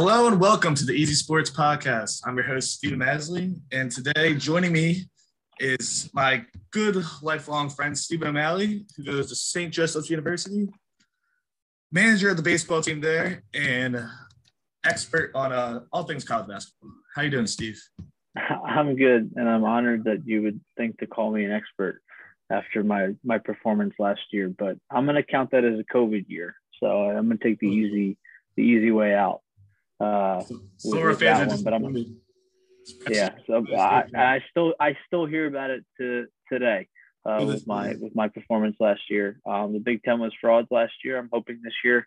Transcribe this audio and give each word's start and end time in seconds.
Hello 0.00 0.28
and 0.28 0.38
welcome 0.38 0.76
to 0.76 0.86
the 0.86 0.92
Easy 0.92 1.14
Sports 1.14 1.50
Podcast. 1.50 2.20
I'm 2.24 2.36
your 2.36 2.46
host, 2.46 2.70
Stephen 2.70 3.00
Masley, 3.00 3.60
and 3.72 3.90
today 3.90 4.32
joining 4.34 4.70
me 4.70 5.08
is 5.58 6.08
my 6.14 6.44
good 6.70 7.04
lifelong 7.20 7.68
friend, 7.68 7.98
Stephen 7.98 8.28
O'Malley, 8.28 8.86
who 8.96 9.02
goes 9.02 9.28
to 9.30 9.34
St. 9.34 9.74
Joseph's 9.74 10.08
University, 10.08 10.68
manager 11.90 12.30
of 12.30 12.36
the 12.36 12.44
baseball 12.44 12.80
team 12.80 13.00
there, 13.00 13.42
and 13.52 14.00
expert 14.84 15.32
on 15.34 15.52
uh, 15.52 15.80
all 15.92 16.04
things 16.04 16.22
college 16.22 16.46
basketball. 16.46 16.92
How 17.16 17.22
you 17.22 17.30
doing, 17.30 17.48
Steve? 17.48 17.82
I'm 18.36 18.94
good, 18.94 19.32
and 19.34 19.48
I'm 19.48 19.64
honored 19.64 20.04
that 20.04 20.24
you 20.24 20.42
would 20.42 20.60
think 20.76 20.98
to 20.98 21.08
call 21.08 21.32
me 21.32 21.44
an 21.44 21.50
expert 21.50 22.02
after 22.50 22.84
my 22.84 23.16
my 23.24 23.38
performance 23.38 23.94
last 23.98 24.20
year. 24.30 24.48
But 24.48 24.76
I'm 24.92 25.06
going 25.06 25.16
to 25.16 25.24
count 25.24 25.50
that 25.50 25.64
as 25.64 25.80
a 25.80 25.92
COVID 25.92 26.26
year, 26.28 26.54
so 26.78 26.86
I'm 26.86 27.26
going 27.26 27.38
to 27.38 27.44
take 27.44 27.58
the 27.58 27.66
easy 27.66 28.16
the 28.54 28.62
easy 28.62 28.92
way 28.92 29.12
out. 29.12 29.40
Uh, 30.00 30.42
so 30.76 31.06
with, 31.06 31.20
fans 31.20 31.52
one, 31.52 31.64
but 31.64 31.74
I'm, 31.74 32.20
yeah, 33.10 33.30
so 33.46 33.64
I, 33.76 34.04
I 34.14 34.44
still 34.50 34.74
I 34.80 34.96
still 35.06 35.26
hear 35.26 35.46
about 35.46 35.70
it 35.70 35.84
to 35.98 36.26
today 36.50 36.88
uh, 37.24 37.44
with 37.44 37.66
my 37.66 37.94
with 38.00 38.14
my 38.14 38.28
performance 38.28 38.76
last 38.80 39.02
year. 39.10 39.40
Um, 39.46 39.72
the 39.72 39.80
Big 39.80 40.02
Ten 40.02 40.20
was 40.20 40.32
frauds 40.40 40.68
last 40.70 40.92
year. 41.04 41.18
I'm 41.18 41.28
hoping 41.32 41.60
this 41.62 41.74
year 41.84 42.06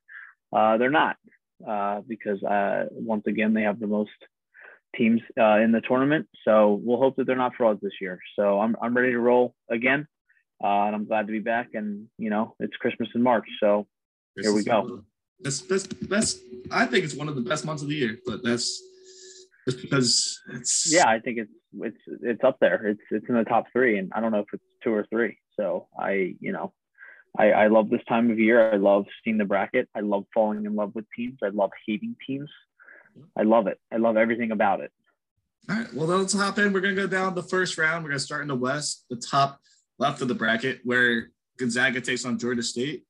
uh, 0.54 0.78
they're 0.78 0.90
not 0.90 1.18
uh, 1.68 2.02
because 2.08 2.42
uh, 2.44 2.86
once 2.92 3.24
again 3.28 3.54
they 3.54 3.64
have 3.64 3.80
the 3.80 3.88
most 3.88 4.12
teams 4.96 5.22
uh, 5.40 5.60
in 5.60 5.72
the 5.72 5.82
tournament. 5.82 6.28
So 6.46 6.80
we'll 6.84 6.98
hope 6.98 7.16
that 7.18 7.26
they're 7.28 7.36
not 7.36 7.56
frauds 7.56 7.82
this 7.82 7.94
year. 8.02 8.20
So 8.38 8.60
I'm 8.60 8.76
I'm 8.82 8.96
ready 8.96 9.12
to 9.12 9.20
roll 9.20 9.54
again, 9.70 10.08
uh, 10.64 10.86
and 10.86 10.96
I'm 10.96 11.06
glad 11.08 11.28
to 11.28 11.32
be 11.32 11.40
back. 11.40 11.70
And 11.74 12.08
you 12.18 12.30
know 12.30 12.56
it's 12.60 12.76
Christmas 12.78 13.10
in 13.16 13.22
March, 13.22 13.48
so 13.60 13.88
here 14.40 14.54
we 14.54 14.64
go. 14.64 15.04
That's 15.44 15.62
that's 15.62 15.88
that's. 15.88 16.40
I 16.72 16.86
think 16.86 17.04
it's 17.04 17.16
one 17.16 17.28
of 17.28 17.36
the 17.36 17.42
best 17.42 17.66
months 17.66 17.82
of 17.82 17.90
the 17.90 17.96
year, 17.96 18.20
but 18.26 18.44
that's 18.44 18.82
just 19.68 19.82
because 19.82 20.40
it's. 20.54 20.92
Yeah, 20.92 21.08
I 21.08 21.20
think 21.20 21.40
it's 21.40 21.52
it's 21.80 21.98
it's 22.22 22.44
up 22.44 22.58
there. 22.60 22.88
It's 22.88 23.02
it's 23.12 23.28
in 23.28 23.36
the 23.36 23.44
top 23.44 23.66
three, 23.72 23.98
and 23.98 24.12
I 24.14 24.20
don't 24.20 24.32
know 24.32 24.40
if 24.40 24.48
it's 24.54 24.64
two 24.84 24.94
or 24.94 25.06
three. 25.10 25.38
So 25.60 25.88
I, 25.98 26.36
you 26.40 26.52
know, 26.52 26.74
I 27.38 27.52
I 27.52 27.68
love 27.68 27.90
this 27.90 28.04
time 28.08 28.32
of 28.32 28.40
year. 28.40 28.72
I 28.72 28.78
love 28.78 29.06
seeing 29.24 29.38
the 29.38 29.46
bracket. 29.46 29.90
I 29.96 30.02
love 30.02 30.26
falling 30.34 30.66
in 30.66 30.76
love 30.76 30.94
with 30.96 31.06
teams. 31.16 31.40
I 31.44 31.50
love 31.50 31.72
hating 31.88 32.16
teams. 32.26 32.50
I 33.38 33.44
love 33.44 33.68
it. 33.68 33.80
I 33.92 33.98
love 33.98 34.18
everything 34.18 34.52
about 34.52 34.82
it. 34.82 34.92
All 35.70 35.76
right. 35.76 35.94
Well, 35.94 36.08
let's 36.08 36.34
hop 36.34 36.58
in. 36.58 36.74
We're 36.74 36.82
gonna 36.82 36.96
go 36.96 37.08
down 37.08 37.36
the 37.36 37.44
first 37.44 37.78
round. 37.78 38.04
We're 38.04 38.12
gonna 38.12 38.20
start 38.20 38.42
in 38.42 38.48
the 38.48 38.56
West, 38.56 39.06
the 39.10 39.18
top 39.18 39.60
left 39.98 40.22
of 40.22 40.28
the 40.28 40.36
bracket, 40.36 40.82
where 40.84 41.32
Gonzaga 41.58 42.02
takes 42.02 42.26
on 42.26 42.40
Georgia 42.40 42.64
State. 42.64 43.06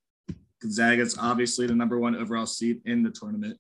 Gonzaga's 0.62 1.18
obviously 1.18 1.68
the 1.68 1.76
number 1.76 2.00
one 2.00 2.16
overall 2.16 2.46
seed 2.46 2.82
in 2.86 3.04
the 3.04 3.12
tournament. 3.12 3.58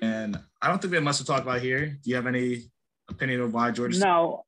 And 0.00 0.38
I 0.60 0.68
don't 0.68 0.80
think 0.80 0.90
we 0.90 0.96
have 0.96 1.04
much 1.04 1.18
to 1.18 1.24
talk 1.24 1.42
about 1.42 1.60
here. 1.60 1.98
Do 2.02 2.10
you 2.10 2.16
have 2.16 2.26
any 2.26 2.70
opinion 3.10 3.42
of 3.42 3.52
why 3.52 3.70
Georgia? 3.70 3.98
No, 3.98 4.44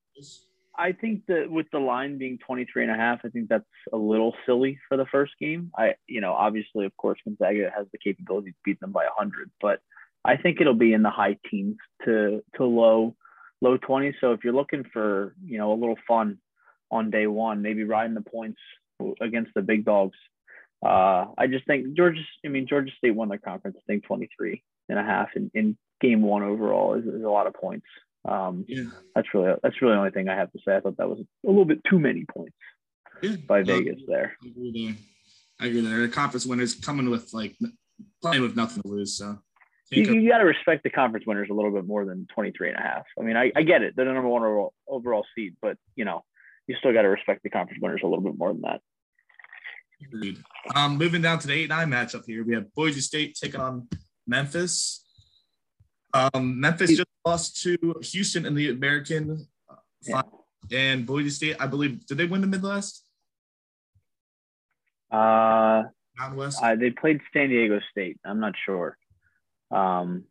I 0.77 0.93
think 0.93 1.27
that 1.27 1.51
with 1.51 1.67
the 1.71 1.79
line 1.79 2.19
being 2.19 2.39
23 2.39 2.85
and 2.85 2.93
a 2.93 2.97
half, 2.97 3.21
I 3.25 3.29
think 3.29 3.49
that's 3.49 3.65
a 3.93 3.97
little 3.97 4.35
silly 4.47 4.79
for 4.89 4.97
the 4.97 5.07
first 5.07 5.33
game. 5.39 5.71
I, 5.77 5.95
you 6.07 6.21
know, 6.21 6.33
obviously, 6.33 6.87
of 6.87 6.97
course, 6.97 7.19
Gonzaga 7.25 7.71
has 7.77 7.87
the 7.93 7.99
capability 7.99 8.53
to 8.53 8.57
beat 8.65 8.81
them 8.81 8.93
by 8.93 9.05
100, 9.05 9.51
but 9.61 9.81
I 10.25 10.37
think 10.37 10.61
it'll 10.61 10.75
be 10.75 10.95
in 10.95 11.03
the 11.03 11.11
high 11.11 11.37
teens 11.51 11.77
to 12.07 12.43
to 12.57 12.65
low 12.65 13.15
low 13.61 13.77
20s. 13.79 14.15
So 14.21 14.33
if 14.33 14.43
you're 14.43 14.55
looking 14.55 14.85
for, 14.93 15.35
you 15.45 15.59
know, 15.59 15.73
a 15.73 15.79
little 15.79 15.99
fun 16.09 16.39
on 16.91 17.11
day 17.11 17.27
one, 17.27 17.63
maybe 17.63 17.85
riding 17.85 18.15
the 18.15 18.23
points 18.23 18.61
against 19.21 19.53
the 19.55 19.63
big 19.63 19.85
dogs 19.85 20.17
uh, 20.85 21.27
I 21.39 21.47
just 21.47 21.67
think 21.67 21.97
Georgia, 21.97 22.21
I 22.45 22.49
mean, 22.49 22.67
Georgia 22.67 22.93
State 22.99 23.15
won 23.15 23.29
their 23.29 23.39
conference, 23.39 23.77
I 23.79 23.83
think 23.87 24.05
23 24.05 24.63
and 24.89 24.99
a 24.99 25.03
half 25.03 25.29
in, 25.35 25.51
in 25.55 25.77
game 26.01 26.23
one 26.23 26.43
overall 26.43 26.95
is, 26.95 27.07
is 27.07 27.25
a 27.25 27.29
lot 27.29 27.47
of 27.47 27.55
points. 27.55 27.87
Um, 28.27 28.65
yeah. 28.69 28.85
That's 29.15 29.29
really, 29.33 29.55
that's 29.63 29.81
really 29.81 29.95
the 29.95 29.99
only 29.99 30.11
thing 30.11 30.29
I 30.29 30.37
have 30.37 30.53
to 30.53 30.59
say. 30.67 30.77
I 30.77 30.81
thought 30.81 30.97
that 30.99 31.09
was 31.09 31.21
a 31.21 31.49
little 31.49 31.65
bit 31.65 31.81
too 31.89 31.99
many 31.99 32.25
points 32.25 32.57
yeah. 33.23 33.37
by 33.37 33.63
Vegas 33.63 34.01
there. 34.07 34.37
I 34.43 34.49
agree 34.49 34.87
there. 34.87 34.97
I 35.61 35.71
agree 35.71 35.81
there. 35.81 36.01
The 36.01 36.09
conference 36.09 36.47
winners 36.47 36.75
coming 36.75 37.09
with 37.09 37.33
like 37.33 37.57
playing 38.21 38.43
with 38.43 38.57
nothing 38.57 38.83
to 38.83 38.89
lose. 38.89 39.17
So 39.17 39.39
you, 39.91 40.03
you 40.15 40.29
got 40.29 40.39
to 40.39 40.45
respect 40.45 40.83
the 40.83 40.91
conference 40.91 41.27
winners 41.27 41.49
a 41.51 41.55
little 41.55 41.71
bit 41.71 41.87
more 41.87 42.05
than 42.05 42.27
23 42.35 42.71
and 42.71 42.79
a 42.79 42.83
half. 42.83 43.05
I 43.19 43.23
mean, 43.23 43.37
I, 43.37 43.53
I 43.55 43.63
get 43.63 43.83
it. 43.83 43.95
They're 43.97 44.07
the 44.07 44.13
number 44.13 44.29
one 44.29 44.43
overall, 44.43 44.75
overall 44.89 45.25
seed, 45.35 45.57
but 45.63 45.77
you 45.95 46.05
know, 46.05 46.25
you 46.67 46.77
still 46.79 46.93
got 46.93 47.03
to 47.03 47.09
respect 47.09 47.43
the 47.43 47.51
conference 47.51 47.81
winners 47.83 48.01
a 48.03 48.07
little 48.07 48.25
bit 48.25 48.39
more 48.39 48.53
than 48.53 48.63
that. 48.63 48.81
Agreed. 50.07 50.43
Um, 50.75 50.97
moving 50.97 51.23
down 51.23 51.39
to 51.41 51.47
the 51.47 51.55
eight 51.55 51.69
nine 51.69 51.91
matchup 51.91 52.25
here, 52.27 52.45
we 52.45 52.55
have 52.55 52.73
Boise 52.75 53.01
State 53.01 53.37
taking 53.41 53.61
on 53.61 53.89
Memphis. 54.27 55.05
Um, 56.13 56.61
Memphis 56.61 56.97
just 56.97 57.09
lost 57.25 57.63
to 57.63 57.77
Houston 58.03 58.47
in 58.47 58.55
the 58.55 58.71
American 58.71 59.47
uh, 59.69 59.75
final, 60.09 60.47
and 60.71 61.05
Boise 61.05 61.31
State, 61.31 61.57
I 61.59 61.67
believe, 61.67 62.07
did 62.07 62.19
they 62.19 62.27
win 62.27 62.41
the 62.41 62.47
Midwest? 62.47 63.05
Uh, 65.11 65.85
Mountain 66.17 66.39
West. 66.39 66.63
Uh, 66.63 66.77
they 66.77 66.91
played 66.91 67.21
San 67.33 67.49
Diego 67.49 67.81
State. 67.91 68.19
I'm 68.25 68.41
not 68.41 68.55
sure. 68.65 68.97
Um, 69.71 70.25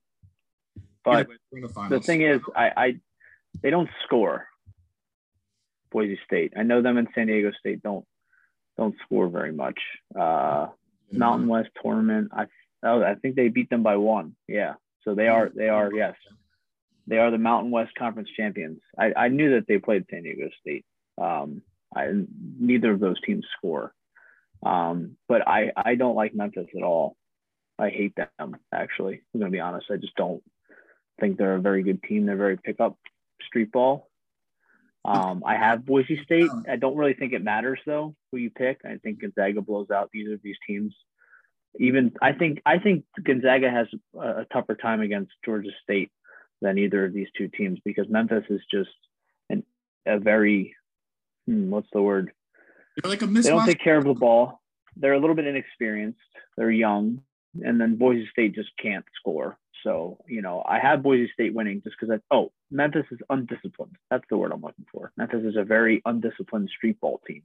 but 1.03 1.28
way, 1.28 1.35
the, 1.51 1.88
the 1.89 2.00
thing 2.00 2.22
is, 2.22 2.39
I, 2.56 2.72
I 2.75 2.95
they 3.62 3.69
don't 3.69 3.89
score. 4.06 4.47
Boise 5.91 6.19
State. 6.25 6.53
I 6.57 6.63
know 6.63 6.81
them 6.81 6.97
and 6.97 7.07
San 7.13 7.28
Diego 7.28 7.51
State 7.59 7.83
don't 7.83 8.06
don't 8.78 8.95
score 9.06 9.28
very 9.28 9.51
much. 9.51 9.79
Uh, 10.17 10.67
Mountain 11.11 11.47
West 11.47 11.69
tournament, 11.81 12.31
I 12.34 12.45
oh, 12.84 13.03
I 13.03 13.16
think 13.16 13.35
they 13.35 13.50
beat 13.50 13.69
them 13.69 13.84
by 13.84 13.97
one. 13.97 14.35
Yeah, 14.47 14.73
so 15.03 15.16
they 15.16 15.28
are 15.28 15.51
they 15.53 15.69
are 15.69 15.94
yes, 15.94 16.16
they 17.07 17.17
are 17.17 17.31
the 17.31 17.38
Mountain 17.38 17.72
West 17.72 17.94
Conference 17.95 18.29
champions. 18.35 18.79
I, 18.97 19.13
I 19.16 19.28
knew 19.28 19.56
that 19.56 19.67
they 19.67 19.78
played 19.78 20.06
San 20.09 20.23
Diego 20.23 20.50
State. 20.62 20.85
Um, 21.22 21.62
I 21.95 22.12
neither 22.59 22.91
of 22.91 23.00
those 23.00 23.22
teams 23.22 23.45
score, 23.57 23.94
um, 24.66 25.17
but 25.28 25.47
I 25.47 25.72
I 25.75 25.95
don't 25.95 26.16
like 26.16 26.33
Memphis 26.33 26.67
at 26.75 26.83
all. 26.83 27.16
I 27.78 27.89
hate 27.89 28.16
them 28.16 28.57
actually. 28.73 29.22
I'm 29.33 29.39
gonna 29.39 29.51
be 29.51 29.59
honest. 29.59 29.88
I 29.91 29.97
just 29.97 30.16
don't 30.16 30.41
think 31.19 31.38
they're 31.38 31.56
a 31.56 31.62
very 31.62 31.83
good 31.83 32.01
team. 32.03 32.25
They're 32.25 32.35
very 32.35 32.57
pickup 32.57 32.97
street 33.45 33.72
ball. 33.72 34.09
Um, 35.05 35.43
I 35.45 35.55
have 35.55 35.85
Boise 35.85 36.21
State. 36.23 36.49
I 36.69 36.77
don't 36.77 36.95
really 36.95 37.13
think 37.13 37.33
it 37.33 37.43
matters 37.43 37.79
though 37.85 38.15
who 38.31 38.37
you 38.37 38.49
pick. 38.49 38.81
I 38.85 38.97
think 38.97 39.21
Gonzaga 39.21 39.61
blows 39.61 39.91
out 39.91 40.09
either 40.15 40.33
of 40.33 40.41
these 40.41 40.55
teams. 40.65 40.95
Even 41.79 42.13
I 42.21 42.31
think 42.31 42.61
I 42.65 42.77
think 42.79 43.03
Gonzaga 43.21 43.69
has 43.69 43.87
a, 44.15 44.41
a 44.41 44.45
tougher 44.51 44.75
time 44.75 45.01
against 45.01 45.31
Georgia 45.43 45.71
State 45.83 46.11
than 46.61 46.77
either 46.77 47.03
of 47.03 47.13
these 47.13 47.27
two 47.37 47.49
teams 47.49 47.79
because 47.83 48.07
Memphis 48.07 48.45
is 48.49 48.61
just 48.71 48.91
an, 49.49 49.63
a 50.05 50.19
very 50.19 50.75
hmm, 51.47 51.69
what's 51.69 51.89
the 51.91 52.01
word? 52.01 52.31
They're 53.01 53.09
like 53.09 53.21
a 53.21 53.27
They 53.27 53.49
don't 53.49 53.65
take 53.65 53.83
care 53.83 53.97
of 53.97 54.05
the 54.05 54.13
ball. 54.13 54.61
They're 54.95 55.13
a 55.13 55.19
little 55.19 55.35
bit 55.35 55.47
inexperienced. 55.47 56.19
They're 56.55 56.71
young, 56.71 57.21
and 57.61 57.81
then 57.81 57.95
Boise 57.95 58.27
State 58.31 58.55
just 58.55 58.69
can't 58.81 59.05
score. 59.19 59.57
So, 59.83 60.19
you 60.27 60.41
know, 60.41 60.63
I 60.65 60.79
have 60.79 61.03
Boise 61.03 61.29
State 61.33 61.53
winning 61.53 61.81
just 61.83 61.95
because 61.99 62.17
I, 62.17 62.35
oh, 62.35 62.51
Memphis 62.73 63.06
is 63.11 63.19
undisciplined. 63.29 63.95
That's 64.09 64.23
the 64.29 64.38
word 64.38 64.51
I'm 64.51 64.61
looking 64.61 64.85
for. 64.91 65.11
Memphis 65.16 65.44
is 65.45 65.56
a 65.56 65.63
very 65.63 66.01
undisciplined 66.06 66.69
street 66.75 67.00
ball 67.00 67.22
team. 67.28 67.44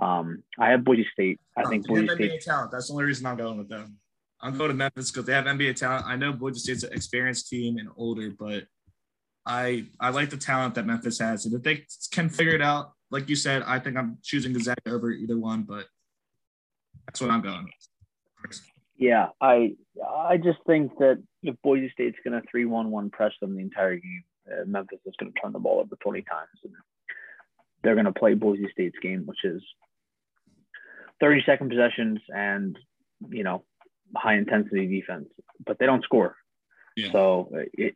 Um, 0.00 0.42
I 0.58 0.70
have 0.70 0.84
Boise 0.84 1.06
State. 1.12 1.40
I 1.56 1.64
think 1.64 1.86
Boise 1.86 2.06
State. 2.08 2.30
NBA 2.32 2.44
talent. 2.44 2.70
That's 2.70 2.88
the 2.88 2.92
only 2.92 3.06
reason 3.06 3.26
I'm 3.26 3.36
going 3.36 3.58
with 3.58 3.68
them. 3.68 3.96
I'm 4.40 4.56
going 4.56 4.68
to 4.68 4.76
Memphis 4.76 5.10
because 5.10 5.26
they 5.26 5.32
have 5.32 5.44
NBA 5.44 5.76
talent. 5.76 6.06
I 6.06 6.16
know 6.16 6.32
Boise 6.32 6.60
State's 6.60 6.82
an 6.82 6.92
experienced 6.92 7.48
team 7.48 7.78
and 7.78 7.88
older, 7.96 8.30
but 8.38 8.64
I 9.46 9.86
I 9.98 10.10
like 10.10 10.30
the 10.30 10.36
talent 10.36 10.74
that 10.76 10.86
Memphis 10.86 11.18
has. 11.18 11.46
And 11.46 11.54
if 11.54 11.62
they 11.62 11.84
can 12.12 12.28
figure 12.28 12.54
it 12.54 12.62
out, 12.62 12.92
like 13.10 13.28
you 13.28 13.36
said, 13.36 13.62
I 13.62 13.78
think 13.78 13.96
I'm 13.96 14.18
choosing 14.22 14.52
Gonzaga 14.52 14.80
over 14.86 15.10
either 15.10 15.38
one, 15.38 15.62
but 15.62 15.86
that's 17.06 17.20
what 17.20 17.30
I'm 17.30 17.42
going 17.42 17.64
with. 17.64 18.60
Yeah, 18.96 19.28
I 19.40 19.76
I 20.06 20.36
just 20.36 20.58
think 20.66 20.96
that 20.98 21.22
if 21.42 21.56
Boise 21.62 21.90
State's 21.90 22.18
going 22.24 22.40
to 22.40 22.46
three 22.50 22.64
one 22.64 22.90
one 22.90 23.10
press 23.10 23.32
them 23.40 23.56
the 23.56 23.62
entire 23.62 23.96
game, 23.96 24.24
Memphis 24.66 25.00
is 25.06 25.14
going 25.18 25.32
to 25.32 25.40
turn 25.40 25.52
the 25.52 25.58
ball 25.58 25.80
over 25.80 25.96
twenty 25.96 26.22
times, 26.22 26.48
and 26.64 26.72
they're 27.82 27.94
going 27.94 28.06
to 28.06 28.12
play 28.12 28.34
Boise 28.34 28.68
State's 28.72 28.98
game, 29.02 29.24
which 29.26 29.44
is 29.44 29.62
thirty 31.20 31.42
second 31.44 31.70
possessions 31.70 32.20
and 32.28 32.78
you 33.28 33.44
know 33.44 33.64
high 34.16 34.36
intensity 34.36 34.86
defense, 34.86 35.28
but 35.64 35.78
they 35.78 35.86
don't 35.86 36.04
score. 36.04 36.36
Yeah. 36.96 37.12
So 37.12 37.48
it, 37.74 37.94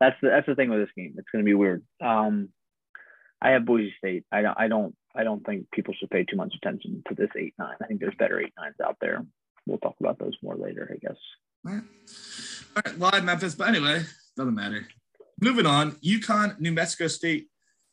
that's 0.00 0.16
the 0.22 0.28
that's 0.28 0.46
the 0.46 0.54
thing 0.54 0.70
with 0.70 0.80
this 0.80 0.94
game. 0.96 1.14
It's 1.18 1.28
going 1.32 1.44
to 1.44 1.48
be 1.48 1.54
weird. 1.54 1.82
Um, 2.00 2.50
I 3.42 3.50
have 3.50 3.64
Boise 3.64 3.94
State. 3.98 4.24
I 4.30 4.42
don't 4.42 4.58
I 4.58 4.68
don't 4.68 4.94
I 5.14 5.24
don't 5.24 5.44
think 5.44 5.70
people 5.72 5.94
should 5.98 6.10
pay 6.10 6.24
too 6.24 6.36
much 6.36 6.54
attention 6.54 7.02
to 7.08 7.14
this 7.14 7.30
eight 7.36 7.54
nine. 7.58 7.76
I 7.82 7.86
think 7.86 8.00
there's 8.00 8.14
better 8.18 8.40
eight 8.40 8.52
nines 8.58 8.76
out 8.84 8.96
there 9.00 9.24
we'll 9.66 9.78
talk 9.78 9.96
about 10.00 10.18
those 10.18 10.36
more 10.42 10.56
later, 10.56 10.90
I 10.92 10.98
guess. 10.98 11.16
All 11.66 11.72
right. 11.72 11.82
All 12.76 12.82
right. 12.84 12.98
Well, 12.98 13.22
Memphis, 13.22 13.54
but 13.54 13.68
anyway, 13.68 14.02
doesn't 14.36 14.54
matter. 14.54 14.86
Moving 15.40 15.66
on, 15.66 15.92
UConn, 15.92 16.60
New 16.60 16.72
Mexico 16.72 17.06
State. 17.06 17.48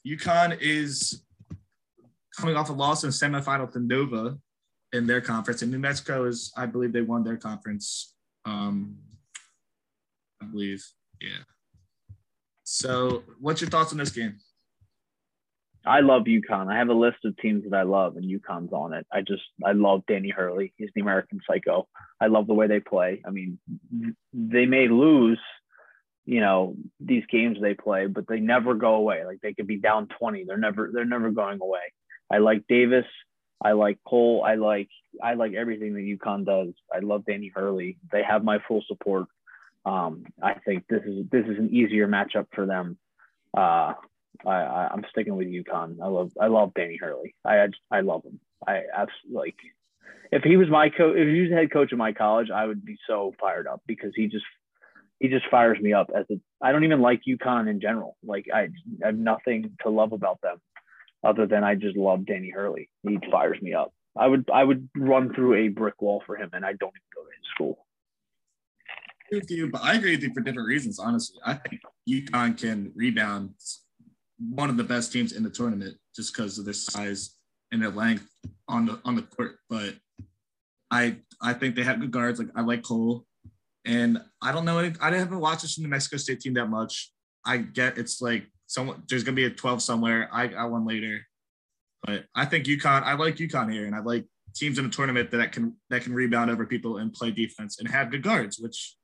UConn 0.06 0.58
is 0.60 1.24
coming 2.38 2.56
off 2.56 2.70
a 2.70 2.74
loss 2.74 3.04
in 3.04 3.10
the 3.10 3.14
semifinal 3.14 3.72
to 3.72 3.80
Nova 3.80 4.38
in 4.94 5.08
their 5.08 5.22
conference, 5.22 5.62
and 5.62 5.72
New 5.72 5.80
Mexico 5.80 6.26
is, 6.26 6.52
I 6.58 6.66
believe, 6.66 6.94
they 6.94 7.02
won 7.02 7.24
their 7.24 7.38
conference. 7.38 8.14
Um, 8.46 8.98
uh, 10.42 10.46
believe. 10.46 10.86
Yeah. 11.22 11.44
So, 12.64 13.24
what's 13.40 13.62
your 13.62 13.70
thoughts 13.70 13.92
on 13.92 13.98
this 13.98 14.12
game? 14.12 14.38
I 15.86 16.02
love 16.02 16.24
UConn. 16.24 16.72
I 16.72 16.78
have 16.78 16.90
a 16.90 16.94
list 16.94 17.18
of 17.24 17.38
teams 17.38 17.64
that 17.64 17.74
I 17.74 17.84
love, 17.84 18.18
and 18.18 18.26
UConn's 18.26 18.74
on 18.74 18.94
it. 18.94 19.08
I 19.12 19.22
just 19.22 19.44
I 19.66 19.72
love 19.72 20.04
Danny 20.08 20.30
Hurley. 20.30 20.74
He's 20.76 20.90
the 20.94 21.02
American 21.02 21.40
Psycho. 21.48 21.88
I 22.20 22.28
love 22.28 22.48
the 22.48 22.54
way 22.54 22.68
they 22.68 22.82
play. 22.82 23.22
I 23.26 23.30
mean, 23.30 23.58
they 24.34 24.66
may 24.66 24.90
lose, 24.90 25.40
you 26.28 26.42
know, 26.42 26.76
these 27.00 27.24
games 27.32 27.58
they 27.62 27.74
play, 27.74 28.06
but 28.06 28.28
they 28.28 28.42
never 28.42 28.74
go 28.74 28.96
away. 28.96 29.24
Like 29.26 29.40
they 29.42 29.54
could 29.54 29.66
be 29.66 29.78
down 29.78 30.10
twenty. 30.20 30.44
They're 30.44 30.58
never 30.58 30.92
they're 30.94 31.06
never 31.06 31.32
going 31.32 31.60
away. 31.62 31.94
I 32.30 32.40
like 32.40 32.68
Davis. 32.68 33.06
I 33.64 33.72
like 33.72 33.98
Cole. 34.06 34.44
I 34.46 34.56
like 34.56 34.90
I 35.24 35.36
like 35.36 35.54
everything 35.54 35.94
that 35.94 36.02
UConn 36.02 36.46
does. 36.46 36.74
I 36.94 37.00
love 37.00 37.24
Danny 37.26 37.50
Hurley. 37.56 37.98
They 38.12 38.24
have 38.24 38.44
my 38.44 38.60
full 38.68 38.84
support. 38.88 39.28
Um, 39.86 40.26
I 40.44 40.56
think 40.66 40.84
this 40.90 41.02
is 41.06 41.26
this 41.32 41.46
is 41.46 41.58
an 41.58 41.70
easier 41.74 42.10
matchup 42.10 42.48
for 42.54 42.66
them. 42.66 42.98
Uh, 43.56 43.94
I, 44.46 44.52
I 44.52 44.90
am 44.92 45.06
sticking 45.10 45.38
with 45.38 45.48
UConn. 45.48 46.02
I 46.04 46.08
love 46.08 46.32
I 46.40 46.48
love 46.48 46.74
Danny 46.76 46.98
Hurley. 46.98 47.36
I 47.46 47.60
I, 47.60 47.68
I 47.90 48.00
love 48.02 48.26
him. 48.26 48.42
I 48.68 48.82
absolutely 48.94 49.34
like. 49.34 49.56
If 50.30 50.44
he 50.44 50.58
was 50.58 50.68
my 50.70 50.90
coach, 50.90 51.16
if 51.16 51.26
he 51.26 51.40
was 51.40 51.52
the 51.52 51.56
head 51.56 51.72
coach 51.72 51.94
of 51.94 51.98
my 51.98 52.12
college, 52.12 52.50
I 52.54 52.66
would 52.66 52.84
be 52.84 52.98
so 53.08 53.34
fired 53.40 53.66
up 53.66 53.82
because 53.88 54.12
he 54.14 54.28
just 54.28 54.44
he 55.19 55.30
just 55.30 55.46
fires 55.50 55.80
me 55.81 55.94
up 55.94 56.10
as 56.16 56.25
a. 56.31 56.40
I 56.62 56.72
don't 56.72 56.84
even 56.84 57.02
like 57.02 57.22
UConn 57.28 57.69
in 57.69 57.81
general. 57.81 58.18
Like 58.24 58.48
I, 58.54 58.69
I 59.04 59.08
have 59.08 59.18
nothing 59.18 59.72
to 59.84 59.90
love 59.90 60.12
about 60.12 60.42
them, 60.42 60.58
other 61.24 61.48
than 61.48 61.64
I 61.64 61.75
just 61.75 61.98
love 61.98 62.25
Danny 62.25 62.50
Hurley. 62.50 62.90
He 63.04 63.19
fires 63.31 63.62
me 63.62 63.74
up. 63.74 63.94
I 64.18 64.28
would 64.28 64.50
I 64.54 64.64
would 64.64 64.90
run 64.96 65.34
through 65.34 65.66
a 65.66 65.68
brick 65.69 66.02
wall 66.02 66.24
for 66.25 66.38
him, 66.38 66.50
and 66.54 66.66
I 66.66 66.74
don't 66.74 66.90
even 66.90 67.14
go 67.16 67.24
to 67.24 67.30
his 67.30 67.50
school 67.54 67.88
with 69.31 69.52
you, 69.52 69.69
but 69.69 69.84
I 69.84 69.96
agree 69.96 70.12
with 70.12 70.24
you 70.24 70.34
for 70.34 70.42
different 70.42 70.68
reasons. 70.68 71.00
Honestly, 71.00 71.40
I 71.46 71.56
think 71.56 71.81
UConn 72.10 72.58
can 72.58 72.92
rebound 72.96 73.52
one 74.40 74.69
of 74.69 74.78
the 74.78 74.84
best 74.84 75.12
teams 75.12 75.34
in 75.34 75.44
the 75.44 75.50
tournament 75.50 75.98
just 76.16 76.34
because 76.34 76.58
of 76.58 76.66
their 76.66 76.74
size 76.74 77.36
and 77.72 77.81
their 77.81 77.90
length 77.90 78.28
on 78.68 78.86
the 78.86 79.00
on 79.04 79.16
the 79.16 79.24
court. 79.24 79.58
But 79.69 79.96
I 80.92 81.18
I 81.42 81.54
think 81.54 81.75
they 81.75 81.84
have 81.84 82.00
good 82.00 82.12
guards. 82.12 82.40
Like 82.40 82.50
I 82.56 82.62
like 82.62 82.84
Cole, 82.84 83.25
and 83.88 84.22
I 84.42 84.51
don't 84.51 84.66
know. 84.66 84.92
I 85.01 85.16
haven't 85.16 85.39
watched 85.39 85.63
this 85.63 85.75
from 85.75 85.84
the 85.84 85.89
Mexico 85.89 86.18
State 86.18 86.42
team 86.42 86.54
that 86.56 86.68
much. 86.68 87.12
I 87.45 87.57
get 87.57 87.98
it's 87.98 88.22
like 88.22 88.45
someone 88.68 89.04
there's 89.07 89.24
gonna 89.24 89.36
be 89.36 89.45
a 89.45 89.50
12 89.50 89.81
somewhere. 89.81 90.30
I 90.31 90.48
got 90.48 90.69
one 90.69 90.86
later, 90.86 91.22
but 92.04 92.25
I 92.36 92.45
think 92.45 92.66
UConn. 92.66 93.04
I 93.04 93.13
like 93.13 93.38
UConn 93.38 93.72
here, 93.72 93.86
and 93.86 93.95
I 93.95 94.00
like 94.00 94.25
teams 94.54 94.78
in 94.78 94.86
a 94.86 94.89
tournament 94.89 95.31
that 95.31 95.51
can 95.51 95.75
that 95.89 96.04
can 96.04 96.13
rebound 96.13 96.51
over 96.51 96.66
people 96.66 96.98
and 96.98 97.13
play 97.13 97.31
defense 97.31 97.80
and 97.80 97.88
have 97.88 98.12
good 98.12 98.24
guards, 98.24 98.60
which 98.60 98.95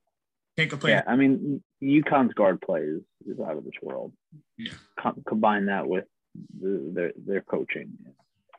can't 0.57 0.69
complain. 0.69 0.95
Yeah, 0.95 1.03
I 1.07 1.15
mean, 1.15 1.63
UConn's 1.81 2.33
guard 2.33 2.61
play 2.61 2.81
is, 2.81 3.01
is 3.25 3.39
out 3.39 3.57
of 3.57 3.63
this 3.63 3.73
world. 3.81 4.13
Yeah. 4.57 4.73
Com- 4.99 5.23
combine 5.27 5.65
that 5.67 5.87
with 5.87 6.05
the, 6.59 6.91
their 6.93 7.11
their 7.25 7.41
coaching. 7.41 7.93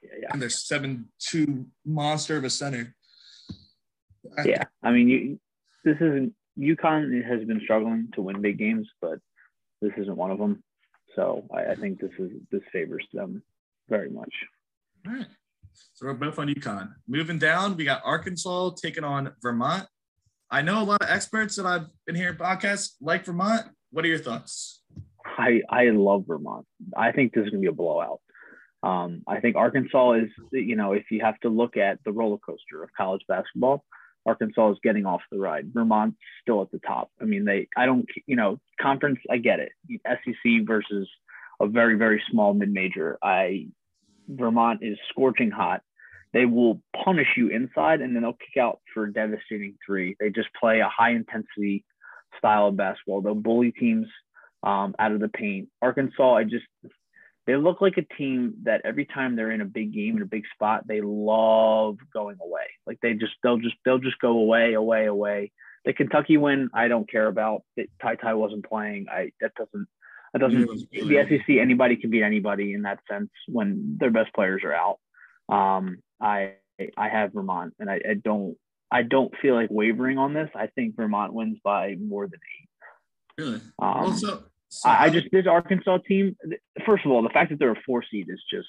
Yeah, 0.03 0.11
yeah. 0.23 0.29
And 0.33 0.41
their 0.41 0.51
seven 0.51 1.09
two 1.19 1.67
monster 1.85 2.37
of 2.37 2.45
a 2.45 2.51
center. 2.51 2.95
Yeah, 4.43 4.65
I 4.83 4.91
mean, 4.91 5.09
you, 5.09 5.41
this 5.85 5.97
isn't 5.97 6.35
UConn 6.59 7.25
has 7.25 7.45
been 7.47 7.61
struggling 7.63 8.09
to 8.15 8.23
win 8.23 8.41
big 8.41 8.59
games, 8.59 8.89
but 9.01 9.19
this 9.81 9.93
isn't 9.97 10.17
one 10.17 10.31
of 10.31 10.39
them. 10.39 10.63
So 11.17 11.45
I, 11.55 11.73
I 11.73 11.75
think 11.75 12.01
this 12.01 12.13
is 12.19 12.31
this 12.51 12.63
favors 12.73 13.07
them 13.13 13.43
very 13.89 14.11
much. 14.11 14.33
All 15.07 15.15
right. 15.15 15.27
So 15.95 16.07
we're 16.07 16.15
both 16.15 16.39
on 16.39 16.49
UConn. 16.49 16.93
Moving 17.09 17.39
down, 17.39 17.77
we 17.77 17.85
got 17.85 18.03
Arkansas 18.05 18.71
taking 18.81 19.05
on 19.05 19.33
Vermont. 19.43 19.87
I 20.51 20.63
know 20.63 20.83
a 20.83 20.85
lot 20.85 21.03
of 21.03 21.09
experts 21.09 21.57
that 21.57 21.67
I've 21.67 21.87
been 22.07 22.15
hearing 22.15 22.37
podcasts 22.37 22.93
like 23.01 23.25
Vermont. 23.25 23.67
What 23.91 24.05
are 24.05 24.09
your 24.09 24.19
thoughts? 24.19 24.83
I 25.27 25.63
I 25.69 25.91
love 25.91 26.25
Vermont. 26.27 26.67
I 26.97 27.13
think 27.13 27.33
this 27.33 27.45
is 27.45 27.51
gonna 27.51 27.61
be 27.61 27.67
a 27.67 27.73
blowout. 27.73 28.21
Um, 28.83 29.23
I 29.27 29.41
think 29.41 29.57
Arkansas 29.57 30.13
is, 30.13 30.31
you 30.53 30.77
know, 30.77 30.93
if 30.93 31.11
you 31.11 31.23
have 31.23 31.41
to 31.41 31.49
look 31.49 31.77
at 31.77 31.99
the 32.05 32.13
roller 32.13 32.37
coaster 32.39 32.83
of 32.83 32.91
college 32.95 33.23
basketball, 33.27 33.83
Arkansas 34.27 34.73
is 34.73 34.79
getting 34.83 35.07
off 35.07 35.21
the 35.31 35.39
ride. 35.39 35.73
Vermont's 35.73 36.17
still 36.43 36.63
at 36.63 36.71
the 36.71 36.79
top. 36.79 37.11
I 37.21 37.25
mean, 37.25 37.45
they, 37.45 37.69
I 37.77 37.87
don't, 37.87 38.07
you 38.27 38.37
know, 38.37 38.59
conference, 38.81 39.19
I 39.31 39.39
get 39.39 39.61
it. 39.61 39.73
SEC 40.07 40.67
versus 40.67 41.09
a 41.61 41.67
very, 41.67 41.97
very 41.97 42.23
small 42.31 42.55
mid 42.55 42.73
major. 42.73 43.19
I, 43.23 43.69
Vermont 44.29 44.81
is 44.83 44.99
scorching 45.11 45.51
hot 45.51 45.83
they 46.35 46.45
will 46.45 46.83
punish 47.05 47.29
you 47.37 47.49
inside 47.49 48.01
and 48.01 48.15
then 48.15 48.23
they'll 48.23 48.33
kick 48.33 48.61
out 48.61 48.81
for 48.93 49.05
a 49.05 49.13
devastating 49.13 49.77
three. 49.87 50.17
They 50.19 50.31
just 50.31 50.49
play 50.61 50.81
a 50.81 50.89
high 50.89 51.13
intensity 51.13 51.85
style 52.37 52.67
of 52.67 52.77
basketball. 52.77 53.23
They'll 53.23 53.37
bully 53.37 53.71
teams 53.71 54.09
um, 54.65 54.97
out 54.99 55.13
of 55.13 55.21
the 55.21 55.29
paint. 55.29 55.69
Arkansas, 55.81 56.35
I 56.35 56.43
just 56.43 56.65
they 57.47 57.57
look 57.57 57.81
like 57.81 57.99
a 57.99 58.15
team 58.17 58.55
that 58.63 58.83
every 58.85 59.05
time 59.05 59.37
they're 59.37 59.51
in 59.51 59.61
a 59.61 59.67
big 59.67 59.93
game 59.93 60.17
in 60.17 60.23
a 60.23 60.27
big 60.27 60.45
spot, 60.55 60.87
they 60.87 61.01
love 61.03 61.99
going 62.13 62.39
away. 62.41 62.67
Like 62.87 62.99
they 63.03 63.15
just 63.15 63.35
they'll 63.43 63.59
just 63.59 63.77
they'll 63.85 63.99
just 63.99 64.19
go 64.19 64.39
away, 64.39 64.75
away, 64.75 65.07
away. 65.07 65.53
The 65.85 65.93
Kentucky 65.93 66.39
win, 66.39 66.71
I 66.73 66.89
don't 66.89 67.11
care 67.11 67.27
about. 67.27 67.63
It, 67.77 67.91
Ty 68.01 68.17
Ty 68.17 68.35
wasn't 68.35 68.67
playing. 68.67 69.07
I 69.11 69.33
that 69.41 69.53
doesn't 69.55 69.87
that 70.33 70.39
doesn't 70.39 70.91
the 70.91 71.27
SEC. 71.29 71.57
Anybody 71.57 71.97
can 71.97 72.11
beat 72.11 72.23
anybody 72.23 72.73
in 72.73 72.83
that 72.83 73.01
sense 73.11 73.31
when 73.47 73.97
their 74.01 74.11
best 74.11 74.33
players 74.35 74.63
are 74.65 74.75
out. 74.75 74.99
Um, 75.49 75.99
I 76.21 76.55
I 76.97 77.09
have 77.09 77.35
Vermont, 77.35 77.75
and 77.79 77.91
I, 77.91 78.01
I 78.09 78.15
don't 78.15 78.57
I 78.91 79.03
don't 79.03 79.35
feel 79.43 79.55
like 79.55 79.69
wavering 79.71 80.19
on 80.19 80.33
this. 80.33 80.49
I 80.55 80.69
think 80.69 80.97
Vermont 80.97 81.35
wins 81.35 81.59
by 81.63 81.97
more 81.97 82.27
than 82.27 82.41
eight. 82.59 82.69
Really? 83.37 83.61
Um, 83.79 84.01
well, 84.01 84.13
so, 84.13 84.27
so 84.29 84.45
I, 84.85 85.05
I, 85.05 85.11
just 85.11 85.29
this 85.33 85.47
Arkansas 85.47 85.99
team. 86.09 86.37
First 86.87 87.05
of 87.05 87.13
all, 87.13 87.23
the 87.23 87.31
fact 87.31 87.51
that 87.51 87.59
they're 87.59 87.73
a 87.73 87.83
four 87.87 88.05
seed 88.11 88.29
is 88.29 88.43
just 88.51 88.69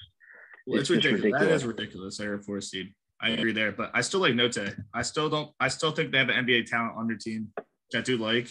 well, 0.66 0.80
it's, 0.80 0.90
it's 0.90 1.04
ridiculous. 1.04 1.24
ridiculous. 1.24 1.48
That 1.48 1.54
is 1.54 1.64
ridiculous. 1.64 2.18
They're 2.18 2.34
a 2.34 2.42
four 2.42 2.60
seed. 2.60 2.94
I 3.20 3.30
agree 3.30 3.52
there, 3.52 3.72
but 3.72 3.90
I 3.94 4.02
still 4.02 4.20
like 4.20 4.34
Notae. 4.34 4.76
I 4.92 5.02
still 5.02 5.30
don't. 5.30 5.50
I 5.58 5.68
still 5.68 5.90
think 5.90 6.12
they 6.12 6.18
have 6.18 6.28
an 6.28 6.44
NBA 6.44 6.66
talent 6.66 6.94
on 6.96 7.06
their 7.06 7.16
team, 7.16 7.48
which 7.56 7.98
I 7.98 8.00
do 8.02 8.18
like. 8.18 8.48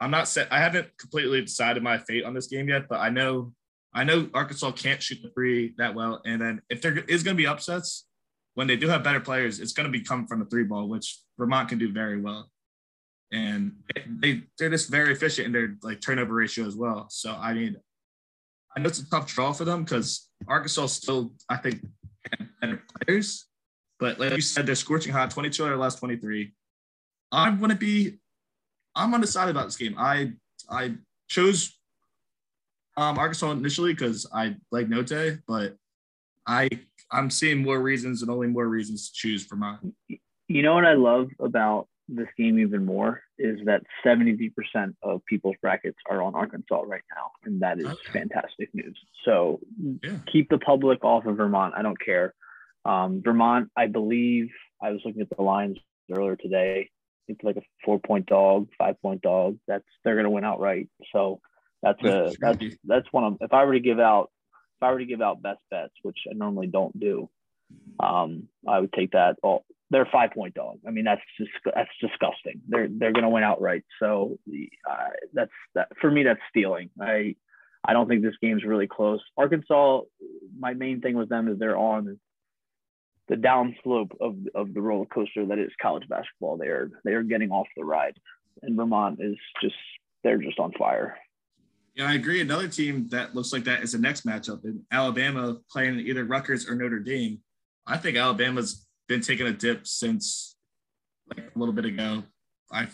I'm 0.00 0.10
not 0.10 0.28
set. 0.28 0.52
I 0.52 0.58
haven't 0.58 0.88
completely 0.98 1.40
decided 1.40 1.82
my 1.82 1.98
fate 1.98 2.24
on 2.24 2.34
this 2.34 2.48
game 2.48 2.68
yet, 2.68 2.88
but 2.88 3.00
I 3.00 3.08
know 3.08 3.52
I 3.94 4.04
know 4.04 4.28
Arkansas 4.34 4.72
can't 4.72 5.02
shoot 5.02 5.18
the 5.22 5.30
three 5.30 5.74
that 5.78 5.94
well. 5.94 6.20
And 6.24 6.40
then 6.40 6.62
if 6.68 6.82
there 6.82 6.98
is 6.98 7.22
going 7.22 7.36
to 7.36 7.42
be 7.42 7.46
upsets, 7.46 8.06
when 8.54 8.66
they 8.66 8.76
do 8.76 8.88
have 8.88 9.02
better 9.02 9.20
players, 9.20 9.60
it's 9.60 9.72
going 9.72 9.90
to 9.90 9.98
be 9.98 10.04
come 10.04 10.26
from 10.26 10.40
the 10.40 10.46
three 10.46 10.64
ball, 10.64 10.88
which 10.88 11.20
Vermont 11.38 11.68
can 11.68 11.78
do 11.78 11.92
very 11.92 12.20
well. 12.20 12.50
And 13.32 13.72
they 14.06 14.42
they're 14.58 14.70
just 14.70 14.90
very 14.90 15.12
efficient 15.12 15.46
in 15.46 15.52
their 15.52 15.76
like 15.82 16.00
turnover 16.00 16.34
ratio 16.34 16.66
as 16.66 16.76
well. 16.76 17.06
So 17.10 17.32
I 17.32 17.54
mean, 17.54 17.76
I 18.76 18.80
know 18.80 18.88
it's 18.88 18.98
a 18.98 19.08
tough 19.08 19.26
draw 19.26 19.52
for 19.52 19.64
them 19.64 19.84
because 19.84 20.28
Arkansas 20.46 20.86
still 20.86 21.32
I 21.48 21.56
think 21.56 21.84
better 22.60 22.82
players, 23.00 23.46
but 23.98 24.20
like 24.20 24.34
you 24.34 24.42
said, 24.42 24.66
they're 24.66 24.74
scorching 24.74 25.12
hot, 25.12 25.30
22 25.30 25.64
out 25.64 25.72
of 25.72 25.78
last 25.78 25.98
23. 25.98 26.52
I'm 27.32 27.58
gonna 27.58 27.74
be 27.74 28.18
I'm 28.94 29.14
undecided 29.14 29.56
about 29.56 29.64
this 29.64 29.76
game. 29.76 29.94
I 29.98 30.32
I 30.68 30.94
chose 31.28 31.78
um, 32.96 33.18
Arkansas 33.18 33.50
initially 33.50 33.94
because 33.94 34.26
I 34.32 34.56
like 34.70 34.88
Notae, 34.88 35.40
but 35.48 35.76
I 36.46 36.68
I'm 37.10 37.30
seeing 37.30 37.62
more 37.62 37.80
reasons 37.80 38.22
and 38.22 38.30
only 38.30 38.48
more 38.48 38.66
reasons 38.68 39.08
to 39.08 39.14
choose 39.14 39.46
Vermont. 39.46 39.94
You 40.48 40.62
know 40.62 40.74
what 40.74 40.84
I 40.84 40.94
love 40.94 41.30
about 41.38 41.88
this 42.16 42.28
game 42.36 42.58
even 42.58 42.84
more 42.84 43.22
is 43.38 43.58
that 43.66 43.82
70% 44.04 44.52
of 45.02 45.24
people's 45.26 45.56
brackets 45.60 45.98
are 46.08 46.22
on 46.22 46.34
Arkansas 46.34 46.82
right 46.86 47.02
now, 47.14 47.30
and 47.44 47.60
that 47.62 47.78
is 47.78 47.86
okay. 47.86 48.12
fantastic 48.12 48.70
news. 48.74 48.98
So 49.24 49.60
yeah. 50.02 50.16
keep 50.30 50.48
the 50.48 50.58
public 50.58 51.04
off 51.04 51.26
of 51.26 51.36
Vermont. 51.36 51.74
I 51.76 51.82
don't 51.82 52.00
care. 52.00 52.34
Um, 52.84 53.22
Vermont, 53.24 53.70
I 53.76 53.86
believe 53.86 54.50
I 54.82 54.90
was 54.90 55.00
looking 55.04 55.22
at 55.22 55.30
the 55.36 55.42
lines 55.42 55.78
earlier 56.10 56.36
today. 56.36 56.90
It's 57.28 57.42
like 57.42 57.56
a 57.56 57.62
four 57.84 57.98
point 58.00 58.26
dog, 58.26 58.68
five 58.78 59.00
point 59.00 59.22
dog. 59.22 59.58
That's 59.68 59.84
they're 60.04 60.14
going 60.14 60.24
to 60.24 60.30
win 60.30 60.44
outright. 60.44 60.88
So 61.12 61.40
that's 61.82 62.02
a 62.02 62.32
that's 62.40 62.64
that's 62.84 63.06
one 63.12 63.24
of 63.24 63.36
if 63.40 63.52
I 63.52 63.64
were 63.64 63.74
to 63.74 63.80
give 63.80 64.00
out 64.00 64.30
if 64.78 64.82
I 64.82 64.92
were 64.92 64.98
to 64.98 65.06
give 65.06 65.22
out 65.22 65.42
best 65.42 65.60
bets, 65.70 65.94
which 66.02 66.18
I 66.28 66.34
normally 66.34 66.66
don't 66.66 66.98
do, 66.98 67.30
um, 68.00 68.48
I 68.66 68.80
would 68.80 68.92
take 68.92 69.12
that. 69.12 69.36
Well, 69.42 69.64
they're 69.92 70.08
five 70.10 70.30
point 70.32 70.54
dog. 70.54 70.78
I 70.86 70.90
mean, 70.90 71.04
that's 71.04 71.20
just 71.38 71.50
that's 71.64 71.90
disgusting. 72.00 72.62
They're 72.66 72.88
they're 72.90 73.12
going 73.12 73.24
to 73.24 73.28
win 73.28 73.44
outright. 73.44 73.84
So 74.00 74.38
uh, 74.90 75.10
that's 75.34 75.50
that 75.74 75.88
for 76.00 76.10
me. 76.10 76.22
That's 76.22 76.40
stealing. 76.48 76.90
I 77.00 77.36
I 77.84 77.92
don't 77.92 78.08
think 78.08 78.22
this 78.22 78.34
game's 78.40 78.64
really 78.64 78.86
close. 78.86 79.20
Arkansas, 79.36 80.00
my 80.58 80.72
main 80.72 81.00
thing 81.00 81.16
with 81.16 81.28
them 81.28 81.48
is 81.48 81.58
they're 81.58 81.76
on 81.76 82.18
the 83.28 83.36
downslope 83.36 84.12
of 84.20 84.36
of 84.54 84.72
the 84.72 84.80
roller 84.80 85.06
coaster 85.06 85.44
that 85.46 85.58
is 85.58 85.70
college 85.80 86.08
basketball. 86.08 86.56
They 86.56 86.68
are 86.68 86.90
they 87.04 87.12
are 87.12 87.22
getting 87.22 87.50
off 87.50 87.66
the 87.76 87.84
ride, 87.84 88.16
and 88.62 88.76
Vermont 88.76 89.18
is 89.20 89.36
just 89.60 89.76
they're 90.24 90.38
just 90.38 90.58
on 90.58 90.72
fire. 90.72 91.18
Yeah, 91.94 92.08
I 92.08 92.14
agree. 92.14 92.40
Another 92.40 92.68
team 92.68 93.08
that 93.08 93.34
looks 93.34 93.52
like 93.52 93.64
that 93.64 93.82
is 93.82 93.92
the 93.92 93.98
next 93.98 94.24
matchup 94.24 94.64
in 94.64 94.82
Alabama 94.90 95.58
playing 95.70 95.98
either 96.00 96.24
Rutgers 96.24 96.66
or 96.66 96.74
Notre 96.74 97.00
Dame. 97.00 97.40
I 97.86 97.98
think 97.98 98.16
Alabama's 98.16 98.86
been 99.12 99.20
taking 99.20 99.46
a 99.46 99.52
dip 99.52 99.86
since 99.86 100.56
like 101.28 101.44
a 101.54 101.58
little 101.58 101.74
bit 101.74 101.84
ago. 101.84 102.22
I, 102.72 102.88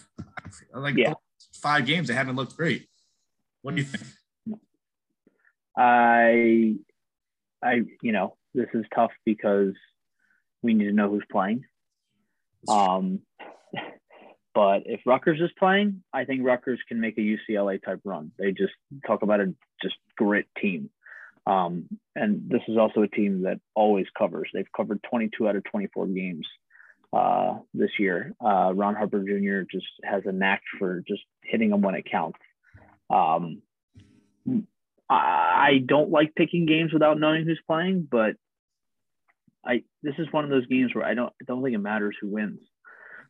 I 0.75 0.78
like 0.78 0.96
yeah. 0.96 1.14
five 1.62 1.87
games 1.87 2.08
they 2.08 2.14
haven't 2.14 2.34
looked 2.34 2.56
great. 2.56 2.88
What 3.62 3.76
do 3.76 3.80
you 3.80 3.87
think? 3.87 4.60
I, 5.76 6.75
I, 7.62 7.82
you 8.02 8.10
know, 8.10 8.37
this 8.52 8.66
is 8.75 8.84
tough 8.92 9.12
because 9.25 9.75
we 10.60 10.75
need 10.75 10.87
to 10.87 10.92
know 10.92 11.08
who's 11.08 11.25
playing. 11.30 11.64
Um, 12.68 13.20
but 14.54 14.82
if 14.87 15.00
Rutgers 15.06 15.40
is 15.40 15.50
playing, 15.56 16.02
I 16.12 16.25
think 16.25 16.44
Rutgers 16.44 16.80
can 16.88 17.00
make 17.00 17.16
a 17.16 17.20
UCLA 17.20 17.80
type 17.80 18.00
run. 18.04 18.32
They 18.40 18.50
just 18.50 18.72
talk 19.06 19.22
about 19.22 19.40
a 19.40 19.54
just 19.80 19.94
grit 20.16 20.48
team. 20.60 20.90
Um, 21.49 21.88
and 22.14 22.49
this 22.49 22.61
is 22.69 22.76
also 22.76 23.02
a 23.02 23.09
team 23.09 23.43
that 23.43 23.59
always 23.75 24.07
covers. 24.17 24.50
They've 24.52 24.71
covered 24.76 25.02
22 25.11 25.49
out 25.49 25.57
of 25.57 25.64
24 25.64 26.07
games 26.09 26.47
uh, 27.12 27.59
this 27.73 27.90
year. 27.99 28.35
Uh, 28.38 28.73
Ron 28.75 28.95
Harper 28.95 29.21
Jr. 29.21 29.67
just 29.71 29.87
has 30.05 30.25
a 30.26 30.33
knack 30.33 30.62
for 30.78 31.02
just 31.09 31.23
hitting 31.43 31.71
them 31.71 31.81
when 31.81 31.95
it 31.95 32.11
counts. 32.11 32.38
Um, 33.09 33.62
I 35.09 35.83
don't 35.87 36.11
like 36.11 36.35
picking 36.35 36.67
games 36.67 36.93
without 36.93 37.19
knowing 37.19 37.47
who's 37.47 37.61
playing, 37.67 38.07
but 38.11 38.37
I 39.64 39.85
this 40.02 40.14
is 40.19 40.26
one 40.31 40.45
of 40.45 40.50
those 40.50 40.67
games 40.67 40.95
where 40.95 41.05
I 41.05 41.14
don't 41.14 41.33
I 41.40 41.45
don't 41.47 41.62
think 41.62 41.75
it 41.75 41.78
matters 41.78 42.14
who 42.21 42.28
wins. 42.28 42.61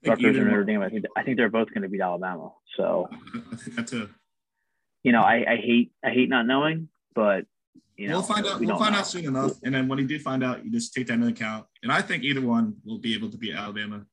Rutgers 0.05 0.37
and 0.37 0.47
Notre 0.47 0.65
Dame. 0.65 0.83
I 0.83 0.89
think 0.89 1.05
I 1.17 1.23
think 1.23 1.37
they're 1.37 1.49
both 1.49 1.69
going 1.69 1.83
to 1.83 1.89
beat 1.89 2.01
Alabama. 2.01 2.53
So 2.77 3.09
I 3.53 3.57
think 3.57 3.77
that's 3.77 3.93
a. 3.93 4.09
You 5.05 5.13
know, 5.13 5.23
I, 5.23 5.45
I 5.49 5.57
hate 5.57 5.93
I 6.05 6.11
hate 6.11 6.29
not 6.29 6.47
knowing, 6.47 6.89
but 7.15 7.47
you 7.99 8.09
know, 8.09 8.15
we'll 8.15 8.23
find 8.23 8.47
out. 8.47 8.61
We 8.61 8.67
will 8.67 8.79
find 8.79 8.93
know. 8.93 9.01
out 9.01 9.07
soon 9.09 9.25
enough, 9.25 9.53
and 9.65 9.75
then 9.75 9.89
when 9.89 9.99
you 9.99 10.07
do 10.07 10.21
find 10.21 10.45
out, 10.45 10.65
you 10.65 10.71
just 10.71 10.95
take 10.95 11.09
that 11.09 11.15
into 11.15 11.27
account. 11.27 11.67
And 11.83 11.91
I 11.91 12.01
think 12.01 12.23
either 12.23 12.41
one 12.41 12.77
will 12.85 12.99
be 12.99 13.13
able 13.15 13.29
to 13.31 13.37
beat 13.37 13.55
Alabama. 13.55 14.07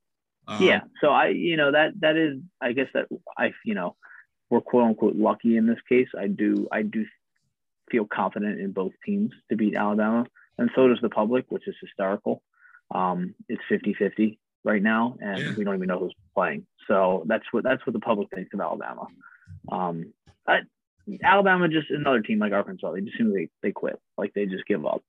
Um, 0.48 0.64
yeah. 0.64 0.82
So 1.02 1.10
I, 1.10 1.28
you 1.28 1.56
know, 1.56 1.72
that 1.72 1.92
that 2.00 2.18
is, 2.18 2.40
I 2.60 2.72
guess 2.72 2.88
that 2.96 3.06
I, 3.38 3.54
you 3.64 3.76
know, 3.76 3.96
we're 4.50 4.62
quote 4.62 4.86
unquote 4.86 5.16
lucky 5.16 5.56
in 5.56 5.68
this 5.68 5.78
case. 5.88 6.08
I 6.20 6.28
do 6.28 6.68
I 6.72 6.82
do 6.82 7.06
feel 7.92 8.08
confident 8.12 8.60
in 8.60 8.72
both 8.72 8.94
teams 9.06 9.32
to 9.50 9.56
beat 9.56 9.78
Alabama, 9.78 10.26
and 10.58 10.72
so 10.76 10.88
does 10.88 11.00
the 11.04 11.10
public, 11.10 11.46
which 11.50 11.68
is 11.68 11.76
hysterical. 11.80 12.42
Um, 12.94 13.36
it's 13.50 13.62
50-50 13.72 14.38
right 14.64 14.82
now, 14.82 15.16
and 15.20 15.40
yeah. 15.40 15.54
we 15.56 15.64
don't 15.64 15.76
even 15.76 15.88
know 15.88 16.00
who's 16.00 16.16
playing. 16.34 16.66
So 16.88 17.24
that's 17.28 17.46
what 17.52 17.64
that's 17.64 17.86
what 17.86 17.94
the 17.94 18.00
public 18.00 18.30
thinks 18.34 18.54
of 18.54 18.62
Alabama. 18.62 19.06
Um, 19.72 20.14
I, 20.48 20.62
Alabama 21.24 21.68
just 21.68 21.90
another 21.90 22.22
team 22.22 22.40
like 22.40 22.54
Arkansas. 22.54 22.92
They 22.92 23.02
just 23.02 23.18
seem 23.18 23.34
they 23.34 23.50
they 23.62 23.72
quit, 23.72 24.00
like 24.18 24.34
they 24.34 24.46
just 24.46 24.66
give 24.66 24.86
up 24.86 25.04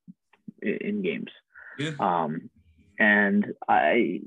in, 0.62 0.76
in 0.76 1.02
games. 1.02 1.30
Yeah. 1.78 1.92
Um, 1.98 2.50
and 2.98 3.52
I, 3.68 4.20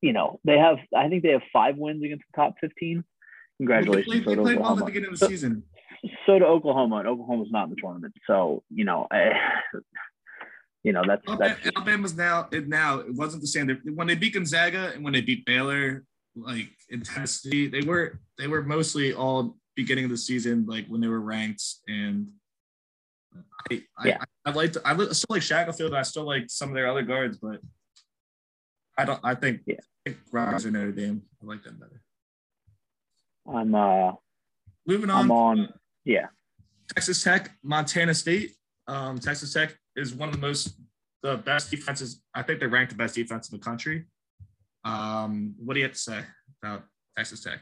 you 0.00 0.12
know, 0.12 0.40
they 0.44 0.58
have 0.58 0.78
I 0.96 1.08
think 1.08 1.22
they 1.22 1.32
have 1.32 1.42
five 1.52 1.76
wins 1.76 2.02
against 2.02 2.24
the 2.32 2.36
top 2.36 2.54
fifteen. 2.60 3.04
Congratulations. 3.58 4.12
They 4.12 4.20
played, 4.20 4.38
they 4.38 4.42
played 4.42 4.60
well 4.60 4.72
at 4.72 4.78
the 4.78 4.84
beginning 4.84 5.12
of 5.12 5.18
the 5.18 5.26
season. 5.26 5.64
So 6.26 6.38
to 6.38 6.44
Oklahoma, 6.44 6.96
and 6.96 7.08
Oklahoma's 7.08 7.50
not 7.50 7.64
in 7.64 7.70
the 7.70 7.76
tournament. 7.76 8.14
So 8.26 8.62
you 8.70 8.84
know, 8.84 9.06
I, 9.10 9.32
you 10.82 10.92
know 10.92 11.02
that's, 11.06 11.22
Alabama, 11.26 11.56
that's 11.62 11.76
Alabama's 11.76 12.14
now. 12.14 12.48
It 12.52 12.68
now 12.68 12.98
it 12.98 13.14
wasn't 13.14 13.42
the 13.42 13.46
same. 13.46 13.80
When 13.94 14.06
they 14.06 14.14
beat 14.14 14.34
Gonzaga 14.34 14.92
and 14.94 15.04
when 15.04 15.12
they 15.12 15.22
beat 15.22 15.46
Baylor, 15.46 16.04
like 16.36 16.70
intensity, 16.90 17.68
they 17.68 17.80
were 17.82 18.20
they 18.38 18.48
were 18.48 18.62
mostly 18.62 19.14
all 19.14 19.56
beginning 19.76 20.04
of 20.04 20.10
the 20.10 20.16
season, 20.16 20.66
like 20.66 20.86
when 20.86 21.00
they 21.00 21.08
were 21.08 21.20
ranked. 21.20 21.62
And 21.88 22.28
I 23.70 23.82
yeah. 24.04 24.18
I, 24.44 24.50
I 24.50 24.52
liked 24.52 24.76
I 24.84 24.94
still 25.12 25.26
like 25.30 25.42
Shackelford. 25.42 25.94
I 25.94 26.02
still 26.02 26.24
like 26.24 26.44
some 26.48 26.68
of 26.68 26.74
their 26.74 26.88
other 26.88 27.02
guards, 27.02 27.38
but 27.38 27.60
I 28.98 29.04
don't. 29.04 29.20
I 29.22 29.34
think 29.34 29.62
yeah. 29.66 29.76
I 30.06 30.10
think 30.10 30.18
Rutgers 30.30 30.64
and 30.64 30.74
Notre 30.74 30.92
Dame. 30.92 31.22
I 31.42 31.46
like 31.46 31.62
them 31.62 31.78
better. 31.80 32.00
I'm 33.46 33.74
uh 33.74 34.12
moving 34.86 35.10
on. 35.10 35.24
I'm 35.24 35.30
on. 35.30 35.74
Yeah. 36.04 36.26
Texas 36.92 37.22
Tech, 37.22 37.50
Montana 37.62 38.14
State. 38.14 38.52
Um, 38.86 39.18
Texas 39.18 39.52
Tech 39.52 39.76
is 39.96 40.14
one 40.14 40.28
of 40.28 40.34
the 40.34 40.40
most 40.40 40.78
the 41.22 41.38
best 41.38 41.70
defenses. 41.70 42.22
I 42.34 42.42
think 42.42 42.60
they're 42.60 42.68
ranked 42.68 42.92
the 42.92 42.98
best 42.98 43.14
defense 43.14 43.50
in 43.50 43.58
the 43.58 43.64
country. 43.64 44.04
Um, 44.84 45.54
what 45.58 45.74
do 45.74 45.80
you 45.80 45.86
have 45.86 45.94
to 45.94 45.98
say 45.98 46.20
about 46.62 46.84
Texas 47.16 47.42
Tech? 47.42 47.60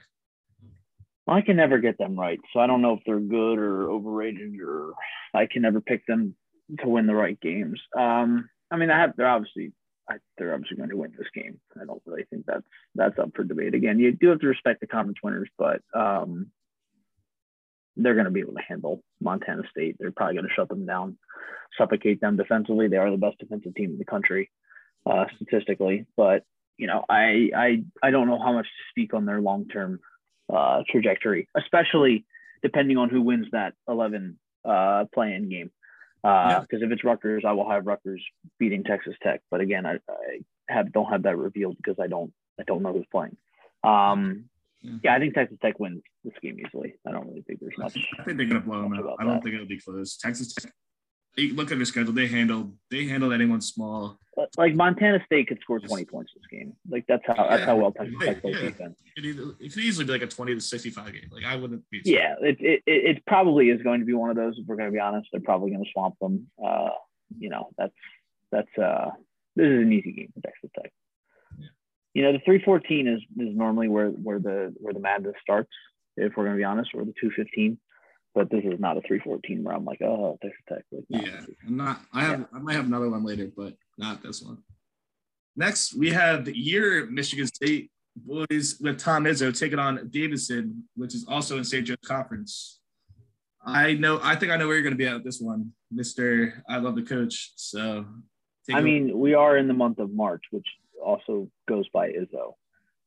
I 1.29 1.41
can 1.41 1.57
never 1.57 1.79
get 1.79 1.99
them 1.99 2.19
right, 2.19 2.41
so 2.53 2.61
I 2.61 2.67
don't 2.67 2.83
know 2.83 2.95
if 2.95 3.01
they're 3.07 3.21
good 3.21 3.59
or 3.59 3.91
overrated, 3.91 4.59
or 4.61 4.93
I 5.33 5.47
can 5.47 5.63
never 5.63 5.81
pick 5.81 6.05
them 6.07 6.35
to 6.81 6.89
win 6.89 7.07
the 7.07 7.15
right 7.15 7.41
games. 7.41 7.81
Um, 7.97 8.49
I 8.71 8.77
mean, 8.77 8.91
I 8.91 9.01
have 9.01 9.13
they're 9.17 9.29
obviously 9.29 9.73
I, 10.09 10.17
they're 10.37 10.55
obviously 10.55 10.79
going 10.79 10.91
to 10.91 10.97
win 10.97 11.13
this 11.17 11.29
game. 11.35 11.61
I 11.81 11.85
don't 11.85 12.03
really 12.07 12.25
think 12.31 12.45
that's 12.47 12.65
that's 12.95 13.19
up 13.19 13.31
for 13.35 13.45
debate. 13.45 13.75
Again, 13.75 13.99
you 13.99 14.13
do 14.13 14.29
have 14.29 14.41
to 14.41 14.49
respect 14.49 14.81
the 14.81 14.87
conference 14.87 15.19
winners, 15.23 15.49
but 15.57 15.81
um, 15.95 16.51
they're 17.97 18.15
going 18.15 18.27
to 18.27 18.31
be 18.31 18.41
able 18.41 18.55
to 18.55 18.63
handle 18.67 19.03
Montana 19.21 19.63
State. 19.71 19.97
They're 19.99 20.13
probably 20.13 20.35
going 20.35 20.49
to 20.49 20.55
shut 20.55 20.69
them 20.69 20.87
down, 20.87 21.19
suffocate 21.79 22.21
them 22.21 22.37
defensively. 22.37 22.89
They 22.89 22.97
are 22.97 23.11
the 23.11 23.17
best 23.17 23.39
defensive 23.39 23.75
team 23.75 23.91
in 23.91 23.99
the 23.99 24.05
country, 24.05 24.51
uh, 25.07 25.27
statistically. 25.37 26.07
But 26.17 26.45
you 26.79 26.87
know, 26.87 27.05
I 27.09 27.51
I 27.55 27.85
I 28.03 28.11
don't 28.11 28.29
know 28.29 28.39
how 28.39 28.53
much 28.53 28.67
to 28.67 28.91
speak 28.91 29.15
on 29.15 29.25
their 29.25 29.41
long 29.41 29.69
term 29.69 30.01
uh, 30.53 30.83
trajectory, 30.89 31.49
especially 31.57 32.25
depending 32.63 32.97
on 32.97 33.09
who 33.09 33.23
wins 33.23 33.47
that 33.53 33.75
11 33.89 34.39
uh, 34.65 35.05
play-in 35.13 35.49
game. 35.49 35.71
Because 36.23 36.65
uh, 36.65 36.77
yeah. 36.79 36.87
if 36.87 36.93
it's 36.93 37.05
Rutgers, 37.05 37.43
I 37.47 37.53
will 37.53 37.69
have 37.69 37.87
Rutgers 37.87 38.23
beating 38.59 38.85
Texas 38.85 39.15
Tech. 39.23 39.41
But 39.51 39.61
again, 39.61 39.87
I, 39.87 39.95
I 40.09 40.41
have 40.69 40.93
don't 40.93 41.11
have 41.11 41.25
that 41.25 41.37
revealed 41.37 41.77
because 41.77 41.97
I 42.01 42.07
don't 42.07 42.33
I 42.61 42.63
don't 42.65 42.83
know 42.83 42.93
who's 42.93 43.07
playing. 43.11 43.37
Um, 43.83 44.45
yeah. 44.83 44.93
yeah, 45.03 45.15
I 45.17 45.19
think 45.19 45.35
Texas 45.35 45.59
Tech 45.61 45.81
wins 45.81 46.03
this 46.23 46.35
game 46.41 46.59
easily. 46.65 46.95
I 47.07 47.11
don't 47.11 47.27
really 47.27 47.43
think 47.43 47.59
there's 47.59 47.77
much. 47.77 47.99
I 48.21 48.23
think 48.23 48.37
they're 48.37 48.47
gonna 48.47 48.61
blow 48.61 48.83
them 48.83 48.93
out. 48.93 49.17
I 49.19 49.25
don't 49.25 49.35
that. 49.35 49.43
think 49.43 49.55
it'll 49.55 49.67
be 49.67 49.81
close. 49.81 50.17
Texas 50.17 50.55
Tech 50.55 50.73
look 51.37 51.71
at 51.71 51.79
their 51.79 51.85
schedule. 51.85 52.13
They 52.13 52.27
handled 52.27 52.75
they 52.91 53.07
handled 53.07 53.33
anyone 53.33 53.61
small. 53.61 54.19
Like 54.57 54.75
Montana 54.75 55.23
State 55.27 55.49
could 55.49 55.59
score 55.61 55.79
twenty 55.79 56.05
points 56.05 56.33
this 56.35 56.45
game. 56.51 56.75
Like 56.89 57.05
that's 57.07 57.23
how 57.27 57.35
yeah, 57.37 57.57
that's 57.57 57.65
how 57.65 57.77
well 57.77 57.93
Texas 57.93 58.15
Tech 58.23 58.41
plays 58.41 58.57
yeah. 58.57 58.69
defense. 58.69 58.99
It, 59.17 59.73
could 59.73 59.83
easily 59.83 60.07
be 60.07 60.13
like 60.13 60.23
a 60.23 60.27
twenty 60.27 60.55
to 60.55 60.61
sixty 60.61 60.91
five 60.91 61.13
game. 61.13 61.29
Like 61.31 61.45
I 61.45 61.57
wouldn't 61.57 61.83
be. 61.91 62.01
Yeah, 62.05 62.35
it, 62.41 62.57
it 62.61 62.83
it 62.87 63.27
probably 63.27 63.71
is 63.71 63.83
going 63.83 64.01
to 64.01 64.07
be 64.07 64.15
one 64.15 64.31
of 64.31 64.37
those. 64.37 64.59
If 64.59 64.67
we're 64.67 64.77
going 64.77 64.89
to 64.89 64.93
be 64.93 65.01
honest, 65.01 65.29
they're 65.33 65.41
probably 65.41 65.71
going 65.71 65.85
to 65.85 65.91
swamp 65.93 66.15
them. 66.21 66.51
Uh, 66.65 66.91
you 67.39 67.51
know, 67.51 67.71
that's 67.77 67.95
that's 68.51 68.79
uh 68.79 69.11
this 69.57 69.67
is 69.67 69.83
an 69.83 69.93
easy 69.93 70.13
game 70.13 70.33
for 70.35 70.41
Texas 70.41 70.71
Tech. 70.75 70.93
Yeah. 71.59 71.67
You 72.15 72.23
know, 72.23 72.33
the 72.33 72.41
three 72.45 72.63
fourteen 72.63 73.09
is 73.09 73.21
is 73.21 73.55
normally 73.55 73.89
where 73.89 74.09
where 74.09 74.39
the 74.39 74.75
where 74.79 74.95
the 74.95 75.01
madness 75.01 75.35
starts. 75.43 75.71
If 76.17 76.35
we're 76.37 76.45
going 76.45 76.57
to 76.57 76.61
be 76.61 76.65
honest, 76.65 76.91
or 76.95 77.05
the 77.05 77.15
two 77.19 77.31
fifteen 77.31 77.79
but 78.35 78.51
this 78.51 78.65
is 78.65 78.81
not 78.81 78.97
a 78.97 79.03
314 79.03 79.63
where 79.63 79.75
I'm 79.75 79.85
like, 79.85 80.01
oh, 80.03 80.39
Texas 80.43 80.63
Tech. 80.69 80.85
Like, 80.91 81.05
yeah, 81.09 81.41
I'm 81.67 81.77
not. 81.77 82.01
I 82.13 82.23
have. 82.23 82.41
Yeah. 82.41 82.47
I 82.55 82.59
might 82.59 82.75
have 82.75 82.87
another 82.87 83.11
one 83.11 83.25
later, 83.25 83.51
but 83.57 83.75
not 83.99 84.23
this 84.23 84.43
one. 84.43 84.59
Next, 85.55 85.95
we 85.95 86.11
have 86.11 86.47
the 86.47 86.57
year 86.57 87.07
Michigan 87.07 87.47
State 87.47 87.91
boys 88.17 88.79
with 88.81 88.99
Tom 88.99 89.25
Izzo 89.25 89.57
taking 89.57 89.79
on 89.79 90.09
Davidson, 90.11 90.85
which 90.97 91.15
is 91.15 91.27
also 91.29 91.59
in 91.59 91.65
St. 91.65 91.87
Joe's 91.87 91.97
Conference. 92.05 92.81
I 93.65 93.95
know. 93.95 94.19
I 94.23 94.35
think 94.35 94.51
I 94.51 94.57
know 94.57 94.67
where 94.67 94.77
you're 94.77 94.83
going 94.83 94.95
to 94.95 94.99
be 94.99 95.07
at 95.07 95.25
this 95.25 95.41
one, 95.41 95.73
Mister. 95.91 96.65
I 96.69 96.79
love 96.79 96.97
the 96.97 97.03
coach. 97.03 97.53
So, 97.57 98.07
I 98.73 98.81
mean, 98.81 99.19
we 99.19 99.35
are 99.35 99.57
in 99.57 99.69
the 99.69 99.75
month 99.75 99.99
of 99.99 100.11
March, 100.11 100.45
which 100.51 100.67
also 101.05 101.51
goes 101.69 101.89
by 101.91 102.13
Izzo. 102.13 102.55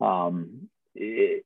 Um, 0.06 0.70
it, 0.94 1.46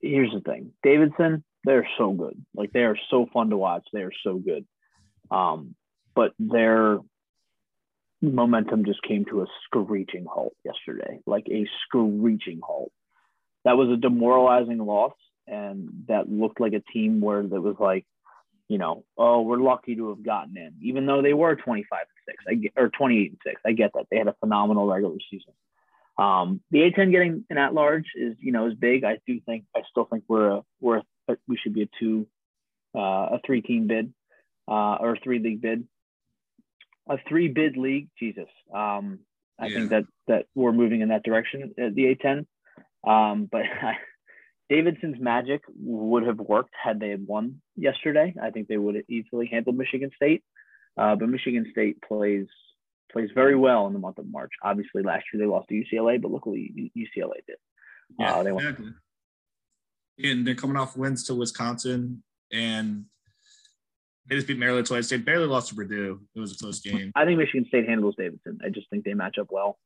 here's 0.00 0.32
the 0.32 0.40
thing, 0.40 0.72
Davidson 0.82 1.44
they're 1.64 1.88
so 1.98 2.12
good. 2.12 2.44
Like 2.54 2.72
they 2.72 2.84
are 2.84 2.98
so 3.10 3.26
fun 3.32 3.50
to 3.50 3.56
watch. 3.56 3.86
They 3.92 4.02
are 4.02 4.12
so 4.22 4.36
good. 4.36 4.66
Um, 5.30 5.74
but 6.14 6.32
their 6.38 6.98
momentum 8.22 8.84
just 8.84 9.02
came 9.02 9.24
to 9.26 9.42
a 9.42 9.46
screeching 9.64 10.26
halt 10.26 10.54
yesterday, 10.64 11.20
like 11.26 11.46
a 11.50 11.66
screeching 11.84 12.60
halt. 12.62 12.92
That 13.64 13.76
was 13.76 13.88
a 13.88 13.96
demoralizing 13.96 14.78
loss, 14.78 15.14
and 15.46 15.88
that 16.08 16.30
looked 16.30 16.60
like 16.60 16.74
a 16.74 16.80
team 16.92 17.20
where 17.20 17.42
that 17.42 17.60
was 17.60 17.76
like, 17.78 18.06
you 18.68 18.78
know, 18.78 19.04
oh, 19.18 19.42
we're 19.42 19.58
lucky 19.58 19.96
to 19.96 20.10
have 20.10 20.24
gotten 20.24 20.56
in, 20.56 20.74
even 20.82 21.06
though 21.06 21.22
they 21.22 21.34
were 21.34 21.54
25 21.56 21.98
and 22.00 22.08
six, 22.26 22.44
I 22.48 22.54
get, 22.54 22.72
or 22.76 22.88
28 22.88 23.30
and 23.30 23.40
six. 23.44 23.60
I 23.64 23.72
get 23.72 23.92
that 23.94 24.06
they 24.10 24.18
had 24.18 24.28
a 24.28 24.36
phenomenal 24.40 24.86
regular 24.86 25.16
season. 25.30 25.52
Um, 26.16 26.62
the 26.70 26.78
A10 26.78 27.10
getting 27.10 27.44
an 27.50 27.58
at 27.58 27.74
large 27.74 28.06
is, 28.14 28.36
you 28.38 28.52
know, 28.52 28.68
is 28.68 28.74
big. 28.74 29.04
I 29.04 29.18
do 29.26 29.40
think, 29.40 29.64
I 29.76 29.82
still 29.90 30.04
think 30.04 30.24
we're 30.28 30.48
a, 30.48 30.62
we're 30.80 30.98
a 30.98 31.02
we 31.46 31.56
should 31.56 31.74
be 31.74 31.82
a 31.82 31.88
two, 31.98 32.26
uh, 32.94 33.36
a 33.36 33.40
three 33.46 33.62
team 33.62 33.86
bid, 33.86 34.12
uh, 34.68 34.96
or 35.00 35.14
a 35.14 35.20
three 35.20 35.38
league 35.38 35.60
bid, 35.60 35.86
a 37.08 37.16
three 37.28 37.48
bid 37.48 37.76
league. 37.76 38.08
Jesus, 38.18 38.48
um, 38.74 39.20
I 39.58 39.66
yeah. 39.66 39.76
think 39.76 39.90
that 39.90 40.04
that 40.28 40.46
we're 40.54 40.72
moving 40.72 41.00
in 41.00 41.08
that 41.08 41.24
direction 41.24 41.74
at 41.78 41.94
the 41.94 42.14
A10. 42.14 42.46
Um, 43.06 43.48
but 43.50 43.62
Davidson's 44.70 45.20
magic 45.20 45.62
would 45.76 46.26
have 46.26 46.38
worked 46.38 46.74
had 46.82 47.00
they 47.00 47.10
had 47.10 47.26
won 47.26 47.60
yesterday. 47.76 48.34
I 48.42 48.50
think 48.50 48.68
they 48.68 48.78
would 48.78 48.94
have 48.94 49.04
easily 49.08 49.46
handled 49.46 49.76
Michigan 49.76 50.10
State. 50.16 50.42
Uh, 50.96 51.16
but 51.16 51.28
Michigan 51.28 51.66
State 51.70 52.00
plays 52.06 52.46
plays 53.12 53.30
very 53.34 53.56
well 53.56 53.86
in 53.86 53.92
the 53.92 53.98
month 53.98 54.18
of 54.18 54.26
March. 54.26 54.52
Obviously, 54.62 55.02
last 55.02 55.24
year 55.32 55.42
they 55.42 55.50
lost 55.50 55.68
to 55.68 55.74
UCLA, 55.74 56.20
but 56.20 56.30
luckily 56.30 56.92
UCLA 56.96 57.44
did. 57.46 57.56
Yeah, 58.18 58.34
uh, 58.34 58.42
they 58.42 58.52
exactly. 58.52 58.86
And 60.22 60.46
they're 60.46 60.54
coming 60.54 60.76
off 60.76 60.96
wins 60.96 61.24
to 61.24 61.34
Wisconsin, 61.34 62.22
and 62.52 63.04
they 64.26 64.36
just 64.36 64.46
beat 64.46 64.58
Maryland 64.58 64.86
twice. 64.86 65.08
They 65.08 65.18
barely 65.18 65.46
lost 65.46 65.68
to 65.68 65.74
Purdue. 65.74 66.20
It 66.34 66.40
was 66.40 66.52
a 66.52 66.56
close 66.56 66.80
game. 66.80 67.12
I 67.14 67.24
think 67.24 67.38
Michigan 67.38 67.66
State 67.68 67.88
handles 67.88 68.14
Davidson. 68.16 68.58
I 68.64 68.68
just 68.70 68.88
think 68.90 69.04
they 69.04 69.14
match 69.14 69.38
up 69.38 69.48
well, 69.50 69.78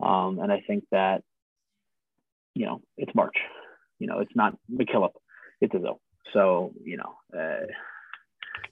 um, 0.00 0.38
and 0.38 0.52
I 0.52 0.62
think 0.66 0.84
that 0.92 1.22
you 2.54 2.66
know 2.66 2.82
it's 2.96 3.14
March. 3.14 3.36
You 3.98 4.06
know, 4.06 4.20
it's 4.20 4.34
not 4.34 4.56
McKillop, 4.72 5.12
it's 5.60 5.74
Izzo. 5.74 5.98
So 6.32 6.72
you 6.84 6.96
know, 6.96 7.14
uh, 7.38 7.66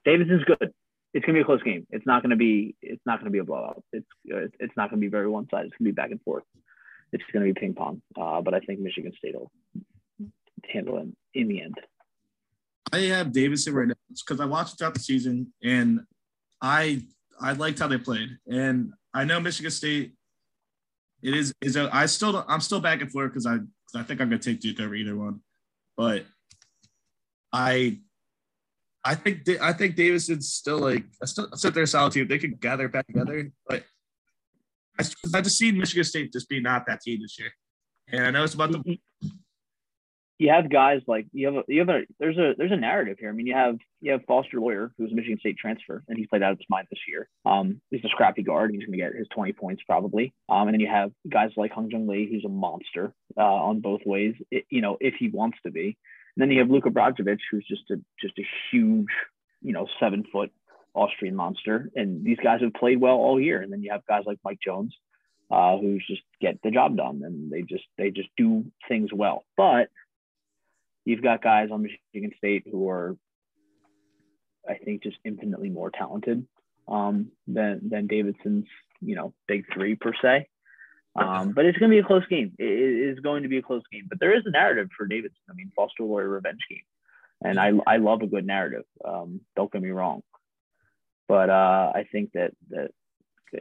Davidson's 0.05 0.45
good. 0.45 0.73
It's 1.15 1.25
gonna 1.25 1.39
be 1.39 1.43
a 1.43 1.45
close 1.45 1.63
game. 1.63 1.87
It's 1.91 2.07
not 2.07 2.23
gonna 2.23 2.37
be. 2.37 2.77
It's 2.83 3.03
not 3.07 3.19
gonna 3.19 3.31
be 3.31 3.39
a 3.39 3.45
blowout. 3.45 3.83
It's 3.93 4.07
it's 4.25 4.77
not 4.77 4.91
gonna 4.91 5.01
be 5.01 5.09
very 5.09 5.29
one 5.29 5.49
sided. 5.51 5.67
It's 5.67 5.77
gonna 5.79 5.91
be 5.91 5.95
back 5.95 6.11
and 6.11 6.23
forth. 6.23 6.45
It's 7.13 7.25
gonna 7.33 7.47
be 7.47 7.55
ping 7.55 7.75
pong. 7.75 8.03
Uh, 8.17 8.41
but 8.43 8.55
I 8.55 8.61
think 8.61 8.81
Michigan 8.81 9.13
State 9.19 9.35
will 9.35 9.51
handle 10.71 10.99
it 10.99 11.09
in 11.39 11.49
the 11.49 11.63
end. 11.63 11.75
I 12.93 12.99
have 13.01 13.33
Davidson 13.33 13.75
right 13.75 13.89
now 13.89 13.95
because 14.09 14.41
I 14.41 14.47
watched 14.47 14.79
throughout 14.79 14.95
the 14.95 15.01
season 15.01 15.53
and 15.63 16.01
I 16.61 17.03
I 17.41 17.53
liked 17.53 17.79
how 17.79 17.89
they 17.89 17.99
played. 17.99 18.31
And 18.51 18.93
I 19.15 19.25
know 19.25 19.41
Michigan 19.41 19.71
State. 19.71 20.15
It 21.23 21.35
is 21.35 21.53
is 21.61 21.77
a, 21.77 21.91
I 21.93 22.07
still 22.07 22.45
I'm 22.49 22.61
still 22.61 22.81
back 22.81 23.01
and 23.01 23.11
forth 23.11 23.33
because 23.33 23.47
I 23.47 23.57
cause 23.57 23.97
I 23.97 24.03
think 24.03 24.21
I'm 24.21 24.29
gonna 24.29 24.39
take 24.39 24.61
Duke 24.61 24.81
over 24.81 24.95
either 24.95 25.17
one, 25.17 25.41
but 25.97 26.25
I 27.53 27.99
I 29.05 29.15
think 29.15 29.49
I 29.61 29.73
think 29.73 29.97
Davidson's 29.97 30.53
still 30.53 30.79
like 30.79 31.05
I 31.23 31.27
still 31.27 31.49
sit 31.55 31.75
there 31.75 31.87
solid 31.87 32.13
team. 32.13 32.29
They 32.29 32.39
could 32.39 32.61
gather 32.61 32.89
back 32.89 33.07
together, 33.07 33.51
but 33.67 33.83
I, 34.99 35.05
I 35.35 35.41
just 35.41 35.59
seen 35.59 35.79
Michigan 35.79 36.05
State 36.05 36.33
just 36.33 36.49
be 36.49 36.61
not 36.61 36.87
that 36.87 37.01
team 37.01 37.21
this 37.21 37.39
year. 37.39 37.51
And 38.11 38.27
I 38.27 38.31
know 38.31 38.45
it's 38.45 38.55
about 38.55 38.73
the 38.73 38.79
mm-hmm. 38.79 38.93
You 40.39 40.51
have 40.51 40.71
guys 40.71 41.01
like 41.09 41.27
you 41.33 41.47
have 41.47 41.57
a, 41.57 41.63
you 41.67 41.81
have 41.81 41.89
a 41.89 42.03
there's 42.21 42.39
a 42.39 42.55
there's 42.57 42.71
a 42.71 42.77
narrative 42.77 43.17
here. 43.19 43.29
I 43.29 43.33
mean, 43.33 43.47
you 43.47 43.55
have 43.55 43.77
you 44.01 44.13
have 44.13 44.25
Foster 44.27 44.61
Loyer, 44.61 44.93
who's 44.97 45.11
a 45.11 45.15
Michigan 45.15 45.39
State 45.41 45.59
transfer, 45.59 46.05
and 46.07 46.17
he's 46.17 46.29
played 46.29 46.43
out 46.43 46.53
of 46.53 46.59
his 46.59 46.67
mind 46.71 46.87
this 46.91 47.01
year. 47.09 47.29
Um, 47.45 47.81
he's 47.91 48.05
a 48.05 48.09
scrappy 48.09 48.45
guard. 48.45 48.71
He's 48.71 48.85
going 48.85 48.93
to 48.93 48.99
get 48.99 49.17
his 49.17 49.27
20 49.35 49.53
points 49.55 49.83
probably. 49.85 50.33
Um, 50.49 50.69
and 50.69 50.75
then 50.75 50.81
you 50.81 50.87
have 50.87 51.11
guys 51.29 51.51
like 51.57 51.73
Hyunjung 51.73 52.09
Lee, 52.09 52.29
who's 52.31 52.45
a 52.45 52.49
monster 52.49 53.13
uh, 53.37 53.43
on 53.43 53.81
both 53.81 54.03
ways. 54.07 54.35
It, 54.53 54.65
you 54.71 54.81
know, 54.81 54.97
if 55.01 55.15
he 55.19 55.29
wants 55.29 55.59
to 55.65 55.73
be. 55.73 55.97
And 56.37 56.43
then 56.43 56.53
you 56.53 56.61
have 56.61 56.71
Luka 56.71 56.91
Brajkovic, 56.91 57.39
who's 57.51 57.67
just 57.67 57.91
a 57.91 57.97
just 58.21 58.39
a 58.39 58.47
huge, 58.71 59.09
you 59.61 59.73
know, 59.73 59.89
seven 59.99 60.25
foot 60.31 60.53
Austrian 60.95 61.35
monster. 61.35 61.91
And 61.97 62.25
these 62.25 62.39
guys 62.41 62.61
have 62.61 62.75
played 62.75 63.01
well 63.01 63.17
all 63.17 63.41
year. 63.41 63.61
And 63.61 63.73
then 63.73 63.83
you 63.83 63.91
have 63.91 64.07
guys 64.07 64.23
like 64.25 64.39
Mike 64.45 64.61
Jones, 64.65 64.95
uh, 65.51 65.79
who's 65.79 66.05
just 66.07 66.23
get 66.41 66.61
the 66.63 66.71
job 66.71 66.97
done, 66.97 67.23
and 67.25 67.51
they 67.51 67.63
just 67.63 67.85
they 67.97 68.11
just 68.11 68.29
do 68.37 68.67
things 68.89 69.11
well. 69.13 69.45
But 69.57 69.89
you've 71.09 71.23
got 71.23 71.43
guys 71.43 71.71
on 71.73 71.83
Michigan 71.83 72.33
State 72.37 72.65
who 72.71 72.89
are, 72.91 73.17
I 74.69 74.75
think, 74.75 75.03
just 75.03 75.17
infinitely 75.25 75.71
more 75.71 75.91
talented 75.91 76.47
um, 76.87 77.33
than 77.47 77.89
than 77.89 78.07
Davidson's, 78.07 78.67
you 79.01 79.17
know, 79.17 79.33
big 79.47 79.65
three 79.73 79.95
per 79.95 80.13
se. 80.21 80.49
Um, 81.17 81.53
but 81.53 81.65
it's 81.65 81.79
going 81.79 81.91
to 81.91 81.95
be 81.95 81.99
a 81.99 82.05
close 82.05 82.27
game. 82.27 82.53
It 82.59 82.65
is 82.65 83.19
going 83.21 83.43
to 83.43 83.49
be 83.49 83.57
a 83.57 83.63
close 83.63 83.83
game. 83.91 84.07
But 84.09 84.21
there 84.21 84.37
is 84.37 84.45
a 84.47 84.51
narrative 84.51 84.89
for 84.97 85.07
Davidson. 85.07 85.41
I 85.51 85.55
mean, 85.55 85.73
Foster 85.75 86.05
Loyer 86.05 86.29
revenge 86.29 86.61
game, 86.69 86.83
and 87.43 87.59
I 87.59 87.73
I 87.87 87.97
love 87.97 88.21
a 88.21 88.27
good 88.27 88.47
narrative. 88.47 88.85
Um, 89.03 89.41
don't 89.57 89.73
get 89.73 89.83
me 89.83 89.91
wrong, 89.91 90.23
but 91.27 91.49
uh, 91.49 91.93
I 91.95 92.07
think 92.13 92.33
that 92.35 92.53
that 92.69 92.91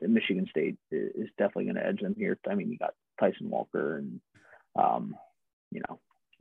Michigan 0.02 0.48
State 0.50 0.76
is 0.92 1.30
definitely 1.38 1.66
going 1.66 1.76
to 1.76 1.88
edge 1.88 2.02
them 2.02 2.16
here. 2.16 2.38
I 2.48 2.56
mean, 2.56 2.70
you 2.70 2.78
got 2.78 2.94
Tyson 3.20 3.50
Walker 3.50 3.98
and 3.98 4.20
um, 4.76 5.16
you 5.72 5.82
know 5.88 6.00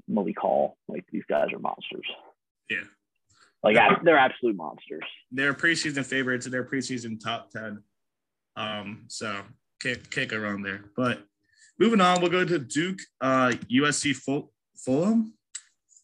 Malik 0.08 0.38
Hall. 0.38 0.76
Like 0.88 1.04
these 1.10 1.24
guys 1.28 1.52
are 1.52 1.58
monsters. 1.58 2.06
Yeah. 2.70 2.84
Like 3.62 3.76
they're 4.04 4.18
absolute 4.18 4.56
monsters. 4.56 5.04
They're 5.32 5.54
preseason 5.54 6.04
favorites 6.04 6.46
and 6.46 6.54
they're 6.54 6.64
preseason 6.64 7.22
top 7.22 7.50
10. 7.50 7.82
Um, 8.56 9.04
so 9.08 9.42
can't, 9.82 10.10
can't 10.10 10.30
go 10.30 10.38
wrong 10.38 10.62
there. 10.62 10.84
But 10.96 11.24
moving 11.78 12.00
on, 12.00 12.20
we'll 12.20 12.30
go 12.30 12.44
to 12.44 12.58
Duke, 12.58 13.00
uh, 13.20 13.52
USC 13.70 14.14
Ful- 14.14 14.52
Fulham, 14.76 15.34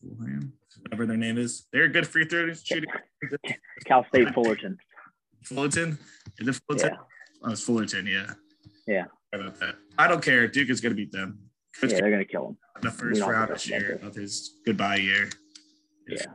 Fulham, 0.00 0.52
whatever 0.82 1.06
their 1.06 1.16
name 1.16 1.38
is. 1.38 1.66
They're 1.72 1.84
a 1.84 1.88
good 1.88 2.06
free 2.06 2.24
throw 2.24 2.52
shooting. 2.52 2.90
Cal 3.84 4.04
State 4.08 4.34
Fullerton. 4.34 4.78
Fullerton? 5.44 5.98
Is 6.38 6.48
it 6.48 6.60
Fullerton? 6.66 6.90
Yeah. 6.90 6.96
Oh, 7.44 7.52
it's 7.52 7.62
Fullerton, 7.62 8.06
yeah. 8.06 8.32
Yeah. 8.86 9.04
About 9.32 9.58
that. 9.60 9.76
I 9.98 10.08
don't 10.08 10.22
care. 10.22 10.46
Duke 10.48 10.68
is 10.70 10.80
going 10.80 10.90
to 10.92 10.96
beat 10.96 11.12
them. 11.12 11.38
Yeah, 11.82 11.88
they're 11.88 12.10
going 12.10 12.18
to 12.18 12.24
kill 12.24 12.48
him. 12.48 12.56
the 12.82 12.90
first 12.90 13.20
round 13.20 13.50
this 13.52 13.68
year 13.68 13.98
of 14.02 14.14
his 14.14 14.58
goodbye 14.64 14.96
year. 14.96 15.30
Yeah. 16.08 16.26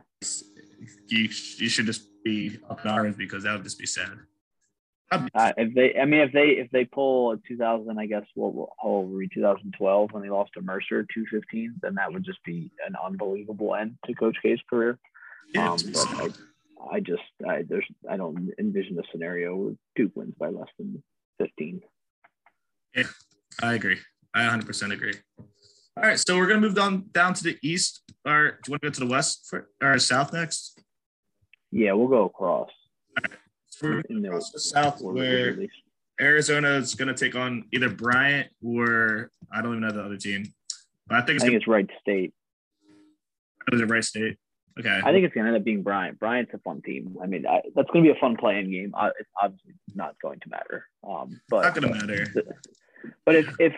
You, 1.08 1.28
you 1.58 1.68
should 1.68 1.86
just 1.86 2.02
be 2.24 2.58
up 2.68 2.84
in 2.84 2.90
arms 2.90 3.16
because 3.16 3.44
that 3.44 3.54
would 3.54 3.64
just 3.64 3.78
be 3.78 3.86
sad. 3.86 4.18
Uh, 5.10 5.52
if 5.56 5.74
they, 5.74 5.98
I 5.98 6.04
mean, 6.04 6.20
if 6.20 6.32
they 6.32 6.48
if 6.48 6.70
they 6.70 6.84
pull 6.84 7.32
a 7.32 7.38
2000, 7.48 7.98
I 7.98 8.06
guess 8.06 8.24
what 8.34 8.54
will 8.54 8.74
hold 8.78 9.18
2012 9.32 10.12
when 10.12 10.22
they 10.22 10.28
lost 10.28 10.50
to 10.54 10.60
Mercer 10.60 11.06
215, 11.14 11.76
then 11.80 11.94
that 11.94 12.12
would 12.12 12.24
just 12.24 12.42
be 12.44 12.70
an 12.86 12.94
unbelievable 13.02 13.74
end 13.74 13.96
to 14.04 14.12
Coach 14.12 14.36
K's 14.42 14.60
career. 14.68 14.98
Yeah, 15.54 15.72
um, 15.72 15.78
but 15.92 16.06
I, 16.08 16.96
I 16.96 17.00
just 17.00 17.22
I 17.46 17.62
there's 17.66 17.86
I 18.08 18.18
don't 18.18 18.50
envision 18.58 18.98
a 18.98 19.02
scenario 19.10 19.56
where 19.56 19.74
Duke 19.96 20.12
wins 20.14 20.34
by 20.38 20.48
less 20.48 20.68
than 20.78 21.02
15. 21.38 21.80
Yeah, 22.94 23.04
I 23.62 23.74
agree. 23.74 23.98
I 24.38 24.56
100% 24.56 24.92
agree. 24.92 25.14
All 25.96 26.04
right, 26.04 26.18
so 26.18 26.36
we're 26.36 26.46
gonna 26.46 26.60
move 26.60 26.76
down 26.76 27.06
down 27.10 27.34
to 27.34 27.42
the 27.42 27.58
east. 27.60 28.02
Or 28.24 28.50
do 28.50 28.56
you 28.68 28.72
want 28.72 28.82
to 28.82 28.88
go 28.88 28.92
to 28.92 29.00
the 29.00 29.06
west 29.06 29.46
for, 29.48 29.68
or 29.82 29.98
south 29.98 30.32
next? 30.32 30.80
Yeah, 31.72 31.94
we'll 31.94 32.06
go 32.06 32.24
across. 32.24 32.70
All 33.16 33.22
right. 33.22 33.32
So 33.66 33.88
we're 34.08 34.26
across 34.26 34.52
the 34.52 34.60
south 34.60 35.00
where 35.00 35.58
Arizona 36.20 36.68
is 36.70 36.94
gonna 36.94 37.14
take 37.14 37.34
on 37.34 37.64
either 37.72 37.88
Bryant 37.88 38.48
or 38.64 39.32
I 39.52 39.60
don't 39.60 39.72
even 39.72 39.80
know 39.80 39.90
the 39.90 40.04
other 40.04 40.16
team. 40.16 40.52
But 41.08 41.16
I 41.16 41.20
think 41.22 41.36
it's, 41.36 41.44
I 41.44 41.48
think 41.48 41.56
it's 41.56 41.66
Wright 41.66 41.90
State. 42.00 42.32
Oh, 43.72 43.74
is 43.74 43.80
it 43.80 43.90
Wright 43.90 44.04
State? 44.04 44.36
Okay. 44.78 45.00
I 45.02 45.10
think 45.10 45.24
it's 45.24 45.34
gonna 45.34 45.48
end 45.48 45.56
up 45.56 45.64
being 45.64 45.82
Bryant. 45.82 46.20
Bryant's 46.20 46.54
a 46.54 46.58
fun 46.58 46.80
team. 46.82 47.16
I 47.20 47.26
mean, 47.26 47.44
I, 47.44 47.62
that's 47.74 47.90
gonna 47.90 48.04
be 48.04 48.10
a 48.10 48.20
fun 48.20 48.36
playing 48.36 48.70
game. 48.70 48.94
I, 48.96 49.08
it's 49.18 49.30
obviously 49.42 49.74
not 49.96 50.14
going 50.22 50.38
to 50.40 50.48
matter. 50.48 50.84
Um, 51.02 51.40
but 51.48 51.62
not 51.62 51.74
gonna 51.74 51.92
matter. 51.92 52.26
But 53.24 53.34
if 53.34 53.48
if 53.58 53.74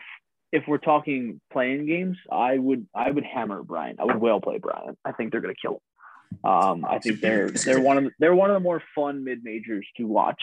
if 0.53 0.65
we're 0.67 0.79
talking 0.79 1.41
playing 1.53 1.87
games, 1.87 2.17
I 2.31 2.59
would 2.59 2.87
I 2.95 3.11
would 3.11 3.25
hammer 3.25 3.63
Bryant. 3.63 4.01
I 4.01 4.05
would 4.05 4.17
well 4.17 4.41
play 4.41 4.59
Bryant. 4.59 4.99
I 5.05 5.13
think 5.13 5.33
they're 5.33 5.41
gonna 5.41 5.55
kill 5.61 5.75
him. 5.75 6.51
Um, 6.51 6.85
I 6.85 6.99
think 6.99 7.21
they're 7.21 7.51
they're 7.51 7.81
one 7.81 7.99
of 7.99 8.05
the, 8.05 8.11
they're 8.19 8.35
one 8.35 8.51
of 8.51 8.55
the 8.55 8.61
more 8.61 8.83
fun 8.95 9.25
mid 9.25 9.43
majors 9.45 9.87
to 9.97 10.05
watch 10.05 10.43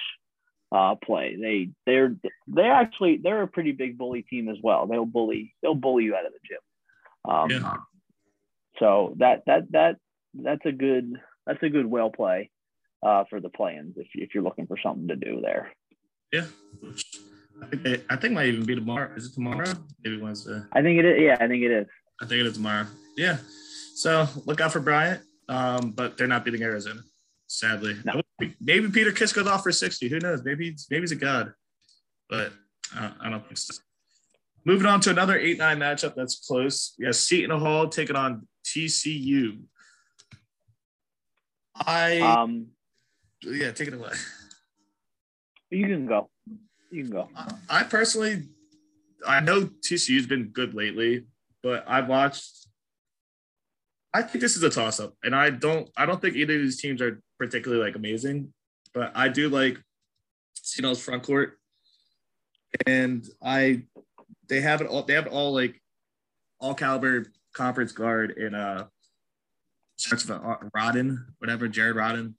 uh, 0.72 0.96
play. 0.96 1.38
They 1.40 1.70
they're 1.86 2.16
they 2.48 2.64
actually 2.64 3.18
they're 3.18 3.44
a 3.44 3.48
pretty 3.48 3.72
big 3.72 3.98
bully 3.98 4.24
team 4.24 4.50
as 4.50 4.58
well. 4.62 4.88
They'll 4.88 5.06
bully 5.06 5.54
they'll 5.62 5.76
bully 5.76 6.06
you 6.06 6.16
out 6.16 6.26
of 6.26 6.34
the 6.34 6.40
gym. 6.48 7.34
Um, 7.34 7.50
yeah. 7.52 7.74
So 8.80 9.16
that 9.18 9.44
that 9.48 9.72
that 9.72 9.98
that's 10.34 10.66
a 10.66 10.72
good 10.72 11.14
that's 11.46 11.64
a 11.64 11.70
good 11.70 11.86
well 11.86 12.12
play 12.12 12.50
uh, 13.06 13.24
for 13.30 13.40
the 13.40 13.50
play-ins 13.50 13.96
if 13.98 14.08
if 14.14 14.34
you're 14.34 14.44
looking 14.44 14.68
for 14.68 14.78
something 14.82 15.08
to 15.08 15.16
do 15.16 15.42
there. 15.42 15.72
Yeah, 16.32 16.46
I 17.62 17.66
think 17.68 17.86
it, 17.86 18.06
I 18.10 18.16
think 18.16 18.34
might 18.34 18.48
even 18.48 18.66
be 18.66 18.76
tomorrow. 18.76 19.12
Is 19.16 19.26
it 19.28 19.34
tomorrow? 19.34 19.72
Maybe 20.04 20.22
Wednesday. 20.22 20.62
I 20.72 20.82
think 20.82 21.00
it 21.00 21.06
is. 21.06 21.22
Yeah, 21.22 21.38
I 21.40 21.48
think 21.48 21.64
it 21.64 21.72
is. 21.72 21.88
I 22.22 22.26
think 22.26 22.42
it 22.42 22.46
is 22.46 22.54
tomorrow. 22.54 22.86
Yeah. 23.16 23.38
So 23.96 24.28
look 24.46 24.62
out 24.62 24.72
for 24.72 24.80
Bryant. 24.80 25.22
Um, 25.50 25.92
but 25.92 26.18
they're 26.18 26.28
not 26.28 26.44
beating 26.44 26.62
Arizona, 26.62 27.02
sadly. 27.48 27.96
No. 28.04 28.22
Maybe 28.60 28.90
Peter 28.90 29.12
Kiss 29.12 29.32
goes 29.32 29.48
off 29.48 29.64
for 29.64 29.72
60. 29.72 30.10
Who 30.10 30.20
knows? 30.20 30.44
Maybe 30.44 30.76
maybe 30.90 31.02
he's 31.02 31.12
a 31.12 31.16
god. 31.16 31.54
But 32.30 32.52
uh, 32.96 33.12
I 33.22 33.30
don't 33.30 33.46
think 33.46 33.58
so. 33.58 33.74
Moving 34.66 34.86
on 34.86 35.00
to 35.02 35.10
another 35.10 35.38
8 35.38 35.58
9 35.58 35.80
matchup 35.80 36.16
that's 36.16 36.46
close. 36.46 36.94
We 37.00 37.06
have 37.06 37.16
Seton 37.16 37.58
Hall 37.60 37.88
taking 37.88 38.18
on 38.18 38.48
TCU. 38.66 39.60
I 41.76 42.20
um 42.20 42.68
yeah, 43.44 43.72
take 43.72 43.88
it 43.88 43.94
away. 43.94 44.12
You 45.70 45.88
can 45.88 46.06
go. 46.08 46.30
You 46.90 47.04
can 47.04 47.12
go. 47.12 47.30
I 47.70 47.84
personally, 47.84 48.44
I 49.28 49.40
know 49.40 49.66
TCU's 49.66 50.26
been 50.26 50.50
good 50.50 50.74
lately, 50.74 51.26
but 51.62 51.84
I've 51.88 52.08
watched. 52.08 52.68
I 54.14 54.22
think 54.22 54.42
this 54.42 54.56
is 54.56 54.64
a 54.64 54.70
toss 54.70 55.00
up, 55.00 55.14
and 55.24 55.36
I 55.36 55.50
don't. 55.50 55.90
I 55.98 56.06
don't 56.06 56.22
think 56.22 56.36
either 56.36 56.56
of 56.56 56.62
these 56.62 56.80
teams 56.80 57.02
are 57.02 57.22
particularly 57.38 57.84
like 57.84 57.96
amazing, 57.96 58.54
but 58.94 59.12
I 59.16 59.28
do 59.28 59.50
like 59.50 59.78
Seattle's 60.56 61.02
front 61.02 61.24
court, 61.24 61.60
and 62.86 63.28
I 63.44 63.84
they 64.48 64.62
have 64.62 64.82
it 64.82 64.88
all. 64.88 65.04
They 65.04 65.14
have 65.14 65.28
all 65.28 65.54
like 65.54 65.82
all 66.60 66.74
caliber 66.74 67.28
conference 67.54 67.92
guard 67.92 68.32
in 68.32 68.56
uh 68.56 68.86
starts 69.98 70.26
with 70.26 70.40
Rhoden, 70.76 71.26
whatever 71.40 71.68
Jared 71.68 71.98
Rhoden. 71.98 72.36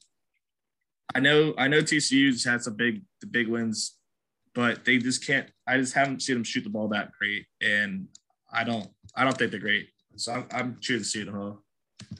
I 1.15 1.21
know 1.21 1.55
I 1.59 1.69
know 1.69 1.81
TCU's 1.81 2.45
had 2.45 2.63
some 2.63 2.77
big 2.77 3.03
the 3.21 3.27
big 3.27 3.49
wins 3.49 3.98
but 4.59 4.85
they 4.85 4.99
just 4.99 5.25
can't. 5.25 5.49
I 5.69 5.77
just 5.77 5.95
haven't 5.95 6.21
seen 6.21 6.35
them 6.35 6.43
shoot 6.43 6.65
the 6.65 6.71
ball 6.71 6.89
that 6.89 7.13
great, 7.13 7.47
and 7.63 8.09
I 8.53 8.65
don't. 8.65 8.89
I 9.15 9.23
don't 9.23 9.39
think 9.39 9.53
they're 9.53 9.61
great. 9.61 9.91
So 10.17 10.33
I'm, 10.33 10.47
I'm 10.51 10.77
choosing 10.81 11.29
Hall. 11.29 11.63
What 12.09 12.19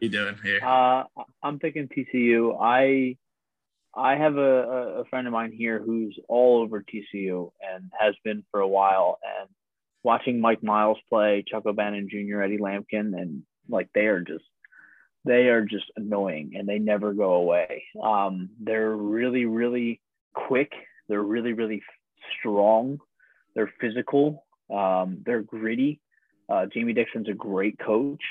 are 0.00 0.04
you 0.06 0.08
doing 0.08 0.38
here? 0.42 0.64
Uh, 0.64 1.04
I'm 1.42 1.58
thinking 1.58 1.86
TCU. 1.86 2.56
I 2.58 3.18
I 3.94 4.16
have 4.16 4.38
a, 4.38 5.00
a 5.00 5.04
friend 5.10 5.26
of 5.26 5.34
mine 5.34 5.52
here 5.52 5.78
who's 5.78 6.18
all 6.30 6.62
over 6.62 6.82
TCU 6.82 7.50
and 7.60 7.92
has 8.00 8.14
been 8.24 8.42
for 8.50 8.60
a 8.60 8.68
while. 8.68 9.18
And 9.22 9.50
watching 10.02 10.40
Mike 10.40 10.62
Miles 10.62 10.96
play, 11.10 11.44
Chuck 11.46 11.66
O'Bannon 11.66 12.08
Jr., 12.10 12.40
Eddie 12.40 12.56
Lampkin, 12.56 13.12
and 13.20 13.42
like 13.68 13.90
they 13.94 14.06
are 14.06 14.22
just 14.22 14.44
they 15.26 15.48
are 15.48 15.66
just 15.66 15.92
annoying 15.94 16.52
and 16.56 16.66
they 16.66 16.78
never 16.78 17.12
go 17.12 17.34
away. 17.34 17.84
Um, 18.02 18.48
they're 18.60 18.96
really, 18.96 19.44
really 19.44 20.00
quick. 20.32 20.72
They're 21.08 21.22
really, 21.22 21.52
really 21.52 21.82
strong. 22.38 22.98
They're 23.54 23.72
physical. 23.80 24.44
Um, 24.72 25.22
they're 25.24 25.42
gritty. 25.42 26.00
Uh, 26.48 26.66
Jamie 26.66 26.92
Dixon's 26.92 27.28
a 27.28 27.34
great 27.34 27.78
coach. 27.78 28.22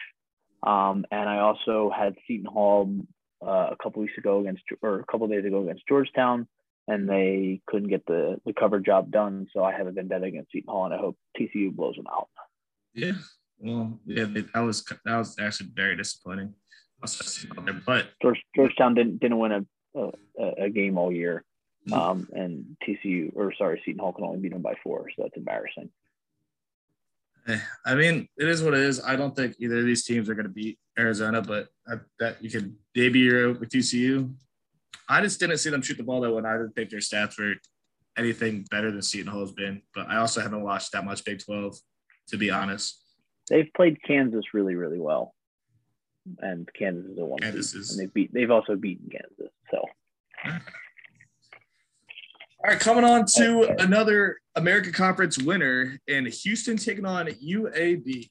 Um, 0.63 1.05
and 1.11 1.29
I 1.29 1.39
also 1.39 1.91
had 1.95 2.15
Seton 2.27 2.45
Hall 2.45 2.89
uh, 3.45 3.69
a 3.71 3.75
couple 3.81 4.01
weeks 4.01 4.17
ago 4.17 4.39
against, 4.39 4.63
or 4.81 4.99
a 4.99 5.05
couple 5.05 5.27
days 5.27 5.45
ago 5.45 5.63
against 5.63 5.87
Georgetown, 5.87 6.47
and 6.87 7.09
they 7.09 7.61
couldn't 7.67 7.89
get 7.89 8.05
the 8.05 8.39
the 8.45 8.53
cover 8.53 8.79
job 8.79 9.11
done. 9.11 9.47
So 9.53 9.63
I 9.63 9.73
have 9.73 9.87
a 9.87 9.91
vendetta 9.91 10.25
against 10.25 10.51
Seton 10.51 10.69
Hall, 10.69 10.85
and 10.85 10.93
I 10.93 10.97
hope 10.97 11.17
TCU 11.39 11.75
blows 11.75 11.95
them 11.95 12.07
out. 12.07 12.29
Yeah, 12.93 13.13
well, 13.59 13.99
yeah, 14.05 14.25
that 14.25 14.59
was 14.61 14.83
that 14.83 15.17
was 15.17 15.35
actually 15.39 15.69
very 15.73 15.95
disappointing. 15.95 16.53
But 17.85 18.05
George, 18.21 18.41
Georgetown 18.55 18.95
didn't 18.95 19.19
didn't 19.19 19.37
win 19.37 19.51
a, 19.51 19.99
a, 20.39 20.51
a 20.63 20.69
game 20.69 20.97
all 20.97 21.11
year. 21.11 21.43
Um, 21.91 22.27
and 22.33 22.77
TCU 22.87 23.31
or 23.35 23.53
sorry 23.53 23.81
Seton 23.85 23.99
Hall 23.99 24.13
can 24.13 24.25
only 24.25 24.39
beat 24.39 24.53
them 24.53 24.61
by 24.61 24.75
four, 24.83 25.09
so 25.15 25.23
that's 25.23 25.37
embarrassing. 25.37 25.89
I 27.85 27.93
mean, 27.93 28.27
it 28.37 28.47
is 28.47 28.63
what 28.63 28.73
it 28.73 28.79
is. 28.79 29.03
I 29.03 29.15
don't 29.15 29.35
think 29.35 29.55
either 29.59 29.79
of 29.79 29.85
these 29.85 30.03
teams 30.03 30.29
are 30.29 30.33
going 30.33 30.47
to 30.47 30.51
beat 30.51 30.79
Arizona, 30.97 31.43
but 31.43 31.67
I, 31.87 31.97
that 32.19 32.43
you 32.43 32.49
can 32.49 32.75
debut 32.95 33.55
with 33.59 33.69
TCU. 33.69 34.33
I 35.07 35.21
just 35.21 35.39
didn't 35.39 35.59
see 35.59 35.69
them 35.69 35.83
shoot 35.83 35.97
the 35.97 36.03
ball 36.03 36.21
that 36.21 36.31
one. 36.31 36.47
I 36.47 36.53
didn't 36.53 36.73
think 36.73 36.89
their 36.89 36.99
stats 36.99 37.37
were 37.37 37.53
anything 38.17 38.65
better 38.71 38.89
than 38.89 39.03
Seton 39.03 39.27
Hall 39.27 39.41
has 39.41 39.51
been, 39.51 39.83
but 39.93 40.09
I 40.09 40.17
also 40.17 40.41
haven't 40.41 40.63
watched 40.63 40.91
that 40.93 41.05
much 41.05 41.23
Big 41.23 41.39
12, 41.45 41.77
to 42.29 42.37
be 42.37 42.49
honest. 42.49 42.99
They've 43.47 43.69
played 43.75 44.01
Kansas 44.01 44.45
really, 44.55 44.73
really 44.73 44.99
well 44.99 45.35
and 46.39 46.69
Kansas 46.73 47.05
is 47.11 47.17
a 47.17 47.25
one. 47.25 47.39
Kansas 47.39 47.73
is... 47.73 47.91
and 47.91 47.99
they 47.99 48.11
beat. 48.11 48.33
They've 48.33 48.51
also 48.51 48.75
beaten 48.75 49.09
Kansas. 49.09 49.53
So. 49.71 49.83
All 52.65 52.71
right, 52.71 52.79
coming 52.79 53.03
on 53.03 53.27
to 53.35 53.75
another 53.77 54.39
America 54.55 54.91
Conference 54.91 55.37
winner 55.37 55.99
in 56.07 56.25
Houston 56.25 56.77
taking 56.77 57.05
on 57.05 57.27
UAB. 57.27 58.27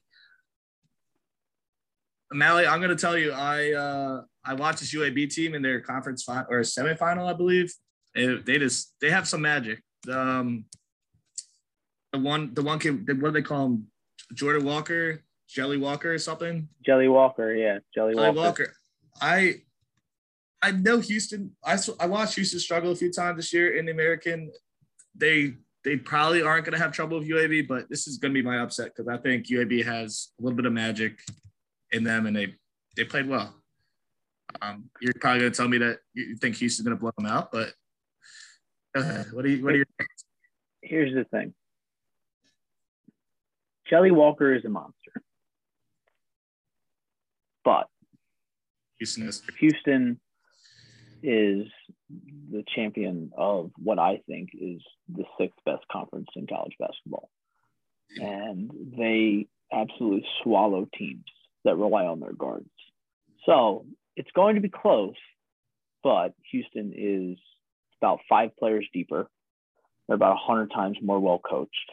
Mally, 2.33 2.67
I'm 2.67 2.81
going 2.81 2.89
to 2.89 3.01
tell 3.01 3.17
you, 3.17 3.31
I 3.31 3.71
uh, 3.71 4.23
I 4.43 4.55
watched 4.55 4.81
this 4.81 4.93
UAB 4.93 5.33
team 5.33 5.53
in 5.53 5.61
their 5.61 5.79
conference 5.79 6.23
final 6.23 6.47
or 6.49 6.59
semifinal, 6.63 7.29
I 7.29 7.31
believe. 7.31 7.73
It, 8.13 8.45
they 8.45 8.59
just 8.59 8.93
they 8.99 9.09
have 9.09 9.25
some 9.25 9.41
magic. 9.41 9.81
Um, 10.11 10.65
the 12.11 12.19
one 12.19 12.53
the 12.53 12.61
one 12.61 12.79
kid, 12.79 13.07
what 13.21 13.29
do 13.29 13.31
they 13.31 13.41
call 13.41 13.67
him? 13.67 13.87
Jordan 14.33 14.65
Walker. 14.65 15.23
Jelly 15.47 15.77
Walker 15.77 16.13
or 16.13 16.19
something. 16.19 16.67
Jelly 16.85 17.07
Walker, 17.07 17.55
yeah, 17.55 17.79
Jelly, 17.95 18.15
Jelly 18.15 18.35
Walker. 18.35 18.41
Walker. 18.41 18.73
I 19.21 19.61
I 20.61 20.71
know 20.71 20.99
Houston. 20.99 21.55
I 21.63 21.77
I 21.99 22.05
watched 22.07 22.35
Houston 22.35 22.59
struggle 22.59 22.91
a 22.91 22.95
few 22.95 23.11
times 23.11 23.37
this 23.37 23.53
year 23.53 23.77
in 23.77 23.85
the 23.85 23.91
American. 23.91 24.51
They 25.15 25.55
they 25.83 25.97
probably 25.97 26.41
aren't 26.41 26.65
going 26.65 26.77
to 26.77 26.83
have 26.83 26.91
trouble 26.91 27.19
with 27.19 27.29
UAB, 27.29 27.67
but 27.67 27.89
this 27.89 28.07
is 28.07 28.17
going 28.17 28.33
to 28.33 28.39
be 28.39 28.45
my 28.45 28.59
upset 28.59 28.87
because 28.95 29.07
I 29.07 29.17
think 29.17 29.47
UAB 29.47 29.85
has 29.85 30.29
a 30.39 30.43
little 30.43 30.55
bit 30.55 30.65
of 30.65 30.73
magic 30.73 31.19
in 31.91 32.03
them, 32.03 32.25
and 32.25 32.35
they 32.35 32.55
they 32.95 33.03
played 33.03 33.27
well. 33.27 33.53
Um, 34.61 34.89
you're 35.01 35.13
probably 35.19 35.41
going 35.41 35.51
to 35.51 35.57
tell 35.57 35.67
me 35.67 35.77
that 35.79 35.99
you 36.13 36.35
think 36.37 36.55
Houston's 36.55 36.87
going 36.87 36.97
to 36.97 37.01
blow 37.01 37.11
them 37.17 37.27
out, 37.27 37.51
but 37.51 37.73
uh, 38.95 39.23
what 39.33 39.43
do 39.43 39.51
you 39.51 39.63
what 39.63 39.73
are 39.73 39.77
your? 39.77 39.85
Here's 40.81 41.13
the 41.13 41.25
thing. 41.25 41.53
Jelly 43.87 44.11
Walker 44.11 44.53
is 44.53 44.65
a 44.65 44.69
monster. 44.69 45.21
But 47.63 47.87
Houston 48.97 49.27
is 49.27 49.41
Houston 49.59 50.19
is 51.25 51.67
the 52.51 52.63
champion 52.75 53.31
of 53.37 53.71
what 53.77 53.99
I 53.99 54.21
think 54.27 54.49
is 54.53 54.81
the 55.09 55.23
sixth 55.39 55.59
best 55.65 55.83
conference 55.91 56.27
in 56.35 56.47
college 56.47 56.75
basketball. 56.79 57.29
And 58.17 58.71
they 58.97 59.47
absolutely 59.73 60.25
swallow 60.43 60.87
teams 60.97 61.25
that 61.63 61.75
rely 61.75 62.05
on 62.05 62.19
their 62.19 62.33
guards. 62.33 62.69
So 63.45 63.85
it's 64.15 64.31
going 64.35 64.55
to 64.55 64.61
be 64.61 64.69
close, 64.69 65.15
but 66.03 66.33
Houston 66.51 66.93
is 66.95 67.37
about 68.01 68.19
five 68.29 68.55
players 68.57 68.87
deeper. 68.93 69.27
They're 70.07 70.15
about 70.15 70.35
100 70.47 70.71
times 70.71 70.97
more 71.01 71.19
well 71.19 71.39
coached. 71.39 71.91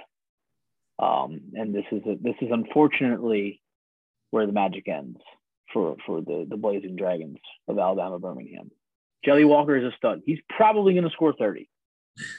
Um, 0.98 1.40
and 1.54 1.74
this 1.74 1.84
is 1.90 2.02
a, 2.06 2.16
this 2.20 2.36
is 2.40 2.48
unfortunately 2.52 3.60
where 4.30 4.46
the 4.46 4.52
magic 4.52 4.88
ends 4.88 5.18
for 5.72 5.96
for 6.06 6.20
the 6.20 6.46
the 6.48 6.56
Blazing 6.56 6.96
Dragons 6.96 7.38
of 7.66 7.78
Alabama 7.78 8.18
Birmingham. 8.18 8.70
Jelly 9.24 9.44
Walker 9.44 9.76
is 9.76 9.84
a 9.84 9.96
stud. 9.96 10.22
He's 10.26 10.40
probably 10.48 10.94
going 10.94 11.04
to 11.04 11.10
score 11.10 11.34
30, 11.38 11.68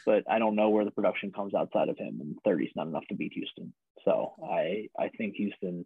but 0.06 0.24
I 0.30 0.39
don't 0.39 0.56
know 0.56 0.69
where 0.69 0.86
the 0.86 0.91
production 0.91 1.32
comes 1.32 1.54
outside 1.54 1.89
of 1.89 1.98
him, 1.98 2.19
and 2.19 2.36
30 2.43 2.65
is 2.65 2.72
not 2.76 2.88
enough 2.88 3.06
to 3.10 3.15
beat 3.15 3.34
Houston. 3.34 3.74
So 4.06 4.34
I 4.43 4.89
I 5.00 5.10
think 5.17 5.36
Houston 5.36 5.86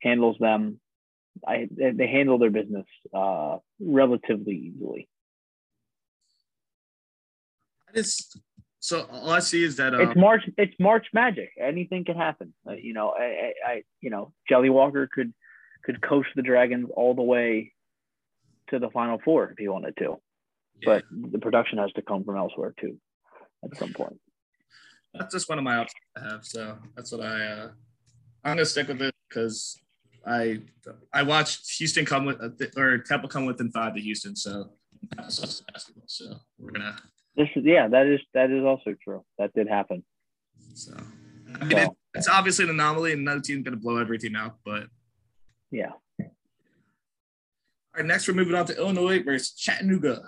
handles 0.00 0.36
them. 0.38 0.80
I 1.46 1.68
they 1.70 2.06
handle 2.06 2.38
their 2.38 2.50
business 2.50 2.86
uh, 3.12 3.58
relatively 3.80 4.54
easily. 4.54 5.08
I 7.88 7.92
just 7.92 8.38
so 8.78 9.06
all 9.10 9.30
I 9.30 9.40
see 9.40 9.62
is 9.62 9.76
that 9.76 9.94
um, 9.94 10.00
it's 10.00 10.16
March. 10.16 10.42
It's 10.56 10.74
March 10.78 11.06
magic. 11.12 11.50
Anything 11.60 12.04
can 12.04 12.16
happen. 12.16 12.54
Uh, 12.68 12.72
you 12.72 12.94
know, 12.94 13.10
I, 13.10 13.24
I, 13.24 13.52
I, 13.66 13.82
you 14.00 14.10
know, 14.10 14.32
Jelly 14.48 14.70
Walker 14.70 15.08
could 15.12 15.34
could 15.84 16.00
coach 16.00 16.26
the 16.34 16.42
Dragons 16.42 16.88
all 16.94 17.14
the 17.14 17.22
way 17.22 17.73
to 18.68 18.78
the 18.78 18.90
Final 18.90 19.18
Four 19.24 19.50
if 19.50 19.58
he 19.58 19.68
wanted 19.68 19.96
to. 19.98 20.16
Yeah. 20.80 20.86
But 20.86 21.04
the 21.10 21.38
production 21.38 21.78
has 21.78 21.92
to 21.92 22.02
come 22.02 22.24
from 22.24 22.36
elsewhere 22.36 22.74
too, 22.78 22.98
at 23.64 23.76
some 23.76 23.92
point. 23.92 24.18
That's 25.14 25.32
just 25.32 25.48
one 25.48 25.58
of 25.58 25.64
my 25.64 25.76
options 25.76 26.00
I 26.16 26.28
have. 26.28 26.44
So 26.44 26.76
that's 26.96 27.12
what 27.12 27.20
I. 27.20 27.46
Uh, 27.46 27.68
I'm 28.42 28.56
gonna 28.56 28.66
stick 28.66 28.88
with 28.88 29.00
it 29.00 29.14
because 29.28 29.78
I 30.26 30.60
I 31.12 31.22
watched 31.22 31.70
Houston 31.78 32.04
come 32.04 32.24
with 32.24 32.40
or 32.76 32.98
Temple 32.98 33.28
come 33.28 33.46
within 33.46 33.70
five 33.70 33.94
to 33.94 34.00
Houston. 34.00 34.34
So 34.36 34.70
basketball. 35.16 36.04
So 36.06 36.34
we're 36.58 36.72
gonna. 36.72 36.96
This 37.36 37.48
is 37.56 37.64
yeah. 37.64 37.88
That 37.88 38.06
is 38.06 38.20
that 38.34 38.50
is 38.50 38.64
also 38.64 38.94
true. 39.02 39.24
That 39.38 39.52
did 39.54 39.68
happen. 39.68 40.04
So 40.74 40.94
I 41.60 41.64
mean, 41.64 41.70
so. 41.70 41.76
It, 41.78 41.90
it's 42.14 42.28
obviously 42.28 42.64
an 42.64 42.70
anomaly, 42.70 43.12
and 43.12 43.20
another 43.22 43.40
team's 43.40 43.64
gonna 43.64 43.76
blow 43.76 43.98
every 43.98 44.18
team 44.18 44.36
out, 44.36 44.56
but 44.64 44.88
yeah. 45.70 45.90
All 47.94 48.00
right, 48.00 48.08
next 48.08 48.26
we're 48.26 48.34
moving 48.34 48.56
on 48.56 48.66
to 48.66 48.76
Illinois 48.76 49.22
versus 49.22 49.52
Chattanooga. 49.52 50.20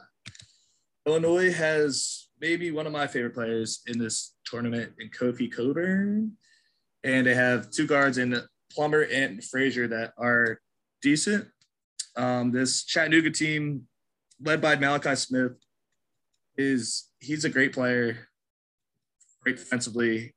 Illinois 1.04 1.52
has 1.52 2.28
maybe 2.40 2.70
one 2.70 2.86
of 2.86 2.92
my 2.92 3.08
favorite 3.08 3.34
players 3.34 3.80
in 3.88 3.98
this 3.98 4.36
tournament 4.44 4.92
in 5.00 5.08
Kofi 5.10 5.52
Cockburn. 5.52 6.30
And 7.02 7.26
they 7.26 7.34
have 7.34 7.72
two 7.72 7.88
guards 7.88 8.18
in 8.18 8.40
Plummer 8.70 9.00
and 9.00 9.42
Frazier 9.42 9.88
that 9.88 10.12
are 10.16 10.60
decent. 11.02 11.48
Um, 12.14 12.52
this 12.52 12.84
Chattanooga 12.84 13.32
team, 13.32 13.88
led 14.40 14.60
by 14.60 14.76
Malachi 14.76 15.16
Smith, 15.16 15.54
is 16.56 17.08
he's 17.18 17.44
a 17.44 17.50
great 17.50 17.72
player, 17.72 18.28
great 19.42 19.56
defensively. 19.56 20.36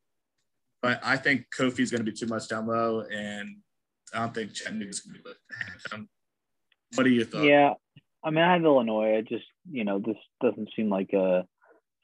But 0.81 0.99
I 1.03 1.15
think 1.15 1.45
Kofi's 1.55 1.91
going 1.91 2.03
to 2.03 2.11
be 2.11 2.17
too 2.17 2.25
much 2.25 2.47
down 2.47 2.65
low, 2.65 3.01
and 3.01 3.57
I 4.15 4.19
don't 4.19 4.33
think 4.33 4.53
Chattanooga's 4.53 5.01
going 5.01 5.17
to 5.17 5.21
be 5.21 5.29
lit. 5.29 6.07
What 6.95 7.05
are 7.05 7.09
your 7.09 7.25
thoughts? 7.25 7.45
Yeah, 7.45 7.73
I 8.23 8.29
mean, 8.31 8.43
I 8.43 8.53
have 8.53 8.63
Illinois. 8.63 9.17
I 9.17 9.21
just, 9.21 9.45
you 9.69 9.83
know, 9.83 9.99
this 9.99 10.17
doesn't 10.41 10.69
seem 10.75 10.89
like 10.89 11.13
a 11.13 11.45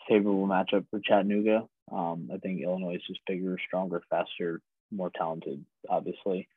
favorable 0.08 0.48
matchup 0.48 0.86
for 0.90 1.00
Chattanooga. 1.00 1.64
Um, 1.92 2.30
I 2.34 2.38
think 2.38 2.62
Illinois 2.62 2.96
is 2.96 3.04
just 3.08 3.20
bigger, 3.28 3.58
stronger, 3.68 4.02
faster, 4.10 4.62
more 4.92 5.12
talented, 5.16 5.66
obviously. 5.90 6.48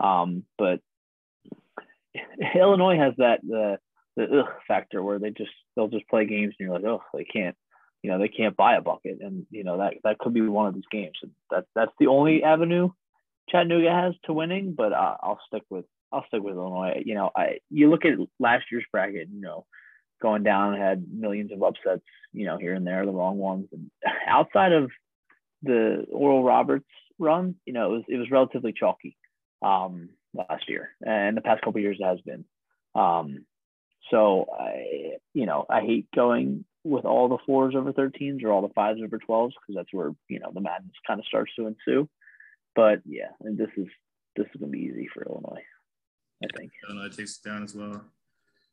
Um, 0.00 0.44
but 0.58 0.80
Illinois 2.54 2.98
has 2.98 3.14
that 3.18 3.40
the 3.42 3.78
the 4.16 4.40
ugh 4.40 4.48
factor 4.68 5.02
where 5.02 5.18
they 5.18 5.30
just 5.30 5.50
they'll 5.74 5.88
just 5.88 6.08
play 6.08 6.26
games 6.26 6.54
and 6.58 6.66
you're 6.66 6.74
like, 6.74 6.84
oh, 6.84 7.02
they 7.12 7.24
can't, 7.24 7.56
you 8.02 8.10
know, 8.10 8.18
they 8.18 8.28
can't 8.28 8.56
buy 8.56 8.76
a 8.76 8.80
bucket, 8.80 9.18
and 9.20 9.46
you 9.50 9.64
know 9.64 9.78
that 9.78 9.94
that 10.04 10.18
could 10.18 10.34
be 10.34 10.40
one 10.42 10.66
of 10.66 10.74
these 10.74 10.84
games. 10.90 11.18
That 11.50 11.64
that's 11.74 11.92
the 11.98 12.08
only 12.08 12.42
avenue 12.42 12.90
Chattanooga 13.48 13.90
has 13.90 14.14
to 14.24 14.32
winning, 14.32 14.74
but 14.76 14.92
uh, 14.92 15.16
I'll 15.22 15.40
stick 15.46 15.62
with 15.70 15.84
I'll 16.14 16.26
stick 16.28 16.42
with 16.42 16.56
Illinois. 16.56 17.02
You 17.04 17.14
know, 17.14 17.30
I 17.36 17.58
you 17.70 17.90
look 17.90 18.04
at 18.04 18.18
last 18.38 18.64
year's 18.70 18.84
bracket, 18.92 19.28
you 19.32 19.40
know, 19.40 19.66
going 20.22 20.42
down 20.42 20.78
had 20.78 21.06
millions 21.12 21.52
of 21.52 21.62
upsets, 21.62 22.04
you 22.32 22.46
know, 22.46 22.56
here 22.56 22.74
and 22.74 22.86
there, 22.86 23.04
the 23.04 23.12
wrong 23.12 23.38
ones. 23.38 23.68
And 23.72 23.90
outside 24.26 24.72
of 24.72 24.90
the 25.62 26.06
Oral 26.10 26.44
Roberts 26.44 26.86
run, 27.18 27.56
you 27.66 27.72
know, 27.72 27.86
it 27.86 27.96
was 27.96 28.04
it 28.08 28.16
was 28.16 28.30
relatively 28.30 28.72
chalky 28.72 29.16
um, 29.62 30.10
last 30.32 30.68
year, 30.68 30.90
and 31.04 31.36
the 31.36 31.42
past 31.42 31.62
couple 31.62 31.80
years 31.80 31.98
it 32.00 32.04
has 32.04 32.20
been. 32.20 32.44
Um, 32.94 33.44
so 34.10 34.46
I, 34.58 35.16
you 35.32 35.46
know, 35.46 35.66
I 35.68 35.80
hate 35.80 36.06
going 36.14 36.64
with 36.84 37.06
all 37.06 37.28
the 37.28 37.38
fours 37.46 37.74
over 37.74 37.92
13s 37.92 38.44
or 38.44 38.52
all 38.52 38.60
the 38.60 38.74
fives 38.74 39.00
over 39.02 39.18
12s 39.18 39.48
because 39.48 39.74
that's 39.74 39.92
where 39.92 40.10
you 40.28 40.38
know 40.38 40.50
the 40.52 40.60
madness 40.60 40.92
kind 41.06 41.18
of 41.18 41.26
starts 41.26 41.52
to 41.56 41.66
ensue. 41.66 42.08
But 42.76 43.00
yeah, 43.04 43.30
and 43.40 43.58
this 43.58 43.70
is 43.76 43.86
this 44.36 44.46
is 44.46 44.60
gonna 44.60 44.70
be 44.70 44.90
easy 44.90 45.08
for 45.12 45.24
Illinois. 45.24 45.62
I 46.42 46.46
think 46.56 46.72
Illinois 46.88 47.14
takes 47.14 47.38
it 47.38 47.48
down 47.48 47.62
as 47.62 47.74
well. 47.74 48.04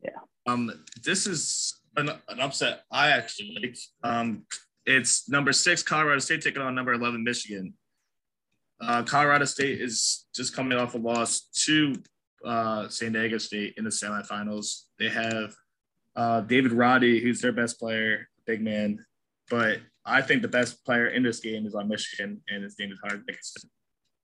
Yeah. 0.04 0.10
Um, 0.47 0.71
this 1.04 1.28
is 1.28 1.82
an, 1.95 2.10
an 2.28 2.39
upset 2.39 2.84
I 2.91 3.12
actually 3.12 3.58
like. 3.62 3.78
Um, 4.04 4.43
it's 4.86 5.30
number 5.30 5.54
six 5.54 5.84
Colorado 5.84 6.19
State 6.19 6.41
taking 6.41 6.62
on 6.62 6.74
number 6.74 6.93
eleven 6.93 7.24
Michigan. 7.24 7.74
Uh, 8.82 9.04
Colorado 9.04 9.45
State 9.45 9.80
is 9.80 10.26
just 10.34 10.56
coming 10.56 10.78
off 10.78 10.95
a 10.95 10.97
loss 10.97 11.41
to 11.65 11.93
uh, 12.43 12.88
San 12.89 13.13
Diego 13.13 13.38
State 13.38 13.76
in 13.78 13.84
the 13.84 13.91
semifinals. 13.91 14.86
They 14.97 15.10
have 15.10 15.54
uh, 16.15 16.41
David 16.41 16.71
Roddy, 16.71 17.21
who's 17.21 17.41
their 17.41 17.52
best 17.52 17.80
player, 17.80 18.28
big 18.47 18.62
man. 18.62 19.06
But 19.52 19.82
I 20.04 20.24
think 20.24 20.41
the 20.41 20.47
best 20.47 20.84
player 20.84 21.10
in 21.10 21.21
this 21.21 21.39
game 21.39 21.67
is 21.67 21.76
on 21.76 21.88
Michigan, 21.88 22.41
and 22.50 22.63
his 22.63 22.80
name 22.80 22.91
is 22.91 23.00
Hunter 23.04 23.24
Dickinson. 23.28 23.69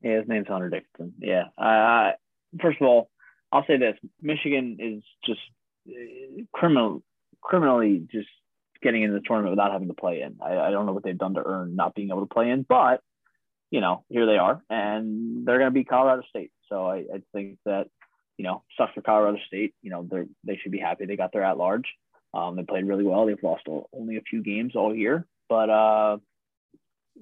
Yeah, 0.01 0.17
his 0.17 0.27
name's 0.27 0.47
Hunter 0.47 0.69
Dickinson. 0.69 1.13
Yeah. 1.19 1.45
Uh, 1.55 2.13
first 2.59 2.81
of 2.81 2.87
all, 2.87 3.11
I'll 3.51 3.65
say 3.65 3.77
this: 3.77 3.97
Michigan 4.21 4.77
is 4.79 5.03
just 5.25 5.39
uh, 5.89 6.43
criminal, 6.53 7.03
criminally 7.41 8.07
just 8.11 8.29
getting 8.81 9.03
into 9.03 9.15
the 9.15 9.25
tournament 9.25 9.51
without 9.51 9.71
having 9.71 9.87
to 9.87 9.93
play 9.93 10.21
in. 10.21 10.37
I, 10.41 10.57
I 10.57 10.71
don't 10.71 10.85
know 10.85 10.93
what 10.93 11.03
they've 11.03 11.17
done 11.17 11.33
to 11.33 11.43
earn 11.43 11.75
not 11.75 11.95
being 11.95 12.09
able 12.09 12.27
to 12.27 12.33
play 12.33 12.49
in, 12.49 12.63
but 12.67 13.01
you 13.71 13.81
know, 13.81 14.03
here 14.09 14.25
they 14.25 14.37
are, 14.37 14.61
and 14.69 15.45
they're 15.45 15.57
going 15.57 15.69
to 15.69 15.73
be 15.73 15.83
Colorado 15.83 16.23
State. 16.29 16.51
So 16.69 16.85
I, 16.85 16.97
I 16.97 17.21
think 17.33 17.57
that 17.65 17.87
you 18.37 18.43
know, 18.43 18.63
sucks 18.77 18.93
for 18.93 19.01
Colorado 19.01 19.39
State. 19.47 19.73
You 19.81 19.89
know, 19.91 20.07
they 20.09 20.23
they 20.43 20.59
should 20.61 20.71
be 20.71 20.79
happy 20.79 21.05
they 21.05 21.17
got 21.17 21.33
their 21.33 21.43
at 21.43 21.57
large. 21.57 21.85
Um, 22.33 22.55
they 22.55 22.63
played 22.63 22.85
really 22.85 23.03
well. 23.03 23.25
They've 23.25 23.41
lost 23.41 23.63
only 23.93 24.17
a 24.17 24.21
few 24.21 24.43
games 24.43 24.75
all 24.75 24.95
year, 24.95 25.25
but 25.49 25.69
uh, 25.69 26.17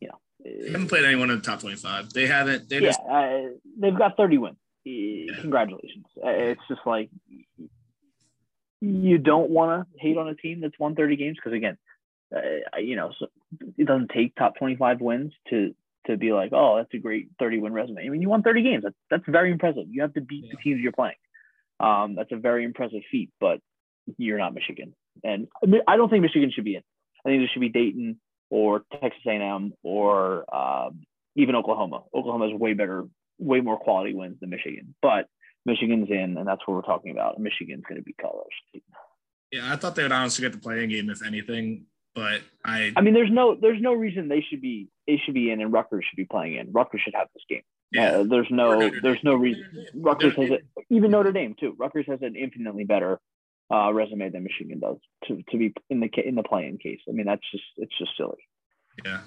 you 0.00 0.08
know, 0.08 0.18
they 0.44 0.70
haven't 0.70 0.88
played 0.88 1.04
anyone 1.04 1.30
in 1.30 1.36
the 1.36 1.42
top 1.42 1.60
twenty-five. 1.60 2.12
They 2.12 2.26
haven't. 2.26 2.68
They 2.68 2.80
yeah, 2.80 2.88
just... 2.88 3.00
uh, 3.00 3.38
they've 3.78 3.96
got 3.96 4.16
thirty 4.16 4.38
wins. 4.38 4.56
Congratulations. 5.40 6.06
Uh, 6.16 6.30
it's 6.30 6.60
just 6.68 6.80
like 6.86 7.10
you 8.80 9.18
don't 9.18 9.50
want 9.50 9.86
to 9.88 10.00
hate 10.00 10.16
on 10.16 10.28
a 10.28 10.34
team 10.34 10.60
that's 10.60 10.78
won 10.78 10.94
thirty 10.94 11.16
games 11.16 11.36
because 11.36 11.56
again, 11.56 11.76
uh, 12.34 12.78
you 12.78 12.96
know, 12.96 13.12
so 13.18 13.26
it 13.76 13.86
doesn't 13.86 14.10
take 14.14 14.34
top 14.34 14.56
twenty-five 14.56 15.00
wins 15.00 15.32
to 15.50 15.74
to 16.08 16.16
be 16.16 16.32
like, 16.32 16.52
oh, 16.52 16.76
that's 16.76 16.92
a 16.94 16.98
great 16.98 17.28
30 17.38 17.60
win 17.60 17.72
resume. 17.72 18.04
I 18.04 18.08
mean, 18.08 18.22
you 18.22 18.28
won 18.28 18.42
30 18.42 18.62
games. 18.62 18.82
That's, 18.82 18.96
that's 19.10 19.24
very 19.28 19.52
impressive. 19.52 19.84
You 19.90 20.02
have 20.02 20.14
to 20.14 20.20
beat 20.20 20.44
yeah. 20.44 20.52
the 20.52 20.62
teams 20.62 20.80
you're 20.80 20.92
playing. 20.92 21.16
Um, 21.80 22.14
that's 22.16 22.32
a 22.32 22.36
very 22.36 22.64
impressive 22.64 23.02
feat, 23.10 23.30
but 23.38 23.60
you're 24.16 24.38
not 24.38 24.54
Michigan. 24.54 24.94
And 25.22 25.48
I 25.86 25.96
don't 25.96 26.08
think 26.08 26.22
Michigan 26.22 26.50
should 26.52 26.64
be 26.64 26.76
in. 26.76 26.82
I 27.24 27.28
think 27.28 27.42
it 27.42 27.50
should 27.52 27.60
be 27.60 27.68
Dayton 27.68 28.18
or 28.50 28.84
Texas 28.90 29.20
A&M 29.26 29.74
or 29.82 30.44
um, 30.54 31.02
even 31.36 31.54
Oklahoma. 31.54 32.02
Oklahoma 32.14 32.48
is 32.48 32.54
way 32.54 32.72
better, 32.72 33.04
way 33.38 33.60
more 33.60 33.78
quality 33.78 34.14
wins 34.14 34.38
than 34.40 34.50
Michigan, 34.50 34.94
but 35.02 35.26
Michigan's 35.64 36.08
in, 36.10 36.36
and 36.36 36.46
that's 36.46 36.62
what 36.66 36.74
we're 36.74 36.82
talking 36.82 37.12
about. 37.12 37.38
Michigan's 37.38 37.84
going 37.88 38.00
to 38.00 38.04
be 38.04 38.14
Colorado 38.14 38.48
State. 38.68 38.82
Yeah, 39.52 39.72
I 39.72 39.76
thought 39.76 39.96
they 39.96 40.02
would 40.02 40.12
honestly 40.12 40.42
get 40.42 40.52
the 40.52 40.58
playing 40.58 40.90
game 40.90 41.10
if 41.10 41.24
anything 41.24 41.86
but 42.18 42.42
I 42.64 42.92
I 42.96 43.00
mean 43.00 43.14
there's 43.14 43.30
no 43.30 43.54
there's 43.54 43.80
no 43.80 43.92
reason 43.94 44.28
they 44.28 44.44
should 44.48 44.60
be 44.60 44.88
they 45.06 45.20
should 45.24 45.34
be 45.34 45.52
in 45.52 45.60
and 45.60 45.72
Rutgers 45.72 46.04
should 46.08 46.16
be 46.16 46.24
playing 46.24 46.56
in. 46.56 46.72
Rutgers 46.72 47.00
should 47.04 47.14
have 47.14 47.28
this 47.32 47.44
game. 47.48 47.62
Yeah. 47.92 48.18
Uh, 48.18 48.24
there's 48.24 48.48
no 48.50 48.90
there's 49.02 49.22
no 49.22 49.34
reason 49.34 49.86
Rutgers 49.94 50.34
has 50.34 50.50
it 50.50 50.66
even 50.90 51.12
Notre 51.12 51.30
Dame 51.30 51.54
too. 51.58 51.76
Rutgers 51.78 52.06
has 52.08 52.18
an 52.22 52.34
infinitely 52.34 52.84
better 52.84 53.20
uh, 53.72 53.92
resume 53.92 54.30
than 54.30 54.42
Michigan 54.42 54.80
does 54.80 54.96
to, 55.26 55.42
to 55.50 55.58
be 55.58 55.72
in 55.90 56.00
the 56.00 56.08
in 56.26 56.34
the 56.34 56.42
playing 56.42 56.78
case. 56.78 56.98
I 57.08 57.12
mean 57.12 57.26
that's 57.26 57.48
just 57.52 57.64
it's 57.76 57.96
just 57.96 58.10
silly. 58.16 58.38
Yeah. 59.04 59.20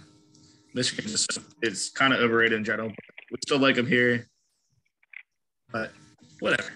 Michigan 0.74 1.06
is 1.06 1.28
it's 1.62 1.90
kind 1.90 2.14
of 2.14 2.20
overrated 2.20 2.58
in 2.58 2.64
general. 2.64 2.90
We 2.90 3.38
still 3.44 3.60
like 3.60 3.76
them 3.76 3.88
here. 3.88 4.28
But 5.72 5.92
whatever. 6.40 6.70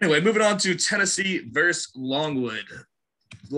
Anyway, 0.00 0.20
moving 0.20 0.42
on 0.42 0.58
to 0.58 0.74
Tennessee 0.74 1.42
versus 1.50 1.90
Longwood 1.94 2.64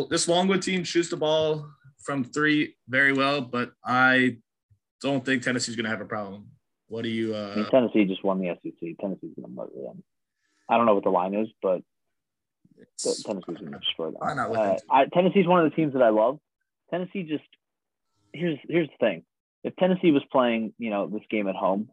this 0.09 0.29
Longwood 0.29 0.63
team 0.63 0.85
shoots 0.85 1.09
the 1.09 1.17
ball 1.17 1.69
from 1.99 2.25
three 2.25 2.77
very 2.89 3.13
well, 3.13 3.41
but 3.41 3.73
I 3.85 4.39
don't 5.03 5.25
think 5.25 5.43
Tennessee's 5.43 5.77
going 5.77 5.85
to 5.85 5.91
have 5.91 6.01
a 6.01 6.07
problem. 6.07 6.49
What 6.89 7.03
do 7.03 7.09
you? 7.09 7.35
Uh... 7.35 7.53
I 7.53 7.57
mean, 7.57 7.71
Tennessee 7.71 8.05
just 8.05 8.25
won 8.25 8.39
the 8.39 8.57
SEC. 8.63 8.97
Tennessee's 9.01 9.35
going 9.35 9.49
to 9.49 9.49
murder 9.49 9.73
them. 9.75 10.03
I 10.69 10.77
don't 10.77 10.87
know 10.87 10.95
what 10.95 11.05
the 11.05 11.11
line 11.11 11.35
is, 11.35 11.49
but 11.63 11.83
Tennessee's 13.01 13.23
going 13.25 13.73
to 13.73 13.79
destroy 13.79 14.11
them. 14.11 14.17
Uh, 14.23 14.77
I, 14.91 15.07
Tennessee's 15.07 15.47
one 15.47 15.65
of 15.65 15.71
the 15.71 15.77
teams 15.77 15.93
that 15.95 16.03
I 16.03 16.11
love. 16.11 16.39
Tennessee 16.91 17.23
just 17.23 17.45
here's 18.37 18.59
here's 18.69 18.89
the 18.89 19.07
thing. 19.07 19.25
If 19.65 19.75
Tennessee 19.77 20.13
was 20.13 20.23
playing, 20.31 20.73
you 20.79 20.91
know, 20.91 21.09
this 21.09 21.23
game 21.31 21.49
at 21.49 21.57
home, 21.57 21.89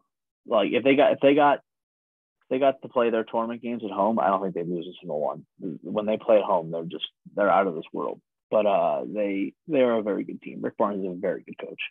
like 0.45 0.71
if 0.71 0.83
they 0.83 0.95
got 0.95 1.13
if 1.13 1.19
they 1.21 1.35
got 1.35 1.59
they 2.49 2.59
got 2.59 2.81
to 2.81 2.89
play 2.89 3.09
their 3.09 3.23
tournament 3.23 3.61
games 3.61 3.83
at 3.83 3.91
home, 3.91 4.19
I 4.19 4.27
don't 4.27 4.41
think 4.41 4.53
they 4.53 4.63
lose 4.63 4.87
a 4.87 4.93
single 4.99 5.19
one. 5.19 5.45
When 5.59 6.05
they 6.05 6.17
play 6.17 6.37
at 6.37 6.43
home, 6.43 6.71
they're 6.71 6.83
just 6.83 7.07
they're 7.35 7.49
out 7.49 7.67
of 7.67 7.75
this 7.75 7.85
world. 7.91 8.21
But 8.51 8.65
uh, 8.65 9.03
they 9.07 9.53
they 9.67 9.81
are 9.81 9.97
a 9.97 10.03
very 10.03 10.23
good 10.23 10.41
team. 10.41 10.61
Rick 10.61 10.77
Barnes 10.77 11.03
is 11.03 11.11
a 11.11 11.19
very 11.19 11.43
good 11.43 11.57
coach. 11.57 11.81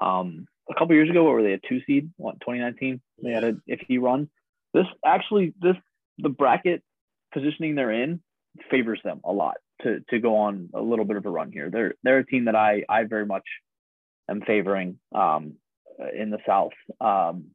Um, 0.00 0.46
a 0.70 0.74
couple 0.74 0.94
years 0.94 1.10
ago, 1.10 1.24
what 1.24 1.32
were 1.32 1.42
they 1.42 1.54
a 1.54 1.58
two 1.58 1.80
seed? 1.86 2.12
What 2.16 2.40
2019? 2.40 3.00
They 3.22 3.30
had 3.30 3.44
a 3.44 3.52
iffy 3.68 4.00
run. 4.00 4.28
This 4.74 4.86
actually 5.04 5.54
this 5.60 5.76
the 6.18 6.28
bracket 6.28 6.82
positioning 7.32 7.74
they're 7.74 7.90
in 7.90 8.20
favors 8.70 9.00
them 9.04 9.20
a 9.24 9.32
lot 9.32 9.56
to 9.82 10.00
to 10.10 10.18
go 10.18 10.36
on 10.36 10.70
a 10.74 10.80
little 10.80 11.04
bit 11.04 11.16
of 11.16 11.26
a 11.26 11.30
run 11.30 11.52
here. 11.52 11.70
They're 11.70 11.94
they're 12.02 12.18
a 12.18 12.26
team 12.26 12.44
that 12.46 12.56
I 12.56 12.84
I 12.88 13.04
very 13.04 13.26
much 13.26 13.44
am 14.28 14.42
favoring 14.42 14.98
um, 15.14 15.54
in 16.14 16.30
the 16.30 16.38
South. 16.46 16.72
Um, 17.00 17.46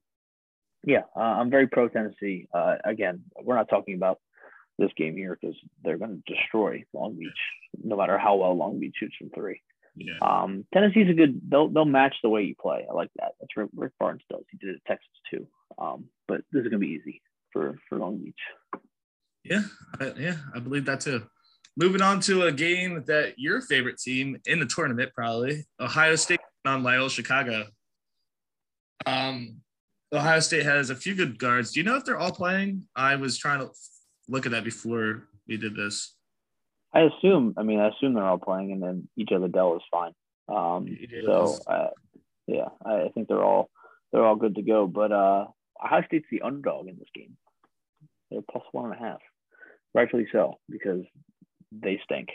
yeah, 0.84 1.03
uh, 1.15 1.19
I'm 1.19 1.49
very 1.49 1.67
pro 1.67 1.88
Tennessee. 1.88 2.47
Uh, 2.53 2.75
again, 2.84 3.23
we're 3.41 3.55
not 3.55 3.69
talking 3.69 3.95
about 3.95 4.19
this 4.79 4.91
game 4.97 5.15
here 5.15 5.38
because 5.39 5.55
they're 5.84 5.97
going 5.97 6.23
to 6.25 6.34
destroy 6.34 6.84
Long 6.93 7.17
Beach, 7.17 7.29
no 7.84 7.95
matter 7.95 8.17
how 8.17 8.38
well 8.38 8.55
Long 8.55 8.79
Beach 8.79 8.95
shoots 8.99 9.15
from 9.17 9.29
three. 9.29 9.62
Yeah. 9.95 10.13
Um, 10.21 10.65
Tennessee's 10.73 11.10
a 11.10 11.13
good. 11.13 11.41
They'll 11.49 11.67
they'll 11.67 11.86
match 11.86 12.15
the 12.23 12.29
way 12.29 12.43
you 12.43 12.55
play. 12.60 12.86
I 12.89 12.93
like 12.93 13.12
that. 13.17 13.34
That's 13.39 13.55
what 13.55 13.69
Rick 13.75 13.93
Barnes 13.99 14.21
does. 14.29 14.43
He 14.49 14.57
did 14.57 14.69
it 14.69 14.81
at 14.86 14.86
Texas 14.86 15.10
too. 15.29 15.47
Um, 15.77 16.05
but 16.27 16.41
this 16.51 16.63
is 16.63 16.69
going 16.69 16.81
to 16.81 16.88
be 16.88 16.93
easy 16.93 17.21
for 17.51 17.77
for 17.88 17.97
Long 17.97 18.17
Beach. 18.17 18.34
Yeah, 19.43 19.63
I, 19.99 20.13
yeah, 20.17 20.38
I 20.55 20.60
believe 20.60 20.86
that 20.86 21.01
too. 21.01 21.23
Moving 21.77 22.01
on 22.01 22.19
to 22.21 22.43
a 22.43 22.51
game 22.51 23.03
that 23.07 23.36
your 23.38 23.62
favorite 23.62 23.97
team 23.97 24.38
in 24.45 24.60
the 24.60 24.65
tournament, 24.65 25.12
probably 25.15 25.65
Ohio 25.79 26.15
State 26.15 26.39
on 26.65 26.84
Loyola 26.84 27.10
Chicago. 27.10 27.65
Um, 29.06 29.62
Ohio 30.13 30.39
State 30.39 30.65
has 30.65 30.89
a 30.89 30.95
few 30.95 31.15
good 31.15 31.39
guards. 31.39 31.71
Do 31.71 31.80
you 31.80 31.86
know 31.86 31.95
if 31.95 32.06
they're 32.06 32.17
all 32.17 32.32
playing? 32.32 32.88
I 32.95 33.15
was 33.15 33.38
trying 33.38 33.60
to 33.60 33.69
look 34.28 34.45
at 34.45 34.52
that 34.52 34.63
before 34.63 35.28
we 35.47 35.58
did 35.58 35.76
this. 35.76 36.15
I 36.93 37.02
assume. 37.02 37.54
I 37.58 37.63
mean, 37.63 37.80
I 37.80 37.89
assume 37.89 38.13
they're 38.13 38.24
all 38.24 38.38
playing, 38.38 38.74
and 38.74 38.84
then 38.84 39.08
EJ 39.17 39.39
Liddell 39.39 39.78
is 39.78 39.84
fine. 39.89 40.12
Um, 40.50 40.88
so, 41.26 41.58
uh, 41.67 41.89
yeah, 42.47 42.67
I 42.86 43.10
think 43.13 43.30
they're 43.30 43.43
all 43.43 43.69
they're 44.12 44.26
all 44.26 44.36
good 44.36 44.56
to 44.56 44.62
go. 44.62 44.88
But 44.88 45.12
uh, 45.13 45.45
Ohio 45.84 46.04
State's 46.08 46.26
the 46.30 46.41
underdog 46.41 46.88
in 46.88 46.97
this 46.97 47.08
game. 47.15 47.38
They're 48.30 48.41
plus 48.50 48.63
one 48.74 48.91
and 48.91 48.93
a 48.93 48.97
half, 48.97 49.19
rightfully 49.93 50.28
so, 50.32 50.60
because 50.69 51.04
they 51.71 52.00
stink. 52.04 52.30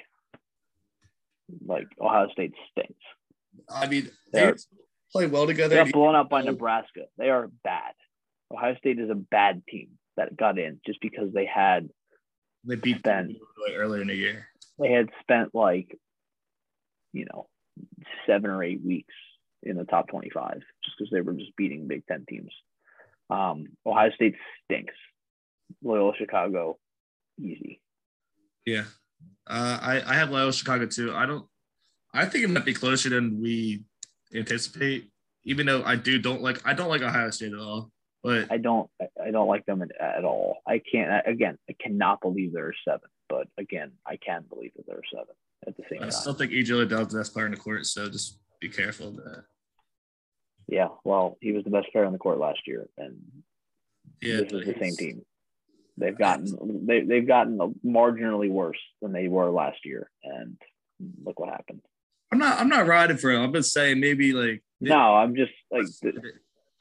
Like 1.66 1.86
Ohio 2.00 2.28
State 2.32 2.54
stinks. 2.70 3.00
I 3.68 3.86
mean, 3.86 4.10
they're, 4.32 4.56
play 5.12 5.26
well 5.26 5.46
together. 5.46 5.74
They 5.74 5.84
got 5.84 5.92
blown 5.92 6.14
out 6.14 6.28
by 6.28 6.42
Nebraska. 6.42 7.02
They 7.18 7.30
are 7.30 7.48
bad. 7.64 7.92
Ohio 8.52 8.76
State 8.76 8.98
is 8.98 9.10
a 9.10 9.14
bad 9.14 9.62
team 9.68 9.90
that 10.16 10.36
got 10.36 10.58
in 10.58 10.80
just 10.86 11.00
because 11.00 11.32
they 11.32 11.46
had 11.46 11.88
they 12.64 12.76
beat 12.76 12.98
spent, 12.98 13.28
them 13.28 13.36
earlier 13.76 14.02
in 14.02 14.08
the 14.08 14.14
year. 14.14 14.48
They 14.78 14.92
had 14.92 15.08
spent 15.20 15.54
like, 15.54 15.98
you 17.12 17.26
know, 17.32 17.48
seven 18.26 18.50
or 18.50 18.62
eight 18.62 18.80
weeks 18.84 19.14
in 19.62 19.76
the 19.76 19.84
top 19.84 20.08
25 20.08 20.54
just 20.84 20.96
because 20.98 21.10
they 21.10 21.20
were 21.20 21.32
just 21.32 21.56
beating 21.56 21.88
Big 21.88 22.06
Ten 22.06 22.24
teams. 22.28 22.52
Um, 23.30 23.66
Ohio 23.84 24.10
State 24.10 24.36
stinks. 24.64 24.94
Loyola 25.82 26.12
Chicago, 26.16 26.78
easy. 27.38 27.80
Yeah. 28.64 28.84
Uh, 29.48 29.78
I, 29.80 30.02
I 30.06 30.14
have 30.14 30.30
Loyola 30.30 30.52
Chicago 30.52 30.86
too. 30.86 31.12
I 31.12 31.26
don't, 31.26 31.46
I 32.16 32.24
think 32.26 32.44
it 32.44 32.48
might 32.48 32.64
be 32.64 32.74
closer 32.74 33.08
than 33.10 33.40
we 33.40 33.82
anticipate. 34.34 35.10
Even 35.44 35.66
though 35.66 35.82
I 35.84 35.96
do 35.96 36.18
don't 36.18 36.42
like 36.42 36.66
I 36.66 36.74
don't 36.74 36.88
like 36.88 37.02
Ohio 37.02 37.30
State 37.30 37.52
at 37.52 37.58
all. 37.58 37.90
But 38.22 38.50
I 38.50 38.56
don't 38.56 38.90
I 39.22 39.30
don't 39.30 39.46
like 39.46 39.64
them 39.66 39.82
at, 40.00 40.24
all. 40.24 40.58
I 40.66 40.80
can't 40.80 41.26
again 41.26 41.58
I 41.70 41.74
cannot 41.80 42.20
believe 42.20 42.52
there 42.52 42.66
are 42.66 42.74
seven. 42.86 43.08
But 43.28 43.48
again, 43.58 43.92
I 44.06 44.16
can 44.16 44.44
believe 44.48 44.72
that 44.76 44.86
there 44.86 44.96
are 44.96 45.02
seven 45.12 45.34
at 45.66 45.76
the 45.76 45.84
same 45.90 45.98
I 45.98 46.00
time. 46.00 46.08
I 46.08 46.10
still 46.10 46.34
think 46.34 46.52
EJ 46.52 46.70
Liddell's 46.70 47.08
the 47.08 47.18
best 47.18 47.32
player 47.32 47.46
in 47.46 47.52
the 47.52 47.58
court, 47.58 47.86
so 47.86 48.08
just 48.08 48.38
be 48.60 48.68
careful 48.68 49.08
of 49.08 49.16
that. 49.16 49.44
Yeah, 50.68 50.88
well, 51.04 51.38
he 51.40 51.52
was 51.52 51.62
the 51.62 51.70
best 51.70 51.92
player 51.92 52.04
on 52.04 52.12
the 52.12 52.18
court 52.18 52.38
last 52.38 52.60
year, 52.66 52.88
and 52.98 53.16
yeah, 54.20 54.38
this 54.38 54.52
is 54.52 54.66
the 54.66 54.74
same 54.80 54.96
team. 54.96 55.22
They've 55.96 56.18
gotten 56.18 56.86
they 56.86 57.02
they've 57.02 57.26
gotten 57.26 57.58
marginally 57.84 58.50
worse 58.50 58.78
than 59.00 59.12
they 59.12 59.28
were 59.28 59.50
last 59.50 59.78
year, 59.84 60.10
and 60.24 60.56
look 61.24 61.38
what 61.38 61.50
happened. 61.50 61.82
I'm 62.32 62.38
not 62.38 62.58
I'm 62.58 62.68
not 62.68 62.86
riding 62.86 63.16
for 63.16 63.30
him. 63.30 63.42
I'm 63.42 63.52
just 63.52 63.72
saying 63.72 64.00
maybe 64.00 64.32
like 64.32 64.62
no. 64.80 64.96
I'm 64.96 65.34
just 65.36 65.52
like 65.70 65.86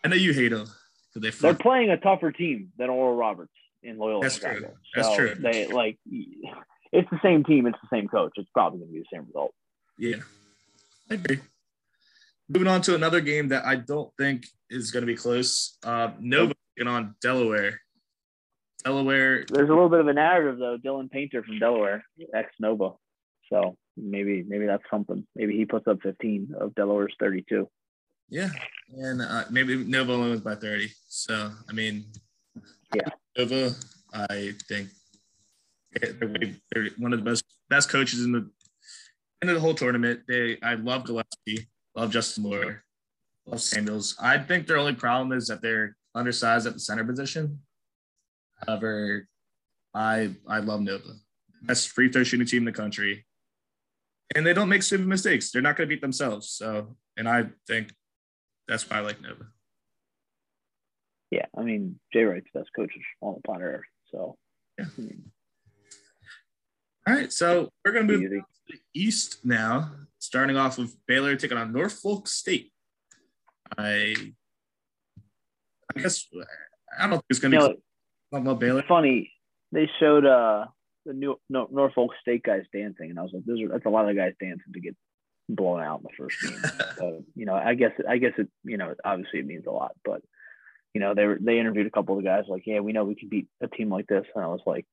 I 0.04 0.08
know 0.08 0.16
you 0.16 0.34
hate 0.34 0.50
them 0.50 0.68
they 1.16 1.30
they're 1.30 1.54
playing 1.54 1.90
a 1.90 1.98
tougher 1.98 2.32
team 2.32 2.72
than 2.78 2.90
Oral 2.90 3.16
Roberts 3.16 3.54
in 3.84 3.98
Loyola 3.98 4.24
That's 4.24 4.36
Chicago. 4.36 4.60
True. 4.60 4.70
That's 4.96 5.08
so 5.08 5.16
true. 5.16 5.36
They 5.36 5.68
like 5.68 5.98
it's 6.06 7.10
the 7.10 7.20
same 7.24 7.44
team. 7.44 7.66
It's 7.68 7.78
the 7.82 7.96
same 7.96 8.08
coach. 8.08 8.34
It's 8.36 8.50
probably 8.54 8.80
going 8.80 8.90
to 8.90 8.94
be 8.94 9.00
the 9.00 9.06
same 9.14 9.26
result. 9.26 9.54
Yeah, 9.98 10.18
I 11.10 11.16
agree. 11.16 11.40
Moving 12.50 12.68
on 12.68 12.82
to 12.82 12.96
another 12.96 13.22
game 13.22 13.48
that 13.50 13.66
I 13.66 13.76
don't 13.76 14.12
think 14.18 14.46
is 14.70 14.92
going 14.92 15.02
to 15.02 15.08
be 15.08 15.16
close. 15.16 15.78
Uh, 15.84 16.12
Nova 16.20 16.54
taking 16.78 16.92
on 16.92 17.16
Delaware. 17.22 17.80
Delaware. 18.84 19.46
There's 19.50 19.70
a 19.70 19.74
little 19.74 19.90
bit 19.90 20.02
of 20.02 20.08
a 20.08 20.14
narrative 20.14 20.60
though. 20.60 20.78
Dylan 20.78 21.10
Painter 21.10 21.44
from 21.44 21.60
Delaware, 21.60 22.04
ex 22.34 22.52
Nova. 22.60 22.92
So 23.52 23.78
maybe 23.98 24.44
maybe 24.48 24.66
that's 24.66 24.84
something. 24.90 25.26
Maybe 25.36 25.56
he 25.56 25.66
puts 25.66 25.88
up 25.88 26.02
15 26.02 26.54
of 26.60 26.76
Delaware's 26.76 27.16
32. 27.20 27.68
Yeah, 28.30 28.50
and 28.98 29.22
uh, 29.22 29.44
maybe 29.50 29.76
Nova 29.76 30.14
only 30.14 30.30
wins 30.30 30.42
by 30.42 30.56
30. 30.56 30.90
So 31.08 31.52
I 31.70 31.74
mean, 31.74 32.06
yeah, 32.94 33.10
Nova. 33.38 33.76
I 34.14 34.54
think 34.70 34.90
they're, 35.92 36.14
they're 36.72 36.90
one 36.98 37.14
of 37.14 37.20
the 37.20 37.30
best 37.30 37.44
best 37.70 37.90
coaches 37.90 38.24
in 38.24 38.32
the 38.32 38.50
in 39.42 39.54
the 39.54 39.60
whole 39.60 39.74
tournament. 39.74 40.22
They 40.28 40.58
I 40.64 40.76
love 40.76 41.06
Gillespie, 41.06 41.68
love 41.96 42.12
Justin 42.12 42.44
Moore, 42.44 42.84
love 43.46 43.62
Samuels. 43.62 44.16
I 44.20 44.38
think 44.38 44.68
their 44.68 44.78
only 44.78 44.96
problem 44.96 45.38
is 45.38 45.48
that 45.48 45.62
they're 45.62 45.96
undersized 46.14 46.66
at 46.68 46.74
the 46.74 46.80
center 46.80 47.04
position. 47.04 47.60
However, 48.66 49.28
I 49.94 50.32
I 50.48 50.60
love 50.60 50.82
Nova. 50.82 51.14
Best 51.62 51.90
free 51.90 52.12
throw 52.12 52.24
shooting 52.24 52.48
team 52.48 52.60
in 52.60 52.66
the 52.66 52.72
country. 52.72 53.25
And 54.34 54.46
they 54.46 54.54
don't 54.54 54.70
make 54.70 54.84
stupid 54.84 55.08
mistakes. 55.08 55.52
They're 55.52 55.62
not 55.62 55.76
going 55.76 55.88
to 55.88 55.96
beat 55.96 56.02
themselves. 56.02 56.50
So, 56.50 56.96
and 57.16 57.30
I 57.30 57.46
think 57.68 57.94
that's 58.68 58.90
why 58.90 58.98
I 58.98 59.02
like 59.02 59.22
Nova. 59.22 59.46
Yeah, 61.32 61.46
I 61.58 61.62
mean, 61.62 62.00
Jay 62.14 62.24
Wright's 62.24 62.48
best 62.54 62.70
coach 62.76 62.92
on 63.22 63.36
the 63.36 63.42
planet 63.42 63.64
Earth. 63.64 63.86
So, 64.12 64.38
yeah. 64.80 64.86
I 64.86 65.02
mean, 65.02 65.32
all 67.08 67.14
right, 67.14 67.32
so 67.32 67.70
we're 67.84 67.92
going 67.92 68.08
to 68.08 68.14
move 68.18 68.32
to 68.32 68.42
the 68.70 68.80
East 68.96 69.46
now, 69.46 69.92
starting 70.18 70.58
off 70.58 70.80
with 70.80 70.98
Baylor 71.06 71.36
taking 71.36 71.58
on 71.58 71.72
Norfolk 71.72 72.28
State. 72.28 72.72
I, 73.78 74.16
I 75.96 76.00
guess 76.00 76.26
I 76.98 77.04
don't 77.04 77.12
think 77.12 77.26
it's 77.30 77.40
going 77.40 77.52
to 77.52 77.60
be 77.60 77.64
know, 78.32 78.40
about 78.40 78.60
Baylor. 78.60 78.84
Funny, 78.88 79.32
they 79.72 79.90
showed 80.00 80.26
uh 80.26 80.66
the 81.06 81.14
new 81.14 81.40
no, 81.50 81.68
Norfolk 81.72 82.12
State 82.22 82.44
guys 82.44 82.64
dancing, 82.74 83.10
and 83.10 83.20
I 83.20 83.24
was 83.24 83.32
like, 83.34 83.46
"Those 83.46 83.62
are 83.62 83.70
that's 83.70 83.86
a 83.86 83.90
lot 83.90 84.10
of 84.10 84.16
guys 84.16 84.34
dancing 84.40 84.74
to 84.74 84.80
get 84.80 84.96
blown 85.50 85.82
out 85.82 86.02
in 86.02 86.04
the 86.04 86.18
first 86.18 86.42
game." 86.42 86.88
so, 86.98 87.24
you 87.36 87.46
know, 87.46 87.56
I 87.56 87.76
guess 87.76 87.92
I 88.08 88.18
guess 88.18 88.34
it 88.38 88.48
you 88.64 88.78
know 88.78 88.94
obviously 89.04 89.40
it 89.40 89.48
means 89.48 89.66
a 89.68 89.72
lot, 89.72 89.96
but 90.04 90.22
you 90.94 91.02
know 91.02 91.14
they 91.14 91.26
were 91.26 91.38
they 91.40 91.60
interviewed 91.60 91.88
a 91.88 91.92
couple 91.92 92.18
of 92.18 92.24
the 92.24 92.30
guys 92.30 92.46
like, 92.48 92.64
"Yeah, 92.66 92.80
we 92.80 92.94
know 92.94 93.04
we 93.04 93.16
can 93.16 93.30
beat 93.30 93.48
a 93.62 93.68
team 93.68 93.90
like 93.90 94.08
this," 94.08 94.26
and 94.36 94.44
I 94.44 94.48
was 94.48 94.62
like, 94.66 94.86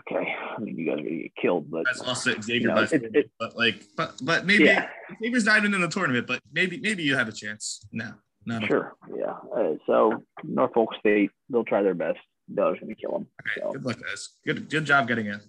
okay, 0.00 0.34
I 0.56 0.60
mean, 0.60 0.78
you 0.78 0.86
guys 0.86 1.00
are 1.00 1.02
gonna 1.02 1.22
get 1.22 1.34
killed, 1.36 1.70
but 1.70 1.84
that's 1.84 2.00
also 2.00 2.32
Xavier 2.40 2.60
you 2.60 2.74
know, 2.74 2.82
it, 2.82 3.16
it, 3.16 3.30
but 3.38 3.56
like, 3.56 3.84
but 3.96 4.14
but 4.22 4.46
maybe 4.46 4.64
yeah. 4.64 4.88
Xavier's 5.22 5.44
not 5.44 5.58
even 5.58 5.74
in 5.74 5.80
the 5.80 5.88
tournament, 5.88 6.26
but 6.26 6.40
maybe 6.52 6.78
maybe 6.80 7.02
you 7.02 7.16
have 7.16 7.28
a 7.28 7.32
chance. 7.32 7.86
No, 7.92 8.12
no. 8.46 8.60
Sure, 8.60 8.96
yeah. 9.16 9.34
Uh, 9.54 9.74
so 9.86 10.22
Norfolk 10.44 10.90
State, 11.00 11.30
they'll 11.50 11.64
try 11.64 11.82
their 11.82 11.94
best. 11.94 12.20
Baylor's 12.54 12.80
gonna 12.80 12.94
kill. 12.94 13.26
Okay, 13.40 13.60
so. 13.60 13.72
good 13.72 13.84
luck, 13.84 14.00
guys. 14.00 14.30
Good 14.44 14.68
good 14.68 14.84
job 14.84 15.08
getting 15.08 15.26
in. 15.26 15.40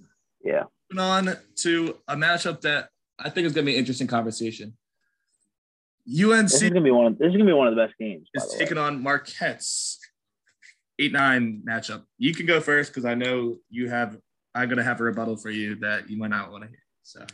Yeah. 0.43 0.63
Moving 0.91 1.03
on 1.03 1.37
to 1.57 1.97
a 2.07 2.15
matchup 2.15 2.61
that 2.61 2.89
I 3.19 3.29
think 3.29 3.47
is 3.47 3.53
gonna 3.53 3.65
be 3.65 3.73
an 3.73 3.79
interesting 3.79 4.07
conversation. 4.07 4.77
UNC 6.07 6.49
this 6.51 6.61
is 6.61 6.69
gonna 6.69 6.81
be 6.81 6.91
one. 6.91 7.07
Of, 7.07 7.17
this 7.17 7.27
is 7.27 7.33
gonna 7.33 7.45
be 7.45 7.53
one 7.53 7.67
of 7.67 7.75
the 7.75 7.81
best 7.81 7.97
games. 7.97 8.27
It's 8.33 8.57
taking 8.57 8.77
on 8.77 9.01
Marquette's 9.01 9.99
eight 10.99 11.13
nine 11.13 11.63
matchup. 11.67 12.03
You 12.17 12.33
can 12.33 12.45
go 12.45 12.59
first 12.59 12.91
because 12.91 13.05
I 13.05 13.15
know 13.15 13.57
you 13.69 13.89
have 13.89 14.17
I'm 14.55 14.69
gonna 14.69 14.83
have 14.83 14.99
a 14.99 15.03
rebuttal 15.03 15.37
for 15.37 15.49
you 15.49 15.75
that 15.75 16.09
you 16.09 16.17
might 16.17 16.29
not 16.29 16.51
want 16.51 16.63
to 16.63 16.69
hear. 16.69 16.79
So 17.03 17.25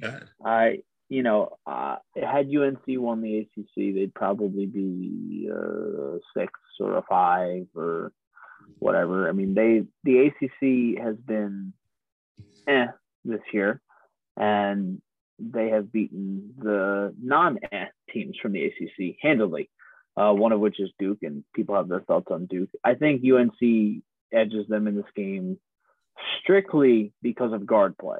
go 0.00 0.08
ahead. 0.08 0.28
I, 0.44 0.78
you 1.08 1.22
know, 1.22 1.56
uh, 1.66 1.96
had 2.16 2.54
UNC 2.54 2.82
won 2.86 3.22
the 3.22 3.38
ACC, 3.38 3.94
they'd 3.94 4.14
probably 4.14 4.66
be 4.66 5.48
a 5.52 6.18
six 6.36 6.52
or 6.80 6.98
a 6.98 7.02
five 7.08 7.66
or 7.74 8.12
whatever. 8.78 9.28
I 9.28 9.32
mean, 9.32 9.54
they 9.54 9.84
the 10.04 10.26
ACC 10.26 11.02
has 11.02 11.16
been 11.16 11.72
eh 12.66 12.86
this 13.24 13.40
year, 13.52 13.80
and 14.36 15.00
they 15.38 15.68
have 15.68 15.92
beaten 15.92 16.54
the 16.58 17.14
non-eh 17.20 17.86
teams 18.12 18.36
from 18.40 18.52
the 18.52 18.64
ACC 18.64 19.16
handily. 19.20 19.70
Uh, 20.16 20.32
one 20.32 20.50
of 20.50 20.58
which 20.58 20.80
is 20.80 20.90
Duke, 20.98 21.22
and 21.22 21.44
people 21.54 21.76
have 21.76 21.88
their 21.88 22.00
thoughts 22.00 22.26
on 22.32 22.46
Duke. 22.46 22.70
I 22.82 22.94
think 22.94 23.22
UNC 23.24 24.02
edges 24.32 24.66
them 24.66 24.88
in 24.88 24.96
this 24.96 25.04
game 25.14 25.58
strictly 26.40 27.12
because 27.22 27.52
of 27.52 27.66
guard 27.66 27.96
play. 27.96 28.18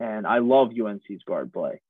And 0.00 0.26
I 0.26 0.38
love 0.38 0.70
UNC's 0.70 1.22
guard 1.26 1.52
play. 1.52 1.80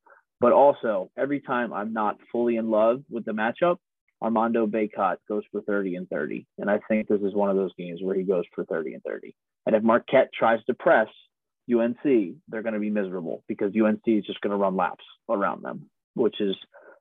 But 0.41 0.53
also, 0.53 1.11
every 1.17 1.41
time 1.41 1.73
I'm 1.73 1.93
not 1.93 2.19
fully 2.31 2.57
in 2.57 2.71
love 2.71 3.03
with 3.11 3.25
the 3.25 3.33
matchup, 3.33 3.79
Armando 4.23 4.67
Bacot 4.67 5.17
goes 5.29 5.45
for 5.53 5.61
30 5.63 5.97
and 5.97 6.09
30. 6.09 6.47
And 6.59 6.71
I 6.71 6.81
think 6.89 7.09
this 7.09 7.21
is 7.21 7.35
one 7.35 7.51
of 7.51 7.57
those 7.57 7.73
games 7.79 8.01
where 8.03 8.17
he 8.17 8.25
goes 8.25 8.45
for 8.55 8.65
30 8.65 8.95
and 8.95 9.03
30. 9.03 9.35
And 9.67 9.77
if 9.77 9.83
Marquette 9.83 10.31
tries 10.37 10.65
to 10.65 10.75
press 10.75 11.09
UNC, 11.73 12.03
they're 12.49 12.63
going 12.63 12.75
to 12.75 12.81
be 12.81 12.91
miserable 12.91 13.45
because 13.47 13.73
UNC 13.77 14.03
is 14.07 14.25
just 14.25 14.41
going 14.41 14.51
to 14.51 14.57
run 14.57 14.77
laps 14.77 15.05
around 15.29 15.63
them, 15.63 15.89
which 16.15 16.41
is 16.41 16.57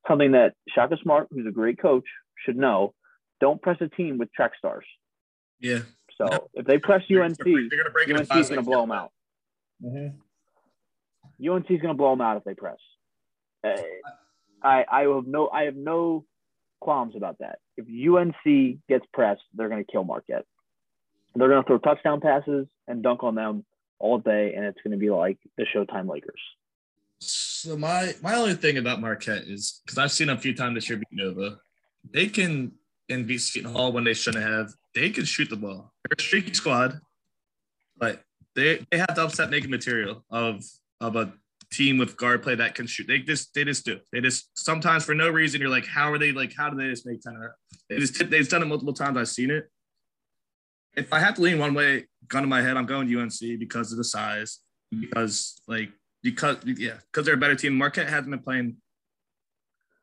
something 0.08 0.34
that 0.34 0.54
Shaka 0.70 0.98
Smart, 1.02 1.28
who's 1.32 1.48
a 1.48 1.52
great 1.52 1.82
coach, 1.82 2.06
should 2.46 2.58
know. 2.58 2.94
Don't 3.40 3.62
press 3.62 3.78
a 3.82 3.88
team 3.88 4.18
with 4.18 4.32
track 4.34 4.52
stars. 4.58 4.86
Yeah. 5.60 5.80
So 6.18 6.50
if 6.54 6.66
they 6.66 6.78
press 6.78 7.04
UNC, 7.10 7.40
UNC 7.40 8.36
is 8.36 8.50
going 8.50 8.56
to 8.56 8.62
blow 8.62 8.82
them 8.82 8.92
out. 8.92 9.12
Mm-hmm. 9.84 11.50
UNC 11.50 11.66
is 11.70 11.82
going 11.82 11.94
to 11.94 11.98
blow 11.98 12.12
them 12.12 12.22
out 12.22 12.38
if 12.38 12.44
they 12.44 12.56
press. 12.56 12.78
Uh, 13.64 13.82
I 14.64 14.86
I 14.92 15.02
have 15.02 15.28
no 15.28 15.50
I 15.50 15.64
have 15.64 15.76
no 15.76 16.26
qualms 16.80 17.16
about 17.16 17.40
that. 17.40 17.60
If 17.76 17.86
UNC 17.88 18.80
gets 18.88 19.06
pressed, 19.14 19.42
they're 19.54 19.70
going 19.70 19.84
to 19.84 19.92
kill 19.92 20.04
Marquette. 20.04 20.46
They're 21.36 21.50
going 21.50 21.62
to 21.62 21.68
throw 21.68 21.78
touchdown 21.78 22.22
passes 22.22 22.68
and 22.88 23.04
dunk 23.04 23.24
on 23.24 23.36
them 23.36 23.66
all 24.00 24.18
day, 24.18 24.54
and 24.56 24.66
it's 24.66 24.80
going 24.84 24.92
to 24.92 24.98
be 24.98 25.10
like 25.10 25.38
the 25.58 25.66
Showtime 25.66 26.10
Lakers. 26.10 26.42
So 27.20 27.76
my 27.76 28.14
my 28.22 28.36
only 28.36 28.54
thing 28.54 28.78
about 28.78 29.02
Marquette 29.02 29.44
is 29.44 29.82
because 29.86 29.98
I've 29.98 30.12
seen 30.12 30.28
them 30.28 30.38
a 30.38 30.40
few 30.40 30.56
times 30.56 30.76
this 30.76 30.90
year 30.90 31.00
beat 31.00 31.08
Nova, 31.12 31.60
they 32.12 32.28
can 32.28 32.74
and 33.10 33.26
beat 33.26 33.40
Seton 33.40 33.72
Hall 33.72 33.92
when 33.92 34.04
they 34.04 34.14
shouldn't 34.14 34.44
have. 34.44 34.74
They 34.94 35.10
can 35.10 35.26
shoot 35.26 35.50
the 35.50 35.56
ball. 35.56 35.94
They're 36.04 36.16
a 36.18 36.22
streaky 36.22 36.54
squad, 36.54 37.00
but 37.98 38.24
they 38.56 38.86
they 38.92 38.98
have 38.98 39.16
to 39.16 39.24
upset 39.24 39.50
naked 39.50 39.70
material 39.70 40.24
of 40.30 40.64
of 41.02 41.16
a 41.16 41.34
team 41.72 41.98
with 41.98 42.18
guard 42.18 42.44
play 42.44 42.56
that 42.56 42.76
can 42.76 42.88
shoot. 42.88 43.08
They 43.08 43.20
just 43.20 43.54
they 43.54 43.64
just 43.64 43.86
do. 43.86 44.00
They 44.12 44.22
just 44.22 44.50
sometimes 44.58 45.04
for 45.04 45.14
no 45.14 45.30
reason 45.30 45.62
you're 45.62 45.70
like, 45.70 45.86
how 45.86 46.12
are 46.12 46.18
they 46.18 46.32
like? 46.32 46.54
How 46.58 46.70
do 46.70 46.78
they 46.78 46.90
just 46.90 47.06
make 47.06 47.22
ten? 47.22 47.36
They 47.90 47.98
just 47.98 48.30
they've 48.30 48.48
done 48.48 48.64
it 48.64 48.66
multiple 48.66 48.94
times. 48.94 49.18
I've 49.18 49.28
seen 49.28 49.52
it. 49.52 49.70
If 50.96 51.14
I 51.14 51.20
have 51.20 51.36
to 51.36 51.42
lean 51.42 51.60
one 51.60 51.74
way, 51.74 52.06
gun 52.28 52.44
in 52.44 52.50
my 52.50 52.62
head, 52.62 52.76
I'm 52.76 52.86
going 52.86 53.08
to 53.08 53.22
UNC 53.22 53.60
because 53.60 53.92
of 53.92 53.98
the 53.98 54.04
size, 54.04 54.60
because 55.00 55.62
like 55.68 55.90
because 56.24 56.58
yeah, 56.66 56.96
because 57.12 57.26
they're 57.26 57.36
a 57.36 57.38
better 57.40 57.56
team. 57.56 57.78
Marquette 57.78 58.10
hasn't 58.10 58.32
been 58.32 58.40
playing 58.40 58.78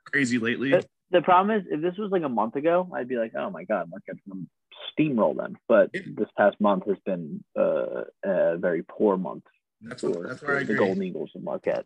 crazy 0.05 0.39
lately. 0.39 0.71
The, 0.71 0.87
the 1.11 1.23
problem 1.23 1.57
is, 1.57 1.67
if 1.71 1.81
this 1.81 1.97
was 1.99 2.11
like 2.11 2.23
a 2.23 2.29
month 2.29 2.57
ago, 2.57 2.89
I'd 2.95 3.09
be 3.09 3.17
like, 3.17 3.33
oh 3.37 3.51
my 3.51 3.65
god, 3.65 3.91
Marquette's 3.91 4.21
gonna 4.29 4.47
steamroll 4.97 5.37
them. 5.37 5.57
But 5.69 5.93
this 5.93 6.29
past 6.37 6.61
month 6.61 6.85
has 6.87 6.99
been 7.05 7.43
uh, 7.59 8.05
a 8.25 8.57
very 8.59 8.83
poor 8.83 9.17
month 9.17 9.45
that's 9.83 10.03
what, 10.03 10.29
that's 10.29 10.43
where 10.43 10.63
the 10.65 10.75
Golden 10.75 11.03
Eagles 11.03 11.31
of 11.35 11.43
Marquette. 11.43 11.85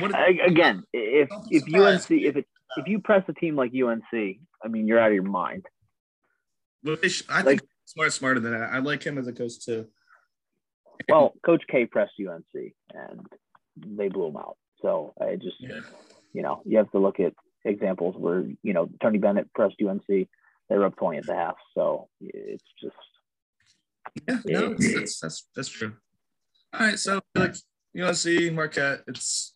I, 0.00 0.38
again, 0.44 0.84
if 0.92 1.28
if 1.50 1.62
UNC 1.74 2.10
if 2.10 2.36
it 2.36 2.46
if 2.76 2.86
you 2.86 3.00
press 3.00 3.24
a 3.28 3.32
team 3.32 3.56
like 3.56 3.72
UNC, 3.72 4.38
I 4.64 4.68
mean 4.68 4.86
you're 4.86 4.98
out 4.98 5.08
of 5.08 5.14
your 5.14 5.22
mind. 5.22 5.66
I 7.28 7.42
think 7.42 7.60
smart 7.84 8.12
smarter 8.12 8.40
than 8.40 8.52
that. 8.52 8.70
I 8.72 8.78
like 8.78 9.02
him 9.02 9.18
as 9.18 9.26
a 9.26 9.32
coach 9.32 9.64
too. 9.64 9.86
Well, 11.08 11.34
Coach 11.44 11.62
K 11.70 11.86
pressed 11.86 12.12
UNC 12.20 12.72
and 12.92 13.26
they 13.76 14.08
blew 14.08 14.28
him 14.28 14.36
out. 14.36 14.56
So 14.82 15.14
I 15.20 15.36
just, 15.36 15.56
yeah. 15.60 15.80
you 16.32 16.42
know, 16.42 16.62
you 16.64 16.78
have 16.78 16.90
to 16.92 16.98
look 16.98 17.20
at 17.20 17.34
examples 17.64 18.16
where 18.16 18.44
you 18.62 18.72
know 18.72 18.88
Tony 19.02 19.18
Bennett 19.18 19.52
pressed 19.52 19.76
UNC, 19.80 20.06
they 20.06 20.28
were 20.70 20.86
up 20.86 20.96
twenty 20.96 21.18
at 21.18 21.26
the 21.26 21.34
half. 21.34 21.56
So 21.74 22.08
it's 22.20 22.64
just 22.80 22.96
yeah, 24.28 24.38
no, 24.44 24.74
that's, 24.78 25.20
that's 25.20 25.44
that's 25.54 25.68
true. 25.68 25.94
All 26.78 26.86
right, 26.86 26.98
so 26.98 27.20
like 27.34 27.54
UNC 27.98 28.52
Marquette, 28.52 29.00
it's 29.06 29.54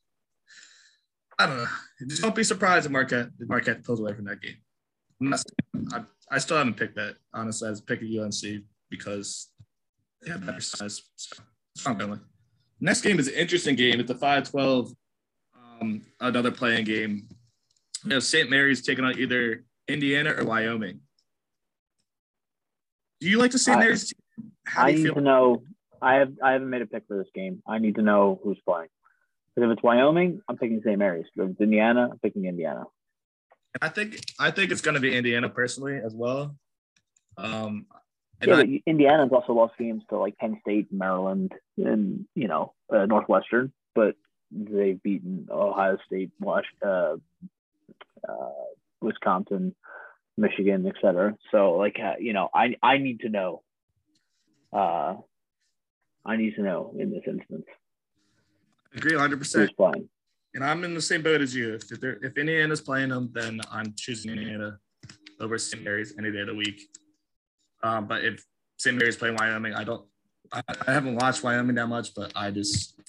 I 1.38 1.46
don't 1.46 1.56
know. 1.58 1.66
Just 2.06 2.22
don't 2.22 2.34
be 2.34 2.44
surprised 2.44 2.86
if 2.86 2.92
Marquette 2.92 3.28
if 3.38 3.48
Marquette 3.48 3.84
pulls 3.84 4.00
away 4.00 4.14
from 4.14 4.24
that 4.26 4.40
game. 4.40 4.56
Not, 5.20 5.42
I, 5.92 6.02
I 6.30 6.38
still 6.38 6.56
haven't 6.56 6.78
picked 6.78 6.96
that 6.96 7.16
honestly. 7.34 7.66
I 7.68 7.70
was 7.70 7.82
picking 7.82 8.18
UNC 8.18 8.62
because 8.88 9.48
they 10.22 10.30
have 10.30 10.44
better 10.46 10.60
size. 10.60 11.02
So 11.16 11.42
strong. 11.76 12.20
Next 12.80 13.02
game 13.02 13.18
is 13.18 13.28
an 13.28 13.34
interesting 13.34 13.76
game. 13.76 14.00
It's 14.00 14.10
a 14.10 14.14
5-12, 14.14 14.94
um, 15.54 16.02
another 16.20 16.50
playing 16.50 16.84
game. 16.84 17.28
You 18.04 18.10
know, 18.10 18.18
St. 18.20 18.48
Mary's 18.48 18.80
taking 18.80 19.04
on 19.04 19.18
either 19.18 19.64
Indiana 19.86 20.34
or 20.36 20.44
Wyoming. 20.44 21.00
Do 23.20 23.28
you 23.28 23.38
like 23.38 23.50
the 23.50 23.58
St. 23.58 23.78
Mary's 23.78 24.08
team? 24.08 24.52
How 24.66 24.84
I 24.84 24.92
need 24.92 25.02
feel? 25.02 25.14
to 25.14 25.20
know. 25.20 25.62
I 26.02 26.14
have 26.16 26.32
I 26.42 26.52
haven't 26.52 26.70
made 26.70 26.82
a 26.82 26.86
pick 26.86 27.04
for 27.06 27.16
this 27.16 27.28
game. 27.34 27.62
I 27.66 27.78
need 27.78 27.96
to 27.96 28.02
know 28.02 28.40
who's 28.42 28.58
playing. 28.66 28.88
Because 29.54 29.70
if 29.70 29.76
it's 29.76 29.82
Wyoming, 29.82 30.40
I'm 30.48 30.56
picking 30.56 30.80
St. 30.84 30.98
Mary's. 30.98 31.26
If 31.36 31.50
it's 31.50 31.60
Indiana, 31.60 32.08
I'm 32.12 32.18
picking 32.18 32.44
Indiana. 32.44 32.84
I 33.80 33.88
think 33.88 34.20
I 34.38 34.50
think 34.50 34.70
it's 34.70 34.80
going 34.80 34.94
to 34.94 35.00
be 35.00 35.16
Indiana 35.16 35.48
personally 35.48 35.96
as 35.96 36.14
well. 36.14 36.56
Um, 37.36 37.86
yeah, 38.42 38.56
I, 38.56 38.82
Indiana's 38.86 39.30
also 39.32 39.52
lost 39.52 39.74
games 39.78 40.02
to 40.10 40.18
like 40.18 40.36
Penn 40.38 40.58
State, 40.62 40.92
Maryland, 40.92 41.52
and 41.76 42.26
you 42.34 42.48
know 42.48 42.74
uh, 42.92 43.06
Northwestern, 43.06 43.72
but 43.94 44.14
they've 44.50 45.00
beaten 45.02 45.46
Ohio 45.50 45.98
State, 46.06 46.30
Wash, 46.40 46.64
uh, 46.84 47.16
uh, 48.28 48.50
Wisconsin, 49.00 49.74
Michigan, 50.36 50.86
etc. 50.86 51.36
So 51.50 51.72
like 51.72 51.96
uh, 52.02 52.14
you 52.18 52.32
know, 52.32 52.48
I 52.54 52.76
I 52.82 52.98
need 52.98 53.20
to 53.20 53.28
know. 53.28 53.62
I 56.24 56.36
need 56.36 56.54
to 56.56 56.62
know 56.62 56.94
in 56.98 57.10
this 57.10 57.22
instance. 57.26 57.64
I 58.92 58.98
agree 58.98 59.12
100. 59.12 59.38
percent 59.38 59.72
And 60.54 60.64
I'm 60.64 60.84
in 60.84 60.94
the 60.94 61.00
same 61.00 61.22
boat 61.22 61.40
as 61.40 61.54
you. 61.54 61.74
If 61.74 61.88
they're 61.88 62.18
if 62.22 62.36
Indiana's 62.36 62.80
playing 62.80 63.10
them, 63.10 63.30
then 63.32 63.60
I'm 63.70 63.94
choosing 63.96 64.32
Indiana 64.32 64.78
over 65.40 65.58
St. 65.58 65.82
Mary's 65.82 66.14
any 66.18 66.30
day 66.30 66.40
of 66.40 66.48
the 66.48 66.54
week. 66.54 66.80
Um, 67.82 68.06
but 68.06 68.24
if 68.24 68.44
St. 68.76 68.96
Mary's 68.96 69.16
playing 69.16 69.36
Wyoming, 69.36 69.74
I 69.74 69.84
don't. 69.84 70.06
I, 70.52 70.62
I, 70.86 70.92
haven't 70.92 71.14
watched 71.16 71.42
Wyoming 71.44 71.76
that 71.76 71.86
much, 71.86 72.14
but 72.14 72.32
I 72.34 72.50
just 72.50 73.00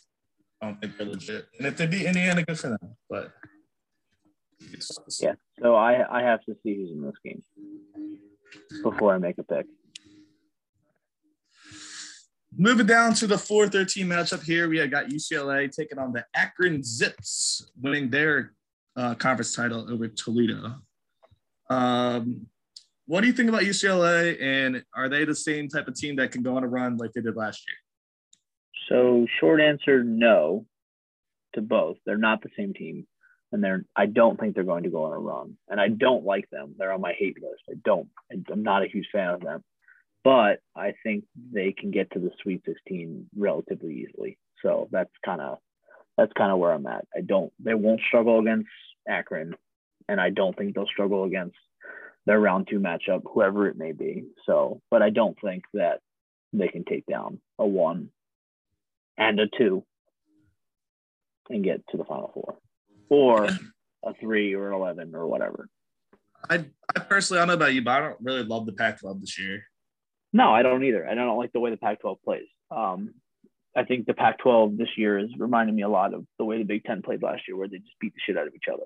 don't 0.62 0.80
think 0.80 0.98
they're 0.98 1.08
legit. 1.08 1.48
And 1.58 1.68
if 1.68 1.76
they 1.76 1.88
beat 1.88 2.06
Indiana, 2.06 2.44
good 2.44 2.60
for 2.60 2.70
them. 2.70 2.96
But 3.10 3.32
yeah, 5.20 5.34
so 5.62 5.76
I 5.76 6.20
I 6.20 6.22
have 6.22 6.44
to 6.46 6.56
see 6.64 6.76
who's 6.76 6.92
in 6.92 7.02
this 7.02 7.16
game 7.26 7.44
before 8.84 9.14
I 9.14 9.18
make 9.18 9.38
a 9.40 9.44
pick. 9.44 9.66
Moving 12.58 12.86
down 12.86 13.14
to 13.16 13.28
the 13.28 13.36
4-13 13.36 14.06
matchup 14.06 14.44
here, 14.44 14.68
we 14.68 14.78
have 14.80 14.92
got 14.92 15.08
UCLA 15.08 15.72
taking 15.72 15.98
on 15.98 16.12
the 16.12 16.26
Akron 16.36 16.84
Zips, 16.84 17.72
winning 17.82 18.10
their 18.10 18.54
uh, 18.98 19.16
conference 19.16 19.56
title 19.56 19.92
over 19.92 20.10
Toledo. 20.10 20.76
Um, 21.70 22.48
what 23.06 23.22
do 23.22 23.28
you 23.28 23.34
think 23.34 23.50
about 23.50 23.62
UCLA, 23.62 24.42
and 24.42 24.84
are 24.94 25.08
they 25.08 25.24
the 25.24 25.36
same 25.36 25.70
type 25.70 25.88
of 25.88 25.96
team 25.96 26.18
that 26.18 26.32
can 26.32 26.44
go 26.44 26.58
on 26.58 26.64
a 26.64 26.68
run 26.68 26.98
like 26.98 27.14
they 27.14 27.22
did 27.22 27.38
last 27.38 27.64
year? 27.68 27.76
So, 28.90 29.26
short 29.40 29.62
answer, 29.62 30.04
no, 30.04 30.66
to 31.54 31.62
both. 31.62 31.98
They're 32.06 32.18
not 32.18 32.42
the 32.42 32.50
same 32.58 32.74
team, 32.74 33.08
and 33.54 33.64
they're. 33.64 33.86
I 33.96 34.06
don't 34.06 34.40
think 34.40 34.56
they're 34.56 34.64
going 34.64 34.84
to 34.84 34.90
go 34.90 35.06
on 35.06 35.14
a 35.14 35.20
run, 35.20 35.58
and 35.70 35.80
I 35.80 35.88
don't 35.88 36.26
like 36.26 36.50
them. 36.50 36.76
They're 36.78 36.92
on 36.92 37.02
my 37.02 37.14
hate 37.14 37.38
list. 37.42 37.64
I 37.70 37.76
don't. 37.84 38.10
I'm 38.52 38.64
not 38.64 38.84
a 38.84 38.88
huge 38.88 39.08
fan 39.12 39.30
of 39.30 39.42
them, 39.42 39.64
but 40.24 40.60
I 40.76 40.94
think 41.04 41.26
they 41.52 41.72
can 41.72 41.92
get 41.92 42.12
to 42.12 42.20
the 42.20 42.32
Sweet 42.42 42.62
16 42.66 43.28
relatively 43.36 44.08
easily. 44.08 44.38
So 44.62 44.88
that's 44.92 45.12
kind 45.26 45.42
of 45.42 45.58
that's 46.18 46.34
kind 46.34 46.52
of 46.52 46.60
where 46.60 46.72
I'm 46.72 46.86
at. 46.88 47.06
I 47.16 47.22
don't. 47.22 47.52
They 47.60 47.74
won't 47.74 48.02
struggle 48.08 48.40
against 48.40 48.70
Akron, 49.08 49.56
and 50.08 50.22
I 50.22 50.30
don't 50.30 50.56
think 50.56 50.76
they'll 50.76 50.86
struggle 50.86 51.24
against 51.24 51.56
their 52.26 52.40
round 52.40 52.68
two 52.70 52.80
matchup, 52.80 53.22
whoever 53.34 53.68
it 53.68 53.78
may 53.78 53.92
be. 53.92 54.26
So, 54.46 54.82
but 54.92 55.02
I 55.02 55.10
don't 55.10 55.38
think 55.44 55.64
that 55.74 56.00
they 56.54 56.68
can 56.68 56.84
take 56.86 57.06
down 57.06 57.40
a 57.58 57.66
one 57.66 58.10
and 59.18 59.40
a 59.40 59.48
two 59.48 59.84
and 61.50 61.64
get 61.64 61.82
to 61.90 61.98
the 61.98 62.04
final 62.04 62.32
four 62.34 62.58
or 63.10 63.46
a 64.04 64.14
three 64.20 64.54
or 64.54 64.70
an 64.70 64.74
11 64.74 65.16
or 65.16 65.28
whatever. 65.28 65.68
I, 66.50 66.66
I 66.96 67.00
personally, 67.00 67.40
I 67.40 67.46
don't 67.46 67.50
know 67.50 67.66
about 67.66 67.74
you, 67.74 67.82
but 67.82 67.92
I 67.92 68.00
don't 68.00 68.18
really 68.22 68.44
love 68.44 68.66
the 68.66 68.74
Pac 68.74 69.00
12 69.00 69.22
this 69.22 69.40
year. 69.40 69.64
No, 70.34 70.54
I 70.54 70.62
don't 70.62 70.84
either. 70.84 71.04
And 71.04 71.20
I 71.20 71.26
don't 71.26 71.38
like 71.38 71.52
the 71.52 71.60
way 71.60 71.72
the 71.72 71.78
Pac 71.78 72.02
12 72.02 72.18
plays. 72.24 72.48
Um, 72.70 73.14
I 73.76 73.84
think 73.84 74.06
the 74.06 74.14
Pac 74.14 74.40
12 74.40 74.78
this 74.78 74.90
year 74.98 75.20
is 75.20 75.30
reminding 75.38 75.76
me 75.76 75.84
a 75.84 75.90
lot 75.90 76.14
of 76.14 76.26
the 76.38 76.46
way 76.46 76.58
the 76.58 76.64
Big 76.64 76.84
Ten 76.84 77.02
played 77.02 77.22
last 77.22 77.44
year, 77.48 77.58
where 77.58 77.68
they 77.68 77.78
just 77.78 78.00
beat 78.00 78.14
the 78.14 78.20
shit 78.26 78.38
out 78.38 78.48
of 78.48 78.54
each 78.54 78.68
other. 78.72 78.84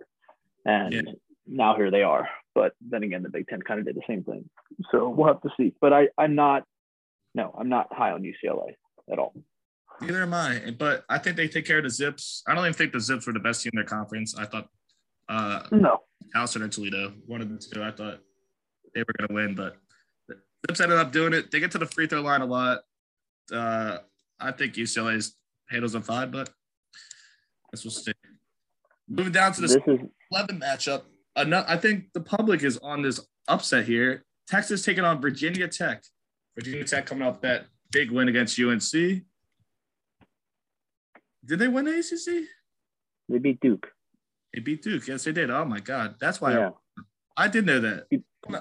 And 0.66 0.94
yeah 0.94 1.02
now 1.48 1.76
here 1.76 1.92
they 1.92 2.04
are. 2.04 2.28
But 2.54 2.74
then 2.82 3.04
again, 3.04 3.24
the 3.24 3.30
Big 3.30 3.48
Ten 3.48 3.62
kind 3.62 3.80
of 3.80 3.86
did 3.86 3.96
the 3.96 4.02
same 4.08 4.24
thing. 4.24 4.50
So 4.92 5.10
we'll 5.10 5.28
have 5.28 5.42
to 5.42 5.50
see. 5.58 5.74
But 5.82 5.94
I, 5.94 6.08
I'm 6.18 6.36
not, 6.36 6.64
no, 7.34 7.54
I'm 7.58 7.70
not 7.70 7.94
high 7.94 8.12
on 8.12 8.24
UCLA 8.24 8.76
at 9.12 9.20
all. 9.20 9.34
Neither 10.02 10.24
am 10.24 10.34
I. 10.34 10.74
But 10.78 11.06
I 11.10 11.18
think 11.18 11.38
they 11.38 11.48
take 11.48 11.66
care 11.66 11.78
of 11.78 11.84
the 11.84 11.90
Zips. 11.90 12.44
I 12.48 12.56
don't 12.56 12.64
even 12.64 12.74
think 12.74 12.94
the 12.94 13.00
Zips 13.00 13.28
were 13.28 13.34
the 13.34 13.40
best 13.40 13.64
team 13.64 13.72
in 13.74 13.78
their 13.78 13.86
conference. 13.86 14.36
I 14.38 14.46
thought 14.46 14.68
uh, 15.28 15.64
no, 15.72 16.02
Towson 16.36 16.62
or 16.62 16.68
Toledo, 16.68 17.14
one 17.26 17.42
of 17.42 17.50
the 17.50 17.58
two. 17.58 17.82
I 17.82 17.92
thought 17.92 18.20
they 18.94 19.02
were 19.02 19.14
going 19.18 19.28
to 19.28 19.34
win, 19.34 19.56
but 19.56 19.78
Zips 20.66 20.82
ended 20.82 20.98
up 20.98 21.12
doing 21.12 21.34
it. 21.34 21.52
They 21.52 21.60
get 21.60 21.72
to 21.72 21.78
the 21.78 21.86
free 21.86 22.08
throw 22.08 22.22
line 22.22 22.42
a 22.42 22.46
lot. 22.46 22.80
Uh, 23.52 23.98
I 24.40 24.52
think 24.52 24.74
UCLA's 24.74 25.36
handles 25.70 25.96
on 25.96 26.02
five, 26.02 26.32
but 26.32 26.50
this 27.72 27.84
will 27.84 27.92
stay. 27.92 28.14
Moving 29.08 29.34
down 29.34 29.54
to 29.54 29.62
this, 29.62 29.76
this 29.76 29.84
is, 29.88 30.00
11 30.32 30.60
matchup, 30.60 31.04
I 31.36 31.78
think 31.78 32.14
the 32.14 32.22
public 32.22 32.64
is 32.64 32.78
on 32.78 33.02
this 33.02 33.20
upset 33.48 33.86
here. 33.86 34.26
Texas 34.48 34.84
taking 34.84 35.04
on 35.04 35.22
Virginia 35.22 35.68
Tech. 35.68 36.04
Virginia 36.56 36.84
Tech 36.84 37.06
coming 37.06 37.28
off 37.28 37.42
that 37.42 37.66
big 37.92 38.12
win 38.12 38.30
against 38.30 38.60
UNC. 38.60 38.92
Did 38.92 39.24
they 41.60 41.68
win 41.68 41.86
the 41.86 42.00
ACC? 42.00 42.48
They 43.30 43.38
beat 43.40 43.60
Duke. 43.60 43.88
They 44.54 44.62
beat 44.62 44.82
Duke. 44.82 45.08
Yes, 45.08 45.26
they 45.26 45.32
did. 45.32 45.50
Oh 45.50 45.66
my 45.66 45.80
God, 45.80 46.16
that's 46.20 46.40
why 46.40 46.54
yeah. 46.54 46.70
I, 47.38 47.46
I 47.46 47.48
did 47.48 47.66
know 47.66 47.80
that. 47.80 48.08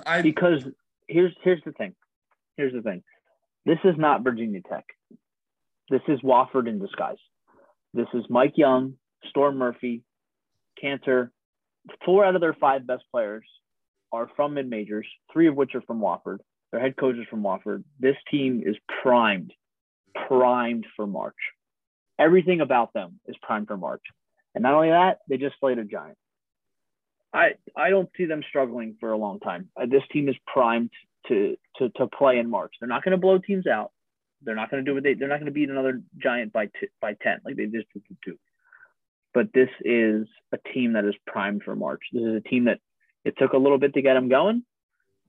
I, 0.07 0.23
because 0.23 0.65
here's 1.09 1.35
here's 1.43 1.63
the 1.65 1.73
thing. 1.73 1.95
Here's 2.57 2.73
the 2.73 2.83
thing. 2.83 3.03
This 3.67 3.79
is 3.85 3.95
not 3.97 4.23
Virginia 4.25 4.61
Tech. 4.69 4.85
This 5.91 6.03
is 6.09 6.21
Wofford 6.21 6.69
in 6.69 6.79
disguise. 6.79 7.19
This 7.93 8.09
is 8.15 8.25
Mike 8.29 8.55
Young, 8.57 8.95
Storm 9.29 9.57
Murphy, 9.57 10.03
Kanter, 10.83 11.31
four 12.05 12.25
out 12.25 12.35
of 12.35 12.41
their 12.41 12.55
five 12.55 12.87
best 12.87 13.05
players 13.11 13.45
are 14.13 14.31
from 14.37 14.55
mid 14.55 14.69
majors, 14.69 15.07
three 15.33 15.49
of 15.49 15.57
which 15.57 15.75
are 15.75 15.83
from 15.83 16.01
Wofford. 16.01 16.39
Their 16.71 16.81
head 16.81 16.97
coach 16.97 17.17
is 17.17 17.27
from 17.29 17.43
Wofford. 17.43 17.85
This 17.99 18.17
team 18.31 18.63
is 18.65 18.77
primed, 19.03 19.53
primed 20.29 20.87
for 20.97 21.07
March. 21.07 21.35
Everything 22.19 22.61
about 22.61 22.93
them 22.93 23.21
is 23.27 23.37
primed 23.43 23.69
for 23.69 23.77
March. 23.77 24.03
And 24.55 24.63
not 24.63 24.75
only 24.75 24.91
that, 24.91 25.19
they 25.29 25.37
just 25.37 25.59
played 25.59 25.79
a 25.79 25.85
giant. 25.85 26.17
I 27.35 27.55
I 27.77 27.91
don't 27.91 28.09
see 28.17 28.27
them 28.27 28.43
struggling 28.49 28.97
for 29.01 29.13
a 29.13 29.19
long 29.19 29.41
time. 29.41 29.69
Uh, 29.77 29.87
this 29.87 30.03
team 30.13 30.29
is 30.29 30.37
primed 30.47 30.91
to 31.29 31.57
to 31.79 31.91
to 31.91 32.07
play 32.07 32.39
in 32.39 32.49
March. 32.49 32.75
They're 32.81 32.89
not 32.89 33.05
going 33.05 33.13
to 33.13 33.19
blow 33.19 33.39
teams 33.39 33.67
out. 33.67 33.91
They're 34.43 34.55
not 34.55 34.71
going 34.71 34.85
to 34.85 34.91
do 34.91 34.95
what 34.95 35.03
they. 35.03 35.15
They're 35.15 35.29
not 35.29 35.41
going 35.41 35.47
to 35.47 35.53
beat 35.53 35.71
another 35.71 36.01
giant 36.23 36.53
by 36.53 36.67
t- 36.67 36.89
by 37.01 37.15
ten 37.23 37.41
like 37.45 37.57
they 37.57 37.67
just 37.67 37.87
two 38.25 38.39
but 39.35 39.49
this 39.53 39.69
is 39.85 40.27
a 40.53 40.59
team 40.73 40.93
that 40.93 41.05
is 41.05 41.15
primed 41.27 41.63
for 41.65 41.75
March. 41.75 42.01
This 42.13 42.23
is 42.23 42.37
a 42.37 42.49
team 42.49 42.65
that 42.67 42.79
it 43.25 43.35
took 43.37 43.53
a 43.53 43.59
little 43.59 43.79
bit 43.79 43.93
to 43.95 44.03
get 44.03 44.15
them 44.15 44.29
going, 44.29 44.63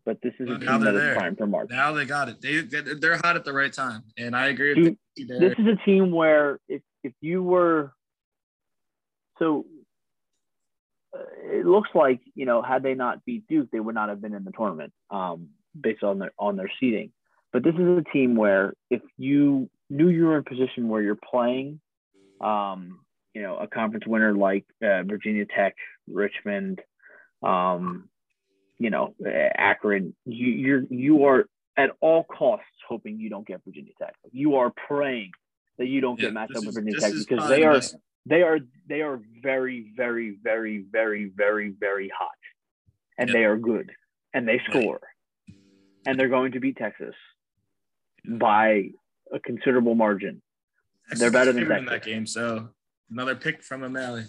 but 0.05 0.19
this 0.21 0.33
is 0.39 0.47
a 0.47 0.59
team 0.59 0.81
that 0.81 0.93
there. 0.93 1.11
is 1.11 1.17
primed 1.17 1.37
for 1.37 1.47
March. 1.47 1.69
Now 1.71 1.91
they 1.91 2.05
got 2.05 2.29
it. 2.29 2.39
They 2.39 2.61
they're 2.61 3.17
hot 3.17 3.35
at 3.35 3.43
the 3.43 3.53
right 3.53 3.73
time, 3.73 4.03
and 4.17 4.35
I 4.35 4.47
agree. 4.47 4.75
Dude, 4.75 4.97
this 5.27 5.53
is 5.57 5.65
a 5.65 5.83
team 5.83 6.11
where 6.11 6.59
if 6.69 6.81
if 7.03 7.13
you 7.19 7.43
were 7.43 7.91
so. 9.39 9.65
It 11.43 11.65
looks 11.65 11.89
like 11.93 12.21
you 12.33 12.45
know, 12.45 12.61
had 12.61 12.83
they 12.83 12.93
not 12.93 13.23
beat 13.25 13.47
Duke, 13.47 13.69
they 13.71 13.79
would 13.79 13.95
not 13.95 14.09
have 14.09 14.21
been 14.21 14.33
in 14.33 14.43
the 14.43 14.51
tournament, 14.51 14.93
um, 15.09 15.49
based 15.79 16.03
on 16.03 16.19
their 16.19 16.31
on 16.37 16.55
their 16.55 16.71
seeding. 16.79 17.11
But 17.53 17.63
this 17.63 17.75
is 17.75 17.97
a 17.97 18.03
team 18.11 18.35
where 18.35 18.73
if 18.89 19.01
you 19.17 19.69
knew 19.89 20.09
you 20.09 20.25
were 20.25 20.37
in 20.37 20.39
a 20.39 20.49
position 20.49 20.89
where 20.89 21.01
you're 21.01 21.15
playing 21.15 21.79
um, 22.41 22.99
you 23.33 23.41
know 23.41 23.57
a 23.57 23.67
conference 23.67 24.05
winner 24.07 24.33
like 24.33 24.65
uh, 24.83 25.03
Virginia 25.03 25.45
Tech, 25.45 25.75
Richmond, 26.07 26.81
um, 27.43 28.09
you 28.77 28.89
know 28.89 29.13
Akron, 29.25 30.15
you 30.25 30.47
you're 30.47 30.83
you 30.89 31.25
are 31.25 31.45
at 31.77 31.91
all 32.01 32.23
costs 32.23 32.65
hoping 32.87 33.19
you 33.19 33.29
don't 33.29 33.45
get 33.45 33.61
Virginia 33.65 33.91
Tech. 33.99 34.15
You 34.31 34.55
are 34.55 34.71
praying 34.87 35.31
that 35.77 35.87
you 35.87 36.01
don't 36.01 36.19
yeah, 36.19 36.27
get 36.27 36.33
matched 36.33 36.55
up 36.55 36.65
with 36.65 36.75
Virginia 36.75 36.99
Tech 36.99 37.13
because 37.13 37.49
they 37.49 37.63
are 37.63 37.81
they 38.25 38.41
are 38.41 38.59
they 38.87 39.01
are 39.01 39.19
very 39.41 39.91
very 39.95 40.37
very 40.43 40.85
very 40.91 41.31
very 41.35 41.73
very 41.79 42.11
hot, 42.17 42.29
and 43.17 43.29
they 43.29 43.43
are 43.43 43.57
good 43.57 43.91
and 44.35 44.47
they 44.47 44.61
score, 44.69 44.99
and 46.05 46.19
they're 46.19 46.27
going 46.27 46.51
to 46.51 46.59
beat 46.59 46.75
Texas 46.75 47.15
by 48.27 48.89
a 49.33 49.39
considerable 49.39 49.95
margin. 49.95 50.41
Texas 51.07 51.21
they're 51.21 51.31
better 51.31 51.53
than 51.53 51.67
Texas. 51.67 51.89
that 51.89 52.03
game, 52.03 52.27
so 52.27 52.69
another 53.09 53.35
pick 53.35 53.63
from 53.63 53.83
O'Malley. 53.83 54.25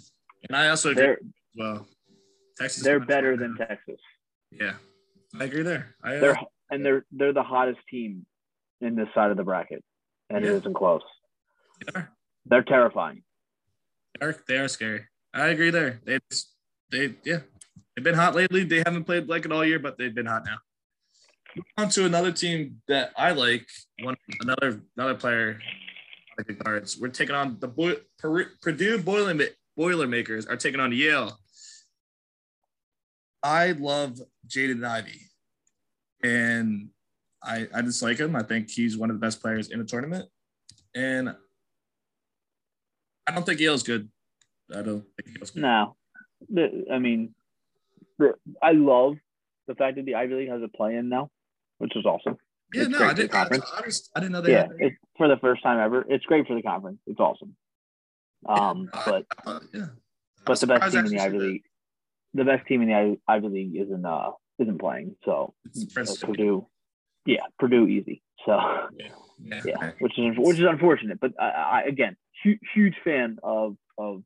And 0.48 0.56
I 0.56 0.68
also 0.68 0.90
agree. 0.90 1.16
Well, 1.56 1.86
Texas. 2.56 2.84
They're 2.84 3.00
better 3.00 3.36
than 3.36 3.56
Texas. 3.56 4.00
Yeah, 4.52 4.74
I 5.38 5.44
agree 5.44 5.62
there. 5.62 5.96
I, 6.04 6.16
uh, 6.16 6.20
they're 6.20 6.40
and 6.70 6.86
they're 6.86 7.04
they're 7.10 7.32
the 7.32 7.42
hottest 7.42 7.80
team 7.90 8.24
in 8.80 8.94
this 8.94 9.08
side 9.12 9.32
of 9.32 9.36
the 9.36 9.44
bracket, 9.44 9.82
and 10.30 10.44
yeah. 10.44 10.52
it 10.52 10.54
isn't 10.54 10.74
close. 10.74 11.02
They 11.92 12.00
They're 12.46 12.62
terrifying. 12.62 13.22
They 14.18 14.26
are, 14.26 14.36
they 14.48 14.56
are 14.58 14.68
scary. 14.68 15.04
I 15.34 15.48
agree 15.48 15.70
there. 15.70 16.00
They, 16.04 16.18
they, 16.90 17.14
yeah, 17.24 17.40
they've 17.94 18.04
been 18.04 18.14
hot 18.14 18.34
lately. 18.34 18.64
They 18.64 18.78
haven't 18.78 19.04
played 19.04 19.28
like 19.28 19.44
it 19.44 19.52
all 19.52 19.64
year, 19.64 19.78
but 19.78 19.98
they've 19.98 20.14
been 20.14 20.26
hot 20.26 20.44
now. 20.44 20.58
On 21.78 21.88
to 21.90 22.04
another 22.04 22.32
team 22.32 22.82
that 22.88 23.12
I 23.16 23.32
like. 23.32 23.66
One 24.02 24.16
another 24.40 24.82
another 24.96 25.14
player 25.14 25.58
guards. 26.64 26.98
We're 26.98 27.08
taking 27.08 27.34
on 27.34 27.56
the 27.60 27.68
Boy, 27.68 27.94
Purdue 28.18 28.98
Boiler, 28.98 29.48
Boilermakers 29.76 30.46
are 30.46 30.56
taking 30.56 30.80
on 30.80 30.92
Yale. 30.92 31.38
I 33.42 33.72
love 33.72 34.18
Jaden 34.48 34.86
Ivey, 34.86 35.20
and 36.22 36.88
I 37.42 37.68
I 37.74 37.82
just 37.82 38.02
like 38.02 38.18
him. 38.18 38.36
I 38.36 38.42
think 38.42 38.70
he's 38.70 38.96
one 38.98 39.10
of 39.10 39.16
the 39.16 39.20
best 39.24 39.40
players 39.40 39.70
in 39.70 39.78
the 39.78 39.84
tournament, 39.84 40.28
and 40.94 41.34
I 43.26 43.32
don't 43.32 43.44
think 43.44 43.60
Yale's 43.60 43.82
good. 43.82 44.08
I 44.70 44.82
don't 44.82 45.04
think 45.16 45.36
Yale's 45.36 45.50
good. 45.50 45.62
No, 45.62 45.96
I 46.92 46.98
mean, 46.98 47.34
I 48.62 48.72
love 48.72 49.16
the 49.66 49.74
fact 49.74 49.96
that 49.96 50.04
the 50.04 50.14
Ivy 50.14 50.34
League 50.34 50.48
has 50.48 50.62
a 50.62 50.68
play-in 50.68 51.08
now, 51.08 51.30
which 51.78 51.96
is 51.96 52.04
awesome. 52.04 52.36
Yeah, 52.74 52.82
it's 52.82 52.90
no, 52.90 52.98
I 53.06 53.14
didn't. 53.14 53.34
I, 53.34 53.42
I, 53.42 54.20
didn't 54.20 54.32
know 54.32 54.40
that. 54.40 54.50
Yeah, 54.50 54.66
it's 54.78 54.96
for 55.16 55.28
the 55.28 55.36
first 55.36 55.62
time 55.62 55.78
ever. 55.78 56.04
It's 56.08 56.24
great 56.24 56.46
for 56.46 56.54
the 56.54 56.62
conference. 56.62 56.98
It's 57.06 57.20
awesome. 57.20 57.54
Um, 58.48 58.90
yeah, 58.92 59.02
but 59.06 59.26
uh, 59.46 59.60
yeah. 59.72 59.86
but 60.44 60.60
the 60.60 60.66
best 60.66 60.92
team 60.92 61.06
in 61.06 61.12
the 61.12 61.20
Ivy 61.20 61.38
League, 61.38 61.62
the 62.34 62.44
best 62.44 62.66
team 62.66 62.82
in 62.82 62.88
the 62.88 63.18
Ivy 63.28 63.48
League 63.48 63.76
isn't 63.76 64.04
uh 64.04 64.32
isn't 64.58 64.78
playing. 64.78 65.14
So 65.24 65.54
uh, 65.96 66.04
Purdue, 66.20 66.66
yeah, 67.24 67.42
Purdue 67.58 67.86
easy. 67.86 68.22
So 68.44 68.58
yeah, 68.98 69.08
yeah, 69.42 69.60
yeah 69.64 69.90
which 70.00 70.18
is 70.18 70.34
which 70.36 70.58
is 70.58 70.66
unfortunate. 70.68 71.20
But 71.20 71.32
I, 71.40 71.44
I 71.44 71.82
again, 71.82 72.16
huge, 72.46 72.60
huge 72.74 72.94
fan 73.04 73.38
of 73.42 73.76
of 73.98 74.22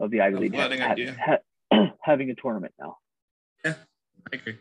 of 0.00 0.10
the 0.10 0.20
Ivy 0.20 0.36
League 0.36 0.54
ha- 0.54 1.38
ha- 1.70 1.86
having 2.02 2.30
a 2.30 2.34
tournament 2.34 2.74
now. 2.78 2.96
Yeah, 3.64 3.74
I 4.32 4.36
agree. 4.36 4.56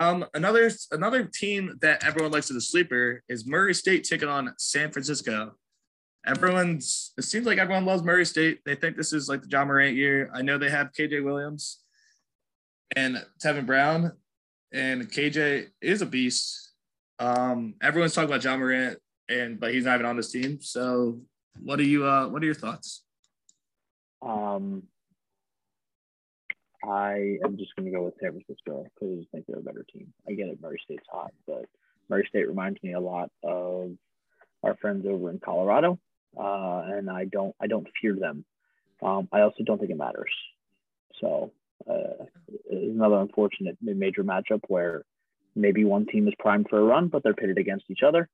Um, 0.00 0.26
another 0.34 0.70
another 0.90 1.24
team 1.24 1.78
that 1.80 2.04
everyone 2.04 2.32
likes 2.32 2.50
as 2.50 2.56
a 2.56 2.60
sleeper 2.60 3.22
is 3.28 3.46
Murray 3.46 3.74
State 3.74 4.04
taking 4.04 4.28
on 4.28 4.52
San 4.58 4.90
Francisco. 4.90 5.52
Everyone's 6.26 7.12
it 7.16 7.22
seems 7.22 7.46
like 7.46 7.58
everyone 7.58 7.84
loves 7.84 8.02
Murray 8.02 8.26
State. 8.26 8.60
They 8.64 8.74
think 8.74 8.96
this 8.96 9.12
is 9.12 9.28
like 9.28 9.42
the 9.42 9.48
Ja 9.48 9.64
Morant 9.64 9.96
year. 9.96 10.30
I 10.34 10.42
know 10.42 10.58
they 10.58 10.70
have 10.70 10.90
KJ 10.98 11.22
Williams 11.24 11.80
and 12.96 13.24
Tevin 13.42 13.66
Brown, 13.66 14.12
and 14.72 15.10
KJ 15.10 15.68
is 15.80 16.02
a 16.02 16.06
beast. 16.06 16.72
Um, 17.20 17.74
everyone's 17.80 18.14
talking 18.14 18.30
about 18.30 18.42
Ja 18.42 18.56
Morant, 18.56 18.98
and 19.28 19.60
but 19.60 19.72
he's 19.72 19.84
not 19.84 19.94
even 19.94 20.06
on 20.06 20.16
this 20.16 20.32
team. 20.32 20.60
So, 20.60 21.20
what 21.62 21.78
are 21.78 21.84
you? 21.84 22.06
Uh, 22.06 22.28
what 22.28 22.42
are 22.42 22.46
your 22.46 22.54
thoughts? 22.54 23.02
Um, 24.22 24.84
I 26.82 27.38
am 27.44 27.56
just 27.56 27.74
going 27.76 27.86
to 27.86 27.96
go 27.96 28.04
with 28.04 28.14
San 28.20 28.30
Francisco 28.30 28.86
because 28.94 29.14
I 29.14 29.20
just 29.20 29.30
think 29.30 29.46
they're 29.46 29.58
a 29.58 29.62
better 29.62 29.84
team. 29.92 30.12
I 30.28 30.32
get 30.32 30.48
it, 30.48 30.60
Murray 30.60 30.80
State's 30.84 31.06
hot, 31.10 31.32
but 31.46 31.66
Murray 32.08 32.26
State 32.28 32.48
reminds 32.48 32.82
me 32.82 32.92
a 32.92 33.00
lot 33.00 33.30
of 33.42 33.92
our 34.62 34.76
friends 34.76 35.06
over 35.06 35.30
in 35.30 35.38
Colorado, 35.38 35.98
uh, 36.38 36.82
and 36.86 37.10
I 37.10 37.24
don't 37.24 37.54
I 37.60 37.66
don't 37.66 37.86
fear 38.00 38.14
them. 38.14 38.44
Um, 39.02 39.28
I 39.32 39.40
also 39.40 39.62
don't 39.64 39.78
think 39.78 39.90
it 39.90 39.96
matters. 39.96 40.32
So 41.20 41.52
uh, 41.88 42.24
another 42.70 43.16
unfortunate 43.16 43.76
mid-major 43.80 44.24
matchup 44.24 44.62
where 44.68 45.04
maybe 45.54 45.84
one 45.84 46.06
team 46.06 46.26
is 46.28 46.34
primed 46.38 46.68
for 46.68 46.78
a 46.78 46.84
run, 46.84 47.08
but 47.08 47.22
they're 47.22 47.34
pitted 47.34 47.58
against 47.58 47.86
each 47.90 48.02
other. 48.06 48.28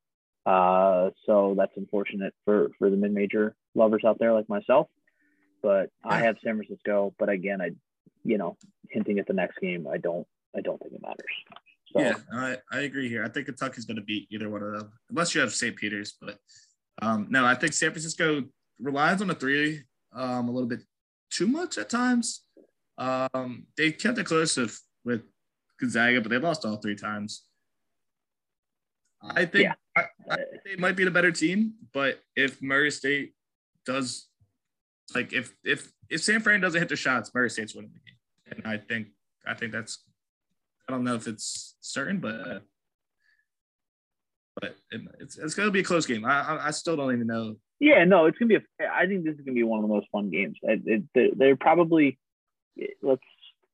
Uh, 0.51 1.11
so 1.27 1.55
that's 1.57 1.77
unfortunate 1.77 2.35
for 2.45 2.71
for 2.77 2.91
the 2.91 2.97
mid-major 2.97 3.55
lovers 3.77 4.03
out 4.05 4.19
there 4.19 4.33
like 4.33 4.49
myself. 4.49 4.89
But 5.63 5.91
I 6.03 6.19
have 6.19 6.37
San 6.43 6.57
Francisco. 6.57 7.15
But 7.19 7.29
again, 7.29 7.61
I 7.61 7.71
you 8.25 8.37
know, 8.37 8.57
hinting 8.89 9.19
at 9.21 9.27
the 9.29 9.33
next 9.33 9.59
game, 9.61 9.87
I 9.87 9.99
don't 9.99 10.27
I 10.57 10.61
don't 10.61 10.81
think 10.81 10.95
it 10.95 11.03
matters. 11.03 11.37
So, 11.93 12.01
yeah, 12.01 12.15
I, 12.33 12.57
I 12.73 12.81
agree 12.81 13.09
here. 13.09 13.25
I 13.25 13.29
think 13.29 13.47
Kentucky's 13.47 13.85
going 13.85 13.97
to 13.97 14.03
beat 14.03 14.29
either 14.31 14.49
one 14.49 14.63
of 14.63 14.73
them, 14.73 14.93
unless 15.09 15.35
you 15.35 15.41
have 15.41 15.53
St. 15.53 15.77
Peter's. 15.77 16.15
But 16.21 16.39
um, 17.03 17.27
no, 17.31 17.45
I 17.45 17.55
think 17.55 17.73
San 17.73 17.91
Francisco 17.91 18.45
relies 18.81 19.21
on 19.21 19.29
the 19.29 19.35
three 19.35 19.83
um, 20.13 20.49
a 20.49 20.51
little 20.51 20.69
bit 20.69 20.81
too 21.31 21.47
much 21.47 21.79
at 21.79 21.91
times. 21.91 22.43
Um, 22.99 23.67
they 23.77 23.91
kept 23.91 24.19
it 24.19 24.27
close 24.27 24.57
with, 24.57 24.81
with 25.05 25.23
Gonzaga, 25.81 26.21
but 26.21 26.31
they 26.31 26.39
lost 26.39 26.65
all 26.65 26.77
three 26.77 26.95
times. 26.95 27.43
I 29.23 29.45
think, 29.45 29.65
yeah. 29.65 29.75
I, 30.31 30.35
I 30.35 30.37
they 30.65 30.77
might 30.77 30.97
be 30.97 31.05
the 31.05 31.11
better 31.11 31.33
team, 31.33 31.75
but 31.93 32.21
if 32.37 32.61
Murray 32.63 32.91
State 32.91 33.35
does, 33.87 34.29
like, 35.15 35.33
if 35.33 35.55
if 35.65 35.91
if 36.09 36.23
San 36.23 36.41
Fran 36.41 36.61
doesn't 36.61 36.81
hit 36.81 36.89
the 36.89 36.97
shots, 36.97 37.31
Murray 37.35 37.51
State's 37.51 37.75
winning 37.75 37.93
the 37.93 38.01
game, 38.01 38.65
and 38.65 38.73
I 38.73 38.79
think 38.79 39.09
I 39.47 39.55
think 39.55 39.73
that's 39.73 40.05
I 40.89 40.93
don't 40.93 41.05
know 41.05 41.15
if 41.15 41.27
it's 41.27 41.77
certain, 41.81 42.19
but 42.19 42.35
uh, 42.35 42.59
but 44.61 44.77
it, 44.91 45.01
it's 45.21 45.39
it's 45.39 45.55
gonna 45.55 45.71
be 45.71 45.81
a 45.81 45.85
close 45.85 46.07
game. 46.07 46.25
I, 46.25 46.41
I, 46.41 46.67
I 46.69 46.71
still 46.71 46.97
don't 46.97 47.15
even 47.15 47.27
know. 47.27 47.57
Yeah, 47.79 48.05
no, 48.05 48.27
it's 48.27 48.39
gonna 48.39 48.49
be. 48.49 48.57
A, 48.57 48.93
I 48.93 49.07
think 49.07 49.25
this 49.25 49.35
is 49.35 49.41
gonna 49.41 49.55
be 49.55 49.63
one 49.63 49.79
of 49.79 49.89
the 49.89 49.95
most 49.95 50.09
fun 50.13 50.31
games. 50.31 50.59
It, 50.63 51.05
it, 51.15 51.39
they're 51.39 51.57
probably 51.57 52.19
let's 53.03 53.23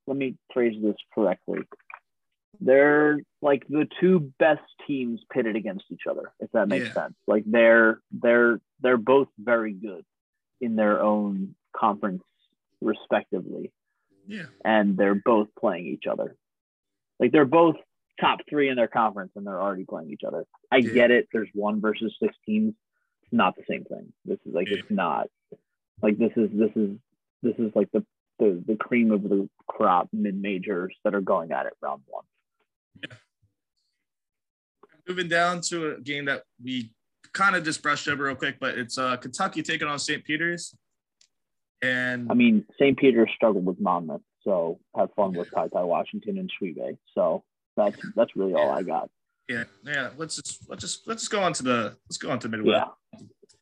let 0.07 0.17
me 0.17 0.37
phrase 0.53 0.77
this 0.83 0.97
correctly. 1.15 1.61
They're 2.61 3.19
like 3.43 3.67
the 3.69 3.87
two 4.01 4.33
best 4.39 4.63
teams 4.87 5.21
pitted 5.33 5.57
against 5.57 5.85
each 5.91 6.03
other, 6.09 6.33
if 6.41 6.51
that 6.53 6.69
makes 6.69 6.87
yeah. 6.87 6.93
sense. 6.93 7.15
Like 7.27 7.45
they're 7.47 8.01
they're 8.11 8.61
they're 8.81 8.97
both 8.97 9.29
very 9.39 9.73
good 9.73 10.05
in 10.61 10.77
their 10.77 11.03
own 11.03 11.55
conference 11.77 12.23
respectively. 12.81 13.73
Yeah. 14.27 14.47
And 14.65 14.97
they're 14.97 15.15
both 15.15 15.49
playing 15.59 15.87
each 15.87 16.05
other. 16.11 16.37
Like 17.21 17.33
they're 17.33 17.45
both 17.45 17.77
top 18.21 18.41
three 18.49 18.69
in 18.69 18.77
their 18.77 18.89
conference 18.89 19.33
and 19.37 19.47
they're 19.47 19.61
already 19.61 19.85
playing 19.85 20.11
each 20.11 20.25
other. 20.27 20.45
I 20.73 20.79
yeah. 20.79 20.93
get 20.93 21.11
it. 21.11 21.29
There's 21.33 21.49
one 21.53 21.81
versus 21.81 22.15
six 22.21 22.35
teams. 22.45 22.75
It's 23.23 23.33
not 23.33 23.57
the 23.57 23.65
same 23.69 23.85
thing. 23.85 24.13
This 24.25 24.39
is 24.47 24.55
like 24.55 24.69
yeah. 24.69 24.79
it's 24.79 24.91
not 24.91 25.29
like 26.03 26.19
this 26.19 26.33
is 26.37 26.51
this 26.53 26.71
is 26.77 26.97
this 27.43 27.55
is 27.59 27.73
like 27.75 27.91
the 27.93 28.05
the, 28.39 28.63
the 28.67 28.77
cream 28.77 29.13
of 29.13 29.23
the 29.23 29.49
crop 29.67 30.09
mid 30.13 30.41
majors 30.41 30.95
that 31.05 31.15
are 31.15 31.21
going 31.21 31.53
at 31.53 31.67
it 31.67 31.73
round 31.81 32.03
one. 32.07 32.25
Yeah. 33.03 33.17
Moving 35.09 35.29
down 35.29 35.61
to 35.63 35.95
a 35.97 36.01
game 36.01 36.25
that 36.25 36.43
we 36.63 36.91
kind 37.33 37.55
of 37.55 37.65
just 37.65 37.83
brushed 37.83 38.09
over 38.09 38.25
real 38.25 38.35
quick, 38.35 38.57
but 38.61 38.77
it's 38.77 38.99
uh, 38.99 39.17
Kentucky 39.17 39.63
taking 39.63 39.87
on 39.87 39.99
St. 39.99 40.25
Peter's. 40.25 40.75
And 41.83 42.31
I 42.31 42.35
mean, 42.35 42.65
St. 42.79 42.99
Peter's 42.99 43.31
struggled 43.37 43.67
with 43.67 43.79
Monmouth, 43.79 44.23
so 44.43 44.81
have 44.97 45.13
fun 45.15 45.35
with 45.35 45.51
Ty 45.55 45.69
Ty 45.69 45.83
Washington 45.83 46.39
and 46.39 46.51
Bay. 46.61 46.97
So 47.15 47.45
that's 47.77 47.97
that's 48.17 48.35
really 48.35 48.55
all 48.55 48.71
I 48.71 48.83
got. 48.83 49.11
Yeah, 49.49 49.65
yeah. 49.85 50.11
Let's 50.17 50.37
just 50.37 50.69
let's 50.69 50.81
just 50.81 51.07
let's 51.07 51.23
just 51.23 51.31
go 51.31 51.43
on 51.43 51.53
to 51.53 51.63
the 51.63 51.97
let's 52.09 52.17
go 52.17 52.31
on 52.31 52.39
to 52.41 52.49
Midwest. 52.49 52.87
Yeah. 53.13 53.21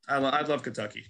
I, 0.09 0.19
I 0.19 0.43
love 0.43 0.63
Kentucky. 0.63 1.07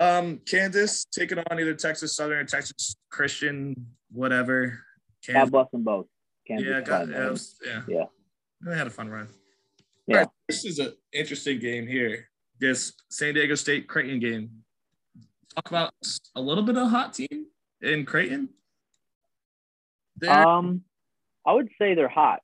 Um, 0.00 0.40
Kansas 0.44 1.04
taking 1.04 1.38
on 1.38 1.60
either 1.60 1.74
Texas 1.74 2.16
Southern 2.16 2.38
or 2.38 2.44
Texas 2.44 2.96
Christian, 3.10 3.86
whatever. 4.10 4.80
Kansas. 5.24 5.44
God 5.44 5.52
bless 5.52 5.70
them 5.70 5.84
both. 5.84 6.06
Kansas 6.46 6.68
yeah, 6.68 6.80
God, 6.80 7.10
yeah, 7.10 7.30
was, 7.30 7.56
yeah, 7.64 7.82
yeah. 7.88 8.04
They 8.60 8.76
had 8.76 8.86
a 8.86 8.90
fun 8.90 9.08
run. 9.08 9.28
Yeah. 10.06 10.18
Right, 10.18 10.28
this 10.48 10.64
is 10.64 10.78
an 10.78 10.92
interesting 11.12 11.58
game 11.58 11.86
here. 11.86 12.28
This 12.60 12.92
San 13.10 13.34
Diego 13.34 13.54
State 13.54 13.88
Creighton 13.88 14.20
game. 14.20 14.50
Talk 15.54 15.68
about 15.68 15.94
a 16.34 16.40
little 16.40 16.64
bit 16.64 16.76
of 16.76 16.82
a 16.82 16.88
hot 16.88 17.14
team 17.14 17.46
in 17.80 18.04
Creighton. 18.04 18.48
They're, 20.16 20.30
um, 20.30 20.82
I 21.46 21.52
would 21.52 21.68
say 21.78 21.94
they're 21.94 22.08
hot. 22.08 22.40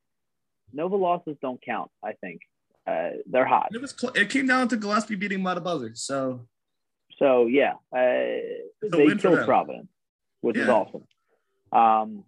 Nova 0.73 0.97
losses 0.97 1.37
don't 1.43 1.61
count. 1.63 1.91
I 2.05 2.13
think 2.13 2.41
uh, 2.87 3.11
they're 3.27 3.47
hot. 3.47 3.69
It 3.73 3.81
was. 3.81 3.95
Cl- 3.97 4.13
it 4.15 4.31
came 4.31 4.47
down 4.47 4.69
to 4.69 4.77
Gillespie 4.77 5.17
beating 5.17 5.43
Mata 5.43 5.61
Buzzer. 5.61 5.93
So. 5.95 6.47
So 7.19 7.47
yeah, 7.47 7.75
uh, 7.95 7.99
they 8.83 9.15
killed 9.19 9.45
Providence, 9.45 9.89
which 10.41 10.57
yeah. 10.57 10.63
is 10.63 10.69
awesome. 10.71 11.05
Um, 11.71 12.25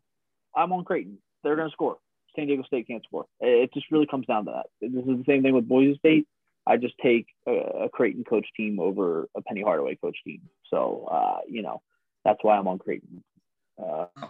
I'm 0.55 0.71
on 0.73 0.85
Creighton. 0.85 1.17
They're 1.43 1.57
going 1.57 1.69
to 1.69 1.73
score. 1.73 1.99
San 2.35 2.47
Diego 2.47 2.63
State 2.63 2.87
can't 2.87 3.03
score. 3.05 3.27
It 3.41 3.73
just 3.75 3.91
really 3.91 4.07
comes 4.07 4.27
down 4.27 4.47
to 4.47 4.53
that. 4.53 4.67
This 4.81 5.05
is 5.05 5.19
the 5.19 5.25
same 5.27 5.43
thing 5.43 5.55
with 5.55 5.69
Boise 5.69 5.99
State. 5.99 6.27
I 6.67 6.77
just 6.77 6.95
take 7.03 7.27
a, 7.47 7.89
Creighton 7.93 8.25
coach 8.25 8.47
team 8.57 8.79
over 8.79 9.29
a 9.37 9.43
Penny 9.43 9.63
Hardaway 9.63 9.97
coach 9.97 10.17
team. 10.25 10.43
So, 10.71 11.09
uh, 11.11 11.41
you 11.49 11.63
know, 11.63 11.83
that's 12.25 12.39
why 12.43 12.57
I'm 12.57 12.69
on 12.69 12.79
Creighton. 12.79 13.23
Uh, 13.79 14.07
I'm 14.17 14.29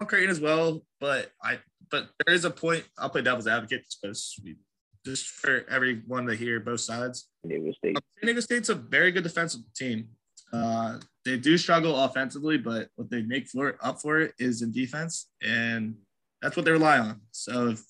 on 0.00 0.06
Creighton 0.06 0.30
as 0.30 0.40
well, 0.40 0.82
but 1.00 1.32
I 1.42 1.58
but 1.90 2.08
there 2.24 2.34
is 2.34 2.44
a 2.44 2.50
point. 2.50 2.84
I'll 2.98 3.10
play 3.10 3.22
devil's 3.22 3.46
advocate 3.46 3.84
because 4.00 4.36
we 4.42 4.56
just 5.04 5.26
for 5.26 5.64
everyone 5.68 6.26
to 6.26 6.34
hear 6.34 6.60
both 6.60 6.80
sides. 6.80 7.28
San 7.42 7.50
Diego 7.50 7.72
State. 7.72 7.96
San 8.18 8.26
Diego 8.26 8.40
State's 8.40 8.68
a 8.68 8.74
very 8.74 9.12
good 9.12 9.24
defensive 9.24 9.60
team. 9.76 10.08
Uh, 10.52 10.98
they 11.24 11.36
do 11.36 11.58
struggle 11.58 12.04
offensively, 12.04 12.58
but 12.58 12.88
what 12.94 13.10
they 13.10 13.22
make 13.22 13.48
for 13.48 13.76
up 13.82 14.00
for 14.00 14.20
it 14.20 14.34
is 14.38 14.62
in 14.62 14.70
defense, 14.70 15.30
and 15.42 15.96
that's 16.44 16.56
what 16.56 16.66
they 16.66 16.72
rely 16.72 16.98
on. 16.98 17.22
So, 17.30 17.68
if, 17.68 17.82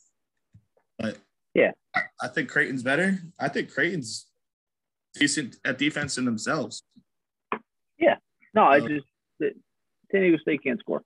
but 0.96 1.18
Yeah. 1.55 1.72
I, 1.94 2.02
I 2.22 2.28
think 2.28 2.48
Creighton's 2.48 2.84
better. 2.84 3.18
I 3.38 3.48
think 3.48 3.72
Creighton's 3.72 4.28
decent 5.14 5.57
at 5.64 5.76
defense 5.76 6.18
in 6.18 6.24
themselves. 6.24 6.84
Yeah. 7.98 8.14
No, 8.55 8.62
I 8.62 8.78
uh, 8.78 8.88
just 8.88 9.07
San 9.40 10.20
Diego 10.20 10.38
State 10.38 10.62
can't 10.62 10.78
score. 10.78 11.02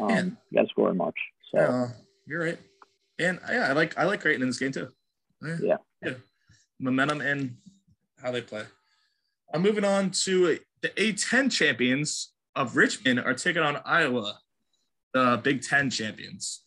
Um, 0.00 0.36
you 0.50 0.56
got 0.56 0.62
to 0.62 0.68
score 0.68 0.90
in 0.90 0.96
March. 0.96 1.16
So 1.52 1.58
uh, 1.58 1.88
you're 2.24 2.44
right. 2.44 2.58
And 3.18 3.40
yeah, 3.48 3.66
I 3.68 3.72
like 3.72 3.98
I 3.98 4.04
like 4.04 4.20
Creighton 4.20 4.42
in 4.42 4.48
this 4.48 4.58
game 4.58 4.70
too. 4.70 4.88
Yeah. 5.42 5.76
Yeah. 6.04 6.14
Momentum 6.78 7.20
and 7.20 7.56
how 8.22 8.30
they 8.30 8.42
play. 8.42 8.62
I'm 9.52 9.62
moving 9.62 9.84
on 9.84 10.10
to 10.24 10.60
the 10.82 10.88
A10 10.90 11.50
champions 11.50 12.32
of 12.54 12.76
Richmond 12.76 13.18
are 13.18 13.34
taking 13.34 13.62
on 13.62 13.78
Iowa, 13.84 14.38
the 15.12 15.40
Big 15.42 15.62
Ten 15.62 15.90
champions. 15.90 16.62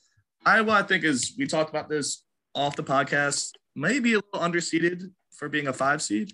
Iowa, 0.45 0.71
I 0.71 0.83
think, 0.83 1.03
is 1.03 1.33
we 1.37 1.47
talked 1.47 1.69
about 1.69 1.89
this 1.89 2.23
off 2.53 2.75
the 2.75 2.83
podcast, 2.83 3.51
maybe 3.75 4.13
a 4.13 4.17
little 4.17 4.39
underseeded 4.39 5.11
for 5.31 5.49
being 5.49 5.67
a 5.67 5.73
five 5.73 6.01
seed. 6.01 6.33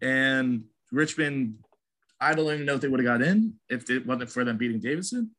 And 0.00 0.64
Richmond, 0.92 1.56
I 2.20 2.34
don't 2.34 2.52
even 2.52 2.66
know 2.66 2.74
if 2.74 2.80
they 2.80 2.88
would 2.88 3.00
have 3.00 3.20
got 3.20 3.26
in 3.26 3.54
if 3.68 3.90
it 3.90 4.06
wasn't 4.06 4.30
for 4.30 4.44
them 4.44 4.56
beating 4.56 4.80
Davidson. 4.80 5.30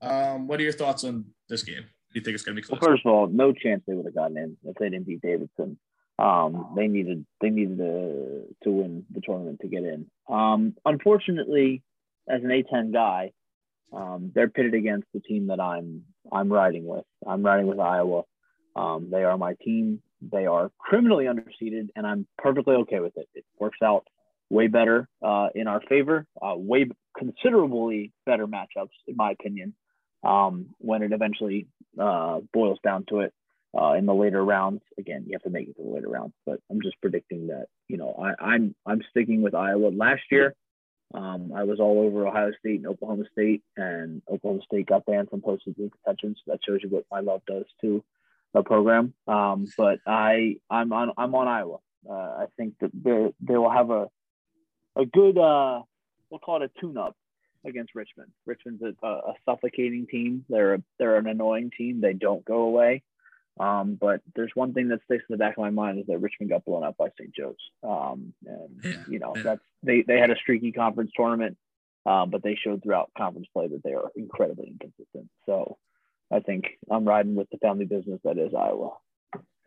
Um, 0.00 0.46
what 0.46 0.60
are 0.60 0.62
your 0.62 0.72
thoughts 0.72 1.04
on 1.04 1.26
this 1.48 1.62
game? 1.62 1.82
Do 1.82 2.18
you 2.18 2.22
think 2.22 2.34
it's 2.34 2.42
going 2.42 2.56
to 2.56 2.62
be 2.62 2.66
close? 2.66 2.80
Well, 2.80 2.90
first 2.90 3.06
of 3.06 3.12
all, 3.12 3.26
no 3.28 3.52
chance 3.52 3.82
they 3.86 3.94
would 3.94 4.06
have 4.06 4.14
gotten 4.14 4.36
in 4.36 4.56
if 4.64 4.76
they 4.76 4.88
didn't 4.88 5.06
beat 5.06 5.20
Davidson. 5.20 5.78
Um, 6.18 6.74
they 6.76 6.86
needed 6.86 7.24
they 7.40 7.48
needed 7.48 7.78
to 7.78 8.42
to 8.64 8.70
win 8.70 9.06
the 9.10 9.20
tournament 9.20 9.60
to 9.62 9.68
get 9.68 9.84
in. 9.84 10.06
Um, 10.28 10.74
unfortunately, 10.84 11.82
as 12.28 12.42
an 12.42 12.50
A10 12.50 12.92
guy, 12.92 13.32
um, 13.92 14.32
they're 14.34 14.48
pitted 14.48 14.74
against 14.74 15.08
the 15.12 15.20
team 15.20 15.48
that 15.48 15.60
I'm 15.60 16.04
I'm 16.32 16.52
riding 16.52 16.86
with. 16.86 17.04
I'm 17.26 17.42
riding 17.42 17.66
with 17.66 17.80
Iowa. 17.80 18.22
Um, 18.76 19.08
they 19.10 19.24
are 19.24 19.36
my 19.36 19.54
team. 19.64 20.02
They 20.20 20.46
are 20.46 20.70
criminally 20.78 21.24
underseeded, 21.24 21.88
and 21.96 22.06
I'm 22.06 22.26
perfectly 22.38 22.76
okay 22.76 23.00
with 23.00 23.16
it. 23.16 23.28
It 23.34 23.44
works 23.58 23.78
out 23.82 24.06
way 24.48 24.66
better 24.66 25.08
uh, 25.22 25.48
in 25.54 25.66
our 25.66 25.80
favor, 25.88 26.26
uh, 26.42 26.54
way 26.56 26.86
considerably 27.16 28.12
better 28.26 28.46
matchups, 28.46 28.90
in 29.06 29.16
my 29.16 29.30
opinion, 29.32 29.74
um, 30.24 30.66
when 30.78 31.02
it 31.02 31.12
eventually 31.12 31.66
uh, 31.98 32.40
boils 32.52 32.78
down 32.84 33.04
to 33.08 33.20
it 33.20 33.32
uh, 33.78 33.92
in 33.92 34.06
the 34.06 34.14
later 34.14 34.44
rounds. 34.44 34.82
Again, 34.98 35.24
you 35.26 35.32
have 35.32 35.42
to 35.42 35.50
make 35.50 35.68
it 35.68 35.76
to 35.76 35.82
the 35.82 35.90
later 35.90 36.08
rounds, 36.08 36.34
but 36.44 36.60
I'm 36.70 36.82
just 36.82 37.00
predicting 37.00 37.48
that 37.48 37.66
you 37.88 37.96
know 37.96 38.14
I, 38.22 38.44
I'm 38.44 38.74
I'm 38.86 39.02
sticking 39.10 39.42
with 39.42 39.54
Iowa. 39.54 39.88
Last 39.88 40.22
year, 40.30 40.54
um, 41.14 41.52
I 41.54 41.64
was 41.64 41.80
all 41.80 42.00
over 42.00 42.26
Ohio 42.26 42.52
State 42.58 42.78
and 42.78 42.86
Oklahoma 42.86 43.24
State, 43.32 43.62
and 43.76 44.22
Oklahoma 44.28 44.62
State 44.64 44.86
got 44.86 45.06
banned 45.06 45.30
from 45.30 45.40
postseason 45.40 45.90
contention. 45.92 46.36
So 46.36 46.52
that 46.52 46.60
shows 46.66 46.80
you 46.82 46.88
what 46.88 47.04
my 47.10 47.20
love 47.20 47.42
does 47.46 47.64
to 47.80 48.04
the 48.54 48.62
program. 48.62 49.14
Um, 49.26 49.66
but 49.76 49.98
I, 50.06 50.56
I'm 50.68 50.92
on, 50.92 51.12
I'm 51.16 51.34
on 51.34 51.48
Iowa. 51.48 51.78
Uh, 52.08 52.12
I 52.12 52.46
think 52.56 52.74
that 52.80 52.90
they 52.94 53.32
they 53.40 53.58
will 53.58 53.70
have 53.70 53.90
a 53.90 54.08
a 54.96 55.04
good, 55.04 55.38
uh, 55.38 55.82
we'll 56.30 56.40
call 56.40 56.62
it 56.62 56.70
a 56.74 56.80
tune-up 56.80 57.14
against 57.64 57.94
Richmond. 57.94 58.30
Richmond's 58.46 58.82
a, 58.82 59.06
a 59.06 59.34
suffocating 59.44 60.06
team. 60.06 60.44
They're 60.48 60.74
a, 60.74 60.82
they're 60.98 61.16
an 61.16 61.26
annoying 61.26 61.70
team. 61.76 62.00
They 62.00 62.14
don't 62.14 62.44
go 62.44 62.62
away. 62.62 63.02
Um, 63.60 63.98
but 64.00 64.22
there's 64.34 64.52
one 64.54 64.72
thing 64.72 64.88
that 64.88 65.00
sticks 65.04 65.24
in 65.28 65.34
the 65.34 65.36
back 65.36 65.58
of 65.58 65.62
my 65.62 65.68
mind 65.68 65.98
is 65.98 66.06
that 66.06 66.18
Richmond 66.18 66.50
got 66.50 66.64
blown 66.64 66.82
up 66.82 66.96
by 66.96 67.08
St. 67.18 67.30
Joe's. 67.34 67.56
Um, 67.82 68.32
and 68.46 68.80
yeah, 68.82 69.02
you 69.06 69.18
know, 69.18 69.34
yeah. 69.36 69.42
that's 69.42 69.60
they 69.82 70.02
they 70.02 70.18
had 70.18 70.30
a 70.30 70.36
streaky 70.36 70.72
conference 70.72 71.10
tournament, 71.14 71.58
um, 72.06 72.30
but 72.30 72.42
they 72.42 72.54
showed 72.54 72.82
throughout 72.82 73.10
conference 73.18 73.48
play 73.52 73.68
that 73.68 73.82
they 73.84 73.92
are 73.92 74.10
incredibly 74.16 74.68
inconsistent. 74.68 75.28
So 75.44 75.76
I 76.32 76.40
think 76.40 76.78
I'm 76.90 77.04
riding 77.04 77.34
with 77.34 77.50
the 77.50 77.58
family 77.58 77.84
business 77.84 78.18
that 78.24 78.38
is 78.38 78.54
Iowa. 78.58 78.92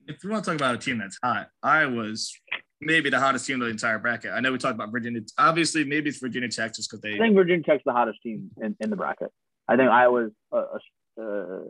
If 0.08 0.24
you 0.24 0.32
want 0.32 0.44
to 0.44 0.50
talk 0.52 0.60
about 0.60 0.74
a 0.74 0.80
team 0.80 0.98
that's 0.98 1.20
hot, 1.24 1.50
Iowa's 1.62 2.34
maybe 2.82 3.12
the 3.12 3.20
hottest 3.20 3.46
team 3.46 3.56
in 3.56 3.60
the 3.62 3.68
entire 3.68 4.00
bracket. 4.00 4.32
I 4.34 4.40
know 4.40 4.52
we 4.52 4.58
talked 4.58 4.74
about 4.74 4.92
Virginia. 4.92 5.22
Obviously, 5.38 5.84
maybe 5.84 6.10
it's 6.10 6.18
Virginia 6.18 6.50
Tech 6.50 6.74
just 6.74 6.90
because 6.90 7.02
they. 7.02 7.14
I 7.14 7.20
think 7.20 7.36
Virginia 7.36 7.64
Tech's 7.64 7.84
the 7.86 7.94
hottest 7.94 8.24
team 8.24 8.50
in, 8.60 8.76
in 8.80 8.90
the 8.90 8.96
bracket. 8.96 9.30
I 9.68 9.78
think 9.78 9.92
Iowa's 9.92 10.32
a, 10.52 10.58
a, 10.58 11.22
a 11.22 11.64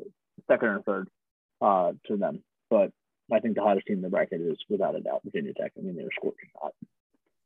second 0.47 0.69
or 0.69 0.82
third 0.84 1.09
uh, 1.64 1.93
to 2.07 2.18
them. 2.18 2.43
But 2.70 2.91
I 3.32 3.39
think 3.39 3.55
the 3.55 3.64
hottest 3.64 3.88
team 3.88 3.97
in 3.97 4.01
the 4.01 4.09
bracket 4.09 4.41
is 4.41 4.57
without 4.70 4.95
a 4.95 4.99
doubt 4.99 5.22
Virginia 5.24 5.53
Tech. 5.53 5.72
I 5.78 5.82
mean, 5.82 5.95
they're 5.95 6.07
scorching 6.16 6.49
hot. 6.61 6.74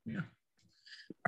Yeah. 0.06 0.22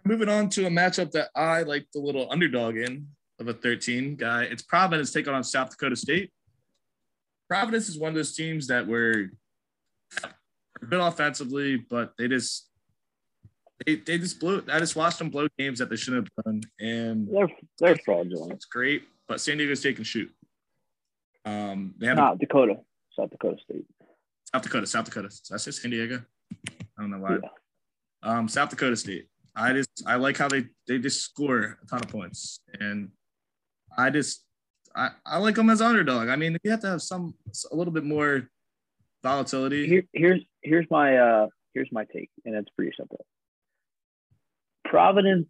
Moving 0.03 0.29
on 0.29 0.49
to 0.49 0.65
a 0.65 0.69
matchup 0.69 1.11
that 1.11 1.29
I 1.35 1.61
like 1.61 1.87
the 1.93 1.99
little 1.99 2.27
underdog 2.31 2.75
in 2.75 3.07
of 3.39 3.47
a 3.47 3.53
13 3.53 4.15
guy. 4.15 4.43
It's 4.43 4.63
Providence 4.63 5.11
taking 5.11 5.33
on 5.33 5.43
South 5.43 5.69
Dakota 5.69 5.95
State. 5.95 6.31
Providence 7.47 7.89
is 7.89 7.97
one 7.97 8.09
of 8.09 8.15
those 8.15 8.35
teams 8.35 8.67
that 8.67 8.87
were 8.87 9.29
good 10.87 10.99
offensively, 10.99 11.77
but 11.77 12.13
they 12.17 12.27
just 12.27 12.69
they, 13.85 13.95
they 13.95 14.17
just 14.17 14.39
blew. 14.39 14.63
I 14.71 14.79
just 14.79 14.95
watched 14.95 15.19
them 15.19 15.29
blow 15.29 15.47
games 15.57 15.79
that 15.79 15.89
they 15.89 15.95
shouldn't 15.95 16.27
have 16.27 16.45
done, 16.45 16.61
and 16.79 17.27
they're 17.31 17.49
they're 17.79 17.97
fraudulent. 18.03 18.53
It's 18.53 18.65
great, 18.65 19.03
but 19.27 19.41
San 19.41 19.57
Diego 19.57 19.73
State 19.73 19.95
can 19.95 20.03
shoot. 20.03 20.31
Um, 21.45 21.93
they 21.97 22.07
have 22.07 22.17
not 22.17 22.39
Dakota, 22.39 22.75
South 23.15 23.29
Dakota 23.29 23.57
State. 23.63 23.85
South 24.53 24.63
Dakota, 24.63 24.87
South 24.87 25.05
Dakota. 25.05 25.29
So 25.31 25.55
I 25.55 25.57
said 25.57 25.73
San 25.73 25.91
Diego. 25.91 26.21
I 26.67 27.01
don't 27.01 27.11
know 27.11 27.19
why. 27.19 27.37
Yeah. 27.41 27.49
Um, 28.23 28.47
South 28.47 28.69
Dakota 28.69 28.95
State. 28.95 29.27
I 29.55 29.73
just 29.73 30.03
I 30.05 30.15
like 30.15 30.37
how 30.37 30.47
they 30.47 30.65
they 30.87 30.99
just 30.99 31.21
score 31.21 31.77
a 31.81 31.85
ton 31.87 31.99
of 31.99 32.09
points, 32.09 32.61
and 32.79 33.09
I 33.97 34.09
just 34.09 34.45
I, 34.95 35.11
I 35.25 35.37
like 35.37 35.55
them 35.55 35.69
as 35.69 35.81
underdog. 35.81 36.29
I 36.29 36.35
mean, 36.35 36.57
you 36.63 36.71
have 36.71 36.81
to 36.81 36.87
have 36.87 37.01
some 37.01 37.33
a 37.71 37.75
little 37.75 37.93
bit 37.93 38.03
more 38.03 38.49
volatility. 39.23 39.87
Here, 39.87 40.03
here's 40.13 40.41
here's 40.61 40.85
my 40.89 41.17
uh 41.17 41.47
here's 41.73 41.89
my 41.91 42.05
take, 42.13 42.29
and 42.45 42.55
it's 42.55 42.69
pretty 42.75 42.93
simple. 42.97 43.25
Providence 44.85 45.47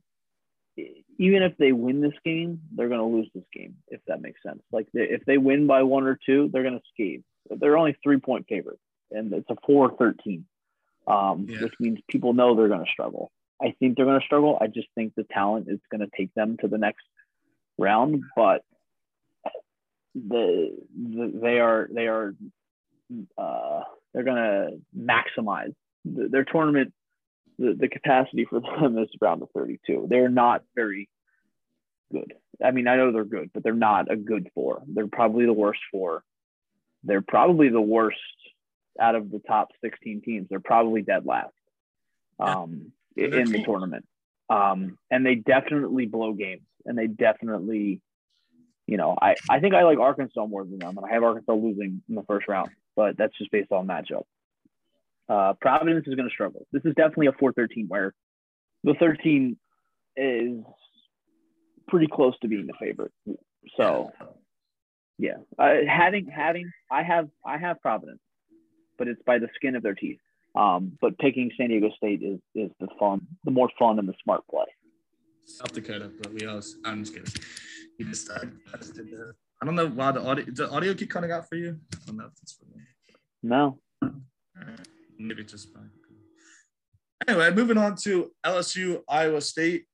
even 1.20 1.44
if 1.44 1.58
they 1.58 1.74
win 1.74 2.00
this 2.00 2.14
game, 2.24 2.62
they're 2.72 2.88
going 2.88 3.02
to 3.02 3.18
lose 3.18 3.30
this 3.36 3.44
game, 3.54 3.76
if 3.90 4.00
that 4.08 4.22
makes 4.22 4.42
sense. 4.42 4.62
Like 4.72 4.88
they, 4.94 5.02
if 5.02 5.26
they 5.26 5.38
win 5.38 5.68
by 5.68 5.84
one 5.84 6.06
or 6.06 6.18
two, 6.26 6.50
they're 6.52 6.64
going 6.64 6.80
to 6.80 6.86
skate. 6.94 7.24
They're 7.52 7.78
only 7.78 7.98
three 8.02 8.20
point 8.20 8.46
favorite, 8.48 8.80
and 9.12 9.32
it's 9.34 9.50
a 9.50 9.56
4 9.66 9.98
13, 9.98 10.46
um, 11.08 11.46
yeah. 11.50 11.62
which 11.62 11.74
means 11.80 12.00
people 12.10 12.34
know 12.34 12.56
they're 12.56 12.70
going 12.70 12.86
to 12.86 12.92
struggle. 12.92 13.32
I 13.62 13.76
think 13.80 13.98
they're 13.98 14.06
going 14.06 14.20
to 14.20 14.26
struggle. 14.26 14.58
I 14.62 14.68
just 14.68 14.88
think 14.96 15.14
the 15.16 15.26
talent 15.26 15.68
is 15.70 15.80
going 15.92 16.02
to 16.02 16.10
take 16.18 16.34
them 16.34 16.56
to 16.62 16.70
the 16.70 16.78
next 16.78 17.04
round, 17.78 18.24
but 18.36 18.64
the, 20.16 20.78
the 20.96 21.32
they 21.36 21.60
are 21.60 21.90
they 21.92 22.08
are 22.08 22.34
uh, 23.38 23.82
they're 24.14 24.24
going 24.24 24.38
to 24.38 24.70
maximize 24.98 25.74
their 26.06 26.46
tournament 26.46 26.94
the, 27.60 27.76
the 27.78 27.90
capacity 27.90 28.46
for 28.46 28.60
them 28.82 28.98
is 28.98 29.10
around 29.22 29.42
the 29.42 29.48
32. 29.54 30.08
They're 30.10 30.30
not 30.30 30.64
very 30.76 31.10
good. 32.12 32.34
I 32.64 32.72
mean, 32.72 32.88
I 32.88 32.96
know 32.96 33.12
they're 33.12 33.26
good, 33.26 33.52
but 33.54 33.64
they're 33.64 33.74
not 33.74 34.12
a 34.12 34.16
good 34.16 34.50
four. 34.56 34.82
They're 34.88 35.08
probably 35.08 35.46
the 35.46 35.54
worst 35.54 35.82
four. 35.92 36.24
They're 37.04 37.22
probably 37.22 37.70
the 37.70 37.82
worst 37.82 38.18
out 39.00 39.16
of 39.16 39.32
the 39.32 39.40
top 39.40 39.70
16 39.82 40.22
teams. 40.22 40.48
They're 40.50 40.60
probably 40.60 41.02
dead 41.02 41.26
last 41.26 41.54
um, 42.40 42.92
yeah. 43.16 43.28
in 43.28 43.52
the 43.52 43.64
tournament. 43.64 44.06
Um, 44.50 44.98
and 45.12 45.26
they 45.26 45.36
definitely 45.36 46.08
blow 46.08 46.34
games 46.34 46.64
and 46.86 46.98
they 46.98 47.08
definitely, 47.08 48.02
you 48.88 48.98
know, 48.98 49.16
I, 49.22 49.36
I 49.50 49.60
think 49.60 49.76
I 49.76 49.84
like 49.84 50.00
Arkansas 50.00 50.46
more 50.48 50.66
than 50.66 50.80
them 50.80 50.98
and 50.98 51.06
I 51.06 51.14
have 51.14 51.24
Arkansas 51.24 51.54
losing 51.54 52.02
in 52.10 52.16
the 52.16 52.24
first 52.24 52.48
round, 52.48 52.72
but 52.96 53.16
that's 53.16 53.38
just 53.38 53.52
based 53.52 53.72
on 53.72 53.88
matchup. 53.88 54.24
Uh, 55.30 55.54
Providence 55.62 56.08
is 56.08 56.16
going 56.16 56.28
to 56.28 56.34
struggle. 56.34 56.66
This 56.72 56.84
is 56.86 56.94
definitely 56.96 57.28
a 57.28 57.32
4-13 57.34 57.88
where 57.88 58.14
the 58.84 58.96
13 59.00 59.58
is 60.18 60.64
pretty 61.88 62.08
close 62.12 62.34
to 62.42 62.48
being 62.48 62.66
the 62.66 62.74
favorite. 62.80 63.12
So, 63.78 64.12
yeah, 65.18 65.38
uh, 65.60 65.76
having 65.88 66.28
having 66.28 66.72
I 66.92 67.04
have 67.04 67.30
I 67.46 67.58
have 67.58 67.82
Providence, 67.82 68.22
but 68.98 69.08
it's 69.08 69.22
by 69.26 69.38
the 69.38 69.48
skin 69.56 69.76
of 69.76 69.84
their 69.84 69.96
teeth. 69.96 70.20
Um, 70.56 70.94
but 71.00 71.18
picking 71.20 71.52
San 71.58 71.70
Diego 71.70 71.90
State 71.96 72.24
is 72.24 72.40
is 72.56 72.72
the 72.80 72.88
fun, 73.00 73.28
the 73.44 73.52
more 73.52 73.70
fun 73.78 74.00
and 74.00 74.08
the 74.08 74.16
smart 74.24 74.42
play. 74.50 74.66
South 75.46 75.74
Dakota, 75.74 76.10
but 76.22 76.34
we 76.34 76.48
all. 76.48 76.62
I'm 76.86 77.04
just 77.04 77.14
kidding. 77.14 77.34
You 77.98 78.06
just, 78.06 78.30
uh, 78.30 78.40
I 79.62 79.66
don't 79.66 79.76
know 79.76 79.88
why 79.88 80.12
the 80.12 80.22
audio 80.22 80.46
the 80.46 80.70
audio 80.70 80.94
keep 80.94 81.10
cutting 81.10 81.32
out 81.32 81.50
for 81.50 81.56
you. 81.56 81.78
I 81.94 81.98
don't 82.08 82.18
know 82.18 82.26
if 82.26 82.34
it's 82.42 82.54
for 82.54 82.66
me. 82.66 82.84
No. 83.44 83.80
Maybe 85.20 85.44
just 85.44 85.74
fine. 85.74 85.90
Anyway, 87.28 87.52
moving 87.52 87.78
on 87.78 87.96
to 87.98 88.32
LSU, 88.46 89.02
Iowa 89.08 89.42
State. 89.42 89.86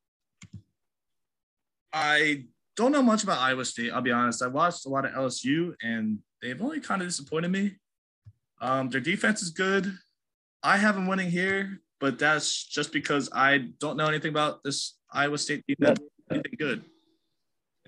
I 1.91 2.45
don't 2.75 2.91
know 2.91 3.01
much 3.01 3.23
about 3.23 3.39
Iowa 3.39 3.65
State. 3.65 3.91
I'll 3.91 4.01
be 4.01 4.11
honest. 4.11 4.43
I 4.43 4.47
watched 4.47 4.85
a 4.85 4.89
lot 4.89 5.05
of 5.05 5.11
LSU, 5.11 5.73
and 5.81 6.19
they've 6.41 6.61
only 6.61 6.79
kind 6.79 7.01
of 7.01 7.07
disappointed 7.07 7.51
me. 7.51 7.77
Um, 8.61 8.89
their 8.89 9.01
defense 9.01 9.41
is 9.41 9.49
good. 9.49 9.97
I 10.61 10.77
have 10.77 10.95
them 10.95 11.07
winning 11.07 11.31
here, 11.31 11.81
but 11.99 12.19
that's 12.19 12.63
just 12.63 12.93
because 12.93 13.29
I 13.33 13.69
don't 13.79 13.97
know 13.97 14.07
anything 14.07 14.29
about 14.29 14.63
this 14.63 14.97
Iowa 15.11 15.39
State 15.39 15.65
defense. 15.67 15.99
Anything 16.29 16.55
good. 16.59 16.83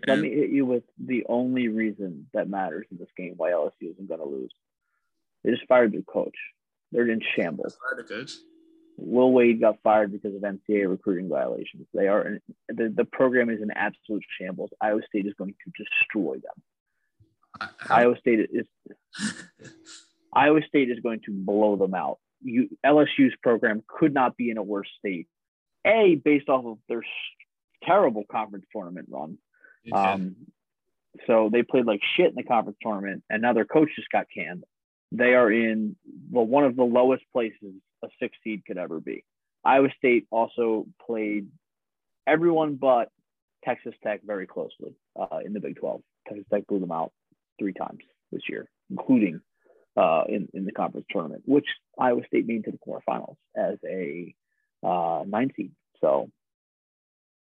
Let 0.07 0.13
and, 0.13 0.21
me 0.23 0.29
hit 0.29 0.49
you 0.49 0.65
with 0.65 0.83
the 1.03 1.25
only 1.29 1.67
reason 1.67 2.27
that 2.33 2.49
matters 2.49 2.88
in 2.91 2.97
this 2.97 3.09
game 3.15 3.33
why 3.38 3.51
LSU 3.51 3.91
isn't 3.91 4.07
going 4.07 4.19
to 4.19 4.25
lose. 4.25 4.53
They 5.43 5.51
just 5.51 5.67
fired 5.67 5.93
their 5.93 6.01
coach. 6.01 6.35
They're 6.91 7.09
in 7.09 7.21
shambles. 7.35 7.77
Will 8.97 9.31
Wade 9.31 9.61
got 9.61 9.77
fired 9.83 10.11
because 10.11 10.35
of 10.35 10.41
NCAA 10.41 10.89
recruiting 10.89 11.29
violations. 11.29 11.85
They 11.93 12.07
are 12.07 12.39
the, 12.67 12.91
the 12.95 13.05
program 13.05 13.49
is 13.49 13.61
in 13.61 13.69
absolute 13.71 14.23
shambles. 14.39 14.71
Iowa 14.81 15.01
State 15.07 15.27
is 15.27 15.33
going 15.38 15.53
to 15.53 15.83
destroy 15.83 16.35
them. 16.35 17.69
Iowa 17.89 18.15
State 18.19 18.49
is 18.51 18.65
Iowa 20.33 20.61
State 20.67 20.89
is 20.89 20.99
going 20.99 21.21
to 21.25 21.31
blow 21.31 21.75
them 21.75 21.93
out. 21.93 22.17
You, 22.41 22.69
LSU's 22.85 23.35
program 23.41 23.83
could 23.88 24.13
not 24.13 24.35
be 24.35 24.49
in 24.49 24.57
a 24.57 24.63
worse 24.63 24.89
state. 24.99 25.27
A 25.85 26.15
based 26.15 26.49
off 26.49 26.65
of 26.65 26.77
their 26.89 27.03
terrible 27.83 28.23
conference 28.29 28.65
tournament 28.71 29.07
run. 29.11 29.38
Um, 29.93 30.35
so 31.25 31.49
they 31.51 31.63
played 31.63 31.85
like 31.85 32.01
shit 32.15 32.27
in 32.27 32.35
the 32.35 32.43
conference 32.43 32.77
tournament, 32.81 33.23
and 33.29 33.41
now 33.41 33.53
their 33.53 33.65
coach 33.65 33.89
just 33.95 34.09
got 34.09 34.25
canned. 34.33 34.63
They 35.12 35.34
are 35.34 35.51
in 35.51 35.95
well 36.32 36.45
one 36.45 36.64
of 36.64 36.76
the 36.76 36.84
lowest 36.84 37.24
places 37.32 37.74
a 38.03 38.08
six 38.20 38.38
seed 38.43 38.64
could 38.66 38.78
ever 38.78 38.99
be. 38.99 39.24
Iowa 39.64 39.89
State 39.97 40.28
also 40.32 40.86
played 41.05 41.47
everyone 42.26 42.76
but 42.76 43.10
Texas 43.64 43.93
Tech 44.03 44.22
very 44.26 44.47
closely 44.47 44.95
uh, 45.20 45.39
in 45.43 45.53
the 45.53 45.60
Big 45.60 45.78
12. 45.78 46.01
Texas 46.28 46.45
Tech 46.53 46.68
blew 46.68 46.80
them 46.80 46.91
out 46.91 47.12
three 47.60 47.74
times 47.74 47.99
this 48.32 48.43
year, 48.49 48.70
including 48.89 49.41
uh, 49.95 50.24
in, 50.30 50.47
in 50.53 50.66
the 50.66 50.72
conference 50.72 51.08
tournament, 51.10 51.41
which 51.45 51.66
Iowa 51.99 52.22
State 52.28 52.45
made 52.45 52.66
to 52.66 52.72
the 52.72 52.78
quarterfinals 52.78 53.36
as 53.55 53.78
a 53.86 54.36
uh, 54.86 55.24
nine 55.28 55.51
seed. 55.55 55.72
So, 56.01 56.30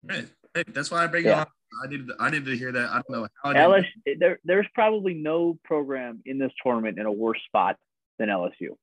right. 0.03 0.27
Hey, 0.53 0.63
that's 0.69 0.89
why 0.89 1.03
I 1.03 1.07
bring 1.07 1.25
yeah. 1.25 1.31
it 1.31 1.37
up. 1.39 1.51
I 1.83 1.87
needed, 1.87 2.09
I 2.19 2.29
needed 2.29 2.45
to 2.45 2.57
hear 2.57 2.71
that. 2.71 2.89
I 2.89 3.01
don't 3.07 3.11
know 3.11 3.27
how. 3.43 3.53
LSU, 3.53 4.19
there, 4.19 4.39
there's 4.43 4.67
probably 4.73 5.13
no 5.13 5.59
program 5.63 6.21
in 6.25 6.37
this 6.37 6.51
tournament 6.63 6.99
in 6.99 7.05
a 7.05 7.11
worse 7.11 7.39
spot 7.45 7.77
than 8.19 8.29
LSU. 8.29 8.75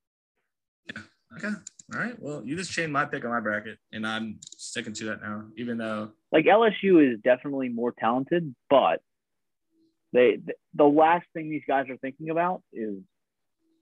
Yeah. 0.95 1.03
Okay. 1.37 1.55
All 1.93 2.01
right. 2.01 2.14
Well, 2.18 2.43
you 2.45 2.57
just 2.57 2.72
changed 2.72 2.93
my 2.93 3.05
pick 3.05 3.24
on 3.24 3.30
my 3.30 3.41
bracket, 3.41 3.78
and 3.93 4.07
I'm 4.07 4.39
sticking 4.57 4.93
to 4.95 5.05
that 5.07 5.22
now, 5.22 5.45
even 5.57 5.78
though 5.78 6.12
like 6.32 6.47
LSU 6.47 7.12
is 7.12 7.20
definitely 7.22 7.68
more 7.68 7.93
talented, 7.93 8.55
but 8.70 9.01
they 10.12 10.39
the 10.74 10.85
last 10.85 11.26
thing 11.35 11.51
these 11.51 11.62
guys 11.66 11.89
are 11.91 11.97
thinking 11.99 12.30
about 12.30 12.62
is 12.72 12.99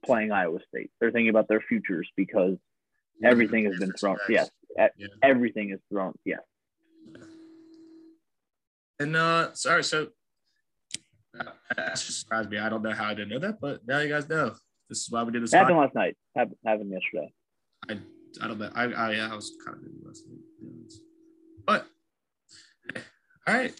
playing 0.05 0.31
Iowa 0.31 0.59
State. 0.67 0.91
They're 0.99 1.11
thinking 1.11 1.29
about 1.29 1.47
their 1.47 1.61
futures 1.61 2.09
because 2.17 2.57
everything 3.23 3.65
has 3.65 3.79
been 3.79 3.93
thrown. 3.93 4.17
Yes, 4.27 4.49
yeah. 4.77 5.07
everything 5.21 5.71
is 5.71 5.79
thrown. 5.89 6.13
Yes. 6.25 6.41
And 9.03 9.17
uh, 9.17 9.53
sorry, 9.53 9.83
so 9.83 10.07
uh, 11.37 11.43
that 11.75 11.89
just 11.95 12.21
surprised 12.21 12.49
me. 12.49 12.57
I 12.57 12.69
don't 12.69 12.81
know 12.81 12.93
how 12.93 13.09
I 13.09 13.13
didn't 13.13 13.31
know 13.31 13.39
that, 13.39 13.59
but 13.59 13.81
now 13.85 13.99
you 13.99 14.07
guys 14.07 14.29
know. 14.29 14.55
This 14.87 14.99
is 14.99 15.11
why 15.11 15.23
we 15.23 15.33
did 15.33 15.43
this. 15.43 15.51
Happened 15.51 15.77
last 15.77 15.93
night. 15.93 16.15
Happened, 16.33 16.55
happened 16.65 16.89
yesterday. 16.89 17.33
I 17.89 17.99
I 18.41 18.47
don't 18.47 18.59
know. 18.59 18.71
I 18.73 18.83
I, 18.83 19.11
yeah, 19.11 19.29
I 19.29 19.35
was 19.35 19.51
kind 19.65 19.75
of 19.75 19.83
busy 19.83 19.97
last 20.05 20.23
night, 20.25 20.93
but 21.65 21.85
all 23.45 23.53
right. 23.53 23.73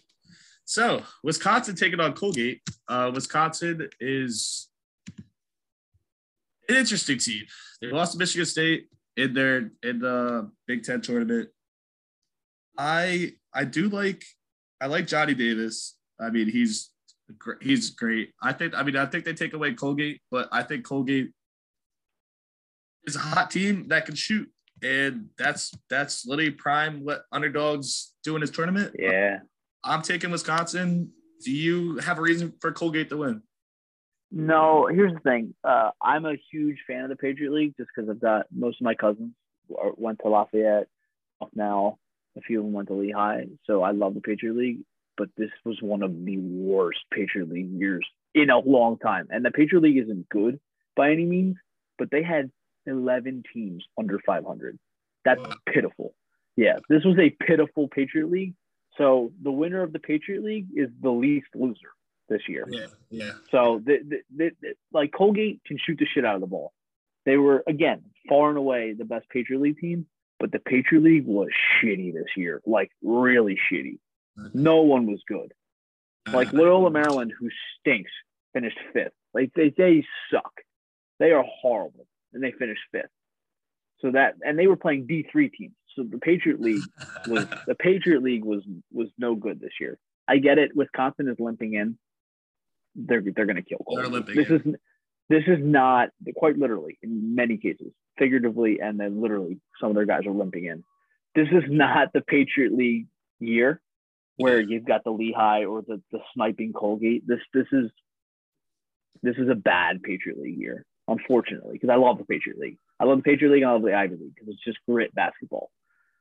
So 0.65 1.03
Wisconsin 1.23 1.77
taking 1.77 2.01
on 2.01 2.11
Colgate. 2.13 2.61
Uh, 2.89 3.09
Wisconsin 3.15 3.87
is 4.01 4.67
an 6.67 6.75
interesting 6.75 7.17
team. 7.17 7.43
They 7.81 7.91
lost 7.91 8.11
to 8.11 8.17
Michigan 8.17 8.45
State 8.45 8.87
in 9.15 9.33
their 9.33 9.71
in 9.83 9.99
the 9.99 10.51
Big 10.67 10.83
Ten 10.83 10.99
tournament. 10.99 11.47
I 12.77 13.35
I 13.53 13.63
do 13.63 13.87
like 13.87 14.25
I 14.83 14.87
like 14.87 15.07
Johnny 15.07 15.33
Davis. 15.33 15.95
I 16.19 16.29
mean 16.29 16.49
he's 16.49 16.91
he's 17.61 17.91
great. 17.91 18.31
I 18.41 18.51
think 18.51 18.75
I 18.75 18.83
mean 18.83 18.97
I 18.97 19.05
think 19.05 19.23
they 19.23 19.33
take 19.33 19.53
away 19.53 19.73
Colgate, 19.73 20.21
but 20.29 20.49
I 20.51 20.61
think 20.61 20.83
Colgate 20.85 21.31
is 23.05 23.15
a 23.15 23.19
hot 23.19 23.49
team 23.49 23.87
that 23.87 24.05
can 24.05 24.15
shoot, 24.15 24.51
and 24.83 25.29
that's 25.37 25.73
that's 25.89 26.25
literally 26.25 26.51
prime 26.51 27.05
what 27.05 27.23
underdogs 27.31 28.13
do 28.25 28.35
in 28.35 28.41
this 28.41 28.51
tournament. 28.51 28.93
Yeah, 28.99 29.39
I'm 29.85 30.01
taking 30.01 30.31
Wisconsin. 30.31 31.11
Do 31.45 31.51
you 31.51 31.99
have 31.99 32.19
a 32.19 32.21
reason 32.21 32.53
for 32.59 32.73
Colgate 32.73 33.09
to 33.09 33.17
win? 33.17 33.41
No, 34.31 34.89
here's 34.91 35.13
the 35.13 35.19
thing. 35.21 35.53
Uh, 35.63 35.91
I'm 36.01 36.25
a 36.25 36.35
huge 36.51 36.79
fan 36.87 37.03
of 37.03 37.09
the 37.09 37.15
Patriot 37.15 37.53
League 37.53 37.75
just 37.77 37.89
because 37.95 38.09
I've 38.09 38.19
got 38.19 38.47
most 38.51 38.81
of 38.81 38.85
my 38.85 38.95
cousins 38.95 39.31
went 39.95 40.19
to 40.19 40.27
Lafayette. 40.27 40.87
Now, 41.53 41.99
a 42.37 42.41
few 42.41 42.59
of 42.59 42.65
them 42.65 42.73
went 42.73 42.87
to 42.87 42.95
Lehigh, 42.95 43.45
so 43.65 43.83
I 43.83 43.91
love 43.91 44.13
the 44.13 44.21
Patriot 44.21 44.55
League. 44.55 44.79
But 45.15 45.29
this 45.37 45.51
was 45.63 45.77
one 45.81 46.01
of 46.01 46.25
the 46.25 46.37
worst 46.37 46.99
Patriot 47.11 47.49
League 47.49 47.71
years 47.71 48.05
in 48.33 48.49
a 48.49 48.57
long 48.57 48.97
time. 48.97 49.27
And 49.29 49.45
the 49.45 49.51
Patriot 49.51 49.81
League 49.81 49.97
isn't 49.97 50.27
good 50.29 50.59
by 50.95 51.11
any 51.11 51.25
means, 51.25 51.57
but 51.99 52.09
they 52.09 52.23
had 52.23 52.49
11 52.87 53.43
teams 53.53 53.83
under 53.97 54.19
500. 54.25 54.79
That's 55.23 55.41
pitiful. 55.71 56.15
Yeah, 56.55 56.79
this 56.89 57.03
was 57.03 57.17
a 57.19 57.29
pitiful 57.29 57.87
Patriot 57.87 58.29
League. 58.29 58.53
So 58.97 59.31
the 59.41 59.51
winner 59.51 59.81
of 59.81 59.93
the 59.93 59.99
Patriot 59.99 60.43
League 60.43 60.67
is 60.75 60.89
the 61.01 61.09
least 61.09 61.47
loser 61.55 61.91
this 62.29 62.41
year. 62.47 62.67
Yeah, 62.69 62.85
yeah. 63.09 63.31
So 63.51 63.81
the, 63.83 63.97
the, 64.07 64.17
the, 64.35 64.51
the, 64.61 64.73
like 64.91 65.11
Colgate 65.11 65.61
can 65.65 65.77
shoot 65.83 65.97
the 65.99 66.05
shit 66.13 66.25
out 66.25 66.35
of 66.35 66.41
the 66.41 66.47
ball. 66.47 66.73
They 67.25 67.37
were 67.37 67.63
again 67.67 68.03
far 68.29 68.49
and 68.49 68.57
away 68.57 68.93
the 68.93 69.05
best 69.05 69.29
Patriot 69.29 69.61
League 69.61 69.79
team, 69.79 70.05
but 70.43 70.51
the 70.51 70.59
Patriot 70.59 71.05
League 71.05 71.25
was 71.25 71.47
shitty 71.81 72.13
this 72.13 72.35
year, 72.35 72.61
like 72.65 72.91
really 73.01 73.57
shitty. 73.71 73.99
No 74.53 74.81
one 74.81 75.07
was 75.07 75.21
good. 75.25 75.53
Like 76.33 76.53
uh, 76.53 76.57
Loyola 76.57 76.91
Maryland, 76.91 77.31
who 77.39 77.47
stinks, 77.79 78.11
finished 78.51 78.77
fifth. 78.91 79.13
Like 79.33 79.53
they 79.55 79.73
they 79.77 80.05
suck. 80.29 80.51
They 81.17 81.31
are 81.31 81.45
horrible 81.47 82.07
and 82.33 82.43
they 82.43 82.51
finished 82.51 82.81
fifth. 82.91 83.05
So 84.01 84.11
that 84.11 84.35
and 84.41 84.59
they 84.59 84.67
were 84.67 84.75
playing 84.75 85.07
D 85.07 85.25
three 85.31 85.47
teams. 85.47 85.75
So 85.95 86.03
the 86.03 86.17
Patriot 86.17 86.59
League 86.59 86.83
was 87.27 87.47
the 87.65 87.75
Patriot 87.75 88.21
League 88.21 88.43
was 88.43 88.63
was 88.91 89.07
no 89.17 89.35
good 89.35 89.61
this 89.61 89.79
year. 89.79 89.97
I 90.27 90.39
get 90.39 90.57
it. 90.57 90.75
Wisconsin 90.75 91.29
is 91.29 91.37
limping 91.39 91.75
in. 91.75 91.97
They're 92.95 93.23
they're 93.33 93.45
going 93.45 93.55
to 93.55 93.61
kill 93.61 93.77
Cole. 93.77 94.09
This 94.27 94.49
in. 94.49 94.55
is 94.55 94.75
this 95.29 95.43
is 95.47 95.59
not 95.61 96.09
quite 96.35 96.57
literally 96.57 96.97
in 97.01 97.35
many 97.35 97.57
cases, 97.57 97.91
figuratively, 98.17 98.79
and 98.81 98.99
then 98.99 99.21
literally 99.21 99.59
some 99.79 99.89
of 99.89 99.95
their 99.95 100.05
guys 100.05 100.25
are 100.25 100.31
limping 100.31 100.65
in. 100.65 100.83
This 101.35 101.47
is 101.51 101.63
not 101.67 102.13
the 102.13 102.21
Patriot 102.21 102.73
League 102.73 103.07
year 103.39 103.81
where 104.37 104.59
you've 104.59 104.85
got 104.85 105.03
the 105.03 105.11
Lehigh 105.11 105.65
or 105.65 105.81
the 105.81 106.01
the 106.11 106.19
sniping 106.33 106.73
Colgate. 106.73 107.27
This 107.27 107.39
this 107.53 107.67
is 107.71 107.89
this 109.21 109.35
is 109.37 109.49
a 109.49 109.55
bad 109.55 110.03
Patriot 110.03 110.39
League 110.39 110.59
year 110.59 110.85
unfortunately, 111.07 111.73
because 111.73 111.89
I 111.89 111.95
love 111.95 112.17
the 112.17 112.25
Patriot 112.25 112.57
League. 112.57 112.77
I 112.99 113.05
love 113.05 113.17
the 113.17 113.23
Patriot 113.23 113.51
League. 113.51 113.63
I 113.63 113.71
love 113.71 113.81
the 113.81 113.93
Ivy 113.93 114.15
League 114.15 114.35
because 114.35 114.49
it's 114.49 114.63
just 114.63 114.79
grit 114.87 115.13
basketball. 115.13 115.71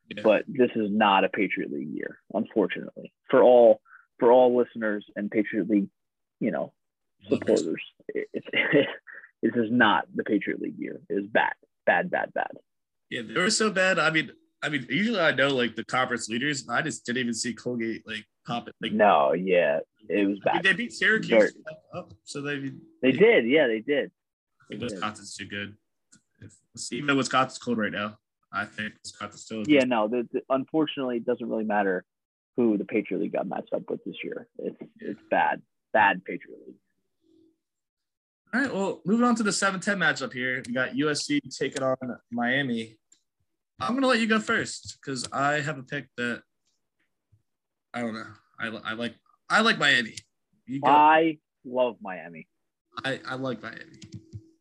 Yeah. 0.08 0.22
But 0.22 0.44
this 0.48 0.70
is 0.74 0.88
not 0.90 1.24
a 1.24 1.28
Patriot 1.28 1.72
League 1.72 1.94
year, 1.94 2.18
unfortunately, 2.34 3.12
for 3.30 3.42
all 3.42 3.80
for 4.18 4.30
all 4.30 4.56
listeners 4.56 5.04
and 5.16 5.30
Patriot 5.30 5.68
League, 5.68 5.88
you 6.40 6.50
know, 6.50 6.72
supporters. 7.28 7.82
It, 8.08 8.28
it's 8.32 8.46
it, 8.52 8.88
this 9.42 9.54
is 9.54 9.70
not 9.70 10.06
the 10.14 10.24
Patriot 10.24 10.60
League 10.60 10.78
year. 10.78 11.00
It 11.08 11.14
is 11.14 11.26
bad, 11.26 11.54
bad, 11.86 12.10
bad, 12.10 12.32
bad. 12.34 12.50
Yeah, 13.10 13.22
they 13.22 13.40
were 13.40 13.50
so 13.50 13.70
bad. 13.70 13.98
I 13.98 14.10
mean, 14.10 14.32
I 14.62 14.68
mean, 14.68 14.86
usually 14.88 15.20
I 15.20 15.32
know 15.32 15.48
like 15.48 15.76
the 15.76 15.84
conference 15.84 16.28
leaders. 16.28 16.68
I 16.68 16.82
just 16.82 17.04
didn't 17.04 17.20
even 17.20 17.34
see 17.34 17.52
Colgate 17.52 18.06
like 18.06 18.24
pop 18.46 18.68
it. 18.68 18.74
Like, 18.80 18.92
no, 18.92 19.32
yeah, 19.32 19.80
it 20.08 20.26
was 20.26 20.38
bad. 20.40 20.50
I 20.50 20.54
mean, 20.54 20.62
they 20.62 20.72
beat 20.72 20.92
Syracuse, 20.92 21.52
oh, 21.94 22.06
so 22.24 22.40
they 22.40 22.58
they, 22.58 22.72
they 23.02 23.12
did. 23.12 23.46
Yeah, 23.46 23.66
they 23.66 23.80
did. 23.80 24.10
Wisconsin's 24.70 25.34
too 25.34 25.46
good. 25.46 25.76
If, 26.40 26.52
even 26.92 27.06
though 27.06 27.16
Wisconsin's 27.16 27.58
cold 27.58 27.78
right 27.78 27.92
now, 27.92 28.18
I 28.52 28.64
think 28.64 28.94
Wisconsin's 29.02 29.42
still. 29.42 29.64
Yeah, 29.66 29.84
no. 29.84 30.08
The, 30.08 30.28
the, 30.32 30.40
unfortunately, 30.48 31.16
it 31.16 31.26
doesn't 31.26 31.48
really 31.48 31.64
matter 31.64 32.04
who 32.56 32.76
the 32.76 32.84
Patriot 32.84 33.20
League 33.20 33.32
got 33.32 33.46
matched 33.46 33.72
up 33.72 33.88
with 33.88 34.04
this 34.04 34.16
year. 34.22 34.48
It's 34.58 34.76
yeah. 34.80 35.10
it's 35.10 35.20
bad, 35.30 35.62
bad 35.92 36.24
Patriot 36.24 36.58
League. 36.66 36.76
All 38.54 38.60
right. 38.60 38.74
Well, 38.74 39.00
moving 39.06 39.24
on 39.24 39.34
to 39.36 39.42
the 39.42 39.50
7-10 39.50 39.96
matchup 39.96 40.32
here. 40.32 40.62
We 40.66 40.74
got 40.74 40.90
USC 40.90 41.40
taking 41.58 41.82
on 41.82 41.96
Miami. 42.30 42.98
I'm 43.80 43.94
gonna 43.94 44.06
let 44.06 44.20
you 44.20 44.28
go 44.28 44.38
first 44.38 44.98
because 45.00 45.26
I 45.32 45.60
have 45.60 45.78
a 45.78 45.82
pick 45.82 46.06
that 46.16 46.42
I 47.92 48.00
don't 48.00 48.14
know. 48.14 48.26
I, 48.60 48.68
I 48.68 48.92
like 48.92 49.14
I 49.50 49.60
like 49.62 49.78
Miami. 49.78 50.14
I 50.84 51.38
love 51.64 51.96
Miami. 52.00 52.46
I, 53.04 53.20
I 53.26 53.34
like 53.34 53.62
Miami. 53.62 53.98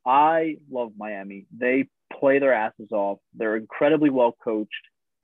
I 0.05 0.57
love 0.71 0.93
Miami. 0.97 1.45
They 1.55 1.87
play 2.11 2.39
their 2.39 2.53
asses 2.53 2.91
off. 2.91 3.19
They're 3.35 3.57
incredibly 3.57 4.09
well 4.09 4.35
coached. 4.43 4.71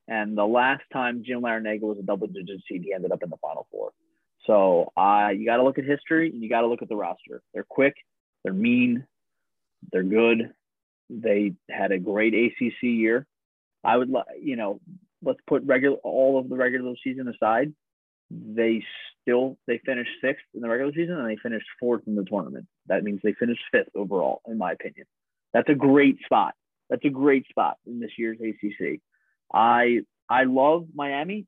And 0.08 0.38
the 0.38 0.46
last 0.46 0.84
time 0.94 1.24
Jim 1.26 1.42
Larrañaga 1.42 1.82
was 1.82 1.98
a 2.00 2.04
double 2.04 2.28
digit 2.28 2.62
seed, 2.70 2.84
he 2.84 2.94
ended 2.94 3.12
up 3.12 3.24
in 3.24 3.30
the 3.30 3.38
Final 3.38 3.68
Four. 3.72 3.92
So 4.46 4.92
uh, 4.96 5.30
you 5.36 5.46
got 5.46 5.58
to 5.58 5.64
look 5.64 5.78
at 5.78 5.86
history 5.86 6.30
and 6.30 6.42
you 6.42 6.50
got 6.50 6.62
to 6.62 6.68
look 6.68 6.82
at 6.82 6.88
the 6.88 6.96
roster. 6.96 7.42
They're 7.54 7.66
quick, 7.68 7.96
they're 8.48 8.54
mean, 8.54 9.06
they're 9.92 10.04
good. 10.04 10.54
They 11.10 11.56
had 11.70 11.92
a 11.92 12.00
great 12.00 12.34
ACC 12.34 12.82
year. 12.82 13.28
I 13.84 13.98
would, 13.98 14.10
like, 14.10 14.26
you 14.42 14.56
know, 14.56 14.80
let's 15.22 15.42
put 15.46 15.64
regular 15.66 15.98
all 15.98 16.40
of 16.40 16.48
the 16.48 16.56
regular 16.56 16.94
season 17.04 17.28
aside. 17.28 17.74
They 18.32 18.86
still 19.22 19.58
they 19.68 19.82
finished 19.86 20.12
sixth 20.22 20.46
in 20.54 20.62
the 20.62 20.70
regular 20.70 20.94
season 20.94 21.16
and 21.16 21.30
they 21.30 21.36
finished 21.44 21.66
fourth 21.78 22.04
in 22.08 22.16
the 22.16 22.24
tournament. 22.24 22.68
That 22.88 23.04
means 23.04 23.20
they 23.22 23.34
finished 23.34 23.64
fifth 23.70 23.90
overall, 23.96 24.40
in 24.48 24.58
my 24.58 24.72
opinion. 24.72 25.08
That's 25.54 25.68
a 25.68 25.76
great 25.76 26.20
spot. 26.24 26.54
That's 26.90 27.04
a 27.04 27.10
great 27.10 27.50
spot 27.50 27.76
in 27.86 28.00
this 28.00 28.12
year's 28.18 28.38
ACC. 28.40 29.02
I 29.54 30.04
I 30.30 30.46
love 30.46 30.88
Miami, 30.96 31.48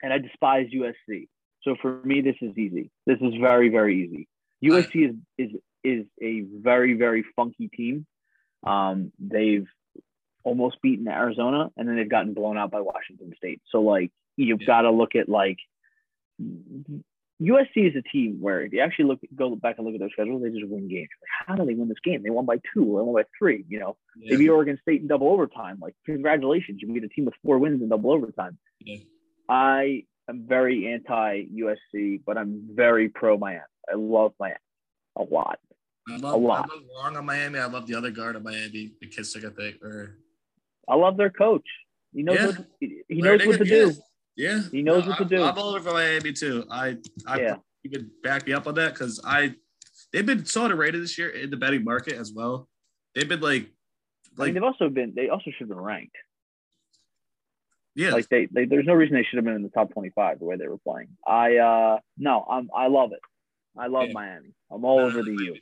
and 0.00 0.12
I 0.12 0.18
despise 0.18 0.66
USC. 0.72 1.26
So 1.62 1.74
for 1.82 2.00
me, 2.04 2.20
this 2.20 2.36
is 2.40 2.56
easy. 2.56 2.92
This 3.04 3.18
is 3.20 3.34
very 3.40 3.68
very 3.68 4.04
easy. 4.04 4.28
USC 4.62 5.10
is 5.10 5.16
is 5.38 5.50
is 5.84 6.06
a 6.22 6.40
very 6.40 6.94
very 6.94 7.24
funky 7.36 7.68
team. 7.68 8.06
Um, 8.66 9.12
they've 9.18 9.66
almost 10.42 10.80
beaten 10.82 11.08
Arizona, 11.08 11.70
and 11.76 11.88
then 11.88 11.96
they've 11.96 12.08
gotten 12.08 12.34
blown 12.34 12.58
out 12.58 12.70
by 12.70 12.80
Washington 12.80 13.32
State. 13.36 13.60
So 13.70 13.80
like 13.80 14.10
you've 14.36 14.62
yeah. 14.62 14.66
got 14.66 14.82
to 14.82 14.90
look 14.90 15.14
at 15.14 15.28
like 15.28 15.58
USC 17.42 17.88
is 17.88 17.96
a 17.96 18.02
team 18.02 18.38
where 18.40 18.62
if 18.62 18.72
you 18.72 18.80
actually 18.80 19.06
look 19.06 19.20
go 19.34 19.56
back 19.56 19.76
and 19.78 19.86
look 19.86 19.94
at 19.94 20.00
their 20.00 20.10
schedule, 20.10 20.38
they 20.38 20.50
just 20.50 20.68
win 20.68 20.88
games. 20.88 21.08
Like, 21.20 21.48
how 21.48 21.56
do 21.56 21.66
they 21.66 21.74
win 21.74 21.88
this 21.88 21.98
game? 22.04 22.22
They 22.22 22.30
won 22.30 22.46
by 22.46 22.56
two 22.72 22.84
they 22.84 23.02
won 23.02 23.14
by 23.14 23.24
three. 23.36 23.64
You 23.68 23.80
know, 23.80 23.96
yeah. 24.16 24.30
they 24.30 24.36
beat 24.36 24.50
Oregon 24.50 24.78
State 24.82 25.02
in 25.02 25.08
double 25.08 25.28
overtime. 25.28 25.78
Like, 25.80 25.94
congratulations, 26.06 26.80
you 26.80 26.92
beat 26.92 27.04
a 27.04 27.08
team 27.08 27.24
with 27.24 27.34
four 27.44 27.58
wins 27.58 27.82
in 27.82 27.88
double 27.88 28.12
overtime. 28.12 28.58
Yeah. 28.80 28.98
I 29.48 30.04
am 30.28 30.46
very 30.46 30.92
anti 30.92 31.44
USC, 31.46 32.20
but 32.24 32.38
I'm 32.38 32.68
very 32.72 33.08
pro 33.08 33.36
Miami. 33.36 33.62
I 33.90 33.96
love 33.96 34.32
Miami 34.38 34.56
a 35.16 35.22
lot. 35.22 35.58
I 36.08 36.16
love, 36.16 36.34
a 36.34 36.36
lot. 36.36 36.70
I 36.70 36.74
love 36.74 36.84
Wong 36.90 37.16
on 37.16 37.24
Miami. 37.24 37.58
I 37.58 37.66
love 37.66 37.86
the 37.86 37.94
other 37.94 38.10
guard 38.10 38.36
of 38.36 38.42
Miami, 38.42 38.92
the 39.00 39.06
Kissick, 39.06 39.44
I 39.44 39.50
think. 39.50 39.82
Or 39.82 40.18
I 40.88 40.96
love 40.96 41.16
their 41.16 41.30
coach. 41.30 41.66
He 42.12 42.22
knows 42.22 42.36
yeah. 42.38 42.46
what 42.46 42.66
he, 42.80 43.02
he 43.08 43.22
knows 43.22 43.46
what 43.46 43.58
to 43.58 43.64
do. 43.64 43.92
Yeah, 44.36 44.60
he 44.70 44.82
knows 44.82 45.04
no, 45.04 45.10
what 45.10 45.18
to 45.18 45.24
do. 45.24 45.42
I'm 45.42 45.56
all 45.56 45.74
over 45.74 45.92
Miami 45.92 46.32
too. 46.32 46.64
I, 46.70 46.96
I 47.26 47.40
yeah. 47.40 47.56
you 47.82 47.90
could 47.90 48.10
back 48.22 48.46
me 48.46 48.52
up 48.52 48.66
on 48.66 48.74
that 48.74 48.92
because 48.92 49.20
I, 49.24 49.54
they've 50.12 50.26
been 50.26 50.44
so 50.44 50.64
underrated 50.64 51.02
this 51.02 51.16
year 51.16 51.30
in 51.30 51.50
the 51.50 51.56
betting 51.56 51.84
market 51.84 52.14
as 52.14 52.32
well. 52.32 52.68
They've 53.14 53.28
been 53.28 53.40
like, 53.40 53.70
like 54.36 54.40
I 54.40 54.44
mean, 54.46 54.54
they've 54.54 54.62
also 54.64 54.88
been. 54.88 55.12
They 55.14 55.28
also 55.28 55.50
should 55.50 55.60
have 55.60 55.68
been 55.68 55.80
ranked. 55.80 56.16
Yeah, 57.94 58.10
like 58.10 58.28
they, 58.28 58.46
they, 58.50 58.64
there's 58.64 58.86
no 58.86 58.94
reason 58.94 59.14
they 59.14 59.22
should 59.22 59.36
have 59.36 59.44
been 59.44 59.54
in 59.54 59.62
the 59.62 59.68
top 59.68 59.92
25 59.92 60.40
the 60.40 60.44
way 60.44 60.56
they 60.56 60.66
were 60.66 60.78
playing. 60.78 61.10
I, 61.24 61.58
uh, 61.58 61.98
no, 62.18 62.44
I'm, 62.50 62.68
I 62.74 62.88
love 62.88 63.12
it. 63.12 63.20
I 63.78 63.86
love 63.86 64.08
yeah. 64.08 64.14
Miami. 64.14 64.54
I'm 64.70 64.84
all 64.84 64.98
over 64.98 65.22
the 65.22 65.30
U. 65.30 65.56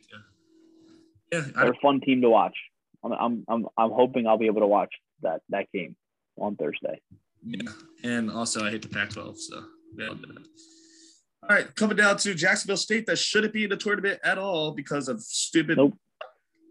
Yeah, 1.32 1.44
they're 1.54 1.72
a 1.72 1.80
fun 1.80 2.00
team 2.00 2.20
to 2.20 2.30
watch. 2.30 2.56
I'm, 3.02 3.12
I'm, 3.12 3.44
I'm, 3.48 3.66
I'm 3.76 3.90
hoping 3.90 4.26
I'll 4.26 4.38
be 4.38 4.46
able 4.46 4.60
to 4.60 4.66
watch 4.66 4.92
that 5.22 5.40
that 5.48 5.66
game 5.72 5.96
on 6.38 6.56
Thursday. 6.56 7.00
Yeah, 7.44 7.70
and 8.04 8.30
also 8.30 8.64
I 8.64 8.70
hate 8.70 8.82
the 8.82 8.88
Pac-12, 8.88 9.38
so 9.38 9.64
yeah. 9.98 10.08
All 10.08 11.56
right, 11.56 11.74
coming 11.74 11.96
down 11.96 12.18
to 12.18 12.34
Jacksonville 12.34 12.76
State, 12.76 13.06
that 13.06 13.16
shouldn't 13.16 13.52
be 13.52 13.64
in 13.64 13.70
the 13.70 13.76
tournament 13.76 14.20
at 14.22 14.38
all 14.38 14.72
because 14.72 15.08
of 15.08 15.20
stupid 15.20 15.76
nope. 15.76 15.94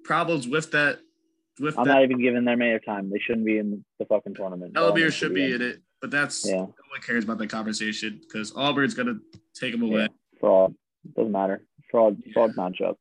problems 0.06 0.48
with 0.48 0.72
that. 0.72 1.00
With 1.60 1.78
I'm 1.78 1.86
that. 1.86 1.94
not 1.94 2.04
even 2.04 2.22
giving 2.22 2.46
them 2.46 2.62
any 2.62 2.80
time. 2.80 3.10
They 3.10 3.20
shouldn't 3.20 3.46
be 3.46 3.58
in 3.58 3.84
the 4.00 4.06
fucking 4.06 4.36
tournament. 4.36 4.74
Ellerbe 4.76 5.12
should 5.12 5.34
be 5.34 5.54
in. 5.54 5.62
it, 5.62 5.82
but 6.00 6.10
that's 6.10 6.48
yeah. 6.48 6.56
no 6.56 6.62
one 6.62 7.02
cares 7.06 7.26
about 7.26 7.38
that 7.40 7.50
conversation 7.50 8.22
because 8.22 8.54
Auburn's 8.56 8.94
gonna 8.94 9.18
take 9.54 9.74
them 9.74 9.82
away. 9.82 10.02
Yeah, 10.02 10.08
fraud 10.40 10.76
doesn't 11.16 11.32
matter. 11.32 11.66
Fraud, 11.90 12.22
fraud 12.34 12.56
matchup. 12.56 12.96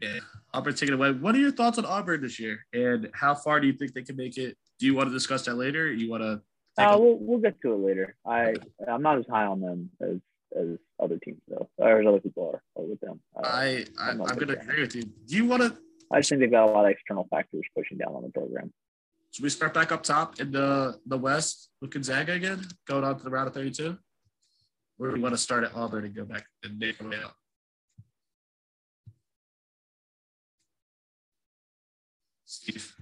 Yeah, 0.00 0.20
Auburn 0.52 0.74
taking 0.74 0.94
away. 0.94 1.12
What 1.12 1.34
are 1.34 1.38
your 1.38 1.52
thoughts 1.52 1.78
on 1.78 1.84
Auburn 1.84 2.22
this 2.22 2.38
year, 2.38 2.66
and 2.72 3.10
how 3.14 3.34
far 3.34 3.60
do 3.60 3.66
you 3.66 3.72
think 3.72 3.94
they 3.94 4.02
can 4.02 4.16
make 4.16 4.36
it? 4.36 4.56
Do 4.78 4.86
you 4.86 4.94
want 4.94 5.08
to 5.08 5.12
discuss 5.12 5.44
that 5.44 5.54
later? 5.56 5.92
you 5.92 6.10
want 6.10 6.22
to 6.22 6.42
uh, 6.78 6.96
we'll 6.98 7.18
we'll 7.20 7.38
get 7.38 7.60
to 7.62 7.72
it 7.72 7.76
later. 7.76 8.16
I 8.26 8.54
I'm 8.88 9.02
not 9.02 9.18
as 9.18 9.26
high 9.28 9.44
on 9.44 9.60
them 9.60 9.90
as 10.00 10.18
as 10.58 10.78
other 11.00 11.18
teams 11.18 11.40
though, 11.48 11.68
or 11.78 12.00
as 12.00 12.06
other 12.06 12.20
people 12.20 12.60
are, 12.76 12.82
with 12.82 13.00
them. 13.00 13.20
I, 13.42 13.84
I 13.98 14.10
I'm, 14.10 14.22
I'm 14.22 14.36
gonna 14.36 14.54
agree 14.54 14.80
with 14.80 14.94
you. 14.94 15.02
Do 15.02 15.36
you 15.36 15.46
want 15.46 15.62
to? 15.62 15.76
I 16.12 16.20
just 16.20 16.30
think 16.30 16.40
they've 16.40 16.50
got 16.50 16.68
a 16.68 16.72
lot 16.72 16.86
of 16.86 16.90
external 16.90 17.26
factors 17.30 17.64
pushing 17.76 17.98
down 17.98 18.14
on 18.14 18.22
the 18.22 18.30
program. 18.30 18.72
Should 19.32 19.44
we 19.44 19.50
start 19.50 19.74
back 19.74 19.92
up 19.92 20.02
top 20.02 20.40
in 20.40 20.50
the 20.52 20.98
the 21.06 21.18
West 21.18 21.70
with 21.80 21.90
Gonzaga 21.90 22.32
again, 22.32 22.66
going 22.86 23.04
on 23.04 23.18
to 23.18 23.24
the 23.24 23.30
round 23.30 23.48
of 23.48 23.54
32? 23.54 23.96
Where 24.96 25.10
do 25.10 25.16
we 25.16 25.22
want 25.22 25.34
to 25.34 25.38
start 25.38 25.64
at 25.64 25.74
Auburn 25.74 26.04
and 26.04 26.14
go 26.14 26.24
back 26.24 26.44
and 26.62 26.78
make 26.78 27.02
our 27.02 27.08
way 27.08 27.16
out? 27.24 27.32
Steve. 32.50 32.92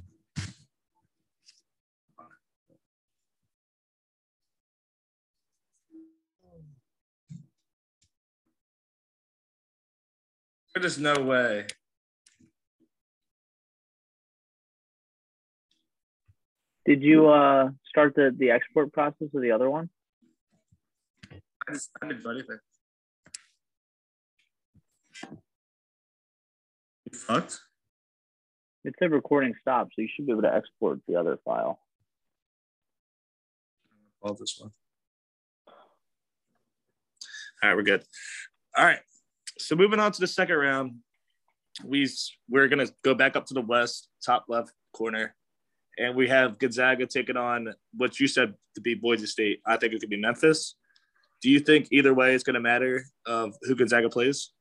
There's 10.74 10.98
no 10.98 11.14
way. 11.22 11.66
Did 16.84 17.02
you 17.02 17.28
uh, 17.28 17.70
start 17.88 18.14
the, 18.14 18.34
the 18.36 18.50
export 18.50 18.92
process 18.92 19.28
of 19.34 19.40
the 19.40 19.50
other 19.50 19.70
one? 19.70 19.88
I 21.32 21.72
just 21.72 21.90
I 22.02 22.08
didn't 22.08 22.22
do 22.22 22.30
anything. 22.30 22.58
You 27.10 27.18
fucked? 27.18 27.60
It 28.84 28.94
said 28.98 29.10
recording 29.10 29.54
stopped, 29.60 29.92
so 29.94 30.02
you 30.02 30.08
should 30.14 30.26
be 30.26 30.32
able 30.32 30.42
to 30.42 30.54
export 30.54 31.00
the 31.08 31.16
other 31.16 31.38
file. 31.44 31.80
Call 34.22 34.34
this 34.34 34.58
one. 34.58 34.72
All 37.62 37.68
right, 37.68 37.76
we're 37.76 37.82
good. 37.82 38.04
All 38.76 38.84
right. 38.84 39.00
So 39.58 39.74
moving 39.74 39.98
on 39.98 40.12
to 40.12 40.20
the 40.20 40.26
second 40.26 40.56
round, 40.56 40.94
we 41.84 42.08
we're 42.48 42.68
gonna 42.68 42.86
go 43.02 43.14
back 43.14 43.36
up 43.36 43.46
to 43.46 43.54
the 43.54 43.60
west, 43.60 44.08
top 44.24 44.44
left 44.48 44.72
corner, 44.92 45.34
and 45.98 46.14
we 46.14 46.28
have 46.28 46.58
Gonzaga 46.58 47.06
taking 47.06 47.36
on 47.36 47.74
what 47.96 48.20
you 48.20 48.28
said 48.28 48.54
to 48.74 48.80
be 48.80 48.94
Boise 48.94 49.26
State. 49.26 49.60
I 49.66 49.76
think 49.76 49.92
it 49.92 50.00
could 50.00 50.10
be 50.10 50.20
Memphis. 50.20 50.76
Do 51.40 51.50
you 51.50 51.60
think 51.60 51.88
either 51.90 52.14
way 52.14 52.34
it's 52.34 52.44
gonna 52.44 52.60
matter 52.60 53.04
of 53.26 53.56
who 53.62 53.74
Gonzaga 53.74 54.08
plays? 54.08 54.52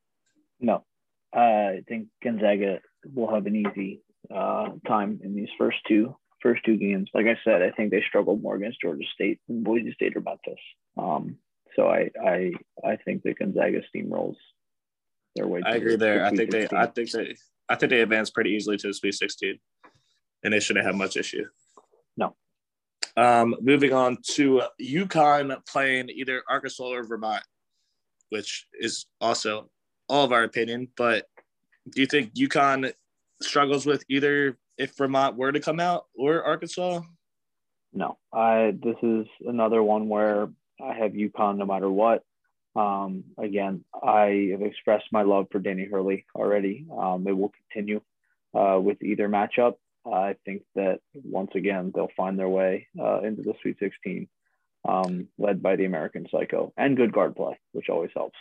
No, 0.60 0.86
I 1.34 1.84
think 1.88 2.08
Gonzaga 2.24 2.80
will 3.14 3.34
have 3.34 3.46
an 3.46 3.56
easy 3.56 4.02
uh, 4.34 4.70
time 4.88 5.20
in 5.24 5.36
these 5.36 5.50
first 5.58 5.78
two 5.88 6.16
first 6.42 6.64
two 6.66 6.78
games. 6.78 7.10
Like 7.14 7.26
I 7.26 7.38
said, 7.44 7.62
I 7.62 7.72
think 7.72 7.92
they 7.92 8.04
struggled 8.08 8.42
more 8.42 8.56
against 8.56 8.82
Georgia 8.82 9.06
State 9.14 9.40
than 9.48 9.64
Boise 9.64 9.92
State 9.94 10.16
or 10.16 10.22
Memphis. 10.22 10.62
Um, 10.98 11.38
so 11.76 11.88
I 11.88 12.10
I 12.24 12.52
I 12.84 12.98
think 12.98 13.24
that 13.24 13.40
Gonzaga 13.40 13.82
steamrolls 13.94 14.36
their 15.36 15.48
way. 15.48 15.62
I 15.66 15.76
agree 15.76 15.96
there. 15.96 16.26
I 16.26 16.30
think 16.30 16.52
16. 16.52 16.68
they. 16.72 16.78
I 16.78 16.86
think 16.88 17.12
they. 17.12 17.36
I 17.70 17.76
think 17.76 17.90
they 17.90 18.02
advanced 18.02 18.34
pretty 18.34 18.52
easily 18.52 18.78
to 18.78 18.88
the 18.88 18.94
Sweet 18.94 19.14
16, 19.14 19.60
and 20.44 20.54
they 20.54 20.60
shouldn't 20.60 20.86
have 20.86 20.96
much 20.96 21.18
issue. 21.18 21.46
No. 22.16 22.36
Um, 23.18 23.56
moving 23.62 23.94
on 23.94 24.18
to 24.32 24.62
UConn 24.82 25.66
playing 25.68 26.10
either 26.10 26.44
Arkansas 26.50 26.84
or 26.84 27.04
Vermont, 27.04 27.44
which 28.30 28.68
is 28.80 29.06
also 29.20 29.70
all 30.08 30.24
of 30.24 30.32
our 30.32 30.44
opinion. 30.44 30.88
But 30.96 31.26
do 31.90 32.02
you 32.02 32.08
think 32.08 32.34
UConn 32.36 32.94
struggles 33.42 33.86
with 33.86 34.04
either 34.10 34.58
if 34.78 34.96
Vermont 34.98 35.38
were 35.38 35.52
to 35.52 35.60
come 35.60 35.80
out 35.80 36.06
or 36.16 36.44
Arkansas? 36.44 37.02
No, 37.94 38.18
I. 38.34 38.74
This 38.84 38.98
is 39.02 39.26
another 39.46 39.82
one 39.82 40.10
where 40.10 40.50
I 40.82 40.94
have 40.94 41.14
UConn 41.14 41.58
no 41.58 41.66
matter 41.66 41.90
what. 41.90 42.24
Um, 42.76 43.24
again, 43.40 43.84
I 44.04 44.50
have 44.52 44.62
expressed 44.62 45.08
my 45.12 45.24
love 45.24 45.48
for 45.52 45.60
Danny 45.60 45.86
Hurley 45.86 46.26
already. 46.36 46.86
Um, 46.96 47.26
it 47.28 47.36
will 47.36 47.52
continue 47.72 48.02
uh, 48.54 48.80
with 48.80 49.02
either 49.02 49.28
matchup. 49.28 49.76
I 50.06 50.36
think 50.46 50.64
that 50.76 51.00
once 51.14 51.52
again 51.56 51.92
they'll 51.94 52.12
find 52.16 52.38
their 52.38 52.50
way 52.50 52.88
uh, 53.00 53.22
into 53.22 53.42
the 53.42 53.54
Sweet 53.62 53.78
16, 53.80 54.28
um, 54.88 55.28
led 55.38 55.62
by 55.62 55.76
the 55.76 55.86
American 55.86 56.28
Psycho 56.32 56.72
and 56.78 56.96
good 56.96 57.12
guard 57.12 57.36
play, 57.36 57.60
which 57.72 57.90
always 57.90 58.12
helps. 58.16 58.38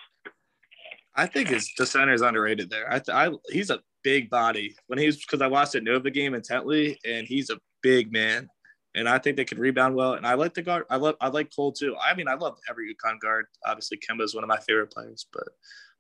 I 1.14 1.26
think 1.26 1.49
his 1.49 1.72
the 1.78 1.86
center 1.86 2.12
is 2.12 2.20
underrated 2.20 2.68
there. 2.68 2.92
I, 2.92 3.01
I 3.11 3.30
he's 3.49 3.70
a 3.70 3.80
big 4.07 4.30
body 4.30 4.76
when 4.86 5.00
he's 5.00 5.16
because 5.16 5.42
I 5.42 5.48
watched 5.48 5.72
the 5.72 5.80
Nova 5.80 6.12
game 6.12 6.34
intently, 6.34 6.96
and 7.04 7.26
he's 7.26 7.50
a 7.50 7.59
big 7.82 8.12
man 8.12 8.48
and 8.96 9.09
I 9.09 9.18
think 9.18 9.36
they 9.36 9.44
could 9.44 9.59
rebound 9.59 9.94
well. 9.94 10.14
And 10.14 10.26
I 10.26 10.34
like 10.34 10.54
the 10.54 10.62
guard. 10.62 10.84
I 10.88 10.96
love 10.96 11.16
I 11.20 11.28
like 11.28 11.54
Cole 11.54 11.72
too. 11.72 11.94
I 12.02 12.14
mean, 12.14 12.28
I 12.28 12.34
love 12.34 12.57
every 12.68 12.92
UConn 12.94 13.20
guard. 13.20 13.46
Obviously, 13.64 13.98
Kemba 13.98 14.22
is 14.22 14.34
one 14.34 14.42
of 14.42 14.48
my 14.48 14.59
favorite 14.66 14.90
players, 14.90 15.26
but 15.32 15.48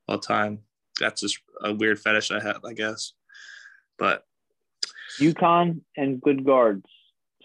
all 0.08 0.18
time 0.18 0.60
that's 0.98 1.20
just 1.20 1.38
a 1.62 1.74
weird 1.74 2.00
fetish 2.00 2.30
I 2.30 2.40
have, 2.40 2.64
I 2.64 2.72
guess. 2.72 3.12
But 3.98 4.24
UConn 5.20 5.82
and 5.96 6.20
good 6.20 6.44
guards 6.44 6.86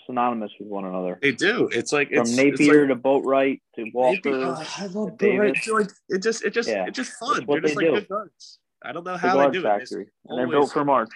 synonymous 0.06 0.52
with 0.58 0.70
one 0.70 0.86
another. 0.86 1.20
They 1.22 1.34
do. 1.34 1.70
It's 1.72 1.92
like 1.92 2.10
from 2.10 2.22
it's, 2.22 2.36
Napier 2.36 2.84
it's 2.84 2.90
like, 2.90 2.90
to 2.90 2.96
Boatright 2.96 3.62
to 3.76 3.86
Walker. 3.94 4.30
Oh, 4.30 4.66
I 4.78 4.86
love 4.88 5.18
Boatright. 5.18 5.68
Like 5.68 5.92
it 6.08 6.24
just 6.24 6.46
it 6.46 6.54
just 6.54 6.70
yeah. 6.70 6.86
it's 6.88 6.96
just 6.96 7.12
fun. 7.14 7.46
They're 7.46 7.60
just 7.60 7.76
they 7.78 7.88
like 7.88 7.94
do. 7.94 8.00
good 8.00 8.08
guards. 8.08 8.60
I 8.84 8.92
don't 8.92 9.04
know 9.04 9.18
how 9.18 9.38
the 9.38 9.46
they 9.48 9.52
do 9.52 9.64
factory. 9.64 10.04
it. 10.04 10.10
and 10.26 10.40
they're 10.40 10.48
built 10.48 10.72
for 10.72 10.84
March. 10.84 11.10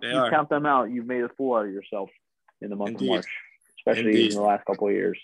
They 0.00 0.08
you 0.08 0.16
are. 0.16 0.30
count 0.30 0.48
them 0.48 0.66
out, 0.66 0.90
you've 0.90 1.06
made 1.06 1.22
a 1.22 1.28
fool 1.30 1.56
out 1.56 1.66
of 1.66 1.72
yourself 1.72 2.10
in 2.60 2.70
the 2.70 2.76
month 2.76 2.90
Indeed. 2.90 3.06
of 3.06 3.10
March 3.14 3.26
especially 3.80 4.10
Indeed. 4.10 4.30
in 4.32 4.36
the 4.36 4.42
last 4.42 4.64
couple 4.64 4.88
of 4.88 4.94
years. 4.94 5.18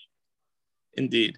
Indeed. 0.94 1.36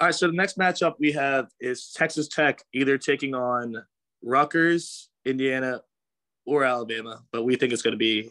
All 0.00 0.08
right, 0.08 0.14
so 0.14 0.26
the 0.26 0.32
next 0.32 0.58
matchup 0.58 0.94
we 0.98 1.12
have 1.12 1.48
is 1.60 1.92
Texas 1.92 2.28
Tech 2.28 2.62
either 2.72 2.98
taking 2.98 3.34
on 3.34 3.82
Rutgers, 4.22 5.08
Indiana, 5.24 5.82
or 6.46 6.64
Alabama, 6.64 7.22
but 7.32 7.44
we 7.44 7.56
think 7.56 7.72
it's 7.72 7.82
going 7.82 7.92
to 7.92 7.98
be. 7.98 8.30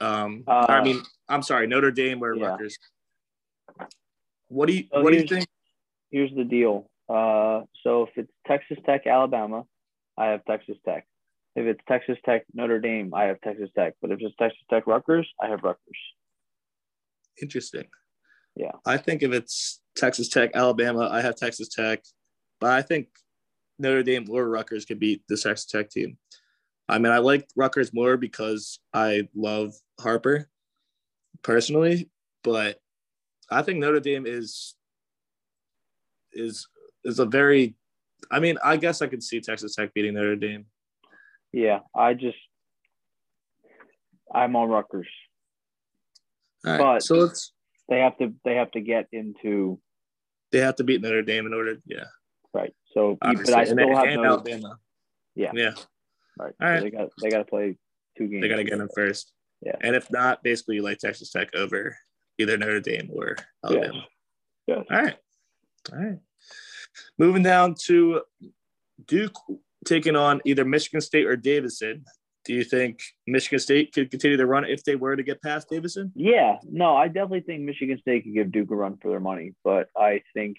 Um, 0.00 0.44
uh, 0.46 0.66
I 0.68 0.82
mean, 0.82 1.02
I'm 1.28 1.42
sorry, 1.42 1.66
Notre 1.66 1.90
Dame 1.90 2.22
or 2.22 2.34
yeah. 2.34 2.46
Rutgers. 2.46 2.78
What 4.48 4.66
do 4.66 4.74
you 4.74 4.84
so 4.92 5.02
What 5.02 5.12
do 5.12 5.18
you 5.18 5.26
think? 5.26 5.46
Here's 6.10 6.34
the 6.34 6.44
deal. 6.44 6.88
Uh, 7.08 7.62
so 7.82 8.04
if 8.04 8.10
it's 8.16 8.32
Texas 8.46 8.78
Tech, 8.86 9.06
Alabama, 9.06 9.64
I 10.18 10.26
have 10.26 10.44
Texas 10.44 10.76
Tech. 10.84 11.06
If 11.56 11.66
it's 11.66 11.80
Texas 11.88 12.18
Tech, 12.24 12.44
Notre 12.54 12.78
Dame, 12.78 13.12
I 13.14 13.24
have 13.24 13.40
Texas 13.40 13.70
Tech. 13.76 13.94
But 14.00 14.12
if 14.12 14.20
it's 14.20 14.36
Texas 14.36 14.62
Tech, 14.70 14.86
Rutgers, 14.86 15.28
I 15.42 15.48
have 15.48 15.62
Rutgers. 15.62 15.98
Interesting. 17.40 17.86
Yeah. 18.54 18.72
I 18.86 18.96
think 18.96 19.22
if 19.22 19.32
it's 19.32 19.80
Texas 19.96 20.28
Tech, 20.28 20.50
Alabama, 20.54 21.08
I 21.10 21.22
have 21.22 21.36
Texas 21.36 21.68
Tech. 21.68 22.02
But 22.60 22.70
I 22.70 22.82
think 22.82 23.08
Notre 23.78 24.02
Dame 24.02 24.26
or 24.30 24.48
Rutgers 24.48 24.84
could 24.84 25.00
beat 25.00 25.22
the 25.28 25.36
Texas 25.36 25.66
Tech 25.66 25.90
team. 25.90 26.18
I 26.88 26.98
mean, 26.98 27.12
I 27.12 27.18
like 27.18 27.48
Rutgers 27.56 27.94
more 27.94 28.16
because 28.16 28.80
I 28.92 29.28
love 29.34 29.74
Harper 30.00 30.48
personally, 31.42 32.10
but 32.42 32.78
I 33.50 33.62
think 33.62 33.78
Notre 33.78 34.00
Dame 34.00 34.26
is 34.26 34.74
is 36.32 36.68
is 37.04 37.18
a 37.18 37.26
very 37.26 37.74
I 38.30 38.40
mean, 38.40 38.56
I 38.64 38.76
guess 38.76 39.02
I 39.02 39.06
could 39.06 39.22
see 39.22 39.40
Texas 39.40 39.74
Tech 39.74 39.92
beating 39.94 40.14
Notre 40.14 40.36
Dame. 40.36 40.66
Yeah, 41.52 41.80
I 41.94 42.14
just 42.14 42.38
I'm 44.32 44.54
on 44.56 44.68
Rutgers. 44.68 45.08
but 46.62 47.02
so 47.02 47.16
let's 47.16 47.52
they 47.88 47.98
have 47.98 48.16
to 48.18 48.32
they 48.44 48.54
have 48.54 48.70
to 48.72 48.80
get 48.80 49.08
into 49.12 49.80
they 50.52 50.58
have 50.58 50.76
to 50.76 50.84
beat 50.84 51.02
Notre 51.02 51.22
Dame 51.22 51.46
in 51.46 51.54
order 51.54 51.76
yeah. 51.86 52.04
Right. 52.52 52.74
So 52.92 53.18
Obviously. 53.22 53.52
but 53.52 53.60
I 53.60 53.64
still 53.64 53.78
and, 53.78 53.96
have 53.96 54.06
Notre 54.06 54.26
Alabama. 54.26 54.78
Yeah. 55.34 55.50
Yeah. 55.54 55.72
Right. 56.38 56.54
All 56.60 56.68
right. 56.68 56.78
So 56.78 56.84
they 56.84 56.90
got 56.90 57.08
they 57.22 57.30
gotta 57.30 57.44
play 57.44 57.76
two 58.16 58.28
games. 58.28 58.42
They 58.42 58.48
gotta 58.48 58.64
get 58.64 58.78
them 58.78 58.88
first. 58.94 59.32
Yeah. 59.64 59.76
And 59.82 59.94
if 59.94 60.10
not, 60.10 60.42
basically 60.42 60.76
you 60.76 60.82
like 60.82 60.98
Texas 60.98 61.30
Tech 61.30 61.54
over 61.54 61.96
either 62.38 62.56
Notre 62.56 62.80
Dame 62.80 63.10
or 63.12 63.36
Alabama. 63.64 64.06
Yeah. 64.66 64.76
yes. 64.76 64.86
All 64.90 65.02
right. 65.02 65.16
All 65.92 65.98
right. 65.98 66.18
Moving 67.18 67.42
down 67.42 67.74
to 67.86 68.22
Duke 69.06 69.34
taking 69.86 70.16
on 70.16 70.40
either 70.44 70.64
Michigan 70.64 71.00
State 71.00 71.26
or 71.26 71.36
Davidson. 71.36 72.04
Do 72.44 72.54
you 72.54 72.64
think 72.64 73.00
Michigan 73.26 73.58
State 73.58 73.92
could 73.92 74.10
continue 74.10 74.36
their 74.36 74.46
run 74.46 74.64
if 74.64 74.82
they 74.82 74.96
were 74.96 75.14
to 75.14 75.22
get 75.22 75.42
past 75.42 75.68
Davidson? 75.68 76.12
Yeah, 76.14 76.56
no, 76.68 76.96
I 76.96 77.08
definitely 77.08 77.42
think 77.42 77.62
Michigan 77.62 77.98
State 78.00 78.24
could 78.24 78.34
give 78.34 78.52
Duke 78.52 78.70
a 78.70 78.76
run 78.76 78.96
for 79.00 79.10
their 79.10 79.20
money, 79.20 79.54
but 79.62 79.88
I 79.96 80.22
think 80.34 80.56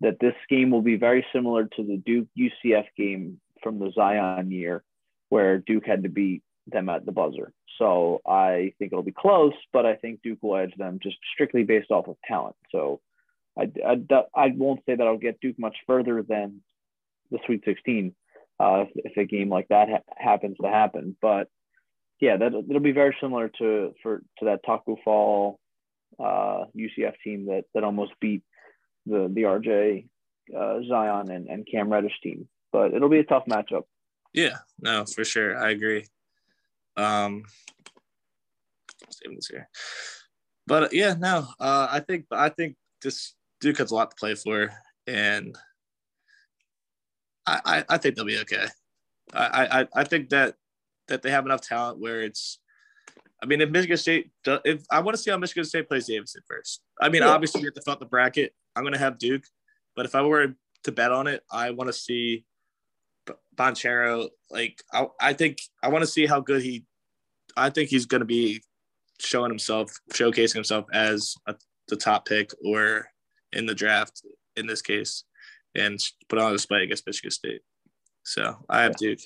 that 0.00 0.18
this 0.20 0.34
game 0.48 0.70
will 0.70 0.82
be 0.82 0.96
very 0.96 1.24
similar 1.32 1.64
to 1.64 1.82
the 1.82 1.96
Duke 2.04 2.26
UCF 2.36 2.86
game 2.96 3.40
from 3.62 3.78
the 3.78 3.92
Zion 3.94 4.50
year, 4.50 4.82
where 5.28 5.58
Duke 5.58 5.86
had 5.86 6.02
to 6.02 6.08
beat 6.08 6.42
them 6.66 6.88
at 6.88 7.06
the 7.06 7.12
buzzer. 7.12 7.52
So 7.78 8.20
I 8.26 8.72
think 8.78 8.92
it'll 8.92 9.02
be 9.02 9.12
close, 9.12 9.54
but 9.72 9.86
I 9.86 9.96
think 9.96 10.20
Duke 10.22 10.42
will 10.42 10.56
edge 10.56 10.74
them 10.76 10.98
just 11.02 11.16
strictly 11.32 11.64
based 11.64 11.90
off 11.90 12.08
of 12.08 12.16
talent. 12.26 12.56
So 12.70 13.00
I, 13.58 13.70
I, 13.86 14.24
I 14.34 14.52
won't 14.56 14.80
say 14.86 14.96
that 14.96 15.06
I'll 15.06 15.18
get 15.18 15.40
Duke 15.40 15.58
much 15.58 15.76
further 15.86 16.22
than 16.22 16.60
the 17.30 17.38
Sweet 17.46 17.62
16 17.64 18.14
uh, 18.60 18.84
if, 18.86 18.88
if 19.12 19.16
a 19.16 19.24
game 19.24 19.48
like 19.48 19.68
that 19.68 19.88
ha- 19.88 20.14
happens 20.16 20.56
to 20.62 20.68
happen. 20.68 21.16
But 21.20 21.48
yeah, 22.20 22.36
that 22.36 22.54
it'll 22.54 22.80
be 22.80 22.92
very 22.92 23.16
similar 23.20 23.50
to 23.58 23.94
for 24.02 24.18
to 24.38 24.44
that 24.46 24.64
Tacko 24.64 24.96
Fall 25.04 25.58
uh, 26.18 26.64
UCF 26.76 27.14
team 27.22 27.46
that 27.46 27.64
that 27.74 27.84
almost 27.84 28.12
beat 28.20 28.42
the 29.06 29.30
the 29.32 29.42
RJ 29.42 30.06
uh, 30.56 30.80
Zion 30.88 31.30
and, 31.30 31.48
and 31.48 31.66
Cam 31.70 31.90
Reddish 31.90 32.18
team. 32.22 32.48
But 32.72 32.94
it'll 32.94 33.08
be 33.08 33.18
a 33.18 33.24
tough 33.24 33.44
matchup. 33.48 33.82
Yeah, 34.32 34.58
no, 34.80 35.04
for 35.04 35.24
sure, 35.24 35.56
I 35.56 35.70
agree. 35.70 36.06
Um, 36.96 37.44
saving 39.10 39.36
this 39.36 39.48
here, 39.48 39.68
but 40.66 40.92
yeah, 40.92 41.14
no, 41.18 41.46
uh, 41.58 41.88
I 41.90 42.00
think 42.00 42.26
I 42.30 42.48
think 42.48 42.76
this 43.02 43.34
Duke 43.64 43.78
has 43.78 43.92
a 43.92 43.94
lot 43.94 44.10
to 44.10 44.16
play 44.16 44.34
for, 44.34 44.70
and 45.06 45.56
I, 47.46 47.60
I, 47.64 47.84
I 47.88 47.96
think 47.96 48.14
they'll 48.14 48.26
be 48.26 48.38
okay. 48.40 48.66
I, 49.32 49.80
I, 49.80 49.88
I 49.94 50.04
think 50.04 50.28
that 50.28 50.56
that 51.08 51.22
they 51.22 51.30
have 51.30 51.46
enough 51.46 51.62
talent 51.62 51.98
where 51.98 52.20
it's. 52.20 52.58
I 53.42 53.46
mean, 53.46 53.62
if 53.62 53.70
Michigan 53.70 53.96
State, 53.96 54.30
if 54.46 54.84
I 54.90 55.00
want 55.00 55.16
to 55.16 55.22
see 55.22 55.30
how 55.30 55.38
Michigan 55.38 55.64
State 55.64 55.88
plays 55.88 56.06
Davidson 56.06 56.42
first. 56.46 56.82
I 57.00 57.08
mean, 57.08 57.22
yeah. 57.22 57.28
obviously 57.28 57.62
we 57.62 57.66
have 57.66 57.74
to 57.74 57.80
fill 57.80 57.94
out 57.94 58.00
the 58.00 58.06
bracket. 58.06 58.52
I'm 58.76 58.82
going 58.82 58.92
to 58.92 58.98
have 58.98 59.18
Duke, 59.18 59.44
but 59.96 60.04
if 60.04 60.14
I 60.14 60.20
were 60.20 60.54
to 60.82 60.92
bet 60.92 61.10
on 61.10 61.26
it, 61.26 61.42
I 61.50 61.70
want 61.70 61.88
to 61.88 61.94
see 61.94 62.44
Banchero. 63.56 64.28
Like, 64.50 64.82
I, 64.92 65.06
I 65.18 65.32
think 65.32 65.58
I 65.82 65.88
want 65.88 66.02
to 66.02 66.10
see 66.10 66.26
how 66.26 66.40
good 66.40 66.60
he. 66.60 66.84
I 67.56 67.70
think 67.70 67.88
he's 67.88 68.04
going 68.04 68.20
to 68.20 68.26
be 68.26 68.62
showing 69.20 69.50
himself, 69.50 69.90
showcasing 70.12 70.54
himself 70.54 70.84
as 70.92 71.34
a, 71.46 71.54
the 71.88 71.96
top 71.96 72.26
pick 72.26 72.50
or 72.62 73.06
in 73.54 73.66
the 73.66 73.74
draft 73.74 74.22
in 74.56 74.66
this 74.66 74.82
case 74.82 75.24
and 75.74 75.98
put 76.28 76.38
on 76.38 76.50
a 76.50 76.52
display 76.52 76.82
against 76.82 77.06
Michigan 77.06 77.30
State. 77.30 77.60
So 78.22 78.56
I 78.68 78.82
have 78.82 78.96
Duke. 78.96 79.20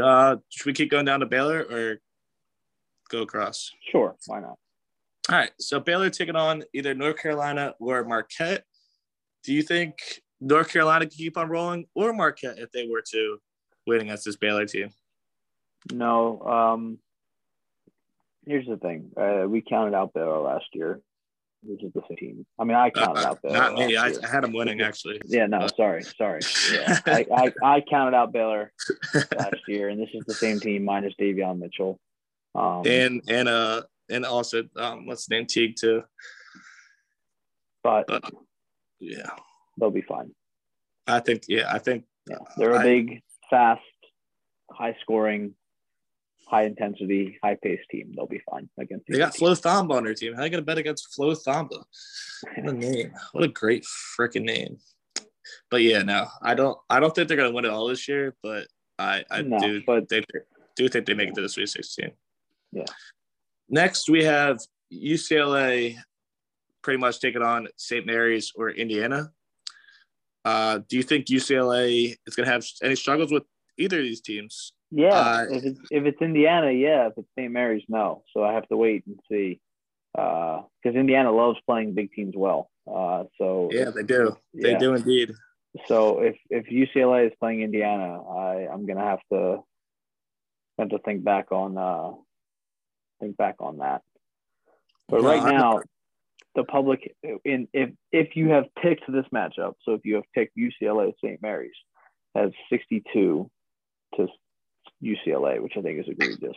Uh, 0.00 0.36
should 0.48 0.66
we 0.66 0.72
keep 0.72 0.90
going 0.90 1.04
down 1.04 1.20
to 1.20 1.26
Baylor 1.26 1.60
or 1.60 2.00
go 3.10 3.22
across? 3.22 3.70
Sure, 3.90 4.16
why 4.26 4.40
not? 4.40 4.56
All 5.30 5.36
right, 5.36 5.50
so 5.58 5.78
Baylor 5.78 6.10
taking 6.10 6.36
on 6.36 6.64
either 6.72 6.94
North 6.94 7.18
Carolina 7.18 7.74
or 7.80 8.04
Marquette. 8.04 8.64
Do 9.44 9.52
you 9.52 9.62
think 9.62 9.98
North 10.40 10.72
Carolina 10.72 11.06
can 11.06 11.16
keep 11.16 11.36
on 11.36 11.48
rolling 11.48 11.86
or 11.94 12.12
Marquette 12.12 12.58
if 12.58 12.70
they 12.72 12.86
were 12.90 13.02
to 13.10 13.38
win 13.86 14.00
against 14.00 14.24
this 14.24 14.36
Baylor 14.36 14.64
team? 14.64 14.90
No. 15.92 16.40
Um, 16.42 16.98
here's 18.46 18.66
the 18.66 18.76
thing: 18.76 19.10
uh, 19.16 19.46
we 19.48 19.60
counted 19.60 19.94
out 19.94 20.14
Baylor 20.14 20.40
last 20.40 20.66
year 20.72 21.00
is 21.66 21.92
the 21.92 22.02
same 22.08 22.16
team. 22.16 22.46
I 22.58 22.64
mean, 22.64 22.76
I 22.76 22.90
counted 22.90 23.24
uh, 23.24 23.28
out 23.30 23.42
Baylor. 23.42 23.56
Not 23.56 23.74
me. 23.74 23.96
I, 23.96 24.06
I, 24.06 24.28
had 24.28 24.44
them 24.44 24.52
winning 24.52 24.80
actually. 24.80 25.20
Yeah, 25.26 25.46
no, 25.46 25.66
sorry, 25.76 26.02
sorry. 26.02 26.40
Yeah, 26.72 26.98
I, 27.06 27.26
I, 27.34 27.52
I, 27.62 27.80
counted 27.80 28.16
out 28.16 28.32
Baylor 28.32 28.72
last 29.36 29.56
year, 29.66 29.88
and 29.88 30.00
this 30.00 30.08
is 30.14 30.24
the 30.26 30.34
same 30.34 30.60
team 30.60 30.84
minus 30.84 31.14
Davion 31.20 31.58
Mitchell. 31.58 31.98
Um, 32.54 32.82
and 32.86 33.22
and 33.28 33.48
uh 33.48 33.82
and 34.08 34.24
also 34.24 34.64
um 34.76 35.06
what's 35.06 35.26
the 35.26 35.36
name 35.36 35.46
Teague 35.46 35.76
too. 35.78 36.02
But, 37.82 38.06
but 38.06 38.24
yeah, 39.00 39.30
they'll 39.78 39.90
be 39.90 40.02
fine. 40.02 40.30
I 41.06 41.20
think 41.20 41.44
yeah, 41.48 41.72
I 41.72 41.78
think 41.78 42.04
yeah, 42.28 42.38
they're 42.56 42.72
a 42.72 42.82
big, 42.82 43.22
fast, 43.50 43.80
high 44.70 44.96
scoring 45.02 45.54
high 46.48 46.64
intensity, 46.64 47.38
high 47.42 47.56
paced 47.62 47.88
team. 47.90 48.12
They'll 48.14 48.26
be 48.26 48.40
fine 48.50 48.68
against. 48.78 49.06
They 49.08 49.18
got 49.18 49.36
Flo 49.36 49.52
Thamba 49.52 49.94
on 49.94 50.04
their 50.04 50.14
team. 50.14 50.34
How 50.34 50.42
are 50.42 50.44
you 50.44 50.50
gonna 50.50 50.62
bet 50.62 50.78
against 50.78 51.14
Flo 51.14 51.32
Thamba? 51.32 51.84
What 52.56 52.68
a 52.68 52.72
name! 52.72 53.12
What 53.32 53.44
a 53.44 53.48
great 53.48 53.84
freaking 53.84 54.44
name! 54.44 54.78
But 55.70 55.82
yeah, 55.82 56.02
no, 56.02 56.26
I 56.42 56.54
don't. 56.54 56.78
I 56.88 57.00
don't 57.00 57.14
think 57.14 57.28
they're 57.28 57.36
gonna 57.36 57.52
win 57.52 57.64
it 57.64 57.70
all 57.70 57.88
this 57.88 58.08
year. 58.08 58.34
But 58.42 58.66
I, 58.98 59.24
I 59.30 59.42
no, 59.42 59.58
do. 59.58 59.82
But 59.86 60.08
they 60.08 60.22
do 60.76 60.88
think 60.88 61.06
they 61.06 61.14
make 61.14 61.28
it 61.28 61.34
to 61.34 61.42
the 61.42 61.48
Sweet 61.48 61.68
Sixteen. 61.68 62.12
Yeah. 62.72 62.84
Next, 63.68 64.08
we 64.08 64.24
have 64.24 64.58
UCLA, 64.92 65.96
pretty 66.82 66.98
much 66.98 67.20
taking 67.20 67.42
on 67.42 67.68
St. 67.76 68.06
Mary's 68.06 68.52
or 68.54 68.70
Indiana. 68.70 69.30
Uh, 70.44 70.80
do 70.88 70.96
you 70.96 71.02
think 71.02 71.26
UCLA 71.26 72.16
is 72.26 72.34
going 72.34 72.46
to 72.46 72.52
have 72.52 72.64
any 72.82 72.94
struggles 72.94 73.30
with 73.30 73.42
either 73.76 73.98
of 73.98 74.04
these 74.04 74.22
teams? 74.22 74.72
Yeah, 74.90 75.12
uh, 75.12 75.46
if 75.50 75.64
it's 75.64 75.80
if 75.90 76.04
it's 76.04 76.22
Indiana, 76.22 76.70
yeah. 76.70 77.08
If 77.08 77.14
it's 77.18 77.28
St. 77.38 77.52
Mary's, 77.52 77.84
no. 77.88 78.22
So 78.32 78.42
I 78.42 78.54
have 78.54 78.66
to 78.68 78.76
wait 78.76 79.04
and 79.06 79.18
see, 79.30 79.60
because 80.12 80.64
uh, 80.86 80.90
Indiana 80.90 81.30
loves 81.30 81.58
playing 81.66 81.94
big 81.94 82.12
teams 82.12 82.34
well. 82.36 82.70
Uh, 82.90 83.24
so 83.36 83.68
yeah, 83.70 83.90
they 83.94 84.02
do. 84.02 84.36
They 84.54 84.76
do 84.76 84.94
indeed. 84.94 85.32
So 85.86 86.20
if 86.20 86.36
if 86.48 86.66
UCLA 86.66 87.26
is 87.26 87.32
playing 87.38 87.60
Indiana, 87.60 88.22
I 88.22 88.68
I'm 88.72 88.86
gonna 88.86 89.04
have 89.04 89.20
to 89.30 89.62
have 90.78 90.88
to 90.90 90.98
think 91.00 91.22
back 91.22 91.52
on 91.52 91.76
uh 91.76 92.12
think 93.20 93.36
back 93.36 93.56
on 93.60 93.78
that. 93.78 94.02
But 95.08 95.22
right 95.22 95.44
now, 95.44 95.82
the 96.54 96.64
public 96.64 97.14
in 97.44 97.68
if 97.74 97.90
if 98.10 98.36
you 98.36 98.48
have 98.50 98.64
picked 98.80 99.10
this 99.10 99.26
matchup, 99.34 99.74
so 99.82 99.92
if 99.92 100.04
you 100.04 100.16
have 100.16 100.24
picked 100.34 100.56
UCLA 100.56 101.12
St. 101.22 101.40
Mary's, 101.42 101.76
has 102.34 102.50
62 102.70 103.50
to 104.16 104.26
UCLA, 105.02 105.60
which 105.62 105.74
I 105.76 105.82
think 105.82 106.00
is 106.00 106.08
egregious. 106.08 106.56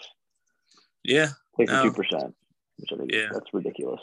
Yeah, 1.04 1.30
sixty-two 1.58 1.84
no. 1.88 1.92
percent, 1.92 2.36
which 2.78 2.92
I 2.94 2.98
think 2.98 3.12
yeah. 3.12 3.30
that's 3.32 3.54
ridiculous. 3.54 4.02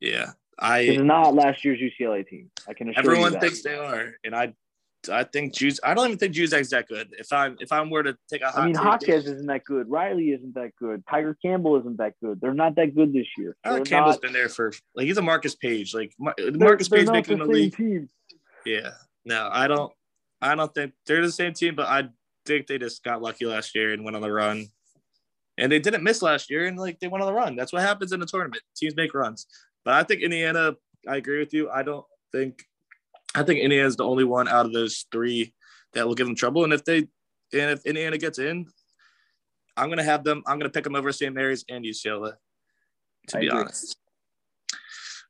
Yeah, 0.00 0.32
I. 0.58 0.80
It's 0.80 1.02
not 1.02 1.34
last 1.34 1.64
year's 1.64 1.80
UCLA 1.80 2.26
team. 2.26 2.50
I 2.68 2.74
can 2.74 2.88
assure 2.88 3.04
you. 3.04 3.10
everyone 3.10 3.40
thinks 3.40 3.62
they 3.62 3.76
are, 3.76 4.12
and 4.24 4.34
I, 4.34 4.54
I 5.12 5.24
think 5.24 5.54
Jews. 5.54 5.80
I 5.84 5.94
don't 5.94 6.06
even 6.06 6.18
think 6.18 6.34
Juzang's 6.34 6.70
that 6.70 6.88
good. 6.88 7.14
If 7.18 7.32
I'm 7.32 7.56
if 7.60 7.72
I'm 7.72 7.90
were 7.90 8.02
to 8.02 8.16
take 8.30 8.42
a, 8.42 8.58
I 8.58 8.66
mean, 8.66 8.74
Hawkes 8.74 9.04
isn't 9.04 9.46
that 9.46 9.64
good. 9.64 9.90
Riley 9.90 10.30
isn't 10.30 10.54
that 10.54 10.70
good. 10.78 11.04
Tiger 11.08 11.36
Campbell 11.42 11.78
isn't 11.80 11.98
that 11.98 12.14
good. 12.22 12.40
They're 12.40 12.54
not 12.54 12.76
that 12.76 12.94
good 12.94 13.12
this 13.12 13.26
year. 13.36 13.56
Tiger 13.64 13.84
Campbell's 13.84 14.16
not, 14.16 14.22
been 14.22 14.32
there 14.32 14.48
for 14.48 14.72
like 14.94 15.06
he's 15.06 15.18
a 15.18 15.22
Marcus 15.22 15.54
Paige. 15.54 15.94
Like 15.94 16.14
Marcus 16.18 16.88
Paige 16.88 17.08
making 17.08 17.38
the, 17.38 17.44
the 17.44 17.50
league. 17.50 17.76
Team. 17.76 18.08
Yeah, 18.64 18.90
no, 19.24 19.48
I 19.52 19.68
don't. 19.68 19.92
I 20.40 20.54
don't 20.54 20.72
think 20.72 20.92
they're 21.06 21.22
the 21.22 21.32
same 21.32 21.52
team, 21.52 21.74
but 21.74 21.86
I 21.86 22.08
think 22.48 22.66
they 22.66 22.78
just 22.78 23.04
got 23.04 23.22
lucky 23.22 23.44
last 23.46 23.74
year 23.74 23.92
and 23.92 24.02
went 24.04 24.16
on 24.16 24.22
the 24.22 24.32
run. 24.32 24.66
And 25.58 25.70
they 25.70 25.78
didn't 25.78 26.04
miss 26.04 26.22
last 26.22 26.50
year, 26.50 26.66
and 26.66 26.78
like 26.78 26.98
they 27.00 27.08
went 27.08 27.22
on 27.22 27.26
the 27.26 27.34
run. 27.34 27.56
That's 27.56 27.72
what 27.72 27.82
happens 27.82 28.12
in 28.12 28.22
a 28.22 28.26
tournament. 28.26 28.62
Teams 28.76 28.96
make 28.96 29.12
runs. 29.12 29.46
But 29.84 29.94
I 29.94 30.02
think 30.02 30.22
Indiana. 30.22 30.74
I 31.06 31.16
agree 31.16 31.38
with 31.38 31.52
you. 31.52 31.68
I 31.70 31.82
don't 31.82 32.06
think. 32.32 32.64
I 33.34 33.42
think 33.42 33.60
Indiana 33.60 33.86
is 33.86 33.96
the 33.96 34.04
only 34.04 34.24
one 34.24 34.48
out 34.48 34.66
of 34.66 34.72
those 34.72 35.06
three 35.12 35.52
that 35.94 36.06
will 36.06 36.14
give 36.14 36.26
them 36.26 36.36
trouble. 36.36 36.64
And 36.64 36.72
if 36.72 36.84
they, 36.84 36.98
and 36.98 37.08
if 37.52 37.84
Indiana 37.84 38.18
gets 38.18 38.38
in, 38.38 38.66
I'm 39.76 39.88
gonna 39.88 40.04
have 40.04 40.22
them. 40.22 40.42
I'm 40.46 40.58
gonna 40.58 40.70
pick 40.70 40.84
them 40.84 40.94
over 40.94 41.10
St. 41.10 41.34
Mary's 41.34 41.64
and 41.68 41.84
UCLA. 41.84 42.34
To 43.28 43.36
I 43.36 43.40
be 43.40 43.48
agree. 43.48 43.60
honest. 43.60 43.96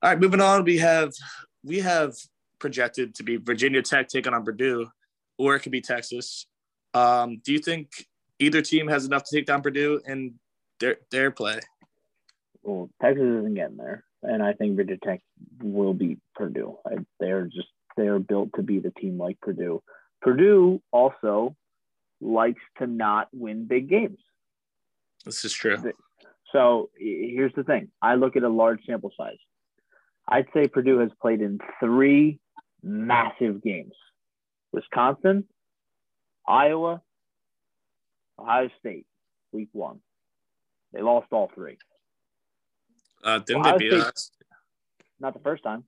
All 0.02 0.10
right, 0.10 0.20
moving 0.20 0.40
on. 0.42 0.64
We 0.64 0.76
have 0.78 1.12
we 1.64 1.78
have 1.80 2.14
projected 2.58 3.14
to 3.14 3.22
be 3.22 3.36
Virginia 3.36 3.80
Tech 3.80 4.08
taking 4.08 4.34
on 4.34 4.44
Purdue, 4.44 4.88
or 5.38 5.56
it 5.56 5.60
could 5.60 5.72
be 5.72 5.80
Texas. 5.80 6.46
Um, 6.94 7.40
do 7.44 7.52
you 7.52 7.58
think 7.58 8.08
either 8.38 8.62
team 8.62 8.88
has 8.88 9.04
enough 9.04 9.24
to 9.24 9.36
take 9.36 9.46
down 9.46 9.62
Purdue 9.62 10.00
in 10.06 10.34
their 10.80 10.96
their 11.10 11.30
play? 11.30 11.60
Well, 12.62 12.90
Texas 13.00 13.22
isn't 13.22 13.54
getting 13.54 13.76
there, 13.76 14.04
and 14.22 14.42
I 14.42 14.52
think 14.52 14.76
Virginia 14.76 14.98
Tech 15.04 15.20
will 15.62 15.94
beat 15.94 16.18
Purdue. 16.34 16.76
I, 16.86 16.96
they're 17.20 17.44
just 17.44 17.68
they're 17.96 18.18
built 18.18 18.50
to 18.56 18.62
be 18.62 18.78
the 18.78 18.90
team 18.92 19.18
like 19.18 19.40
Purdue. 19.40 19.82
Purdue 20.22 20.80
also 20.92 21.56
likes 22.20 22.60
to 22.78 22.86
not 22.86 23.28
win 23.32 23.66
big 23.66 23.88
games. 23.88 24.18
This 25.24 25.44
is 25.44 25.52
true. 25.52 25.92
So 26.52 26.90
here's 26.96 27.52
the 27.54 27.64
thing: 27.64 27.88
I 28.00 28.14
look 28.14 28.36
at 28.36 28.42
a 28.42 28.48
large 28.48 28.80
sample 28.86 29.12
size. 29.16 29.38
I'd 30.26 30.46
say 30.52 30.68
Purdue 30.68 30.98
has 30.98 31.10
played 31.20 31.40
in 31.40 31.58
three 31.80 32.40
massive 32.82 33.62
games: 33.62 33.94
Wisconsin, 34.72 35.44
Iowa, 36.48 37.02
Ohio 38.38 38.70
State, 38.80 39.06
week 39.52 39.68
one. 39.72 40.00
They 40.92 41.02
lost 41.02 41.26
all 41.30 41.50
three. 41.54 41.76
Uh, 43.22 43.38
didn't 43.40 43.60
Ohio 43.60 43.72
they 43.72 43.78
beat 43.78 43.90
State, 43.90 44.00
us? 44.00 44.30
Not 45.20 45.34
the 45.34 45.40
first 45.40 45.62
time. 45.62 45.84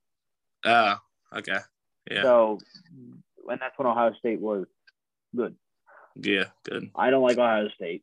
Oh, 0.65 0.97
okay. 1.35 1.59
Yeah. 2.11 2.23
So, 2.23 2.59
and 3.49 3.61
that's 3.61 3.79
when 3.79 3.89
Ohio 3.89 4.13
State 4.19 4.41
was 4.41 4.67
good. 5.35 5.55
Yeah, 6.17 6.45
good. 6.65 6.91
I 6.95 7.11
don't 7.11 7.23
like 7.23 7.39
Ohio 7.39 7.69
State. 7.75 8.03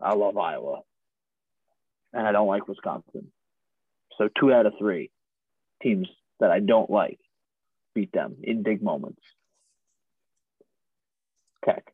I 0.00 0.14
love 0.14 0.36
Iowa. 0.36 0.82
And 2.12 2.26
I 2.26 2.32
don't 2.32 2.48
like 2.48 2.68
Wisconsin. 2.68 3.32
So, 4.18 4.28
two 4.38 4.52
out 4.52 4.66
of 4.66 4.74
three 4.78 5.10
teams 5.82 6.08
that 6.38 6.50
I 6.50 6.60
don't 6.60 6.90
like 6.90 7.18
beat 7.94 8.12
them 8.12 8.36
in 8.42 8.62
big 8.62 8.82
moments. 8.82 9.22
Tech. 11.64 11.92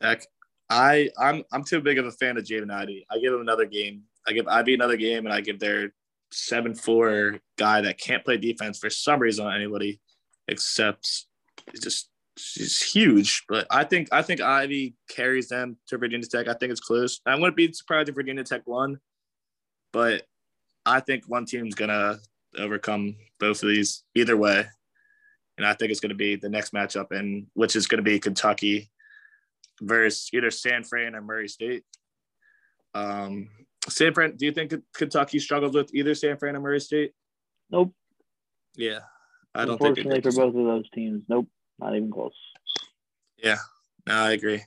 Tech. 0.00 0.26
I 0.68 1.10
I'm 1.18 1.44
I'm 1.52 1.64
too 1.64 1.80
big 1.80 1.98
of 1.98 2.06
a 2.06 2.12
fan 2.12 2.36
of 2.36 2.44
Jaden 2.44 2.72
Ivey. 2.72 3.06
I 3.10 3.18
give 3.18 3.32
him 3.32 3.40
another 3.40 3.66
game. 3.66 4.02
I 4.26 4.32
give 4.32 4.48
Ivey 4.48 4.74
another 4.74 4.96
game, 4.96 5.24
and 5.24 5.32
I 5.32 5.40
give 5.40 5.60
their 5.60 5.92
seven 6.32 6.74
four 6.74 7.38
guy 7.56 7.80
that 7.82 7.98
can't 7.98 8.24
play 8.24 8.36
defense 8.36 8.78
for 8.78 8.90
some 8.90 9.20
reason 9.20 9.46
on 9.46 9.54
anybody 9.54 10.00
except 10.48 11.26
he's 11.70 11.80
just 11.80 12.10
he's 12.36 12.82
huge. 12.82 13.44
But 13.48 13.66
I 13.70 13.84
think 13.84 14.08
I 14.12 14.22
think 14.22 14.40
Ivey 14.40 14.94
carries 15.08 15.48
them 15.48 15.76
to 15.88 15.98
Virginia 15.98 16.26
Tech. 16.26 16.48
I 16.48 16.54
think 16.54 16.72
it's 16.72 16.80
close. 16.80 17.20
I 17.26 17.34
wouldn't 17.34 17.56
be 17.56 17.72
surprised 17.72 18.08
if 18.08 18.14
Virginia 18.14 18.44
Tech 18.44 18.66
won, 18.66 18.98
but 19.92 20.22
I 20.84 21.00
think 21.00 21.24
one 21.28 21.46
team's 21.46 21.74
gonna 21.74 22.18
overcome 22.58 23.16
both 23.38 23.62
of 23.62 23.68
these 23.68 24.04
either 24.14 24.36
way 24.36 24.66
and 25.56 25.66
I 25.66 25.74
think 25.74 25.90
it's 25.90 26.00
going 26.00 26.10
to 26.10 26.16
be 26.16 26.36
the 26.36 26.48
next 26.48 26.72
matchup, 26.72 27.10
and 27.10 27.46
which 27.54 27.76
is 27.76 27.86
going 27.86 27.98
to 27.98 28.10
be 28.10 28.18
Kentucky 28.18 28.90
versus 29.80 30.30
either 30.32 30.50
San 30.50 30.84
Fran 30.84 31.14
or 31.14 31.22
Murray 31.22 31.48
State. 31.48 31.84
Um, 32.94 33.50
San 33.88 34.14
Fran, 34.14 34.36
do 34.36 34.46
you 34.46 34.52
think 34.52 34.74
Kentucky 34.94 35.38
struggles 35.38 35.74
with 35.74 35.94
either 35.94 36.14
San 36.14 36.36
Fran 36.36 36.56
or 36.56 36.60
Murray 36.60 36.80
State? 36.80 37.12
Nope. 37.70 37.92
Yeah, 38.74 39.00
I 39.54 39.64
don't 39.64 39.78
think. 39.78 39.98
Unfortunately 39.98 40.20
for 40.20 40.32
both 40.32 40.54
of 40.54 40.64
those 40.64 40.90
teams, 40.90 41.22
nope, 41.28 41.48
not 41.78 41.96
even 41.96 42.10
close. 42.10 42.34
Yeah, 43.38 43.58
no, 44.06 44.14
I 44.14 44.32
agree. 44.32 44.62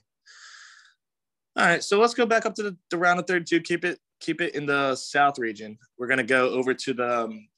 All 1.56 1.66
right, 1.66 1.82
so 1.82 1.98
let's 2.00 2.14
go 2.14 2.26
back 2.26 2.46
up 2.46 2.54
to 2.54 2.62
the, 2.62 2.76
the 2.90 2.96
round 2.96 3.20
of 3.20 3.26
32. 3.26 3.60
Keep 3.60 3.84
it 3.84 4.00
keep 4.20 4.40
it 4.40 4.54
in 4.54 4.66
the 4.66 4.94
South 4.96 5.38
region. 5.38 5.78
We're 5.98 6.06
gonna 6.06 6.22
go 6.22 6.50
over 6.50 6.74
to 6.74 6.94
the 6.94 7.24
um, 7.24 7.48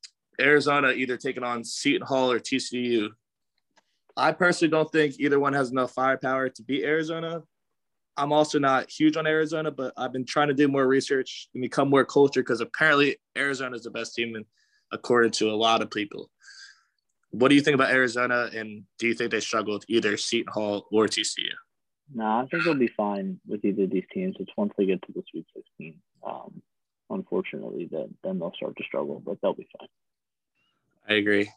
Arizona, 0.41 0.91
either 0.91 1.17
taking 1.17 1.43
on 1.43 1.65
Seton 1.65 2.07
Hall 2.07 2.31
or 2.31 2.39
TCU. 2.39 3.11
I 4.17 4.33
personally 4.33 4.71
don't 4.71 4.91
think 4.91 5.17
either 5.19 5.41
one 5.41 5.53
has 5.53 5.71
enough 5.71 5.93
firepower 5.93 6.49
to 6.49 6.63
beat 6.63 6.85
Arizona. 6.85 7.43
I'm 8.17 8.33
also 8.33 8.59
not 8.59 8.91
huge 8.91 9.17
on 9.17 9.27
Arizona, 9.27 9.71
but 9.71 9.95
I've 9.97 10.13
been 10.13 10.27
trying 10.27 10.49
to 10.49 10.55
do 10.55 10.69
more 10.69 10.87
research 10.87 11.49
and 11.55 11.63
become 11.63 11.89
more 11.89 12.05
cultured 12.05 12.45
because 12.45 12.61
apparently 12.61 13.17
Arizona 13.37 13.75
is 13.75 13.85
the 13.85 13.91
best 13.91 14.15
team, 14.15 14.37
in, 14.37 14.45
according 14.93 15.31
to 15.33 15.51
a 15.51 15.57
lot 15.57 15.81
of 15.81 15.91
people. 15.91 16.31
What 17.31 17.49
do 17.49 17.55
you 17.55 17.63
think 17.63 17.75
about 17.75 17.91
Arizona, 17.91 18.51
and 18.55 18.85
do 18.99 19.07
you 19.07 19.15
think 19.15 19.31
they 19.31 19.41
struggle 19.41 19.75
with 19.75 19.85
either 19.89 20.19
Seton 20.19 20.53
Hall 20.53 20.87
or 20.93 21.07
TCU? 21.07 21.49
No, 22.15 22.25
I 22.27 22.47
think 22.51 22.65
they'll 22.65 22.75
be 22.75 22.89
fine 22.89 23.41
with 23.47 23.65
either 23.65 23.85
of 23.85 23.91
these 23.91 24.05
teams. 24.13 24.37
It's 24.39 24.53
once 24.59 24.75
they 24.77 24.85
get 24.85 25.01
to 25.03 25.13
the 25.13 25.23
Sweet 25.31 25.47
16. 25.57 25.95
Um, 26.27 26.61
unfortunately, 27.09 27.89
then 27.91 28.15
then 28.23 28.39
they'll 28.39 28.53
start 28.55 28.77
to 28.77 28.85
struggle, 28.85 29.23
but 29.25 29.39
they'll 29.41 29.55
be 29.55 29.67
fine. 29.79 29.89
I 31.09 31.15
agree. 31.15 31.51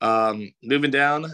Um, 0.00 0.52
moving 0.62 0.90
down, 0.90 1.26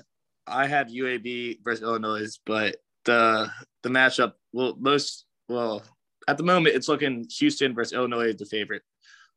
I 0.47 0.67
have 0.67 0.89
UAB 0.89 1.59
versus 1.63 1.83
Illinois, 1.83 2.39
but 2.47 2.77
the 3.05 3.51
the 3.83 3.89
matchup, 3.89 4.35
well, 4.53 4.77
most 4.79 5.27
well 5.49 5.83
at 6.29 6.37
the 6.37 6.45
moment 6.45 6.77
it's 6.77 6.89
looking 6.89 7.27
Houston 7.39 7.75
versus 7.75 7.93
Illinois 7.93 8.29
is 8.29 8.37
the 8.37 8.47
favorite. 8.47 8.83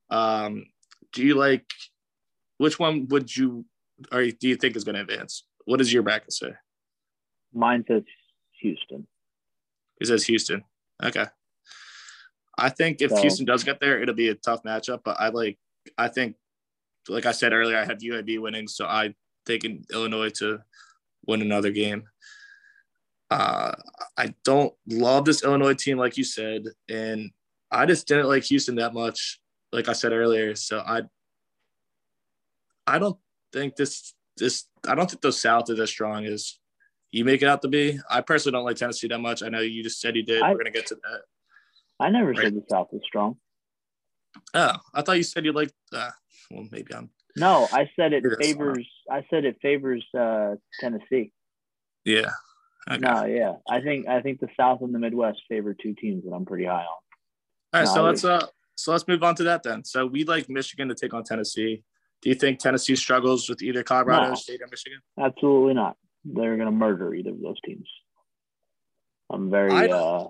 Um, 0.09 0.65
do 1.13 1.23
you 1.23 1.35
like 1.35 1.65
which 2.57 2.79
one 2.79 3.07
would 3.09 3.35
you 3.35 3.65
or 4.11 4.25
do 4.25 4.47
you 4.47 4.55
think 4.55 4.75
is 4.75 4.83
going 4.83 4.95
to 4.95 5.01
advance? 5.01 5.45
What 5.65 5.77
does 5.77 5.91
your 5.91 6.03
bracket 6.03 6.33
say? 6.33 6.53
Mine 7.53 7.83
says 7.87 8.03
Houston. 8.61 9.07
It 9.99 10.07
says 10.07 10.25
Houston. 10.25 10.63
Okay. 11.03 11.25
I 12.57 12.69
think 12.69 13.01
if 13.01 13.11
so, 13.11 13.17
Houston 13.17 13.45
does 13.45 13.63
get 13.63 13.79
there, 13.79 14.01
it'll 14.01 14.15
be 14.15 14.29
a 14.29 14.35
tough 14.35 14.63
matchup. 14.63 15.01
But 15.03 15.17
I 15.19 15.29
like, 15.29 15.57
I 15.97 16.07
think 16.07 16.35
like 17.09 17.25
I 17.25 17.31
said 17.31 17.53
earlier, 17.53 17.77
I 17.77 17.85
have 17.85 17.99
UAB 17.99 18.39
winning, 18.39 18.67
so 18.67 18.85
I 18.85 19.13
taking 19.45 19.85
Illinois 19.93 20.31
to 20.31 20.59
win 21.27 21.41
another 21.41 21.71
game. 21.71 22.03
Uh, 23.29 23.73
I 24.17 24.33
don't 24.43 24.73
love 24.87 25.25
this 25.25 25.43
Illinois 25.43 25.73
team, 25.73 25.97
like 25.97 26.17
you 26.17 26.23
said, 26.23 26.63
and 26.89 27.31
I 27.71 27.85
just 27.85 28.07
didn't 28.07 28.27
like 28.27 28.43
Houston 28.43 28.75
that 28.75 28.93
much, 28.93 29.39
like 29.71 29.89
I 29.89 29.93
said 29.93 30.13
earlier. 30.13 30.55
So 30.55 30.79
I, 30.79 31.01
I 32.87 32.99
don't 32.99 33.17
think 33.51 33.75
this 33.75 34.13
this 34.37 34.65
I 34.87 34.95
don't 34.95 35.09
think 35.09 35.21
the 35.21 35.31
South 35.31 35.69
is 35.69 35.79
as 35.79 35.89
strong 35.89 36.25
as 36.25 36.59
you 37.11 37.25
make 37.25 37.41
it 37.41 37.47
out 37.47 37.61
to 37.63 37.67
be. 37.67 37.99
I 38.09 38.21
personally 38.21 38.53
don't 38.57 38.65
like 38.65 38.75
Tennessee 38.75 39.07
that 39.07 39.19
much. 39.19 39.41
I 39.41 39.49
know 39.49 39.61
you 39.61 39.81
just 39.83 40.01
said 40.01 40.15
you 40.15 40.23
did. 40.23 40.41
I, 40.41 40.51
We're 40.51 40.57
gonna 40.57 40.71
get 40.71 40.87
to 40.87 40.95
that. 40.95 41.21
I 41.99 42.09
never 42.09 42.31
right? 42.31 42.41
said 42.41 42.55
the 42.55 42.63
South 42.69 42.89
is 42.91 43.01
strong. 43.05 43.37
Oh, 44.53 44.75
I 44.93 45.01
thought 45.01 45.17
you 45.17 45.23
said 45.23 45.45
you 45.45 45.53
liked. 45.53 45.73
Uh, 45.93 46.11
well, 46.51 46.67
maybe 46.71 46.93
I'm. 46.93 47.09
No, 47.37 47.67
I 47.71 47.89
said 47.95 48.13
it 48.13 48.23
favors. 48.41 48.87
I 49.11 49.25
said 49.29 49.45
it 49.45 49.57
favors 49.61 50.05
uh, 50.17 50.55
Tennessee. 50.79 51.31
Yeah. 52.05 52.31
Okay. 52.89 52.99
No, 52.99 53.25
yeah. 53.25 53.53
I 53.69 53.81
think 53.81 54.07
I 54.07 54.21
think 54.21 54.39
the 54.39 54.47
South 54.57 54.81
and 54.81 54.93
the 54.93 54.99
Midwest 54.99 55.41
favor 55.49 55.73
two 55.73 55.95
teams 55.95 56.23
that 56.23 56.31
I'm 56.31 56.45
pretty 56.45 56.65
high 56.65 56.83
on. 56.83 56.85
All 56.85 57.81
right, 57.81 57.85
no, 57.85 57.93
so 57.93 58.03
let's 58.03 58.23
uh 58.23 58.45
so 58.75 58.91
let's 58.91 59.07
move 59.07 59.23
on 59.23 59.35
to 59.35 59.43
that 59.43 59.63
then. 59.63 59.83
So 59.83 60.05
we 60.05 60.23
like 60.23 60.49
Michigan 60.49 60.87
to 60.89 60.95
take 60.95 61.13
on 61.13 61.23
Tennessee. 61.23 61.83
Do 62.21 62.29
you 62.29 62.35
think 62.35 62.59
Tennessee 62.59 62.95
struggles 62.95 63.49
with 63.49 63.61
either 63.63 63.83
Colorado 63.83 64.29
no, 64.29 64.35
State 64.35 64.61
or 64.61 64.67
Michigan? 64.69 64.99
Absolutely 65.19 65.73
not. 65.73 65.97
They're 66.23 66.57
gonna 66.57 66.71
murder 66.71 67.13
either 67.13 67.31
of 67.31 67.41
those 67.41 67.59
teams. 67.65 67.87
I'm 69.31 69.49
very 69.49 69.91
uh 69.91 70.25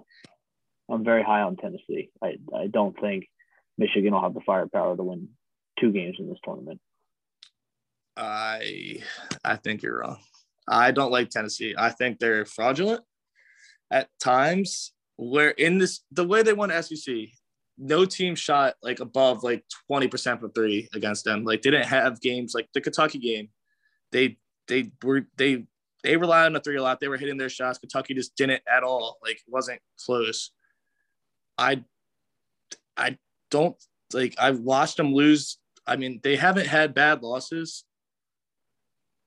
I'm 0.90 1.04
very 1.04 1.24
high 1.24 1.42
on 1.42 1.58
Tennessee. 1.58 2.10
I 2.24 2.38
I 2.56 2.68
don't 2.68 2.98
think 3.02 3.28
Michigan 3.78 4.14
will 4.14 4.22
have 4.22 4.34
the 4.34 4.42
firepower 4.46 4.96
to 4.96 5.04
win 5.04 5.28
two 5.80 5.92
games 5.92 6.16
in 6.20 6.28
this 6.30 6.40
tournament. 6.44 6.80
I 8.18 9.04
I 9.44 9.58
think 9.58 9.84
you're 9.84 10.00
wrong. 10.00 10.20
I 10.68 10.92
don't 10.92 11.12
like 11.12 11.30
Tennessee. 11.30 11.76
I 11.78 11.90
think 11.90 12.20
they're 12.20 12.46
fraudulent 12.46 13.04
at 13.92 14.10
times. 14.20 14.94
Where 15.18 15.52
in 15.52 15.78
this 15.78 16.02
the 16.12 16.28
way 16.28 16.44
they 16.44 16.54
won 16.54 16.72
SEC, 16.84 17.16
no 17.78 18.06
team 18.06 18.36
shot 18.36 18.76
like 18.82 19.00
above 19.00 19.44
like 19.44 19.64
20% 19.90 20.40
from 20.40 20.52
three 20.52 20.90
against 20.94 21.26
them. 21.26 21.44
Like 21.44 21.62
they 21.62 21.72
didn't 21.72 21.88
have 21.88 22.22
games 22.22 22.54
like 22.54 22.70
the 22.74 22.82
Kentucky 22.82 23.20
game. 23.20 23.50
They 24.12 24.38
they 24.68 24.92
were 25.04 25.28
they 25.38 25.66
they 26.04 26.18
relied 26.18 26.48
on 26.48 26.54
the 26.54 26.60
three 26.60 26.78
a 26.78 26.84
lot. 26.84 27.00
They 27.00 27.08
were 27.08 27.18
hitting 27.18 27.38
their 27.38 27.50
shots. 27.50 27.80
Kentucky 27.80 28.14
just 28.14 28.36
didn't 28.36 28.62
at 28.72 28.84
all. 28.84 29.18
Like 29.24 29.40
wasn't 29.48 29.82
close. 30.04 30.52
I 31.58 31.84
I 32.98 33.18
don't 33.52 33.76
like 34.14 34.36
I've 34.38 34.60
watched 34.60 34.98
them 34.98 35.14
lose. 35.14 35.58
I 35.88 35.96
mean, 35.96 36.20
they 36.24 36.36
haven't 36.36 36.68
had 36.68 36.94
bad 36.94 37.22
losses, 37.22 37.84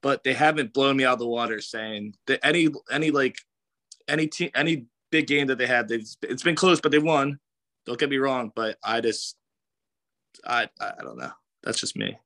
but 0.03 0.25
they 0.25 0.33
haven't 0.33 0.73
blown 0.73 0.97
me 0.97 1.05
out 1.05 1.15
of 1.15 1.19
the 1.21 1.27
water 1.27 1.61
saying 1.61 2.15
that 2.27 2.45
any 2.45 2.69
any 2.91 3.11
like 3.11 3.37
any 4.09 4.27
team 4.27 4.51
any 4.55 4.87
big 5.11 5.27
game 5.27 5.47
that 5.49 5.59
they 5.59 5.67
had, 5.67 5.89
they've 5.89 6.07
it's 6.23 6.43
been 6.43 6.57
close, 6.57 6.81
but 6.81 6.93
they 6.93 6.99
won. 6.99 7.39
Don't 7.87 7.99
get 7.99 8.11
me 8.11 8.19
wrong, 8.19 8.53
but 8.55 8.77
I 8.85 9.01
just 9.01 9.37
I 10.47 10.69
I 10.81 11.03
don't 11.03 11.19
know. 11.19 11.33
That's 11.63 11.81
just 11.81 11.97
me. 11.97 12.19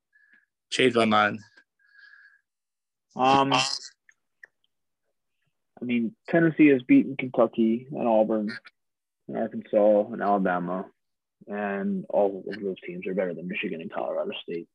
Changed 0.71 0.97
my 0.97 1.05
mind. 1.05 1.41
Um 3.17 3.53
I 5.83 5.85
mean, 5.85 6.15
Tennessee 6.29 6.69
has 6.69 6.83
beaten 6.83 7.17
Kentucky 7.17 7.89
and 7.91 8.07
Auburn 8.07 8.57
and 9.27 9.37
Arkansas 9.37 10.13
and 10.13 10.23
Alabama, 10.23 10.87
and 11.47 12.05
all 12.09 12.45
of 12.47 12.63
those 12.63 12.77
teams 12.87 13.07
are 13.07 13.15
better 13.15 13.35
than 13.35 13.49
Michigan 13.49 13.81
and 13.81 13.93
Colorado 13.93 14.31
State. 14.43 14.69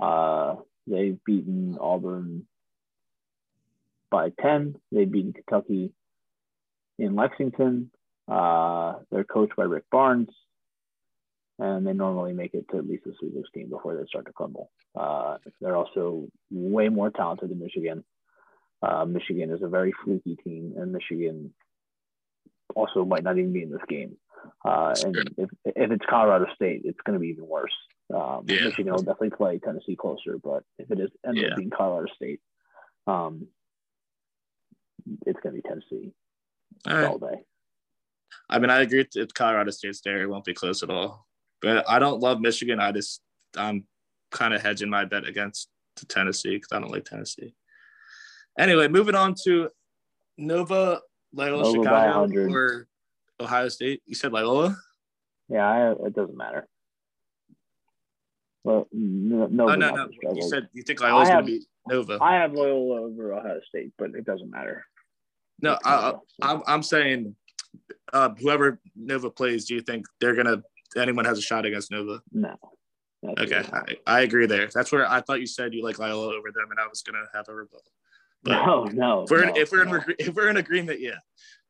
Uh, 0.00 0.56
they've 0.86 1.18
beaten 1.24 1.76
Auburn 1.80 2.46
by 4.10 4.30
10. 4.40 4.76
They've 4.92 5.10
beaten 5.10 5.32
Kentucky 5.32 5.92
in 6.98 7.16
Lexington. 7.16 7.90
Uh, 8.28 8.94
they're 9.10 9.24
coached 9.24 9.56
by 9.56 9.64
Rick 9.64 9.84
Barnes, 9.90 10.28
and 11.58 11.86
they 11.86 11.92
normally 11.92 12.32
make 12.32 12.54
it 12.54 12.66
to 12.70 12.78
at 12.78 12.86
least 12.86 13.04
the 13.04 13.12
Sweet 13.18 13.32
16 13.36 13.70
before 13.70 13.96
they 13.96 14.06
start 14.06 14.26
to 14.26 14.32
crumble. 14.32 14.70
Uh, 14.94 15.38
they're 15.60 15.76
also 15.76 16.28
way 16.50 16.88
more 16.88 17.10
talented 17.10 17.50
than 17.50 17.58
Michigan. 17.58 18.04
Uh, 18.82 19.04
Michigan 19.04 19.50
is 19.50 19.62
a 19.62 19.68
very 19.68 19.92
fluky 20.04 20.36
team, 20.36 20.74
and 20.76 20.92
Michigan 20.92 21.52
also 22.74 23.04
might 23.04 23.24
not 23.24 23.38
even 23.38 23.52
be 23.52 23.62
in 23.62 23.70
this 23.70 23.80
game. 23.88 24.16
Uh, 24.64 24.94
and 25.04 25.16
if, 25.36 25.50
if 25.64 25.90
it's 25.90 26.04
Colorado 26.08 26.46
State, 26.54 26.82
it's 26.84 26.98
going 27.04 27.14
to 27.14 27.20
be 27.20 27.28
even 27.28 27.46
worse. 27.46 27.72
Um, 28.14 28.44
yeah. 28.46 28.64
Michigan 28.64 28.92
will 28.92 29.02
definitely 29.02 29.30
play 29.30 29.58
Tennessee 29.58 29.96
closer, 29.96 30.38
but 30.42 30.64
if 30.78 30.90
it 30.90 31.00
is 31.00 31.10
ends 31.26 31.40
yeah. 31.40 31.48
up 31.48 31.56
being 31.56 31.70
Colorado 31.70 32.12
State, 32.14 32.40
um, 33.06 33.46
it's 35.26 35.38
going 35.40 35.54
to 35.54 35.62
be 35.62 35.68
Tennessee 35.68 36.12
all, 36.86 37.12
all 37.12 37.18
day. 37.18 37.42
I 38.48 38.58
mean, 38.58 38.70
I 38.70 38.82
agree. 38.82 39.06
If 39.14 39.34
Colorado 39.34 39.70
State's 39.70 40.00
there, 40.00 40.22
it 40.22 40.28
won't 40.28 40.44
be 40.44 40.54
close 40.54 40.82
at 40.82 40.90
all. 40.90 41.26
But 41.62 41.88
I 41.88 41.98
don't 41.98 42.20
love 42.20 42.40
Michigan. 42.40 42.80
I 42.80 42.92
just 42.92 43.20
I'm 43.56 43.86
kind 44.30 44.54
of 44.54 44.62
hedging 44.62 44.90
my 44.90 45.04
bet 45.04 45.26
against 45.26 45.68
Tennessee 46.08 46.56
because 46.56 46.68
I 46.72 46.80
don't 46.80 46.90
like 46.90 47.04
Tennessee. 47.04 47.54
Anyway, 48.58 48.88
moving 48.88 49.14
on 49.14 49.34
to 49.44 49.68
Nova 50.36 51.00
Loyola 51.32 51.72
Chicago 51.72 52.52
or 52.52 52.88
Ohio 53.40 53.68
State. 53.68 54.02
You 54.06 54.14
said 54.14 54.32
Loyola. 54.32 54.76
Yeah, 55.48 55.66
I, 55.66 55.92
it 56.06 56.14
doesn't 56.14 56.36
matter. 56.36 56.68
Well, 58.62 58.88
no, 58.92 59.46
no, 59.46 59.70
oh, 59.70 59.74
no, 59.74 59.94
no. 59.94 60.08
You 60.34 60.42
said 60.48 60.68
you 60.72 60.82
think 60.82 61.00
Loyola's 61.00 61.28
going 61.28 61.46
to 61.46 61.46
be 61.46 61.66
Nova. 61.88 62.18
I 62.20 62.34
have 62.34 62.52
Loyola 62.52 63.02
over 63.02 63.34
Ohio 63.34 63.60
State, 63.68 63.92
but 63.98 64.10
it 64.14 64.24
doesn't 64.24 64.50
matter. 64.50 64.84
No, 65.62 65.78
I, 65.84 66.14
I'm 66.42 66.62
I'm 66.66 66.82
saying 66.82 67.36
uh, 68.12 68.30
whoever 68.38 68.80
Nova 68.96 69.30
plays, 69.30 69.66
do 69.66 69.74
you 69.74 69.82
think 69.82 70.06
they're 70.20 70.34
gonna 70.34 70.62
anyone 70.96 71.24
has 71.24 71.38
a 71.38 71.42
shot 71.42 71.66
against 71.66 71.90
Nova? 71.90 72.20
No. 72.32 72.56
Okay, 73.38 73.62
I, 73.70 73.96
I, 74.06 74.20
agree 74.22 74.46
there. 74.46 74.70
That's 74.72 74.90
where 74.90 75.06
I 75.06 75.20
thought 75.20 75.40
you 75.40 75.46
said 75.46 75.74
you 75.74 75.84
like 75.84 75.98
Loyola 75.98 76.34
over 76.34 76.50
them, 76.52 76.70
and 76.70 76.80
I 76.80 76.86
was 76.86 77.02
gonna 77.02 77.26
have 77.34 77.48
a 77.48 77.54
rebuttal. 77.54 77.84
But 78.42 78.64
no, 78.64 78.84
no. 78.84 79.22
If 79.24 79.30
we're, 79.30 79.44
no, 79.44 79.52
if 79.54 79.72
we're 79.72 79.84
no. 79.84 79.94
in 79.96 80.02
if 80.18 80.34
we're 80.34 80.48
in 80.48 80.56
agreement, 80.56 81.00
yeah. 81.00 81.18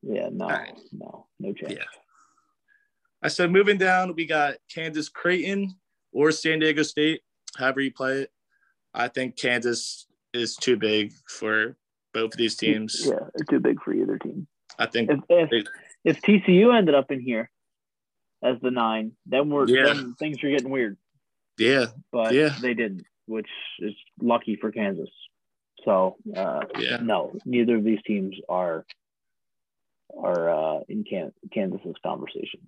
Yeah, 0.02 0.28
no, 0.32 0.46
right. 0.46 0.78
no, 0.92 1.26
no 1.38 1.52
chance. 1.52 1.74
Yeah. 1.74 1.84
I 3.22 3.28
said 3.28 3.50
moving 3.50 3.76
down, 3.76 4.14
we 4.14 4.26
got 4.26 4.54
Kansas 4.72 5.08
Creighton 5.08 5.74
or 6.12 6.32
San 6.32 6.58
Diego 6.58 6.82
State, 6.82 7.20
however 7.56 7.80
you 7.80 7.92
play 7.92 8.22
it. 8.22 8.30
I 8.94 9.08
think 9.08 9.36
Kansas 9.36 10.06
is 10.32 10.56
too 10.56 10.76
big 10.76 11.12
for 11.28 11.76
both 12.14 12.32
of 12.32 12.38
these 12.38 12.56
teams. 12.56 13.02
Yeah, 13.04 13.18
too 13.48 13.60
big 13.60 13.82
for 13.82 13.92
either 13.92 14.18
team. 14.18 14.46
I 14.78 14.86
think 14.86 15.10
if 15.10 15.20
if, 15.28 15.50
they, 15.50 15.64
if 16.04 16.22
TCU 16.22 16.76
ended 16.76 16.94
up 16.94 17.10
in 17.10 17.20
here 17.20 17.50
as 18.42 18.56
the 18.62 18.70
nine, 18.70 19.12
then 19.26 19.50
we're 19.50 19.68
yeah. 19.68 19.92
then 19.92 20.14
things 20.14 20.42
are 20.42 20.50
getting 20.50 20.70
weird. 20.70 20.96
Yeah, 21.58 21.86
but 22.10 22.32
yeah. 22.32 22.54
they 22.60 22.74
didn't, 22.74 23.04
which 23.26 23.48
is 23.80 23.92
lucky 24.20 24.56
for 24.56 24.72
Kansas. 24.72 25.10
So 25.84 26.16
uh, 26.34 26.62
yeah. 26.78 26.98
no, 27.02 27.32
neither 27.44 27.76
of 27.76 27.84
these 27.84 28.00
teams 28.06 28.36
are 28.48 28.86
are 30.18 30.50
uh, 30.50 30.80
in 30.88 31.04
Can- 31.04 31.32
Kansas's 31.52 31.96
conversation. 32.04 32.60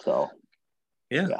So 0.00 0.30
yeah. 1.10 1.28
yeah. 1.28 1.36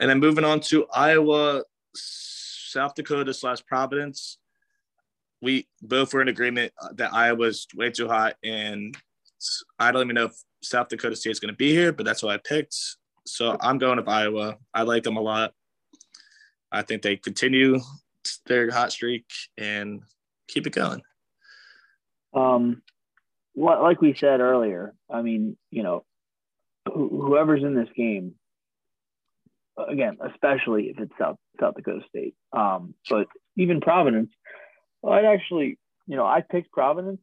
And 0.00 0.10
then 0.10 0.18
moving 0.18 0.44
on 0.44 0.60
to 0.60 0.86
Iowa, 0.92 1.62
South 1.94 2.94
Dakota 2.94 3.32
slash 3.34 3.64
Providence. 3.66 4.38
We 5.40 5.68
both 5.80 6.14
were 6.14 6.22
in 6.22 6.28
agreement 6.28 6.72
that 6.94 7.12
Iowa's 7.12 7.66
way 7.74 7.90
too 7.90 8.08
hot, 8.08 8.36
and 8.42 8.96
I 9.78 9.92
don't 9.92 10.02
even 10.02 10.14
know 10.14 10.26
if 10.26 10.36
South 10.62 10.88
Dakota 10.88 11.16
State's 11.16 11.40
going 11.40 11.52
to 11.52 11.56
be 11.56 11.72
here, 11.72 11.92
but 11.92 12.06
that's 12.06 12.22
what 12.22 12.32
I 12.32 12.38
picked. 12.38 12.76
So 13.26 13.56
I'm 13.60 13.78
going 13.78 13.96
with 13.96 14.08
Iowa. 14.08 14.56
I 14.72 14.82
like 14.82 15.02
them 15.02 15.16
a 15.16 15.20
lot. 15.20 15.52
I 16.70 16.82
think 16.82 17.02
they 17.02 17.16
continue 17.16 17.80
their 18.46 18.70
hot 18.70 18.92
streak 18.92 19.26
and 19.58 20.02
keep 20.48 20.66
it 20.66 20.72
going. 20.72 21.02
Um, 22.34 22.82
like 23.54 24.00
we 24.00 24.14
said 24.14 24.40
earlier, 24.40 24.94
I 25.10 25.22
mean, 25.22 25.56
you 25.70 25.82
know, 25.82 26.04
whoever's 26.86 27.62
in 27.62 27.74
this 27.74 27.88
game, 27.96 28.34
again, 29.76 30.18
especially 30.20 30.84
if 30.84 30.98
it's 30.98 31.12
South 31.18 31.36
South 31.60 31.74
Dakota 31.74 32.00
State, 32.08 32.34
um, 32.52 32.94
but 33.08 33.26
even 33.56 33.80
Providence, 33.80 34.30
I'd 35.06 35.24
actually, 35.24 35.78
you 36.06 36.16
know, 36.16 36.26
I 36.26 36.40
picked 36.40 36.72
Providence 36.72 37.20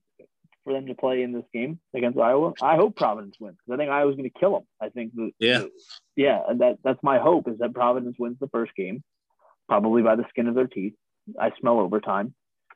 for 0.64 0.73
them 0.73 0.88
to 0.88 0.93
play 0.93 1.23
in 1.23 1.34
this 1.34 1.45
game 1.53 1.80
against 1.95 2.19
Iowa. 2.19 2.53
I 2.61 2.76
hope 2.76 2.95
Providence 2.95 3.35
wins 3.39 3.57
because 3.57 3.76
I 3.76 3.81
think 3.81 3.91
Iowa's 3.91 4.15
going 4.15 4.30
to 4.30 4.39
kill 4.39 4.53
them. 4.53 4.68
I 4.81 4.89
think 4.89 5.14
that, 5.15 5.31
yeah, 5.39 5.64
yeah, 6.15 6.41
that 6.57 6.77
that's 6.84 7.01
my 7.01 7.18
hope 7.18 7.47
is 7.47 7.57
that 7.60 7.73
Providence 7.73 8.18
wins 8.19 8.38
the 8.39 8.49
first 8.49 8.76
game, 8.76 9.03
probably 9.68 10.03
by 10.03 10.15
the 10.15 10.26
skin 10.30 10.47
of 10.47 10.56
their 10.56 10.68
teeth. 10.68 10.93
I 11.39 11.51
smell 11.60 11.80
overtime 11.80 12.34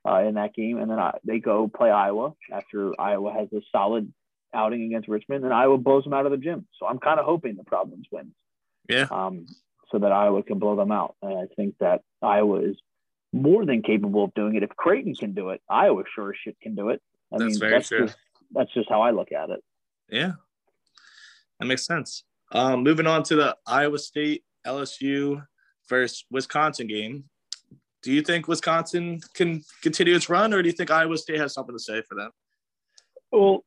uh, 0.08 0.20
in 0.20 0.36
that 0.36 0.54
game, 0.54 0.80
and 0.80 0.90
then 0.90 1.00
I, 1.00 1.18
they 1.24 1.40
go 1.40 1.68
play 1.68 1.90
Iowa 1.90 2.34
after 2.52 3.00
Iowa 3.00 3.34
has 3.34 3.48
a 3.54 3.62
solid 3.72 4.12
outing 4.54 4.84
against 4.84 5.08
Richmond, 5.08 5.44
and 5.44 5.54
Iowa 5.54 5.78
blows 5.78 6.04
them 6.04 6.14
out 6.14 6.26
of 6.26 6.32
the 6.32 6.38
gym. 6.38 6.68
So 6.80 6.88
I'm 6.88 7.00
kind 7.00 7.20
of 7.20 7.26
hoping 7.26 7.56
the 7.56 7.64
Providence 7.64 8.06
wins. 8.12 8.34
Yeah. 8.90 9.08
Um, 9.10 9.46
so 9.92 10.00
that 10.00 10.12
Iowa 10.12 10.44
can 10.44 10.60
blow 10.60 10.76
them 10.76 10.92
out, 10.92 11.16
and 11.22 11.38
I 11.38 11.46
think 11.56 11.76
that 11.80 12.02
Iowa 12.22 12.62
is 12.62 12.76
more 13.32 13.66
than 13.66 13.82
capable 13.82 14.26
of 14.26 14.34
doing 14.34 14.56
it. 14.56 14.64
If 14.64 14.70
Creighton 14.72 15.16
can 15.16 15.34
do 15.34 15.50
it, 15.50 15.62
Iowa 15.70 16.04
sure 16.14 16.32
as 16.32 16.38
shit 16.44 16.58
can 16.62 16.76
do 16.76 16.90
it. 16.90 17.02
I 17.32 17.38
that's 17.38 17.52
mean, 17.52 17.60
very 17.60 17.72
that's 17.74 17.88
true. 17.90 18.06
Just, 18.08 18.18
that's 18.52 18.74
just 18.74 18.90
how 18.90 19.02
I 19.02 19.12
look 19.12 19.32
at 19.32 19.50
it. 19.50 19.64
Yeah, 20.10 20.34
that 21.60 21.66
makes 21.66 21.86
sense. 21.86 22.24
Um, 22.52 22.84
moving 22.84 23.08
on 23.08 23.24
to 23.24 23.36
the 23.36 23.58
Iowa 23.66 24.00
State 24.00 24.44
LSU 24.66 25.46
versus 25.90 26.26
Wisconsin 26.32 26.88
game. 26.88 27.26
Do 28.04 28.12
you 28.12 28.22
think 28.22 28.48
Wisconsin 28.48 29.22
can 29.34 29.64
continue 29.82 30.16
its 30.16 30.30
run, 30.30 30.54
or 30.54 30.62
do 30.62 30.68
you 30.68 30.74
think 30.74 30.92
Iowa 30.92 31.18
State 31.18 31.40
has 31.40 31.54
something 31.54 31.74
to 31.74 31.80
say 31.80 32.02
for 32.02 32.16
them? 32.16 32.32
Well, 33.32 33.64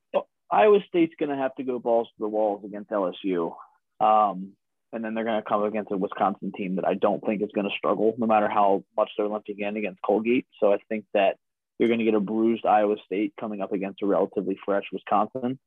Iowa 0.51 0.81
State's 0.87 1.15
going 1.19 1.31
to 1.31 1.37
have 1.37 1.55
to 1.57 1.65
go 1.65 1.79
balls 1.79 2.09
to 2.09 2.15
the 2.19 2.29
walls 2.29 2.65
against 2.65 2.91
LSU. 2.91 3.55
Um, 3.99 4.53
and 4.93 5.05
then 5.05 5.15
they're 5.15 5.25
going 5.25 5.43
to 5.43 5.49
come 5.49 5.65
against 5.65 5.91
a 5.91 5.97
Wisconsin 5.97 6.53
team 6.53 6.77
that 6.77 6.87
I 6.87 6.95
don't 6.95 7.25
think 7.25 7.43
is 7.43 7.51
going 7.55 7.69
to 7.69 7.77
struggle, 7.77 8.15
no 8.19 8.27
matter 8.27 8.49
how 8.49 8.85
much 8.97 9.11
they're 9.17 9.27
limping 9.27 9.59
in 9.59 9.77
against 9.77 10.01
Colgate. 10.03 10.47
So 10.61 10.73
I 10.73 10.79
think 10.89 11.07
that 11.15 11.37
you're 11.79 11.89
going 11.89 11.99
to 11.99 12.05
get 12.05 12.15
a 12.15 12.21
bruised 12.21 12.65
Iowa 12.65 12.97
State 13.05 13.35
coming 13.41 13.61
up 13.61 13.73
against 13.73 14.03
a 14.03 14.07
relatively 14.07 14.59
fresh 14.65 14.85
Wisconsin, 14.93 15.59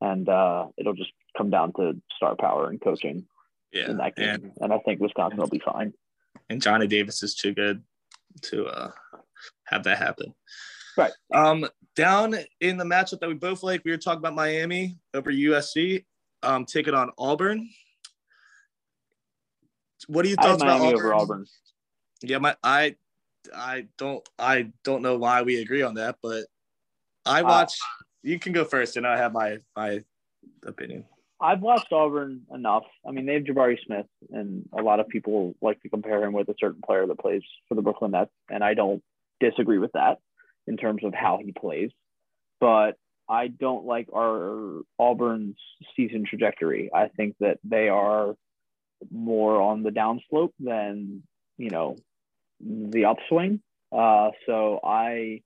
and 0.00 0.28
uh, 0.28 0.66
it'll 0.76 0.94
just 0.94 1.12
come 1.36 1.50
down 1.50 1.72
to 1.74 2.00
star 2.14 2.36
power 2.36 2.68
and 2.68 2.80
coaching 2.80 3.26
yeah, 3.72 3.90
in 3.90 3.96
that 3.98 4.16
game. 4.16 4.28
And, 4.28 4.52
and 4.60 4.72
I 4.72 4.78
think 4.78 5.00
Wisconsin 5.00 5.38
will 5.38 5.48
be 5.48 5.62
fine. 5.64 5.94
And 6.48 6.60
Johnny 6.60 6.86
Davis 6.86 7.22
is 7.22 7.34
too 7.34 7.54
good 7.54 7.82
to 8.42 8.66
uh, 8.66 8.90
have 9.64 9.84
that 9.84 9.98
happen. 9.98 10.34
Right. 10.96 11.12
Um, 11.32 11.66
down 11.96 12.36
in 12.60 12.76
the 12.76 12.84
matchup 12.84 13.20
that 13.20 13.28
we 13.28 13.34
both 13.34 13.62
like, 13.62 13.82
we 13.84 13.90
were 13.90 13.96
talking 13.96 14.18
about 14.18 14.34
Miami 14.34 14.98
over 15.14 15.32
USC, 15.32 16.04
um, 16.42 16.64
taking 16.64 16.94
on 16.94 17.10
Auburn. 17.18 17.68
What 20.06 20.24
are 20.24 20.28
your 20.28 20.36
thoughts 20.38 20.62
about 20.62 20.80
Auburn? 20.80 21.12
Auburn? 21.12 21.46
Yeah, 22.22 22.38
my 22.38 22.56
I 22.62 22.96
I 23.54 23.86
don't 23.98 24.26
I 24.38 24.72
don't 24.84 25.02
know 25.02 25.16
why 25.16 25.42
we 25.42 25.60
agree 25.60 25.82
on 25.82 25.94
that, 25.94 26.16
but 26.22 26.44
I 27.24 27.40
uh, 27.40 27.44
watch. 27.44 27.72
Uh, 27.72 28.04
you 28.22 28.38
can 28.38 28.52
go 28.52 28.64
first, 28.64 28.96
and 28.96 29.06
I 29.06 29.16
have 29.16 29.32
my 29.32 29.58
my 29.76 30.00
opinion. 30.66 31.04
I've 31.40 31.60
watched 31.60 31.92
Auburn 31.92 32.42
enough. 32.52 32.84
I 33.06 33.12
mean, 33.12 33.24
they 33.26 33.34
have 33.34 33.44
Jabari 33.44 33.78
Smith, 33.84 34.06
and 34.30 34.68
a 34.76 34.82
lot 34.82 35.00
of 35.00 35.08
people 35.08 35.54
like 35.62 35.80
to 35.82 35.88
compare 35.88 36.22
him 36.22 36.34
with 36.34 36.48
a 36.48 36.54
certain 36.58 36.82
player 36.84 37.06
that 37.06 37.18
plays 37.18 37.42
for 37.68 37.74
the 37.74 37.82
Brooklyn 37.82 38.10
Nets, 38.10 38.30
and 38.50 38.62
I 38.62 38.74
don't 38.74 39.02
disagree 39.40 39.78
with 39.78 39.92
that 39.92 40.18
in 40.66 40.76
terms 40.76 41.02
of 41.02 41.14
how 41.14 41.40
he 41.42 41.52
plays. 41.52 41.90
But 42.60 42.98
I 43.28 43.48
don't 43.48 43.86
like 43.86 44.08
our 44.14 44.82
Auburn's 44.98 45.56
season 45.96 46.24
trajectory. 46.28 46.90
I 46.92 47.08
think 47.08 47.36
that 47.40 47.58
they 47.64 47.88
are 47.88 48.34
more 49.10 49.62
on 49.62 49.82
the 49.82 49.90
downslope 49.90 50.52
than 50.58 51.22
you 51.56 51.70
know 51.70 51.96
the 52.60 53.06
upswing. 53.06 53.62
Uh, 53.90 54.30
so 54.46 54.80
I 54.84 55.40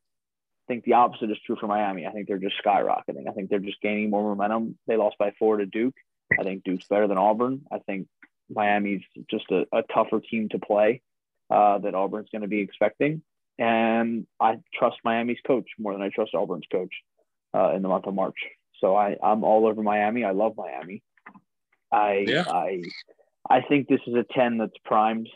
think 0.67 0.85
the 0.85 0.95
opposite 0.95 1.31
is 1.31 1.39
true 1.45 1.57
for 1.61 1.67
Miami. 1.67 2.07
I 2.07 2.13
think 2.13 2.29
they're 2.29 2.39
just 2.39 2.57
skyrocketing. 2.65 3.29
I 3.29 3.33
think 3.33 3.51
they're 3.51 3.59
just 3.59 3.81
gaining 3.81 4.11
more 4.11 4.35
momentum. 4.35 4.79
They 4.87 4.97
lost 4.97 5.19
by 5.19 5.33
four 5.39 5.59
to 5.59 5.67
Duke. 5.67 5.95
I 6.39 6.43
think 6.43 6.65
Duke's 6.65 6.87
better 6.87 7.07
than 7.07 7.19
Auburn. 7.19 7.63
I 7.71 7.79
think 7.79 8.09
Miami's 8.51 9.03
just 9.31 9.51
a, 9.51 9.67
a 9.73 9.83
tougher 9.93 10.21
team 10.21 10.49
to 10.51 10.59
play 10.59 11.03
uh, 11.51 11.79
that 11.79 11.95
Auburn's 11.95 12.29
going 12.31 12.43
to 12.43 12.49
be 12.49 12.61
expecting. 12.61 13.23
And 13.59 14.27
I 14.41 14.59
trust 14.75 14.97
Miami's 15.05 15.39
coach 15.47 15.67
more 15.79 15.93
than 15.93 16.03
I 16.03 16.09
trust 16.09 16.35
Auburn's 16.35 16.67
coach 16.71 16.93
uh, 17.55 17.73
in 17.75 17.83
the 17.83 17.89
month 17.89 18.07
of 18.07 18.15
March. 18.15 18.39
So 18.81 18.97
I, 18.97 19.17
I'm 19.23 19.45
all 19.45 19.67
over 19.67 19.83
Miami. 19.83 20.25
I 20.25 20.33
love 20.33 20.55
Miami. 20.57 21.03
I 21.93 22.25
yeah. 22.27 22.45
I 22.49 22.83
I 23.49 23.61
think 23.61 23.89
this 23.89 24.01
is 24.07 24.15
a 24.15 24.25
10 24.35 24.59
that's 24.59 24.73
primed 24.85 25.29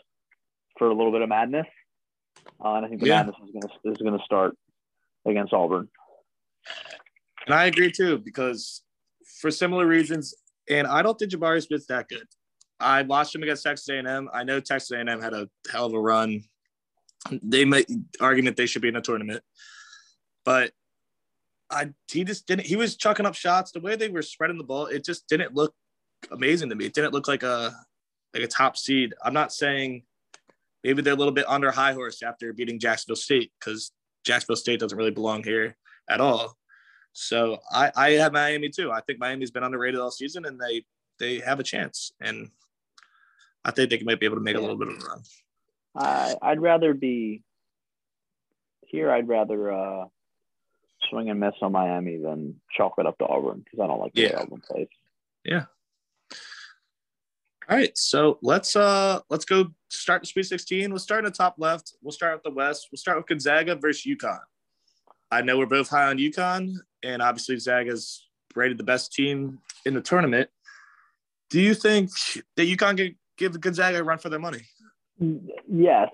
for 0.78 0.88
a 0.88 0.94
little 0.94 1.12
bit 1.12 1.22
of 1.22 1.28
madness. 1.28 1.66
Uh, 2.64 2.74
and 2.74 2.86
I 2.86 2.88
think 2.88 3.00
the 3.00 3.08
yeah. 3.08 3.22
madness 3.22 3.36
is 3.44 3.50
going 3.52 3.62
to 3.62 3.90
is 3.92 3.98
going 3.98 4.18
to 4.18 4.24
start 4.24 4.56
against 5.28 5.52
Auburn. 5.52 5.88
And 7.46 7.54
I 7.54 7.66
agree 7.66 7.90
too 7.90 8.18
because 8.18 8.82
for 9.40 9.50
similar 9.50 9.86
reasons, 9.86 10.34
and 10.68 10.86
I 10.86 11.02
don't 11.02 11.18
think 11.18 11.32
Jabari 11.32 11.64
Smith's 11.64 11.86
that 11.86 12.08
good. 12.08 12.26
I 12.80 13.02
watched 13.02 13.34
him 13.34 13.42
against 13.42 13.64
Texas 13.64 13.88
A&M. 13.88 14.28
I 14.32 14.44
know 14.44 14.60
Texas 14.60 14.90
A&M 14.92 15.20
had 15.20 15.34
a 15.34 15.48
hell 15.70 15.86
of 15.86 15.94
a 15.94 16.00
run. 16.00 16.42
They 17.42 17.64
might 17.64 17.90
argue 18.20 18.44
that 18.44 18.56
they 18.56 18.66
should 18.66 18.82
be 18.82 18.88
in 18.88 18.96
a 18.96 19.00
tournament, 19.00 19.42
but 20.44 20.72
I 21.70 21.90
he 22.10 22.24
just 22.24 22.46
didn't. 22.46 22.66
He 22.66 22.76
was 22.76 22.96
chucking 22.96 23.26
up 23.26 23.34
shots. 23.34 23.72
The 23.72 23.80
way 23.80 23.96
they 23.96 24.08
were 24.08 24.22
spreading 24.22 24.56
the 24.56 24.64
ball, 24.64 24.86
it 24.86 25.04
just 25.04 25.28
didn't 25.28 25.54
look 25.54 25.74
amazing 26.30 26.70
to 26.70 26.76
me. 26.76 26.86
It 26.86 26.94
didn't 26.94 27.12
look 27.12 27.28
like 27.28 27.42
a 27.42 27.74
like 28.34 28.44
a 28.44 28.46
top 28.46 28.76
seed. 28.76 29.14
I'm 29.24 29.34
not 29.34 29.52
saying 29.52 30.04
maybe 30.84 31.02
they're 31.02 31.14
a 31.14 31.16
little 31.16 31.32
bit 31.32 31.48
under 31.48 31.70
high 31.70 31.92
horse 31.92 32.22
after 32.22 32.52
beating 32.52 32.78
Jacksonville 32.78 33.16
State 33.16 33.52
because 33.58 33.92
Jacksonville 34.28 34.56
State 34.56 34.78
doesn't 34.78 34.98
really 34.98 35.10
belong 35.10 35.42
here 35.42 35.74
at 36.08 36.20
all. 36.20 36.54
So 37.12 37.58
I, 37.72 37.90
I 37.96 38.10
have 38.12 38.34
Miami 38.34 38.68
too. 38.68 38.92
I 38.92 39.00
think 39.00 39.18
Miami's 39.18 39.50
been 39.50 39.62
underrated 39.62 39.98
all 39.98 40.10
season 40.10 40.44
and 40.44 40.60
they 40.60 40.84
they 41.18 41.40
have 41.40 41.58
a 41.58 41.64
chance. 41.64 42.12
And 42.20 42.50
I 43.64 43.70
think 43.70 43.88
they 43.90 43.98
might 44.04 44.20
be 44.20 44.26
able 44.26 44.36
to 44.36 44.42
make 44.42 44.56
a 44.56 44.60
little 44.60 44.76
bit 44.76 44.88
of 44.88 44.94
a 44.94 45.06
run. 45.06 45.22
I 45.96 46.34
I'd 46.42 46.60
rather 46.60 46.92
be 46.92 47.42
here. 48.82 49.10
I'd 49.10 49.28
rather 49.28 49.72
uh, 49.72 50.04
swing 51.08 51.30
and 51.30 51.40
miss 51.40 51.54
on 51.62 51.72
Miami 51.72 52.18
than 52.18 52.60
chalk 52.76 52.94
it 52.98 53.06
up 53.06 53.16
to 53.18 53.26
Auburn 53.26 53.64
because 53.64 53.80
I 53.82 53.86
don't 53.86 54.00
like 54.00 54.12
the 54.12 54.22
yeah. 54.22 54.40
Auburn 54.40 54.60
plays. 54.60 54.88
Yeah. 55.42 55.64
All 57.70 57.76
right, 57.76 57.96
so 57.98 58.38
let's 58.40 58.76
uh 58.76 59.20
let's 59.28 59.44
go 59.44 59.66
start 59.90 60.22
the 60.22 60.26
Sweet 60.26 60.46
16. 60.46 60.88
We'll 60.88 60.98
start 60.98 61.26
in 61.26 61.30
the 61.30 61.36
top 61.36 61.56
left. 61.58 61.92
We'll 62.00 62.12
start 62.12 62.34
with 62.36 62.42
the 62.42 62.50
West. 62.50 62.88
We'll 62.90 62.96
start 62.96 63.18
with 63.18 63.26
Gonzaga 63.26 63.76
versus 63.76 64.06
UConn. 64.06 64.38
I 65.30 65.42
know 65.42 65.58
we're 65.58 65.66
both 65.66 65.90
high 65.90 66.06
on 66.06 66.16
UConn, 66.16 66.76
and 67.02 67.20
obviously 67.20 67.56
Gonzaga's 67.56 68.26
rated 68.54 68.78
the 68.78 68.84
best 68.84 69.12
team 69.12 69.58
in 69.84 69.92
the 69.92 70.00
tournament. 70.00 70.48
Do 71.50 71.60
you 71.60 71.74
think 71.74 72.10
that 72.56 72.66
UConn 72.66 72.96
can 72.96 73.16
give 73.36 73.60
Gonzaga 73.60 73.98
a 73.98 74.02
run 74.02 74.16
for 74.16 74.30
their 74.30 74.38
money? 74.38 74.62
Yes, 75.70 76.08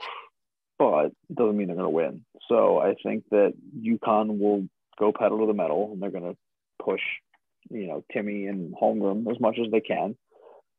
but 0.77 1.07
it 1.07 1.37
doesn't 1.37 1.57
mean 1.57 1.69
they're 1.69 1.77
going 1.77 1.87
to 1.87 1.91
win. 1.91 2.25
So 2.49 2.79
I 2.79 2.97
think 3.01 3.25
that 3.31 3.55
UConn 3.81 4.39
will 4.39 4.67
go 4.99 5.13
pedal 5.13 5.39
to 5.39 5.47
the 5.47 5.55
metal, 5.55 5.91
and 5.93 6.03
they're 6.03 6.11
going 6.11 6.33
to 6.33 6.37
push, 6.85 7.03
you 7.71 7.87
know, 7.87 8.05
Timme 8.13 8.49
and 8.49 8.75
Holmgren 8.75 9.31
as 9.31 9.39
much 9.39 9.59
as 9.65 9.71
they 9.71 9.81
can. 9.81 10.17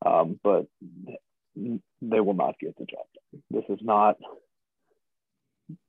Um, 0.06 0.40
but 0.44 0.66
they 1.56 2.20
will 2.20 2.34
not 2.34 2.60
get 2.60 2.78
the 2.78 2.86
job 2.86 3.06
done. 3.16 3.42
This 3.50 3.64
is 3.70 3.80
not 3.84 4.18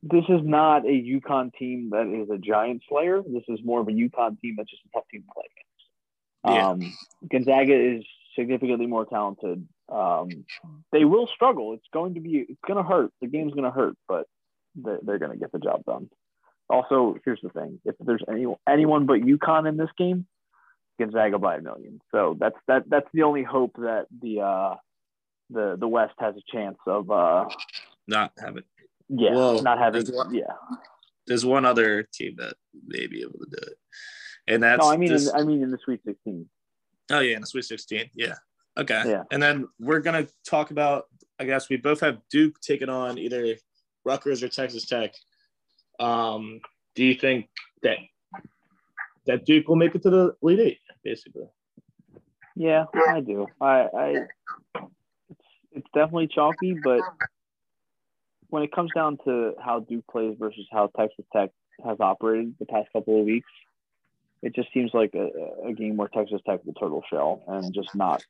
this 0.02 0.24
is 0.28 0.40
not 0.42 0.86
a 0.86 0.88
UConn 0.88 1.52
team 1.54 1.90
that 1.90 2.06
is 2.06 2.30
a 2.30 2.38
giant 2.38 2.82
slayer. 2.88 3.22
This 3.22 3.42
is 3.48 3.60
more 3.62 3.80
of 3.80 3.88
a 3.88 3.92
UConn 3.92 4.40
team 4.40 4.54
that's 4.56 4.70
just 4.70 4.82
a 4.86 4.88
tough 4.96 5.04
team 5.12 5.22
to 5.22 5.28
play 5.34 5.44
against. 5.52 6.56
Yeah. 6.56 6.68
Um, 6.68 6.96
Gonzaga 7.30 7.74
is 7.74 8.04
significantly 8.38 8.86
more 8.86 9.04
talented. 9.04 9.66
Um, 9.88 10.28
they 10.92 11.04
will 11.04 11.26
struggle. 11.26 11.74
It's 11.74 11.86
going 11.92 12.14
to 12.14 12.20
be, 12.20 12.46
it's 12.48 12.60
going 12.66 12.82
to 12.82 12.88
hurt. 12.88 13.10
The 13.20 13.26
game's 13.26 13.52
going 13.52 13.64
to 13.64 13.70
hurt, 13.70 13.96
but 14.08 14.26
they're, 14.74 15.00
they're 15.02 15.18
going 15.18 15.32
to 15.32 15.38
get 15.38 15.52
the 15.52 15.58
job 15.58 15.84
done. 15.84 16.08
Also, 16.68 17.16
here's 17.24 17.40
the 17.42 17.50
thing: 17.50 17.80
if 17.84 17.94
there's 18.00 18.24
any 18.28 18.44
anyone 18.68 19.06
but 19.06 19.20
UConn 19.20 19.68
in 19.68 19.76
this 19.76 19.90
game, 19.96 20.26
Gonzaga 20.98 21.38
by 21.38 21.56
a 21.56 21.60
million. 21.60 22.00
So 22.12 22.36
that's 22.38 22.56
that 22.68 22.84
that's 22.88 23.08
the 23.12 23.22
only 23.22 23.42
hope 23.42 23.72
that 23.76 24.06
the 24.22 24.40
uh, 24.40 24.74
the 25.50 25.76
the 25.78 25.88
West 25.88 26.14
has 26.18 26.34
a 26.36 26.52
chance 26.52 26.78
of 26.86 27.10
uh, 27.10 27.48
not 28.06 28.32
having. 28.38 28.64
Yeah, 29.08 29.34
well, 29.34 29.62
not 29.62 29.78
having. 29.78 30.06
One, 30.06 30.34
yeah. 30.34 30.44
There's 31.26 31.44
one 31.44 31.64
other 31.64 32.04
team 32.12 32.36
that 32.38 32.54
may 32.86 33.06
be 33.06 33.22
able 33.22 33.38
to 33.38 33.46
do 33.50 33.58
it, 33.62 33.78
and 34.48 34.62
that's. 34.62 34.80
No, 34.80 34.90
I 34.90 34.96
mean, 34.96 35.10
this, 35.10 35.28
in, 35.28 35.36
I 35.36 35.44
mean 35.44 35.62
in 35.62 35.70
the 35.70 35.78
Sweet 35.84 36.00
16. 36.04 36.48
Oh 37.10 37.20
yeah, 37.20 37.36
in 37.36 37.40
the 37.40 37.46
Sweet 37.46 37.64
16. 37.64 38.10
Yeah. 38.14 38.34
Okay. 38.78 39.02
Yeah. 39.06 39.22
And 39.30 39.42
then 39.42 39.68
we're 39.78 40.00
gonna 40.00 40.26
talk 40.48 40.70
about. 40.70 41.04
I 41.38 41.44
guess 41.44 41.68
we 41.68 41.76
both 41.76 42.00
have 42.00 42.18
Duke 42.30 42.60
taking 42.60 42.88
on 42.88 43.18
either 43.18 43.56
Rutgers 44.04 44.42
or 44.42 44.48
Texas 44.48 44.86
Tech. 44.86 45.14
Um, 46.00 46.60
do 46.94 47.04
you 47.04 47.14
think 47.14 47.48
that 47.82 47.98
that 49.26 49.44
Duke 49.44 49.68
will 49.68 49.76
make 49.76 49.94
it 49.94 50.02
to 50.02 50.10
the 50.10 50.34
Elite 50.42 50.60
Eight? 50.60 50.78
Basically. 51.06 51.46
Yeah, 52.56 52.84
I 53.08 53.20
do. 53.20 53.46
I, 53.60 53.86
I 53.96 54.08
it's, 55.30 55.48
it's 55.72 55.86
definitely 55.94 56.28
chalky, 56.28 56.74
but 56.82 57.00
when 58.48 58.62
it 58.62 58.72
comes 58.72 58.90
down 58.94 59.18
to 59.24 59.54
how 59.62 59.80
Duke 59.80 60.06
plays 60.10 60.36
versus 60.38 60.66
how 60.72 60.90
Texas 60.96 61.26
Tech 61.32 61.50
has 61.84 61.98
operated 62.00 62.54
the 62.58 62.66
past 62.66 62.88
couple 62.92 63.20
of 63.20 63.26
weeks, 63.26 63.50
it 64.42 64.54
just 64.54 64.72
seems 64.72 64.92
like 64.94 65.14
a, 65.14 65.68
a 65.68 65.72
game 65.74 65.96
where 65.96 66.08
Texas 66.08 66.40
Tech 66.46 66.60
is 66.62 66.68
a 66.74 66.78
turtle 66.78 67.04
shell 67.10 67.42
and 67.46 67.74
just 67.74 67.94
not 67.94 68.24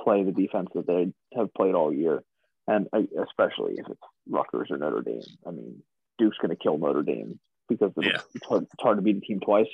play 0.00 0.24
the 0.24 0.32
defense 0.32 0.70
that 0.74 0.86
they 0.86 1.12
have 1.36 1.52
played 1.54 1.74
all 1.74 1.92
year, 1.92 2.22
and 2.66 2.88
especially 3.22 3.74
if 3.74 3.86
it's 3.88 4.00
Rutgers 4.28 4.68
or 4.70 4.78
Notre 4.78 5.02
Dame. 5.02 5.22
I 5.46 5.50
mean, 5.50 5.82
Duke's 6.18 6.38
going 6.38 6.56
to 6.56 6.56
kill 6.56 6.78
Notre 6.78 7.02
Dame 7.02 7.38
because 7.68 7.92
yeah. 8.00 8.18
it's, 8.34 8.46
hard, 8.46 8.64
it's 8.64 8.82
hard 8.82 8.98
to 8.98 9.02
beat 9.02 9.18
a 9.18 9.20
team 9.20 9.40
twice 9.40 9.68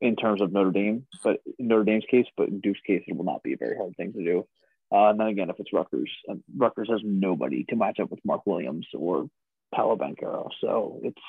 in 0.00 0.16
terms 0.16 0.40
of 0.40 0.52
Notre 0.52 0.70
Dame, 0.70 1.06
but 1.24 1.40
in 1.58 1.68
Notre 1.68 1.84
Dame's 1.84 2.04
case, 2.10 2.26
but 2.36 2.48
in 2.48 2.60
Duke's 2.60 2.80
case, 2.86 3.02
it 3.06 3.16
will 3.16 3.24
not 3.24 3.42
be 3.42 3.52
a 3.52 3.56
very 3.56 3.76
hard 3.76 3.96
thing 3.96 4.12
to 4.12 4.24
do. 4.24 4.46
Uh, 4.90 5.10
and 5.10 5.20
then 5.20 5.26
again, 5.26 5.50
if 5.50 5.56
it's 5.58 5.72
Rutgers, 5.72 6.10
uh, 6.30 6.34
Rutgers 6.56 6.88
has 6.90 7.00
nobody 7.04 7.64
to 7.64 7.76
match 7.76 8.00
up 8.00 8.10
with 8.10 8.24
Mark 8.24 8.46
Williams 8.46 8.86
or 8.94 9.28
Paolo 9.74 9.96
Banchero. 9.96 10.48
So 10.60 11.00
it's, 11.02 11.20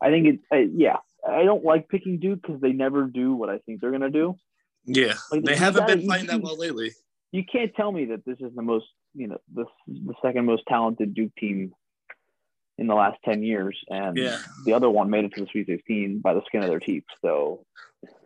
I 0.00 0.10
think 0.10 0.26
it, 0.26 0.40
uh, 0.52 0.70
yeah, 0.74 0.98
I 1.28 1.42
don't 1.42 1.64
like 1.64 1.88
picking 1.88 2.18
Duke 2.18 2.40
because 2.40 2.60
they 2.60 2.72
never 2.72 3.04
do 3.04 3.34
what 3.34 3.50
I 3.50 3.58
think 3.58 3.80
they're 3.80 3.90
going 3.90 4.00
to 4.02 4.10
do. 4.10 4.36
Yeah. 4.86 5.14
Like, 5.30 5.42
they 5.42 5.56
haven't 5.56 5.80
gotta, 5.80 5.96
been 5.96 6.06
playing 6.06 6.26
that 6.26 6.40
well 6.40 6.56
lately. 6.56 6.92
You 7.32 7.44
can't 7.44 7.74
tell 7.74 7.92
me 7.92 8.06
that 8.06 8.24
this 8.24 8.38
is 8.40 8.54
the 8.54 8.62
most, 8.62 8.86
you 9.14 9.26
know, 9.26 9.38
the, 9.52 9.66
the 9.86 10.14
second 10.22 10.46
most 10.46 10.62
talented 10.66 11.12
Duke 11.12 11.34
team 11.36 11.72
in 12.78 12.86
the 12.86 12.94
last 12.94 13.18
10 13.24 13.42
years 13.42 13.76
and 13.88 14.16
yeah. 14.16 14.38
the 14.64 14.72
other 14.72 14.88
one 14.88 15.10
made 15.10 15.24
it 15.24 15.34
to 15.34 15.42
the 15.42 15.48
sweet 15.50 15.66
16 15.66 16.20
by 16.20 16.32
the 16.32 16.42
skin 16.46 16.62
of 16.62 16.70
their 16.70 16.80
teeth 16.80 17.04
so 17.20 17.64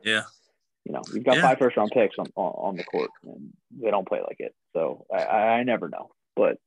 yeah 0.05 0.23
you 0.85 0.93
know 0.93 1.03
you've 1.13 1.25
got 1.25 1.37
yeah. 1.37 1.43
five 1.43 1.59
first 1.59 1.77
round 1.77 1.91
picks 1.91 2.17
on, 2.19 2.27
on, 2.37 2.77
the 2.77 2.85
court 2.85 3.11
and 3.25 3.53
they 3.81 3.91
don't 3.91 4.07
play 4.07 4.21
like 4.21 4.39
it 4.39 4.55
so 4.75 5.07
i 5.13 5.25
i 5.25 5.63
never 5.63 5.89
know 5.89 6.11
but 6.37 6.59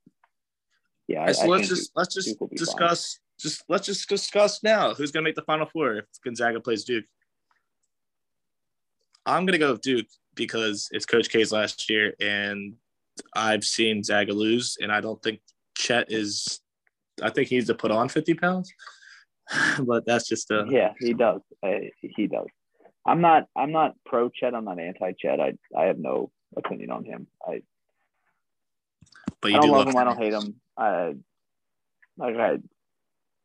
yeah 1.07 1.31
so 1.31 1.43
I, 1.43 1.47
let's 1.47 1.69
just 1.69 1.91
let's 1.95 2.13
just 2.13 2.35
discuss 2.55 3.19
fine. 3.19 3.39
just 3.39 3.63
let's 3.69 3.85
just 3.85 4.09
discuss 4.09 4.63
now 4.63 4.93
who's 4.93 5.11
going 5.11 5.23
to 5.23 5.27
make 5.27 5.35
the 5.35 5.43
final 5.43 5.67
four 5.71 5.97
if 5.97 6.05
gonzaga 6.23 6.59
plays 6.59 6.83
duke 6.83 7.05
i'm 9.25 9.45
going 9.45 9.53
to 9.53 9.59
go 9.59 9.71
with 9.71 9.81
duke 9.81 10.07
because 10.33 10.89
it's 10.91 11.05
coach 11.05 11.29
k's 11.29 11.51
last 11.51 11.89
year 11.89 12.13
and 12.19 12.73
i've 13.35 13.63
seen 13.63 14.03
zaga 14.03 14.33
lose 14.33 14.77
and 14.81 14.91
i 14.91 14.99
don't 14.99 15.21
think 15.21 15.39
chet 15.75 16.11
is 16.11 16.61
I 17.21 17.29
think 17.29 17.49
he 17.49 17.55
needs 17.55 17.67
to 17.67 17.75
put 17.75 17.91
on 17.91 18.09
50 18.09 18.33
pounds, 18.35 18.73
but 19.79 20.05
that's 20.05 20.27
just 20.27 20.51
a 20.51 20.65
yeah. 20.69 20.93
He 20.99 21.13
does. 21.13 21.41
he 21.99 22.27
does. 22.27 22.47
I'm 23.05 23.21
not. 23.21 23.47
I'm 23.55 23.71
not 23.71 23.95
pro 24.05 24.29
Chet. 24.29 24.55
I'm 24.55 24.65
not 24.65 24.79
anti 24.79 25.13
Chet. 25.19 25.39
I 25.39 25.53
I 25.77 25.85
have 25.85 25.99
no 25.99 26.31
opinion 26.55 26.91
on 26.91 27.05
him. 27.05 27.27
I. 27.45 27.61
But 29.41 29.51
you 29.51 29.57
I 29.57 29.59
don't 29.59 29.69
do 29.69 29.75
love 29.75 29.87
him. 29.87 29.97
I 29.97 30.03
don't 30.03 30.17
hate 30.17 30.33
him. 30.33 30.55
I. 30.77 31.15
Like 32.17 32.35
I, 32.37 32.57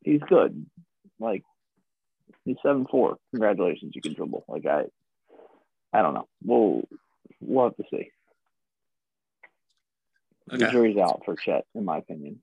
he's 0.03 0.21
good. 0.29 0.67
Like 1.19 1.45
he's 2.45 2.57
seven 2.63 2.87
four. 2.91 3.19
Congratulations, 3.33 3.93
you 3.95 4.03
can 4.03 4.15
dribble. 4.15 4.45
Like 4.49 4.67
I. 4.67 4.85
I 5.93 6.03
don't 6.03 6.15
know. 6.15 6.29
We'll 6.43 6.89
we'll 7.41 7.65
have 7.65 7.77
to 7.77 7.85
see. 7.91 8.11
Okay. 10.53 10.65
The 10.65 10.71
jury's 10.71 10.97
out 10.97 11.23
for 11.25 11.37
Chet, 11.37 11.65
in 11.75 11.85
my 11.85 11.99
opinion, 11.99 12.41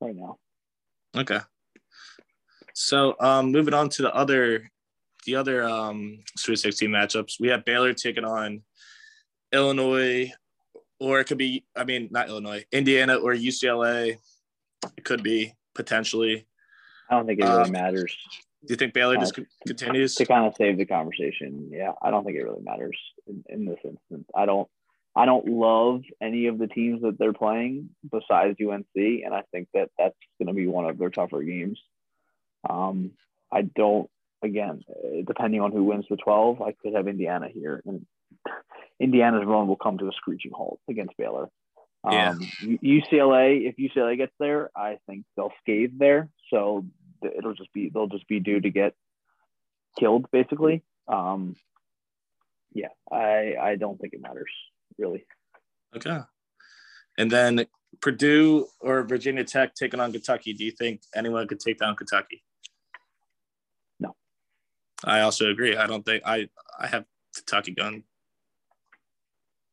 right 0.00 0.14
now. 0.14 0.38
Okay. 1.16 1.38
So 2.74 3.14
um, 3.20 3.52
moving 3.52 3.74
on 3.74 3.88
to 3.90 4.02
the 4.02 4.14
other 4.14 4.70
the 5.24 5.36
other 5.36 5.62
um, 5.62 6.18
Sweet 6.36 6.58
16 6.58 6.90
matchups, 6.90 7.38
we 7.38 7.48
have 7.48 7.64
Baylor 7.64 7.92
taking 7.92 8.24
on 8.24 8.62
Illinois, 9.52 10.32
or 10.98 11.20
it 11.20 11.26
could 11.26 11.38
be, 11.38 11.64
I 11.76 11.84
mean, 11.84 12.08
not 12.10 12.28
Illinois, 12.28 12.64
Indiana 12.72 13.14
or 13.16 13.32
UCLA. 13.32 14.16
It 14.96 15.04
could 15.04 15.22
be. 15.22 15.54
potentially. 15.74 16.46
I 17.10 17.16
don't 17.16 17.26
think 17.26 17.40
it 17.40 17.44
really 17.44 17.62
um, 17.62 17.72
matters. 17.72 18.16
Do 18.66 18.72
you 18.72 18.76
think 18.76 18.94
Baylor 18.94 19.16
just 19.16 19.38
uh, 19.38 19.42
continues 19.66 20.14
to 20.16 20.26
kind 20.26 20.46
of 20.46 20.54
save 20.56 20.78
the 20.78 20.86
conversation? 20.86 21.68
Yeah, 21.72 21.92
I 22.00 22.10
don't 22.10 22.24
think 22.24 22.36
it 22.36 22.44
really 22.44 22.62
matters 22.62 22.96
in, 23.26 23.42
in 23.48 23.64
this 23.64 23.78
instance. 23.84 24.28
I 24.34 24.46
don't. 24.46 24.68
I 25.14 25.26
don't 25.26 25.46
love 25.46 26.02
any 26.22 26.46
of 26.46 26.58
the 26.58 26.66
teams 26.66 27.02
that 27.02 27.18
they're 27.18 27.34
playing 27.34 27.90
besides 28.10 28.56
UNC, 28.60 28.86
and 28.94 29.34
I 29.34 29.42
think 29.52 29.68
that 29.74 29.90
that's 29.98 30.16
going 30.38 30.48
to 30.48 30.54
be 30.54 30.66
one 30.66 30.86
of 30.86 30.98
their 30.98 31.10
tougher 31.10 31.42
games. 31.42 31.78
Um, 32.68 33.12
I 33.52 33.62
don't. 33.62 34.08
Again, 34.44 34.82
depending 35.24 35.60
on 35.60 35.70
who 35.70 35.84
wins 35.84 36.04
the 36.10 36.16
12, 36.16 36.60
I 36.62 36.72
could 36.72 36.94
have 36.94 37.06
Indiana 37.06 37.46
here, 37.52 37.80
and 37.86 38.04
Indiana's 39.00 39.46
run 39.46 39.68
will 39.68 39.76
come 39.76 39.98
to 39.98 40.08
a 40.08 40.12
screeching 40.16 40.50
halt 40.52 40.80
against 40.90 41.16
Baylor. 41.16 41.48
Um, 42.02 42.12
yeah. 42.12 42.34
UCLA, 42.82 43.68
if 43.68 43.76
UCLA 43.76 44.16
gets 44.16 44.32
there, 44.40 44.70
I 44.74 44.98
think 45.06 45.24
they'll 45.36 45.52
scathe 45.60 45.92
there. 45.96 46.28
So 46.50 46.84
it'll 47.22 47.54
just 47.54 47.72
be 47.72 47.90
they'll 47.92 48.08
just 48.08 48.26
be 48.26 48.40
due 48.40 48.60
to 48.60 48.70
get 48.70 48.94
killed 49.96 50.26
basically. 50.32 50.82
Um, 51.06 51.54
yeah, 52.72 52.88
I 53.12 53.54
I 53.60 53.76
don't 53.76 54.00
think 54.00 54.14
it 54.14 54.20
matters 54.20 54.50
really. 54.98 55.24
Okay, 55.96 56.20
and 57.18 57.30
then 57.30 57.66
Purdue 58.00 58.66
or 58.80 59.02
Virginia 59.04 59.44
Tech 59.44 59.74
taking 59.74 60.00
on 60.00 60.12
Kentucky. 60.12 60.52
Do 60.52 60.64
you 60.64 60.72
think 60.72 61.02
anyone 61.14 61.46
could 61.46 61.60
take 61.60 61.78
down 61.78 61.96
Kentucky? 61.96 62.42
No. 64.00 64.14
I 65.04 65.20
also 65.20 65.50
agree. 65.50 65.76
I 65.76 65.86
don't 65.86 66.04
think 66.04 66.22
I 66.26 66.48
I 66.78 66.86
have 66.86 67.04
Kentucky 67.34 67.72
going 67.72 68.04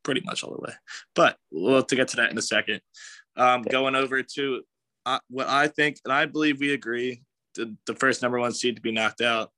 pretty 0.02 0.22
much 0.24 0.42
all 0.44 0.52
the 0.52 0.60
way. 0.60 0.74
But 1.14 1.36
we'll 1.50 1.82
to 1.82 1.96
get 1.96 2.08
to 2.08 2.16
that 2.16 2.30
in 2.30 2.38
a 2.38 2.42
second. 2.42 2.80
Um, 3.36 3.60
okay. 3.60 3.70
Going 3.70 3.94
over 3.94 4.22
to 4.22 4.62
uh, 5.06 5.20
what 5.28 5.48
I 5.48 5.68
think, 5.68 5.98
and 6.04 6.12
I 6.12 6.26
believe 6.26 6.60
we 6.60 6.72
agree, 6.72 7.22
the, 7.54 7.74
the 7.86 7.94
first 7.94 8.22
number 8.22 8.38
one 8.38 8.52
seed 8.52 8.76
to 8.76 8.82
be 8.82 8.92
knocked 8.92 9.20
out, 9.20 9.50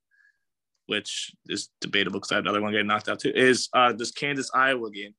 which 0.87 1.31
is 1.47 1.69
debatable 1.81 2.19
because 2.19 2.31
I 2.31 2.35
have 2.35 2.45
another 2.45 2.61
one 2.61 2.71
getting 2.71 2.87
knocked 2.87 3.09
out 3.09 3.19
too, 3.19 3.31
is 3.33 3.69
uh, 3.73 3.93
this 3.93 4.11
Kansas 4.11 4.49
Iowa 4.53 4.91
game. 4.91 5.13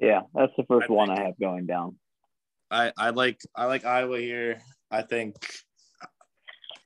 Yeah, 0.00 0.20
that's 0.34 0.52
the 0.56 0.64
first 0.64 0.88
I 0.88 0.92
one 0.92 1.10
I 1.10 1.24
have 1.24 1.38
going 1.38 1.66
down. 1.66 1.96
I, 2.70 2.92
I 2.96 3.10
like 3.10 3.40
I 3.54 3.66
like 3.66 3.84
Iowa 3.84 4.18
here. 4.18 4.60
I 4.90 5.02
think 5.02 5.36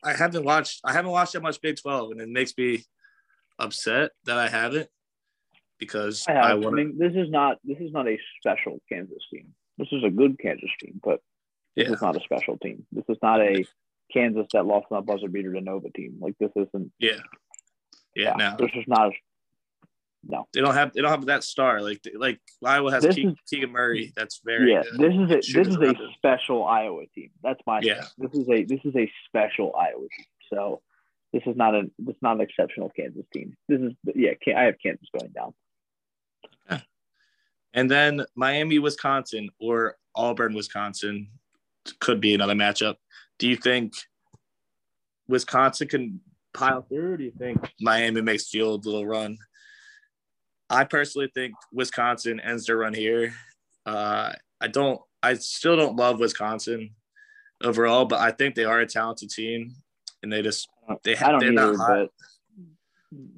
I 0.02 0.12
haven't 0.12 0.44
watched 0.44 0.80
I 0.84 0.92
haven't 0.92 1.12
watched 1.12 1.34
that 1.34 1.42
much 1.42 1.60
Big 1.60 1.76
Twelve, 1.80 2.10
and 2.10 2.20
it 2.20 2.28
makes 2.28 2.52
me 2.56 2.84
upset 3.58 4.10
that 4.24 4.38
I 4.38 4.48
haven't 4.48 4.88
because 5.78 6.24
I, 6.28 6.32
have. 6.32 6.44
I, 6.44 6.54
wanna... 6.54 6.68
I 6.68 6.84
mean, 6.84 6.98
this 6.98 7.12
is 7.14 7.30
not 7.30 7.58
this 7.64 7.78
is 7.78 7.92
not 7.92 8.08
a 8.08 8.18
special 8.40 8.80
Kansas 8.90 9.22
team. 9.32 9.54
This 9.78 9.88
is 9.92 10.04
a 10.04 10.10
good 10.10 10.38
Kansas 10.38 10.70
team, 10.80 11.00
but 11.02 11.20
this 11.76 11.88
yeah. 11.88 11.94
is 11.94 12.02
not 12.02 12.16
a 12.16 12.20
special 12.20 12.58
team. 12.58 12.86
This 12.92 13.04
is 13.08 13.18
not 13.22 13.40
a 13.40 13.64
Kansas 14.12 14.46
that 14.52 14.66
lost 14.66 14.86
on 14.90 14.98
a 14.98 15.02
buzzer 15.02 15.28
beater 15.28 15.52
to 15.52 15.60
Nova 15.60 15.90
team. 15.90 16.18
Like 16.20 16.34
this 16.38 16.50
isn't. 16.56 16.92
Yeah. 16.98 17.20
Yeah. 18.14 18.34
yeah 18.38 18.50
no. 18.50 18.56
This 18.58 18.74
is 18.74 18.84
not. 18.86 19.12
No. 20.26 20.46
They 20.52 20.60
don't 20.60 20.74
have. 20.74 20.92
They 20.92 21.00
don't 21.00 21.10
have 21.10 21.26
that 21.26 21.44
star. 21.44 21.80
Like 21.80 22.00
like 22.16 22.40
Iowa 22.64 22.90
has 22.90 23.06
Keegan, 23.06 23.36
Keegan 23.48 23.70
Murray. 23.70 24.12
That's 24.16 24.40
very. 24.44 24.72
Yeah. 24.72 24.82
Good. 24.96 25.00
This 25.00 25.14
is 25.14 25.30
a 25.30 25.62
this 25.62 25.68
is 25.68 25.76
a 25.76 25.94
special 26.16 26.64
Iowa 26.64 27.04
team. 27.14 27.30
That's 27.42 27.60
my. 27.66 27.80
Yeah. 27.82 28.04
This 28.18 28.32
is 28.32 28.48
a 28.48 28.64
this 28.64 28.80
is 28.84 28.96
a 28.96 29.10
special 29.26 29.74
Iowa 29.78 30.06
team. 30.16 30.26
So. 30.52 30.82
This 31.32 31.42
is 31.46 31.56
not 31.56 31.74
a 31.74 31.82
this 31.98 32.14
is 32.14 32.22
not 32.22 32.36
an 32.36 32.42
exceptional 32.42 32.92
Kansas 32.94 33.24
team. 33.34 33.56
This 33.68 33.80
is 33.80 33.92
yeah. 34.14 34.34
I 34.56 34.62
have 34.66 34.76
Kansas 34.80 35.08
going 35.18 35.32
down. 35.32 35.52
And 37.74 37.90
then 37.90 38.24
Miami, 38.36 38.78
Wisconsin, 38.78 39.50
or 39.58 39.96
Auburn, 40.14 40.54
Wisconsin 40.54 41.28
could 41.98 42.20
be 42.20 42.34
another 42.34 42.54
matchup. 42.54 42.94
Do 43.38 43.48
you 43.48 43.56
think 43.56 43.92
Wisconsin 45.26 45.88
can 45.88 46.20
pile 46.54 46.82
through? 46.82 47.16
do 47.18 47.24
you 47.24 47.32
think 47.36 47.58
Miami 47.80 48.22
makes 48.22 48.50
the 48.50 48.62
old 48.62 48.86
little 48.86 49.04
run? 49.04 49.36
I 50.70 50.84
personally 50.84 51.30
think 51.34 51.54
Wisconsin 51.72 52.40
ends 52.40 52.66
their 52.66 52.78
run 52.78 52.94
here. 52.94 53.34
Uh, 53.86 54.32
I 54.60 54.68
don't. 54.68 55.00
I 55.22 55.34
still 55.34 55.76
don't 55.76 55.96
love 55.96 56.20
Wisconsin 56.20 56.90
overall, 57.62 58.04
but 58.04 58.20
I 58.20 58.30
think 58.30 58.54
they 58.54 58.64
are 58.64 58.80
a 58.80 58.86
talented 58.86 59.30
team, 59.30 59.74
and 60.22 60.32
they 60.32 60.42
just 60.42 60.68
they 61.02 61.14
have. 61.14 61.40
They're 61.40 61.52
either, 61.52 61.72
not 61.72 61.76
hot. 61.76 62.08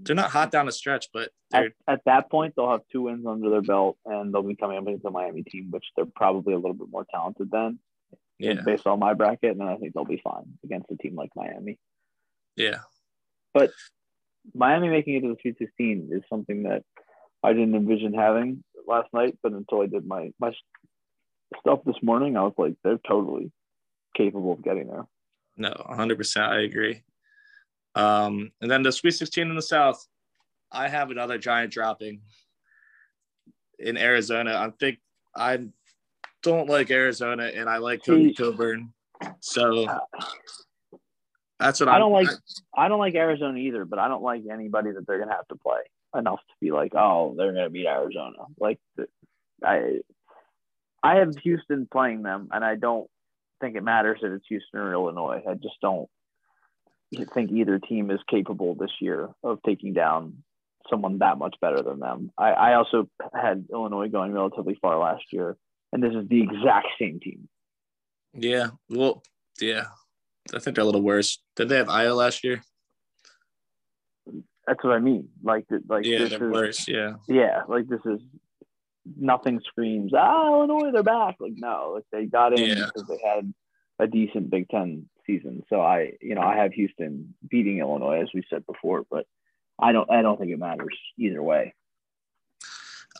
They're 0.02 0.16
not 0.16 0.30
hot 0.30 0.50
down 0.50 0.66
the 0.66 0.72
stretch, 0.72 1.08
but 1.12 1.30
at, 1.52 1.66
at, 1.86 2.00
that 2.06 2.30
point 2.30 2.54
they'll 2.56 2.70
have 2.70 2.80
two 2.90 3.02
wins 3.02 3.26
under 3.26 3.50
their 3.50 3.60
belt, 3.60 3.98
and 4.06 4.32
they'll 4.32 4.42
be 4.42 4.54
coming 4.54 4.78
up 4.78 4.84
against 4.84 5.02
the 5.02 5.10
Miami 5.10 5.42
team, 5.42 5.68
which 5.70 5.84
they're 5.96 6.06
probably 6.06 6.54
a 6.54 6.56
little 6.56 6.74
bit 6.74 6.88
more 6.90 7.06
talented 7.12 7.50
than 7.50 7.78
yeah. 8.38 8.54
based 8.64 8.86
on 8.86 8.98
my 8.98 9.14
bracket, 9.14 9.56
and 9.56 9.62
I 9.62 9.76
think 9.76 9.94
they'll 9.94 10.04
be 10.04 10.20
fine 10.22 10.58
against 10.64 10.90
a 10.90 10.96
team 10.96 11.14
like 11.14 11.30
Miami. 11.36 11.78
Yeah. 12.56 12.80
But 13.54 13.70
Miami 14.54 14.88
making 14.88 15.16
it 15.16 15.20
to 15.22 15.28
the 15.28 15.36
Sweet 15.40 15.58
16 15.58 16.10
is 16.12 16.22
something 16.28 16.64
that 16.64 16.82
I 17.42 17.52
didn't 17.52 17.74
envision 17.74 18.14
having 18.14 18.64
last 18.86 19.08
night, 19.12 19.38
but 19.42 19.52
until 19.52 19.82
I 19.82 19.86
did 19.86 20.06
my 20.06 20.32
my 20.38 20.52
stuff 21.60 21.80
this 21.84 21.96
morning, 22.02 22.36
I 22.36 22.42
was 22.42 22.54
like, 22.58 22.74
they're 22.82 22.98
totally 23.06 23.52
capable 24.16 24.52
of 24.52 24.62
getting 24.62 24.88
there. 24.88 25.06
No, 25.56 25.70
100%. 25.70 26.42
I 26.42 26.60
agree. 26.60 27.02
Um, 27.94 28.50
and 28.60 28.70
then 28.70 28.82
the 28.82 28.92
Sweet 28.92 29.12
16 29.12 29.48
in 29.48 29.56
the 29.56 29.62
South, 29.62 30.06
I 30.70 30.88
have 30.88 31.10
another 31.10 31.38
giant 31.38 31.72
dropping 31.72 32.20
in 33.78 33.96
Arizona. 33.96 34.54
I 34.54 34.70
think 34.78 34.98
I 35.34 35.60
don't 36.42 36.68
like 36.68 36.90
Arizona, 36.90 37.50
and 37.54 37.68
I 37.68 37.78
like 37.78 38.02
Kofi 38.02 38.36
Cockburn. 38.36 38.92
So 39.40 39.86
that's 41.58 41.80
what 41.80 41.88
I 41.88 41.98
don't 41.98 42.14
I'm, 42.14 42.24
like. 42.24 42.36
I 42.76 42.88
don't 42.88 42.98
like 42.98 43.14
Arizona 43.14 43.58
either, 43.58 43.84
but 43.84 43.98
I 43.98 44.08
don't 44.08 44.22
like 44.22 44.42
anybody 44.52 44.92
that 44.92 45.06
they're 45.06 45.18
gonna 45.18 45.32
have 45.32 45.48
to 45.48 45.56
play 45.56 45.80
enough 46.14 46.38
to 46.38 46.54
be 46.60 46.70
like, 46.70 46.92
oh, 46.94 47.34
they're 47.36 47.52
gonna 47.52 47.70
beat 47.70 47.86
Arizona. 47.86 48.38
Like, 48.58 48.78
I, 49.64 50.00
I 51.02 51.16
have 51.16 51.36
Houston 51.42 51.88
playing 51.90 52.22
them, 52.22 52.48
and 52.52 52.64
I 52.64 52.76
don't 52.76 53.08
think 53.60 53.76
it 53.76 53.82
matters 53.82 54.18
if 54.22 54.32
it's 54.32 54.46
Houston 54.48 54.80
or 54.80 54.92
Illinois. 54.92 55.42
I 55.48 55.54
just 55.54 55.80
don't 55.80 56.08
think 57.32 57.50
either 57.52 57.78
team 57.78 58.10
is 58.10 58.20
capable 58.28 58.74
this 58.74 58.90
year 59.00 59.30
of 59.42 59.60
taking 59.64 59.92
down 59.92 60.42
someone 60.90 61.18
that 61.18 61.38
much 61.38 61.56
better 61.60 61.82
than 61.82 62.00
them. 62.00 62.30
I, 62.36 62.50
I 62.50 62.74
also 62.74 63.08
had 63.34 63.66
Illinois 63.72 64.08
going 64.08 64.32
relatively 64.32 64.78
far 64.80 64.98
last 64.98 65.24
year, 65.32 65.56
and 65.92 66.02
this 66.02 66.12
is 66.14 66.28
the 66.28 66.42
exact 66.42 66.88
same 66.98 67.20
team. 67.20 67.48
Yeah. 68.34 68.70
Well, 68.88 69.22
yeah. 69.60 69.86
I 70.54 70.58
think 70.58 70.76
they're 70.76 70.82
a 70.82 70.86
little 70.86 71.02
worse. 71.02 71.42
Did 71.56 71.68
they 71.68 71.76
have 71.76 71.88
Iowa 71.88 72.14
last 72.14 72.44
year? 72.44 72.62
That's 74.66 74.82
what 74.82 74.94
I 74.94 74.98
mean. 74.98 75.28
Like, 75.42 75.66
like 75.88 76.04
yeah, 76.04 76.24
they're 76.24 76.48
is, 76.48 76.52
worse. 76.52 76.88
Yeah. 76.88 77.14
Yeah, 77.28 77.62
like 77.68 77.88
this 77.88 78.00
is 78.04 78.20
nothing 79.16 79.60
screams 79.64 80.12
ah 80.12 80.48
Illinois 80.48 80.90
they're 80.92 81.02
back. 81.02 81.36
Like 81.38 81.52
no, 81.56 81.92
like 81.94 82.04
they 82.12 82.26
got 82.26 82.58
in 82.58 82.70
yeah. 82.70 82.86
because 82.86 83.08
they 83.08 83.20
had 83.24 83.52
a 83.98 84.06
decent 84.06 84.50
Big 84.50 84.68
Ten 84.68 85.08
season. 85.26 85.62
So 85.68 85.80
I, 85.80 86.12
you 86.20 86.34
know, 86.34 86.42
I 86.42 86.56
have 86.56 86.72
Houston 86.72 87.34
beating 87.48 87.78
Illinois 87.78 88.22
as 88.22 88.28
we 88.34 88.42
said 88.50 88.66
before, 88.66 89.04
but 89.10 89.26
I 89.78 89.92
don't, 89.92 90.10
I 90.10 90.22
don't 90.22 90.38
think 90.38 90.52
it 90.52 90.58
matters 90.58 90.96
either 91.18 91.42
way. 91.42 91.74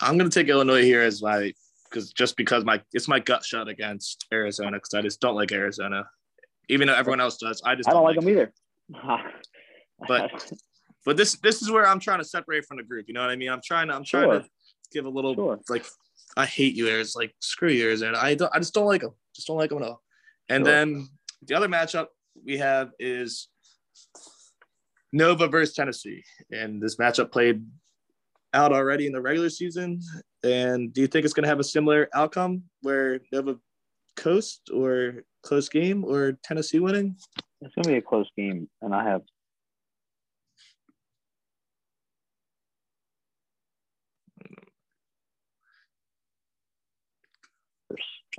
I'm 0.01 0.19
gonna 0.19 0.31
take 0.31 0.49
Illinois 0.49 0.83
here 0.83 1.03
as 1.03 1.23
my 1.23 1.53
because 1.89 2.13
just 2.13 2.37
because 2.37 2.65
my 2.65 2.83
it's 2.93 3.09
my 3.09 3.21
gut 3.21 3.45
shot 3.45 3.69
against 3.69 4.27
Arizona 4.33 4.73
because 4.73 4.95
I 4.95 5.03
just 5.03 5.21
don't 5.21 5.35
like 5.35 5.53
Arizona, 5.53 6.09
even 6.69 6.89
though 6.89 6.95
everyone 6.95 7.21
else 7.21 7.39
does. 7.39 7.63
I 7.65 7.75
just 7.75 7.89
I 7.89 7.93
don't, 7.93 8.05
don't 8.05 8.17
like, 8.17 8.21
them 8.21 8.29
either. 8.29 8.53
but 10.09 10.53
but 11.07 11.17
this 11.17 11.37
this 11.37 11.63
is 11.63 11.71
where 11.71 11.87
I'm 11.87 12.01
trying 12.01 12.19
to 12.19 12.25
separate 12.25 12.67
from 12.67 12.77
the 12.77 12.83
group. 12.83 13.07
You 13.09 13.15
know 13.15 13.21
what 13.21 13.31
I 13.31 13.37
mean? 13.37 13.49
I'm 13.49 13.63
trying 13.65 13.89
to 13.89 13.95
I'm 13.95 14.05
trying 14.05 14.29
sure. 14.29 14.41
to 14.41 14.49
give 14.93 15.07
a 15.07 15.09
little 15.09 15.35
sure. 15.35 15.61
like 15.71 15.87
I 16.37 16.45
hate 16.45 16.75
you, 16.75 16.89
Arizona. 16.89 17.25
Like 17.25 17.35
screw 17.41 17.71
you, 17.71 17.85
Arizona. 17.85 18.19
I 18.21 18.35
don't 18.35 18.53
I 18.55 18.59
just 18.59 18.75
don't 18.75 18.87
like 18.87 19.01
them. 19.01 19.13
Just 19.35 19.47
don't 19.47 19.57
like 19.57 19.71
them 19.71 19.83
at 19.83 19.89
all. 19.89 20.03
And 20.49 20.67
sure. 20.67 20.75
then 20.75 21.09
the 21.47 21.55
other 21.55 21.69
matchup 21.69 22.09
we 22.45 22.59
have 22.59 22.91
is 22.99 23.49
Nova 25.13 25.47
versus 25.47 25.75
Tennessee, 25.75 26.25
and 26.51 26.83
this 26.83 26.97
matchup 26.97 27.31
played 27.31 27.65
out 28.53 28.73
already 28.73 29.07
in 29.07 29.13
the 29.13 29.21
regular 29.21 29.49
season. 29.49 30.01
And 30.43 30.93
do 30.93 31.01
you 31.01 31.07
think 31.07 31.25
it's 31.25 31.35
going 31.35 31.45
to 31.45 31.49
have 31.49 31.61
a 31.61 31.65
similar 31.65 32.09
outcome 32.15 32.65
where 32.83 33.21
Nova 33.33 33.57
coast 34.17 34.71
or 34.75 35.25
close 35.43 35.69
game 35.69 36.05
or 36.05 36.39
Tennessee 36.43 36.81
winning? 36.81 37.17
It's 37.61 37.75
going 37.75 37.85
to 37.85 37.91
be 37.91 37.97
a 37.97 38.03
close 38.03 38.29
game, 38.37 38.69
and 38.83 38.93
I 38.95 39.05
have. 39.05 39.23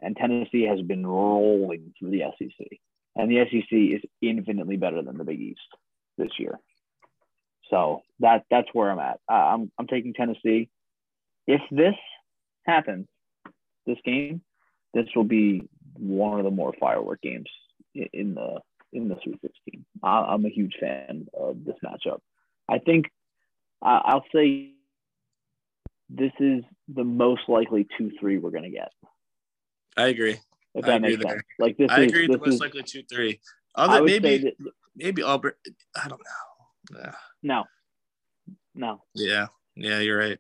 And 0.02 0.16
Tennessee 0.16 0.64
has 0.64 0.82
been 0.82 1.06
rolling 1.06 1.94
through 1.98 2.12
the 2.12 2.24
SEC, 2.38 2.68
and 3.16 3.32
the 3.32 3.46
SEC 3.50 3.72
is 3.72 4.02
infinitely 4.22 4.78
better 4.78 5.02
than 5.02 5.18
the 5.18 5.24
Big 5.24 5.40
East 5.40 5.60
this 6.18 6.32
year. 6.38 6.60
So 7.70 8.02
that 8.20 8.46
that's 8.50 8.68
where 8.74 8.92
I'm 8.92 9.00
at. 9.00 9.20
Uh, 9.30 9.34
I'm 9.34 9.72
I'm 9.78 9.88
taking 9.88 10.14
Tennessee. 10.14 10.70
If 11.48 11.62
this 11.72 11.96
happens, 12.66 13.08
this 13.86 13.98
game, 14.06 14.42
this 14.94 15.08
will 15.16 15.24
be 15.24 15.68
one 15.94 16.40
of 16.40 16.46
the 16.46 16.52
more 16.52 16.74
firework 16.80 17.22
games 17.22 17.50
in 17.96 18.36
the 18.36 18.60
in 18.94 19.10
the 19.10 19.18
Sweet 19.24 19.40
16. 19.42 19.86
I'm 20.04 20.46
a 20.46 20.50
huge 20.50 20.76
fan 20.80 21.28
of 21.34 21.66
this 21.66 21.76
matchup. 21.84 22.20
I 22.70 22.80
think 22.80 23.06
I'll 23.82 24.26
say 24.34 24.72
this 26.10 26.32
is 26.40 26.64
the 26.94 27.04
most 27.04 27.42
likely 27.48 27.88
two 27.98 28.12
three 28.20 28.38
we're 28.38 28.52
gonna 28.52 28.70
get. 28.70 28.92
I 29.98 30.08
agree. 30.08 30.38
If 30.76 30.86
that 30.86 31.02
makes 31.02 31.22
sense. 31.22 31.42
Like 31.60 31.78
this 31.78 31.90
I 31.90 32.02
is, 32.02 32.12
agree. 32.12 32.28
This 32.28 32.36
the 32.36 32.46
most 32.46 32.54
is, 32.56 32.60
likely 32.62 32.84
two 32.84 33.04
three. 33.12 33.40
Other 33.76 34.04
maybe 34.04 34.38
that, 34.38 34.54
maybe 34.96 35.24
Auburn. 35.24 35.54
I 35.96 36.08
don't 36.08 36.22
know. 36.22 37.00
Yeah. 37.00 37.12
No. 37.44 37.64
No. 38.76 39.04
Yeah. 39.16 39.48
Yeah, 39.76 40.00
you're 40.00 40.18
right. 40.18 40.40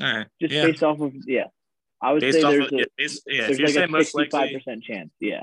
All 0.00 0.16
right. 0.16 0.26
Just 0.40 0.54
yeah. 0.54 0.66
based 0.66 0.82
off 0.82 1.00
of 1.00 1.12
yeah. 1.26 1.44
I 2.00 2.12
would 2.12 2.20
based 2.20 2.40
say 2.40 2.42
there's 2.42 2.66
of, 2.66 2.72
a, 2.72 2.76
yeah, 2.76 2.84
based, 2.96 3.22
yeah 3.26 3.46
there's 3.48 3.74
like 3.76 3.88
a 3.88 3.90
most 3.90 4.14
likely, 4.14 4.54
percent 4.54 4.84
chance. 4.84 5.10
Yeah. 5.20 5.42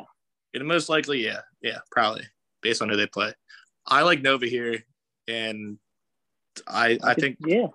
The 0.54 0.64
most 0.64 0.88
likely, 0.88 1.22
yeah, 1.22 1.42
yeah, 1.62 1.80
probably 1.92 2.24
based 2.62 2.82
on 2.82 2.88
who 2.88 2.96
they 2.96 3.08
play. 3.08 3.34
I 3.86 4.04
like 4.04 4.22
Nova 4.22 4.46
here, 4.46 4.86
and 5.28 5.78
I 6.66 6.98
I, 7.04 7.12
I 7.12 7.14
think 7.14 7.38
yeah, 7.46 7.68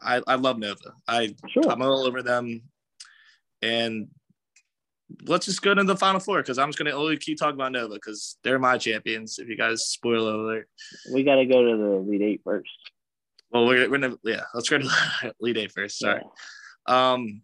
I 0.00 0.22
I 0.26 0.36
love 0.36 0.58
Nova. 0.58 0.94
I 1.06 1.34
sure. 1.50 1.70
I'm 1.70 1.82
all 1.82 2.06
over 2.06 2.22
them, 2.22 2.62
and 3.60 4.08
let's 5.26 5.46
just 5.46 5.62
go 5.62 5.74
to 5.74 5.84
the 5.84 5.96
final 5.96 6.20
four 6.20 6.38
because 6.38 6.58
I'm 6.58 6.68
just 6.68 6.78
gonna 6.78 6.92
only 6.92 7.16
keep 7.16 7.38
talking 7.38 7.54
about 7.54 7.72
Nova 7.72 7.94
because 7.94 8.38
they're 8.44 8.58
my 8.58 8.78
champions. 8.78 9.38
If 9.38 9.48
you 9.48 9.56
guys 9.56 9.86
spoil 9.86 10.28
alert, 10.28 10.68
we 11.12 11.22
got 11.22 11.36
to 11.36 11.46
go 11.46 11.62
to 11.64 11.76
the 11.76 11.92
Elite 11.96 12.22
eight 12.22 12.40
first. 12.44 12.68
Well, 13.50 13.66
we're, 13.66 13.90
we're 13.90 13.98
gonna 13.98 14.16
yeah, 14.24 14.42
let's 14.54 14.68
go 14.68 14.78
to 14.78 14.88
Elite 15.40 15.56
eight 15.58 15.72
first. 15.72 15.98
Sorry. 15.98 16.22
Yeah. 16.88 17.12
Um, 17.12 17.42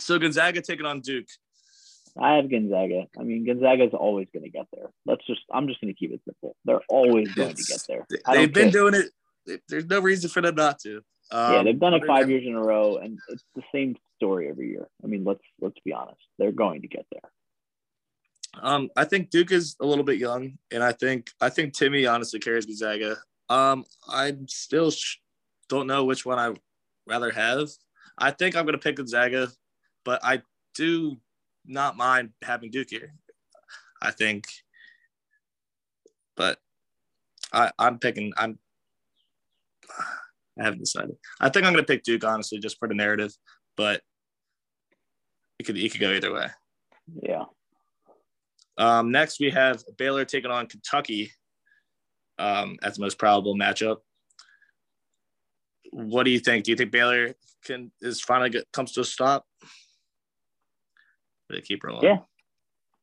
so 0.00 0.18
Gonzaga 0.18 0.60
taking 0.62 0.86
on 0.86 1.00
Duke. 1.00 1.26
I 2.20 2.34
have 2.34 2.50
Gonzaga. 2.50 3.06
I 3.18 3.22
mean, 3.22 3.46
Gonzaga 3.46 3.84
is 3.84 3.94
always 3.94 4.28
going 4.32 4.44
to 4.44 4.50
get 4.50 4.66
there. 4.72 4.90
Let's 5.06 5.24
just, 5.26 5.40
I'm 5.50 5.66
just 5.66 5.80
going 5.80 5.92
to 5.92 5.98
keep 5.98 6.12
it 6.12 6.20
simple. 6.26 6.56
They're 6.64 6.82
always 6.88 7.32
going 7.32 7.54
to 7.54 7.62
get 7.62 7.84
there. 7.88 8.06
They've 8.30 8.52
been 8.52 8.70
care. 8.70 8.90
doing 8.90 8.94
it. 9.46 9.62
There's 9.68 9.86
no 9.86 10.00
reason 10.00 10.28
for 10.28 10.42
them 10.42 10.54
not 10.54 10.78
to. 10.80 11.02
Um, 11.32 11.52
yeah, 11.54 11.62
they've 11.62 11.80
done 11.80 11.94
it 11.94 12.06
five 12.06 12.28
years 12.28 12.44
in 12.46 12.54
a 12.54 12.62
row, 12.62 12.98
and 12.98 13.18
it's 13.30 13.44
the 13.54 13.62
same 13.72 13.96
story 14.16 14.48
every 14.48 14.68
year. 14.68 14.86
I 15.02 15.06
mean, 15.06 15.24
let's 15.24 15.42
let's 15.60 15.78
be 15.84 15.92
honest. 15.92 16.20
They're 16.38 16.52
going 16.52 16.82
to 16.82 16.88
get 16.88 17.06
there. 17.10 17.30
Um, 18.60 18.90
I 18.96 19.04
think 19.04 19.30
Duke 19.30 19.50
is 19.50 19.76
a 19.80 19.86
little 19.86 20.04
bit 20.04 20.18
young, 20.18 20.58
and 20.70 20.82
I 20.82 20.92
think 20.92 21.30
I 21.40 21.48
think 21.48 21.72
Timme 21.72 22.12
honestly 22.12 22.38
carries 22.38 22.66
Gonzaga. 22.66 23.16
Um, 23.48 23.84
I 24.08 24.36
still 24.46 24.90
sh- 24.90 25.16
don't 25.68 25.86
know 25.86 26.04
which 26.04 26.26
one 26.26 26.38
I 26.38 26.54
rather 27.06 27.30
have. 27.30 27.70
I 28.18 28.30
think 28.30 28.54
I'm 28.54 28.64
going 28.66 28.74
to 28.74 28.78
pick 28.78 28.96
Gonzaga, 28.96 29.48
but 30.04 30.20
I 30.22 30.42
do 30.74 31.18
not 31.64 31.96
mind 31.96 32.30
having 32.42 32.70
Duke 32.70 32.90
here. 32.90 33.14
I 34.02 34.10
think, 34.10 34.44
but 36.36 36.58
I 37.52 37.70
I'm 37.78 37.98
picking 37.98 38.32
I'm. 38.36 38.58
I 40.62 40.66
haven't 40.66 40.78
decided. 40.78 41.16
I 41.40 41.48
think 41.48 41.66
I'm 41.66 41.72
gonna 41.72 41.82
pick 41.82 42.04
Duke 42.04 42.24
honestly, 42.24 42.58
just 42.60 42.78
for 42.78 42.86
the 42.86 42.94
narrative, 42.94 43.32
but 43.76 44.00
it 45.58 45.64
could 45.64 45.76
it 45.76 45.90
could 45.90 46.00
go 46.00 46.12
either 46.12 46.32
way. 46.32 46.46
Yeah. 47.20 47.44
Um, 48.78 49.10
next 49.10 49.40
we 49.40 49.50
have 49.50 49.82
Baylor 49.98 50.24
taking 50.24 50.52
on 50.52 50.66
Kentucky 50.66 51.32
um, 52.38 52.78
as 52.82 52.94
the 52.94 53.02
most 53.02 53.18
probable 53.18 53.56
matchup. 53.56 53.98
What 55.90 56.22
do 56.22 56.30
you 56.30 56.38
think? 56.38 56.64
Do 56.64 56.70
you 56.70 56.76
think 56.76 56.92
Baylor 56.92 57.34
can 57.64 57.90
is 58.00 58.20
finally 58.20 58.50
get, 58.50 58.70
comes 58.72 58.92
to 58.92 59.00
a 59.00 59.04
stop? 59.04 59.44
They 61.50 61.60
keep 61.60 61.82
rolling. 61.82 62.04
Yeah. 62.04 62.18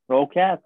Roll 0.08 0.28
cats. 0.28 0.64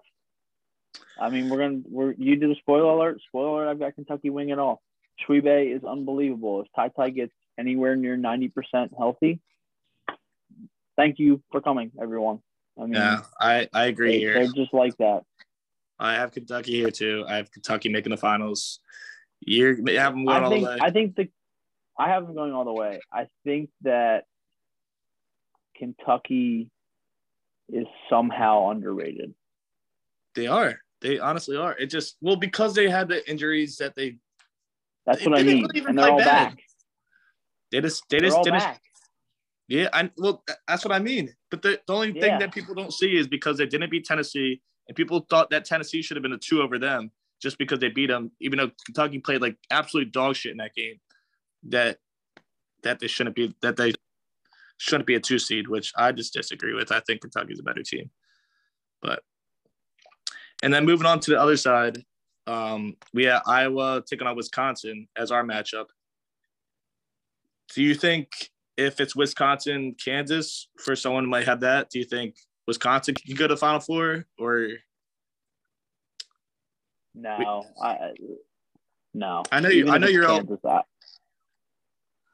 I 1.20 1.28
mean, 1.28 1.48
we're 1.48 1.58
gonna 1.58 1.80
we're 1.86 2.14
you 2.16 2.36
do 2.36 2.48
the 2.48 2.54
spoiler 2.54 2.92
alert. 2.92 3.20
Spoiler 3.26 3.64
alert. 3.64 3.70
I've 3.70 3.78
got 3.80 3.94
Kentucky 3.96 4.30
winging 4.30 4.60
off. 4.60 4.78
Tshiebwe 5.20 5.76
is 5.76 5.84
unbelievable. 5.84 6.62
If 6.62 6.68
Ty 6.74 6.88
Ty 6.88 7.10
gets 7.10 7.32
anywhere 7.58 7.96
near 7.96 8.16
ninety 8.16 8.48
percent 8.48 8.92
healthy, 8.96 9.40
thank 10.96 11.18
you 11.18 11.42
for 11.50 11.60
coming, 11.60 11.92
everyone. 12.00 12.40
I 12.78 12.82
mean, 12.82 12.94
yeah, 12.94 13.20
I 13.40 13.68
I 13.72 13.86
agree 13.86 14.12
they, 14.12 14.18
here. 14.18 14.34
They're 14.34 14.52
just 14.52 14.74
like 14.74 14.96
that. 14.98 15.22
I 15.98 16.14
have 16.14 16.32
Kentucky 16.32 16.72
here 16.72 16.90
too. 16.90 17.24
I 17.28 17.36
have 17.36 17.50
Kentucky 17.50 17.88
making 17.88 18.10
the 18.10 18.16
finals. 18.16 18.80
You're 19.40 19.76
have 19.92 20.14
them 20.14 20.24
going 20.24 20.44
I 20.44 20.48
think, 20.48 20.66
all 20.66 20.72
the 20.72 20.78
way. 20.78 20.78
I 20.80 20.90
think 20.90 21.16
the 21.16 21.28
I 21.98 22.08
have 22.08 22.26
them 22.26 22.34
going 22.34 22.52
all 22.52 22.64
the 22.64 22.72
way. 22.72 23.00
I 23.12 23.28
think 23.44 23.70
that 23.82 24.24
Kentucky 25.76 26.70
is 27.72 27.86
somehow 28.10 28.70
underrated. 28.70 29.34
They 30.34 30.48
are. 30.48 30.80
They 31.00 31.18
honestly 31.18 31.56
are. 31.56 31.76
It 31.76 31.86
just 31.86 32.16
well 32.20 32.36
because 32.36 32.74
they 32.74 32.88
had 32.88 33.08
the 33.08 33.28
injuries 33.30 33.76
that 33.76 33.94
they. 33.94 34.16
That's 35.06 35.22
they 35.22 35.30
what 35.30 35.40
I 35.40 35.42
mean, 35.42 35.66
and 35.74 35.98
they're 35.98 36.10
all 36.10 36.18
bad. 36.18 36.26
back. 36.26 36.58
They 37.70 37.80
just 37.80 38.04
they 38.08 38.20
just, 38.20 38.42
they 38.42 38.50
just 38.50 38.68
yeah, 39.68 39.88
I 39.92 40.10
well 40.16 40.44
that's 40.68 40.84
what 40.84 40.92
I 40.92 40.98
mean. 40.98 41.34
But 41.50 41.62
the, 41.62 41.80
the 41.86 41.92
only 41.92 42.12
thing 42.12 42.22
yeah. 42.22 42.38
that 42.38 42.52
people 42.52 42.74
don't 42.74 42.92
see 42.92 43.16
is 43.16 43.26
because 43.26 43.58
they 43.58 43.66
didn't 43.66 43.90
beat 43.90 44.04
Tennessee, 44.04 44.60
and 44.88 44.96
people 44.96 45.26
thought 45.30 45.50
that 45.50 45.64
Tennessee 45.64 46.02
should 46.02 46.16
have 46.16 46.22
been 46.22 46.32
a 46.32 46.38
two 46.38 46.62
over 46.62 46.78
them 46.78 47.10
just 47.40 47.58
because 47.58 47.78
they 47.78 47.88
beat 47.88 48.08
them, 48.08 48.30
even 48.40 48.58
though 48.58 48.70
Kentucky 48.86 49.18
played 49.18 49.40
like 49.40 49.56
absolute 49.70 50.12
dog 50.12 50.36
shit 50.36 50.52
in 50.52 50.58
that 50.58 50.74
game. 50.74 51.00
That 51.64 51.98
that 52.82 53.00
they 53.00 53.06
shouldn't 53.06 53.36
be 53.36 53.54
that 53.62 53.76
they 53.76 53.92
shouldn't 54.78 55.06
be 55.06 55.14
a 55.14 55.20
two 55.20 55.38
seed, 55.38 55.68
which 55.68 55.92
I 55.96 56.12
just 56.12 56.34
disagree 56.34 56.74
with. 56.74 56.92
I 56.92 57.00
think 57.00 57.22
Kentucky's 57.22 57.60
a 57.60 57.62
better 57.62 57.82
team. 57.82 58.10
But 59.00 59.22
and 60.62 60.72
then 60.72 60.84
moving 60.84 61.06
on 61.06 61.20
to 61.20 61.30
the 61.30 61.40
other 61.40 61.56
side, 61.56 62.04
um, 62.46 62.96
we 63.12 63.24
have 63.24 63.42
Iowa 63.46 64.02
taking 64.06 64.26
on 64.26 64.36
Wisconsin 64.36 65.08
as 65.16 65.30
our 65.30 65.44
matchup. 65.44 65.86
Do 67.74 67.82
you 67.82 67.94
think 67.94 68.50
if 68.76 69.00
it's 69.00 69.16
Wisconsin, 69.16 69.94
Kansas, 70.02 70.68
for 70.78 70.94
someone 70.94 71.24
who 71.24 71.30
might 71.30 71.46
have 71.46 71.60
that, 71.60 71.90
do 71.90 71.98
you 71.98 72.04
think 72.04 72.36
Wisconsin 72.66 73.14
can 73.14 73.34
go 73.34 73.48
to 73.48 73.56
Final 73.56 73.80
Four 73.80 74.26
or? 74.38 74.68
No, 77.14 77.64
I 77.82 78.12
no. 79.14 79.44
I 79.52 79.60
know 79.60 79.68
you. 79.68 79.88
I 79.88 79.98
know 79.98 80.08
you're 80.08 80.26
Kansas, 80.26 80.58
all. 80.64 80.86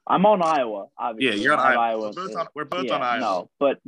I'm 0.06 0.26
on 0.26 0.42
Iowa. 0.42 0.86
Obviously. 0.98 1.38
Yeah, 1.38 1.42
you're 1.44 1.54
on 1.54 1.60
Iowa. 1.60 1.80
Iowa. 1.80 2.12
We're 2.16 2.26
both 2.26 2.36
on, 2.36 2.46
we're 2.54 2.64
both 2.64 2.84
yeah, 2.86 2.94
on 2.94 3.02
Iowa. 3.02 3.20
No, 3.20 3.50
but 3.60 3.78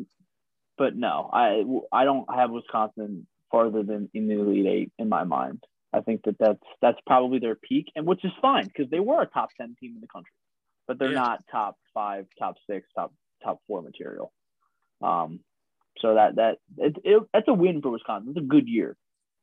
but 0.77 0.95
no, 0.95 1.31
I 1.33 1.65
I 1.91 2.05
don't 2.05 2.33
have 2.33 2.51
Wisconsin 2.51 3.27
farther 3.51 3.83
than 3.83 4.11
in 4.15 4.29
the 4.29 4.39
Elite 4.41 4.67
Eight 4.67 4.93
in 4.99 5.09
my 5.09 5.25
mind. 5.25 5.65
I 5.93 6.01
think 6.01 6.23
that 6.25 6.37
that's 6.39 6.63
that's 6.81 6.99
probably 7.07 7.39
their 7.39 7.55
peak, 7.55 7.93
and 7.95 8.07
which 8.07 8.25
is 8.25 8.33
fine 8.41 8.67
because 8.67 8.91
they 8.91 9.01
were 9.01 9.23
a 9.23 9.27
top 9.27 9.51
ten 9.59 9.77
team 9.79 9.93
in 9.95 10.01
the 10.01 10.07
country, 10.07 10.33
but 10.87 10.99
they're 10.99 11.13
yeah. 11.13 11.21
not 11.21 11.45
top 11.51 11.77
five, 11.93 12.27
top 12.39 12.57
six, 12.69 12.89
top 12.95 13.13
top 13.45 13.61
four 13.67 13.83
material. 13.83 14.33
Um, 15.03 15.41
so 16.01 16.15
that 16.15 16.37
that 16.37 16.59
it, 16.79 16.97
it 17.05 17.23
that's 17.33 17.49
a 17.49 17.55
win 17.55 17.83
for 17.83 17.91
Wisconsin. 17.91 18.31
It's 18.31 18.39
a 18.39 18.49
good 18.49 18.69
year. 18.69 18.97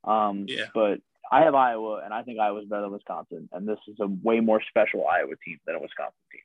Um, 0.04 0.46
yeah. 0.48 0.66
But 0.74 1.00
I 1.32 1.42
have 1.44 1.54
Iowa, 1.54 2.02
and 2.04 2.14
I 2.14 2.24
think 2.24 2.40
Iowa's 2.40 2.66
better 2.66 2.84
than 2.84 2.92
Wisconsin, 2.92 3.50
and 3.52 3.68
this 3.68 3.78
is 3.88 3.98
a 4.00 4.08
way 4.08 4.40
more 4.40 4.62
special 4.68 5.06
Iowa 5.08 5.36
team 5.46 5.60
than 5.66 5.76
a 5.76 5.80
Wisconsin 5.80 6.14
team. 6.32 6.42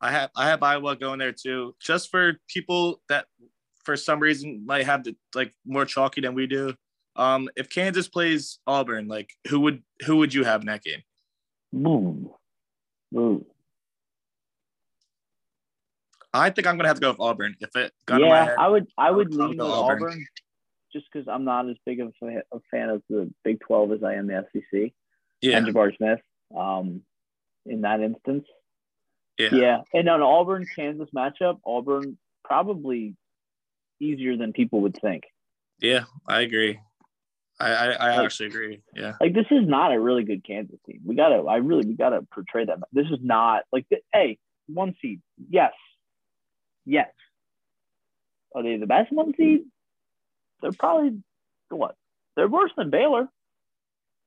I 0.00 0.10
have 0.10 0.30
I 0.36 0.48
have 0.48 0.62
Iowa 0.62 0.96
going 0.96 1.20
there 1.20 1.32
too, 1.32 1.74
just 1.80 2.10
for 2.10 2.34
people 2.48 3.00
that 3.08 3.26
for 3.84 3.96
some 3.96 4.20
reason 4.20 4.64
might 4.66 4.84
have 4.84 5.04
the 5.04 5.16
like 5.34 5.54
more 5.64 5.84
chalky 5.84 6.20
than 6.20 6.34
we 6.34 6.46
do. 6.46 6.74
Um, 7.16 7.48
if 7.56 7.68
Kansas 7.68 8.08
plays 8.08 8.58
Auburn, 8.66 9.08
like 9.08 9.34
who 9.48 9.60
would 9.60 9.82
who 10.06 10.16
would 10.18 10.32
you 10.32 10.44
have 10.44 10.60
in 10.60 10.66
that 10.66 10.82
game? 10.82 11.02
Boom. 11.72 12.30
Boom. 13.10 13.44
I 16.32 16.50
think 16.50 16.66
I'm 16.66 16.76
gonna 16.76 16.88
have 16.88 16.96
to 16.96 17.00
go 17.00 17.10
with 17.10 17.20
Auburn. 17.20 17.56
If 17.60 17.76
it 17.76 17.92
yeah, 18.08 18.44
head, 18.44 18.56
I 18.58 18.68
would 18.68 18.86
I 18.96 19.10
would 19.10 19.34
lean 19.34 19.50
with 19.50 19.60
Auburn. 19.60 20.02
Auburn. 20.02 20.26
just 20.92 21.06
because 21.12 21.28
I'm 21.28 21.44
not 21.44 21.68
as 21.68 21.76
big 21.84 22.00
of 22.00 22.12
a, 22.22 22.60
fan 22.70 22.88
of 22.88 23.02
the 23.10 23.30
Big 23.44 23.60
Twelve 23.60 23.92
as 23.92 24.02
I 24.02 24.14
am 24.14 24.26
the 24.26 24.46
SEC. 24.52 24.92
Yeah, 25.42 25.58
and 25.58 25.66
Jabari 25.66 25.96
Smith. 25.96 26.20
Um, 26.56 27.02
in 27.66 27.82
that 27.82 28.00
instance, 28.00 28.46
yeah. 29.38 29.48
Yeah. 29.52 29.78
And 29.92 30.08
on 30.08 30.22
Auburn 30.22 30.66
Kansas 30.74 31.08
matchup, 31.14 31.58
Auburn 31.66 32.18
probably 32.44 33.16
easier 34.00 34.36
than 34.36 34.52
people 34.52 34.80
would 34.82 34.98
think. 35.00 35.24
Yeah, 35.80 36.04
I 36.28 36.42
agree. 36.42 36.78
I, 37.62 37.70
I, 37.70 37.90
I 37.90 38.16
like, 38.16 38.24
actually 38.26 38.46
agree. 38.46 38.82
Yeah. 38.94 39.14
Like 39.20 39.34
this 39.34 39.46
is 39.50 39.66
not 39.66 39.92
a 39.92 40.00
really 40.00 40.24
good 40.24 40.44
Kansas 40.44 40.78
team. 40.86 41.00
We 41.04 41.14
gotta 41.14 41.36
I 41.48 41.56
really 41.56 41.86
we 41.86 41.94
gotta 41.94 42.22
portray 42.32 42.64
that. 42.64 42.78
This 42.92 43.06
is 43.06 43.18
not 43.22 43.62
like 43.72 43.86
the, 43.90 43.98
hey, 44.12 44.38
one 44.66 44.94
seed. 45.00 45.20
Yes. 45.50 45.72
Yes. 46.84 47.10
Are 48.54 48.62
they 48.62 48.76
the 48.76 48.86
best 48.86 49.12
one 49.12 49.32
seed? 49.36 49.62
They're 50.60 50.72
probably 50.72 51.22
what? 51.70 51.96
They're 52.36 52.48
worse 52.48 52.70
than 52.76 52.90
Baylor. 52.90 53.28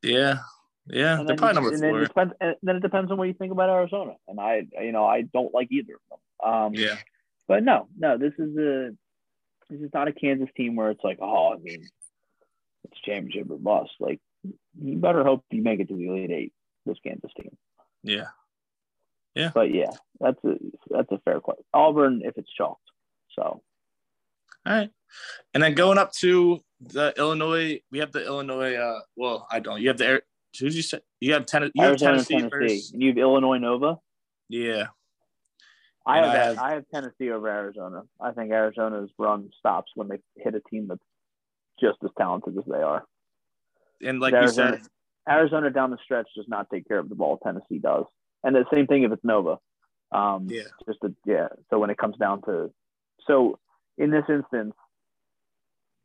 Yeah, 0.02 0.40
yeah, 0.88 1.20
and 1.20 1.28
they're 1.28 1.36
probably 1.36 1.56
number 1.56 1.70
four. 1.72 1.80
Then 1.80 1.96
it, 1.96 2.08
depends, 2.08 2.34
and 2.40 2.56
then 2.62 2.76
it 2.76 2.82
depends 2.82 3.12
on 3.12 3.18
what 3.18 3.28
you 3.28 3.34
think 3.34 3.52
about 3.52 3.70
Arizona. 3.70 4.14
And 4.28 4.40
I, 4.40 4.64
you 4.82 4.92
know, 4.92 5.06
I 5.06 5.22
don't 5.22 5.54
like 5.54 5.70
either 5.72 5.94
of 5.94 6.20
them. 6.44 6.54
Um, 6.54 6.74
yeah. 6.74 6.98
But 7.48 7.64
no, 7.64 7.88
no, 7.98 8.18
this 8.18 8.34
is 8.38 8.56
a 8.58 8.92
this 9.70 9.82
is 9.82 9.90
not 9.94 10.08
a 10.08 10.14
Kansas 10.14 10.50
team 10.56 10.76
where 10.76 10.92
it's 10.92 11.04
like, 11.04 11.18
oh, 11.22 11.54
I 11.54 11.58
mean, 11.58 11.88
it's 12.92 13.02
championship 13.02 13.50
or 13.50 13.58
bust. 13.58 13.92
Like 14.00 14.20
you 14.44 14.98
better 14.98 15.24
hope 15.24 15.44
you 15.52 15.62
make 15.62 15.80
it 15.80 15.90
to 15.90 15.96
the 15.96 16.08
Elite 16.08 16.32
Eight. 16.32 16.54
This 16.86 16.98
Kansas 17.04 17.32
team. 17.36 17.58
Yeah. 18.04 18.28
Yeah. 19.34 19.52
But 19.54 19.74
yeah, 19.74 19.92
that's 20.20 20.44
a 20.44 20.56
that's 20.90 21.12
a 21.12 21.20
fair 21.26 21.40
question. 21.40 21.66
Auburn 21.74 22.22
if 22.24 22.38
it's 22.38 22.52
chalked. 22.58 22.82
So. 23.36 23.62
All 24.68 24.74
right. 24.74 24.90
And 25.54 25.62
then 25.62 25.76
going 25.76 25.98
up 25.98 26.12
to 26.14 26.60
the 26.80 27.14
Illinois, 27.18 27.82
we 27.92 28.00
have 28.00 28.12
the 28.12 28.26
Illinois. 28.26 28.76
Uh, 28.76 29.00
well, 29.16 29.48
I 29.52 29.60
don't. 29.60 29.82
You 29.82 29.90
have 29.90 29.98
the. 29.98 30.22
Who 30.60 30.66
did 30.68 30.76
you 30.76 30.82
say? 30.82 31.00
You 31.20 31.34
have, 31.34 31.46
ten, 31.46 31.70
you 31.74 31.84
have 31.84 31.98
Tennessee. 31.98 32.36
Tennessee. 32.36 32.50
First. 32.50 32.96
You 32.96 33.10
have 33.10 33.18
Illinois 33.18 33.58
Nova. 33.58 33.98
Yeah. 34.50 34.88
I 36.08 36.18
have, 36.18 36.26
I 36.26 36.38
have, 36.38 36.58
I 36.60 36.72
have 36.74 36.84
Tennessee 36.94 37.32
over 37.32 37.50
Arizona. 37.50 38.04
I 38.22 38.32
think 38.32 38.52
Arizona's 38.52 39.10
run 39.18 39.50
stops 39.58 39.92
when 39.96 40.08
they 40.08 40.20
hit 40.38 40.54
a 40.54 40.62
team 40.62 40.88
that's 40.88 41.02
just 41.86 41.98
as 42.04 42.12
talented 42.18 42.58
as 42.58 42.64
they 42.68 42.82
are. 42.82 43.06
And 44.04 44.20
like 44.20 44.34
Arizona, 44.34 44.72
you 44.72 44.78
said, 44.78 44.88
Arizona 45.30 45.70
down 45.70 45.92
the 45.92 45.98
stretch 46.04 46.28
does 46.36 46.46
not 46.48 46.68
take 46.72 46.88
care 46.88 47.00
of 47.00 47.10
the 47.10 47.16
ball. 47.16 47.40
Tennessee 47.44 47.80
does, 47.80 48.06
and 48.44 48.56
the 48.56 48.66
same 48.74 48.88
thing 48.88 49.04
if 49.04 49.12
it's 49.12 49.24
Nova. 49.24 49.58
Um, 50.12 50.48
yeah. 50.50 50.64
Just 50.88 51.00
a, 51.04 51.14
yeah. 51.26 51.48
So 51.70 51.80
when 51.80 51.90
it 51.90 51.98
comes 51.98 52.16
down 52.18 52.42
to, 52.44 52.72
so 53.28 53.60
in 53.98 54.12
this 54.12 54.26
instance, 54.30 54.74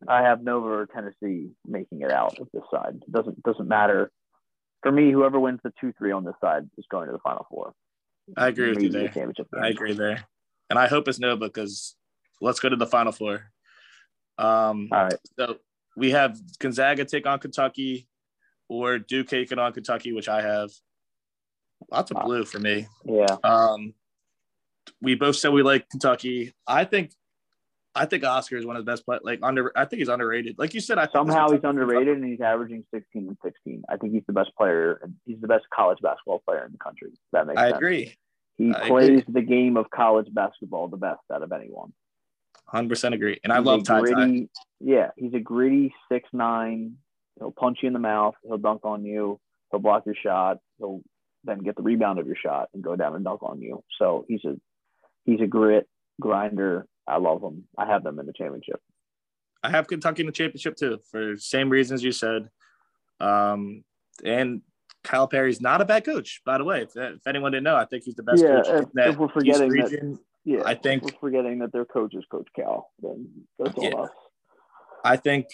I 0.08 0.22
have 0.22 0.42
Nova 0.42 0.66
or 0.66 0.86
Tennessee 0.86 1.50
making 1.66 2.00
it 2.02 2.10
out 2.10 2.38
of 2.38 2.48
this 2.52 2.62
side. 2.70 3.00
It 3.06 3.12
doesn't 3.12 3.42
doesn't 3.42 3.68
matter. 3.68 4.10
For 4.82 4.90
me, 4.90 5.12
whoever 5.12 5.38
wins 5.38 5.60
the 5.62 5.72
two 5.80 5.92
three 5.98 6.12
on 6.12 6.24
this 6.24 6.34
side 6.40 6.68
is 6.78 6.86
going 6.90 7.06
to 7.06 7.12
the 7.12 7.18
final 7.18 7.46
four. 7.50 7.72
I 8.36 8.48
agree 8.48 8.70
with 8.70 8.82
you 8.82 8.88
there. 8.88 9.12
I 9.60 9.68
agree 9.68 9.92
there, 9.92 10.24
and 10.70 10.78
I 10.78 10.86
hope 10.86 11.08
it's 11.08 11.18
Nova 11.18 11.46
because 11.46 11.96
let's 12.40 12.60
go 12.60 12.68
to 12.68 12.76
the 12.76 12.86
final 12.86 13.12
four. 13.12 13.50
Um, 14.38 14.88
All 14.90 15.04
right. 15.04 15.14
So 15.38 15.58
we 16.00 16.12
have 16.12 16.40
Gonzaga 16.58 17.04
take 17.04 17.26
on 17.26 17.38
Kentucky, 17.38 18.08
or 18.68 18.98
Duke 18.98 19.28
taking 19.28 19.58
on 19.58 19.72
Kentucky, 19.72 20.12
which 20.12 20.28
I 20.28 20.40
have. 20.40 20.70
Lots 21.90 22.10
of 22.10 22.22
blue 22.24 22.44
for 22.44 22.58
me. 22.58 22.86
Yeah. 23.04 23.36
Um, 23.44 23.94
we 25.00 25.14
both 25.14 25.36
said 25.36 25.52
we 25.52 25.62
like 25.62 25.88
Kentucky. 25.88 26.52
I 26.66 26.84
think 26.84 27.12
I 27.94 28.06
think 28.06 28.24
Oscar 28.24 28.56
is 28.56 28.64
one 28.64 28.76
of 28.76 28.84
the 28.84 28.90
best 28.90 29.04
players. 29.04 29.22
Like 29.24 29.40
under, 29.42 29.72
I 29.76 29.84
think 29.84 29.98
he's 29.98 30.08
underrated. 30.08 30.56
Like 30.58 30.74
you 30.74 30.80
said, 30.80 30.98
I 30.98 31.08
somehow 31.12 31.50
he's 31.50 31.60
underrated 31.64 32.16
and 32.16 32.24
he's 32.24 32.40
averaging 32.40 32.84
16 32.94 33.28
and 33.28 33.36
16. 33.44 33.82
I 33.88 33.96
think 33.96 34.12
he's 34.12 34.22
the 34.26 34.32
best 34.32 34.50
player. 34.56 35.00
He's 35.26 35.40
the 35.40 35.48
best 35.48 35.64
college 35.74 35.98
basketball 36.02 36.42
player 36.46 36.64
in 36.64 36.72
the 36.72 36.78
country. 36.78 37.10
That 37.32 37.46
makes 37.46 37.60
I 37.60 37.68
sense. 37.68 37.76
agree. 37.76 38.14
He 38.56 38.72
I 38.74 38.88
plays 38.88 39.08
agree. 39.08 39.24
the 39.28 39.42
game 39.42 39.76
of 39.76 39.90
college 39.90 40.28
basketball 40.32 40.88
the 40.88 40.96
best 40.96 41.20
out 41.32 41.42
of 41.42 41.52
anyone. 41.52 41.92
Hundred 42.66 42.90
percent 42.90 43.14
agree, 43.14 43.40
and 43.42 43.52
he's 43.52 43.58
I 43.58 43.62
love 43.62 43.84
Ty 43.84 44.02
Ty. 44.02 44.46
Yeah, 44.80 45.10
he's 45.16 45.34
a 45.34 45.40
gritty 45.40 45.94
six 46.10 46.28
nine. 46.32 46.96
He'll 47.38 47.52
punch 47.52 47.78
you 47.82 47.88
in 47.88 47.92
the 47.92 47.98
mouth. 47.98 48.34
He'll 48.42 48.58
dunk 48.58 48.84
on 48.84 49.04
you. 49.04 49.40
He'll 49.70 49.80
block 49.80 50.04
your 50.06 50.14
shot. 50.14 50.58
He'll 50.78 51.00
then 51.44 51.58
get 51.58 51.76
the 51.76 51.82
rebound 51.82 52.18
of 52.18 52.26
your 52.26 52.36
shot 52.36 52.68
and 52.74 52.82
go 52.82 52.96
down 52.96 53.14
and 53.14 53.24
dunk 53.24 53.42
on 53.42 53.60
you. 53.60 53.82
So 53.98 54.24
he's 54.28 54.44
a 54.44 54.56
he's 55.24 55.40
a 55.40 55.46
grit 55.46 55.88
grinder 56.20 56.86
I 57.10 57.18
love 57.18 57.40
them. 57.40 57.64
I 57.76 57.86
have 57.86 58.04
them 58.04 58.18
in 58.18 58.26
the 58.26 58.32
championship. 58.32 58.80
I 59.62 59.70
have 59.70 59.88
Kentucky 59.88 60.22
in 60.22 60.26
the 60.26 60.32
championship 60.32 60.76
too, 60.76 61.00
for 61.10 61.36
same 61.36 61.68
reasons 61.68 62.02
you 62.02 62.12
said. 62.12 62.48
Um, 63.18 63.84
and 64.24 64.62
Perry's 65.02 65.60
not 65.60 65.80
a 65.80 65.84
bad 65.84 66.04
coach, 66.04 66.40
by 66.46 66.56
the 66.56 66.64
way. 66.64 66.82
If, 66.82 66.96
if 66.96 67.26
anyone 67.26 67.52
didn't 67.52 67.64
know, 67.64 67.76
I 67.76 67.84
think 67.84 68.04
he's 68.04 68.14
the 68.14 68.22
best 68.22 68.42
yeah, 68.42 68.62
coach. 68.62 68.88
If, 68.94 69.06
if 69.12 69.16
we're 69.16 69.28
forgetting 69.28 69.70
region, 69.70 70.12
that, 70.12 70.20
yeah, 70.44 70.62
I 70.64 70.74
think 70.74 71.02
we're 71.02 71.18
forgetting 71.20 71.58
that 71.58 71.72
their 71.72 71.84
coach 71.84 72.14
is 72.14 72.24
Coach 72.30 72.48
Cal. 72.54 72.90
Then 73.02 73.28
that's 73.58 73.74
all 73.74 73.84
yeah. 73.84 73.96
us. 73.96 74.10
I 75.04 75.16
think 75.16 75.46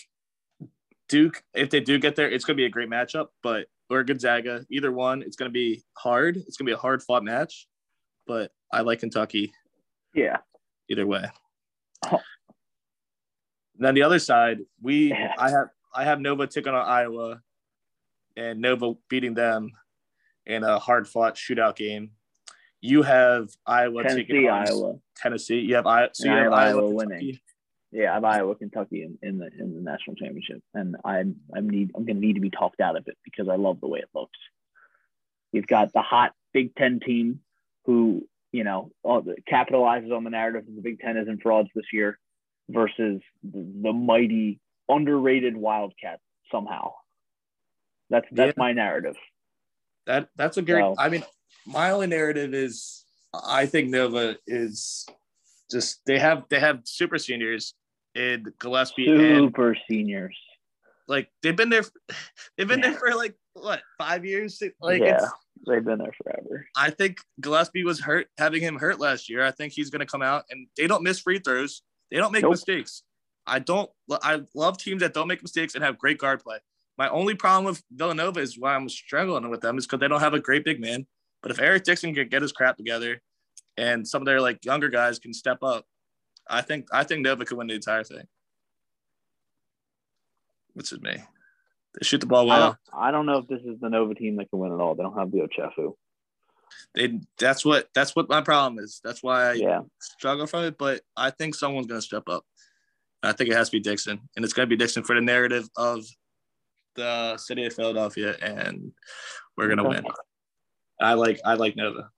Duke, 1.09 1.43
if 1.55 1.71
they 1.71 1.81
do 1.81 1.99
get 1.99 2.17
there, 2.17 2.31
it's 2.31 2.45
going 2.45 2.57
to 2.57 2.61
be 2.61 2.67
a 2.67 2.71
great 2.71 2.91
matchup. 2.91 3.29
But 3.43 3.67
or 3.89 4.03
Gonzaga, 4.03 4.67
either 4.71 4.93
one, 4.93 5.23
it's 5.23 5.37
going 5.37 5.51
to 5.51 5.53
be 5.53 5.83
hard. 5.95 6.37
It's 6.37 6.57
going 6.57 6.67
to 6.67 6.71
be 6.71 6.75
a 6.75 6.79
hard 6.79 7.03
fought 7.03 7.25
match. 7.25 7.69
But 8.27 8.51
I 8.73 8.81
like 8.81 9.01
Kentucky. 9.01 9.53
Yeah. 10.15 10.39
Either 10.89 11.07
way. 11.07 11.31
Oh. 12.11 12.21
Then 13.79 13.95
the 13.95 14.03
other 14.03 14.19
side, 14.19 14.61
we 14.81 15.11
yeah. 15.11 15.35
I 15.39 15.51
have 15.51 15.69
I 15.95 16.05
have 16.05 16.21
Nova 16.21 16.47
taking 16.47 16.73
on 16.73 16.87
Iowa, 16.87 17.41
and 18.37 18.61
Nova 18.61 18.95
beating 19.09 19.35
them 19.35 19.71
in 20.47 20.63
a 20.65 20.79
hard 20.79 21.09
fought 21.09 21.35
shootout 21.37 21.77
game. 21.77 22.11
You 22.81 23.03
have 23.03 23.49
Iowa 23.67 24.03
Tennessee, 24.03 24.25
taking 24.25 24.49
on 24.49 24.69
Iowa. 24.69 24.95
Tennessee. 25.17 25.59
You 25.61 25.75
have, 25.77 25.87
I, 25.87 26.09
so 26.13 26.29
you 26.29 26.35
have, 26.35 26.45
have 26.45 26.53
Iowa, 26.53 26.83
Iowa 26.83 26.91
winning. 26.91 27.39
Yeah, 27.93 28.11
I 28.11 28.15
have 28.15 28.25
Iowa, 28.25 28.55
Kentucky 28.57 29.03
in, 29.03 29.19
in 29.23 29.39
the 29.39 29.47
in 29.59 29.75
the 29.75 29.81
national 29.81 30.17
championship, 30.17 30.63
and 30.75 30.97
I'm 31.05 31.37
I'm 31.55 31.69
need 31.69 31.93
I'm 31.95 32.05
gonna 32.05 32.21
need 32.21 32.35
to 32.35 32.41
be 32.41 32.51
talked 32.51 32.81
out 32.81 32.97
of 32.97 33.05
it 33.07 33.17
because 33.25 33.49
I 33.49 33.57
love 33.57 33.81
the 33.81 33.89
way 33.89 34.01
it 34.01 34.09
looks. 34.15 34.39
You've 35.53 35.67
got 35.67 35.93
the 35.93 36.03
hot 36.03 36.33
Big 36.53 36.75
Ten 36.75 37.01
team 37.01 37.41
who 37.85 38.27
you 38.57 38.65
know, 38.65 38.91
capitalizes 39.05 40.17
on 40.17 40.25
the 40.25 40.31
narrative 40.31 40.65
that 40.65 40.75
the 40.75 40.81
Big 40.81 40.99
Ten 41.01 41.19
isn't 41.19 41.43
frauds 41.43 41.69
this 41.75 41.85
year 41.93 42.19
versus 42.71 43.21
the, 43.43 43.67
the 43.83 43.93
mighty 43.93 44.61
underrated 44.89 45.55
Wildcats 45.55 46.23
somehow. 46.51 46.95
That's 48.09 48.27
that's 48.33 48.55
yeah. 48.57 48.63
my 48.63 48.73
narrative. 48.73 49.17
That 50.07 50.29
that's 50.37 50.57
a 50.57 50.63
great. 50.63 50.81
So, 50.81 50.95
I 50.97 51.11
mean, 51.11 51.23
my 51.67 51.91
only 51.91 52.07
narrative 52.07 52.55
is 52.55 53.05
I 53.35 53.67
think 53.67 53.91
Nova 53.91 54.37
is 54.47 55.07
just 55.71 56.01
they 56.07 56.19
have 56.19 56.45
they 56.51 56.61
have 56.61 56.81
super 56.85 57.19
seniors 57.19 57.75
in 58.15 58.45
Gillespie 58.59 59.07
super 59.07 59.71
and, 59.71 59.79
seniors. 59.89 60.37
Like 61.09 61.29
they've 61.43 61.57
been 61.57 61.71
there, 61.71 61.85
they've 62.57 62.67
been 62.67 62.81
yeah. 62.81 62.91
there 62.91 62.99
for 62.99 63.15
like 63.15 63.35
what 63.55 63.81
five 63.99 64.25
years? 64.25 64.63
Like 64.81 65.03
yeah. 65.03 65.29
They've 65.67 65.85
been 65.85 65.99
there 65.99 66.13
forever. 66.23 66.67
I 66.77 66.91
think 66.91 67.19
Gillespie 67.41 67.85
was 67.85 68.01
hurt, 68.01 68.29
having 68.39 68.63
him 68.63 68.77
hurt 68.77 69.01
last 69.01 69.29
year. 69.29 69.45
I 69.45 69.51
think 69.51 69.73
he's 69.73 69.91
going 69.91 70.01
to 70.01 70.07
come 70.07 70.23
out 70.23 70.45
and 70.51 70.69
they 70.77 70.87
don't 70.87 71.03
miss 71.03 71.21
free 71.21 71.39
throws. 71.39 71.83
They 72.11 72.19
don't 72.19 72.33
make 72.33 72.43
nope. 72.43 72.53
mistakes. 72.53 73.03
I 73.47 73.59
don't. 73.59 73.91
I 74.11 74.43
love 74.55 74.79
teams 74.79 75.01
that 75.01 75.15
don't 75.15 75.29
make 75.29 75.43
mistakes 75.43 75.75
and 75.75 75.83
have 75.83 75.99
great 75.99 76.19
guard 76.19 76.43
play. 76.43 76.59
My 76.99 77.09
only 77.09 77.35
problem 77.35 77.65
with 77.65 77.83
Villanova 77.91 78.41
is 78.41 78.59
why 78.59 78.75
I'm 78.75 78.89
struggling 78.89 79.49
with 79.51 79.61
them 79.61 79.79
is 79.79 79.87
because 79.87 80.01
they 80.01 80.09
don't 80.09 80.21
have 80.21 80.35
a 80.35 80.41
great 80.41 80.65
big 80.65 80.81
man. 80.81 81.07
But 81.43 81.51
if 81.51 81.61
Eric 81.61 81.85
Dixon 81.85 82.15
can 82.15 82.29
get 82.29 82.43
his 82.43 82.53
crap 82.53 82.77
together, 82.77 83.21
and 83.77 84.07
some 84.07 84.23
of 84.23 84.27
their 84.27 84.41
like 84.41 84.65
younger 84.65 84.89
guys 84.89 85.19
can 85.19 85.33
step 85.33 85.63
up, 85.63 85.87
I 86.49 86.63
think 86.63 86.89
I 86.93 87.05
think 87.05 87.23
Nova 87.23 87.45
could 87.45 87.59
win 87.59 87.67
the 87.67 87.75
entire 87.75 88.05
thing. 88.05 88.27
Which 90.75 90.93
is 90.93 91.01
me. 91.01 91.17
They 91.95 92.05
shoot 92.05 92.21
the 92.21 92.27
ball 92.27 92.47
well. 92.47 92.63
I 92.63 92.67
don't, 92.67 92.79
I 92.95 93.11
don't 93.11 93.27
know 93.27 93.39
if 93.39 93.49
this 93.49 93.63
is 93.63 93.81
the 93.81 93.89
Nova 93.89 94.15
team 94.15 94.37
that 94.37 94.51
can 94.51 94.59
win 94.59 94.73
at 94.73 94.81
all. 94.81 94.95
They 94.95 95.03
don't 95.03 95.19
have 95.19 95.31
the 95.31 95.39
Ochefu. 95.39 95.95
They 96.95 97.21
that's 97.39 97.65
what 97.65 97.89
that's 97.95 98.15
what 98.15 98.29
my 98.29 98.41
problem 98.41 98.83
is. 98.83 99.01
That's 99.03 99.23
why 99.23 99.51
I 99.51 99.53
yeah. 99.55 99.81
struggle 100.01 100.47
from 100.47 100.65
it. 100.65 100.79
But 100.79 101.03
I 101.17 101.31
think 101.31 101.55
someone's 101.55 101.87
gonna 101.87 102.03
step 102.03 102.29
up. 102.29 102.45
I 103.23 103.33
think 103.33 103.51
it 103.51 103.57
has 103.57 103.69
to 103.71 103.77
be 103.77 103.81
Dixon, 103.81 104.21
and 104.37 104.45
it's 104.45 104.55
gonna 104.55 104.67
be 104.67 104.77
Dixon 104.77 105.03
for 105.03 105.15
the 105.15 105.21
narrative 105.21 105.69
of 105.77 106.05
the 106.95 107.37
city 107.39 107.65
of 107.67 107.75
Philadelphia, 107.75 108.37
and 108.43 108.93
we're 109.57 109.69
gonna 109.69 109.87
okay. 109.87 110.01
win. 110.01 110.05
I 111.01 111.15
like 111.15 111.41
I 111.45 111.55
like 111.55 111.77
Nova. 111.77 112.11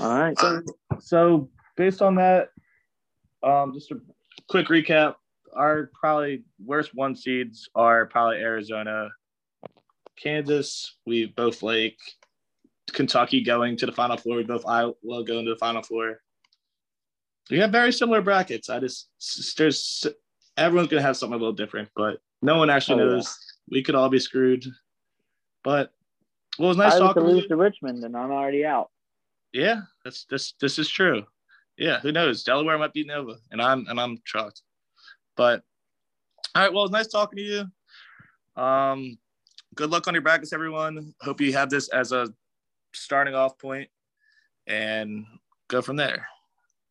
All 0.00 0.18
right. 0.18 0.38
So, 0.38 0.62
so 1.00 1.50
based 1.76 2.02
on 2.02 2.14
that, 2.16 2.48
um, 3.42 3.72
just 3.72 3.90
a 3.90 4.00
quick 4.48 4.68
recap 4.68 5.14
our 5.58 5.90
probably 5.98 6.44
worst 6.64 6.94
one 6.94 7.14
seeds 7.14 7.68
are 7.74 8.06
probably 8.06 8.36
Arizona, 8.36 9.10
Kansas. 10.16 10.96
We 11.06 11.26
both 11.26 11.62
like 11.62 11.96
Kentucky 12.92 13.42
going 13.42 13.76
to 13.78 13.86
the 13.86 13.92
Final 13.92 14.16
Four. 14.16 14.36
We 14.36 14.44
both 14.44 14.66
Iowa 14.66 14.94
going 15.02 15.44
to 15.44 15.52
the 15.52 15.58
Final 15.58 15.82
Four. 15.82 16.20
We 17.50 17.58
have 17.58 17.72
very 17.72 17.92
similar 17.92 18.22
brackets. 18.22 18.68
I 18.70 18.78
just 18.78 19.08
there's 19.56 20.06
everyone's 20.56 20.88
gonna 20.88 21.02
have 21.02 21.16
something 21.16 21.34
a 21.34 21.38
little 21.38 21.52
different, 21.52 21.88
but 21.96 22.18
no 22.42 22.58
one 22.58 22.70
actually 22.70 23.02
oh, 23.02 23.06
knows. 23.06 23.24
Yeah. 23.24 23.76
We 23.76 23.82
could 23.82 23.94
all 23.94 24.08
be 24.08 24.18
screwed. 24.18 24.64
But 25.64 25.92
well, 26.58 26.66
it 26.66 26.70
was 26.70 26.76
nice 26.76 26.94
I 26.94 26.98
talking 26.98 27.22
to 27.24 27.28
lose 27.28 27.46
to 27.46 27.56
Richmond, 27.56 28.04
and 28.04 28.16
I'm 28.16 28.30
already 28.30 28.64
out. 28.64 28.90
Yeah, 29.52 29.82
that's 30.04 30.24
this 30.24 30.52
this 30.60 30.78
is 30.78 30.88
true. 30.88 31.24
Yeah, 31.76 32.00
who 32.00 32.12
knows? 32.12 32.42
Delaware 32.42 32.78
might 32.78 32.92
beat 32.92 33.06
Nova, 33.06 33.36
and 33.50 33.62
I'm 33.62 33.86
and 33.88 34.00
I'm 34.00 34.18
shocked. 34.24 34.62
But 35.36 35.62
all 36.54 36.62
right, 36.62 36.72
well, 36.72 36.84
it's 36.84 36.92
nice 36.92 37.06
talking 37.06 37.36
to 37.36 37.42
you. 37.42 38.62
Um, 38.62 39.18
good 39.74 39.90
luck 39.90 40.08
on 40.08 40.14
your 40.14 40.22
brackets, 40.22 40.52
everyone. 40.52 41.14
Hope 41.20 41.40
you 41.40 41.52
have 41.52 41.70
this 41.70 41.88
as 41.88 42.12
a 42.12 42.28
starting 42.92 43.34
off 43.34 43.58
point 43.58 43.88
and 44.66 45.24
go 45.68 45.80
from 45.80 45.96
there. 45.96 46.26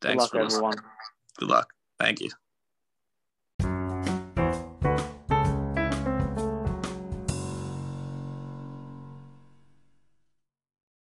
Thanks 0.01 0.29
good 0.29 0.41
luck, 0.41 0.53
everyone. 0.53 0.75
Good 1.37 1.49
luck. 1.49 1.73
Thank 1.99 2.21
you. 2.21 2.29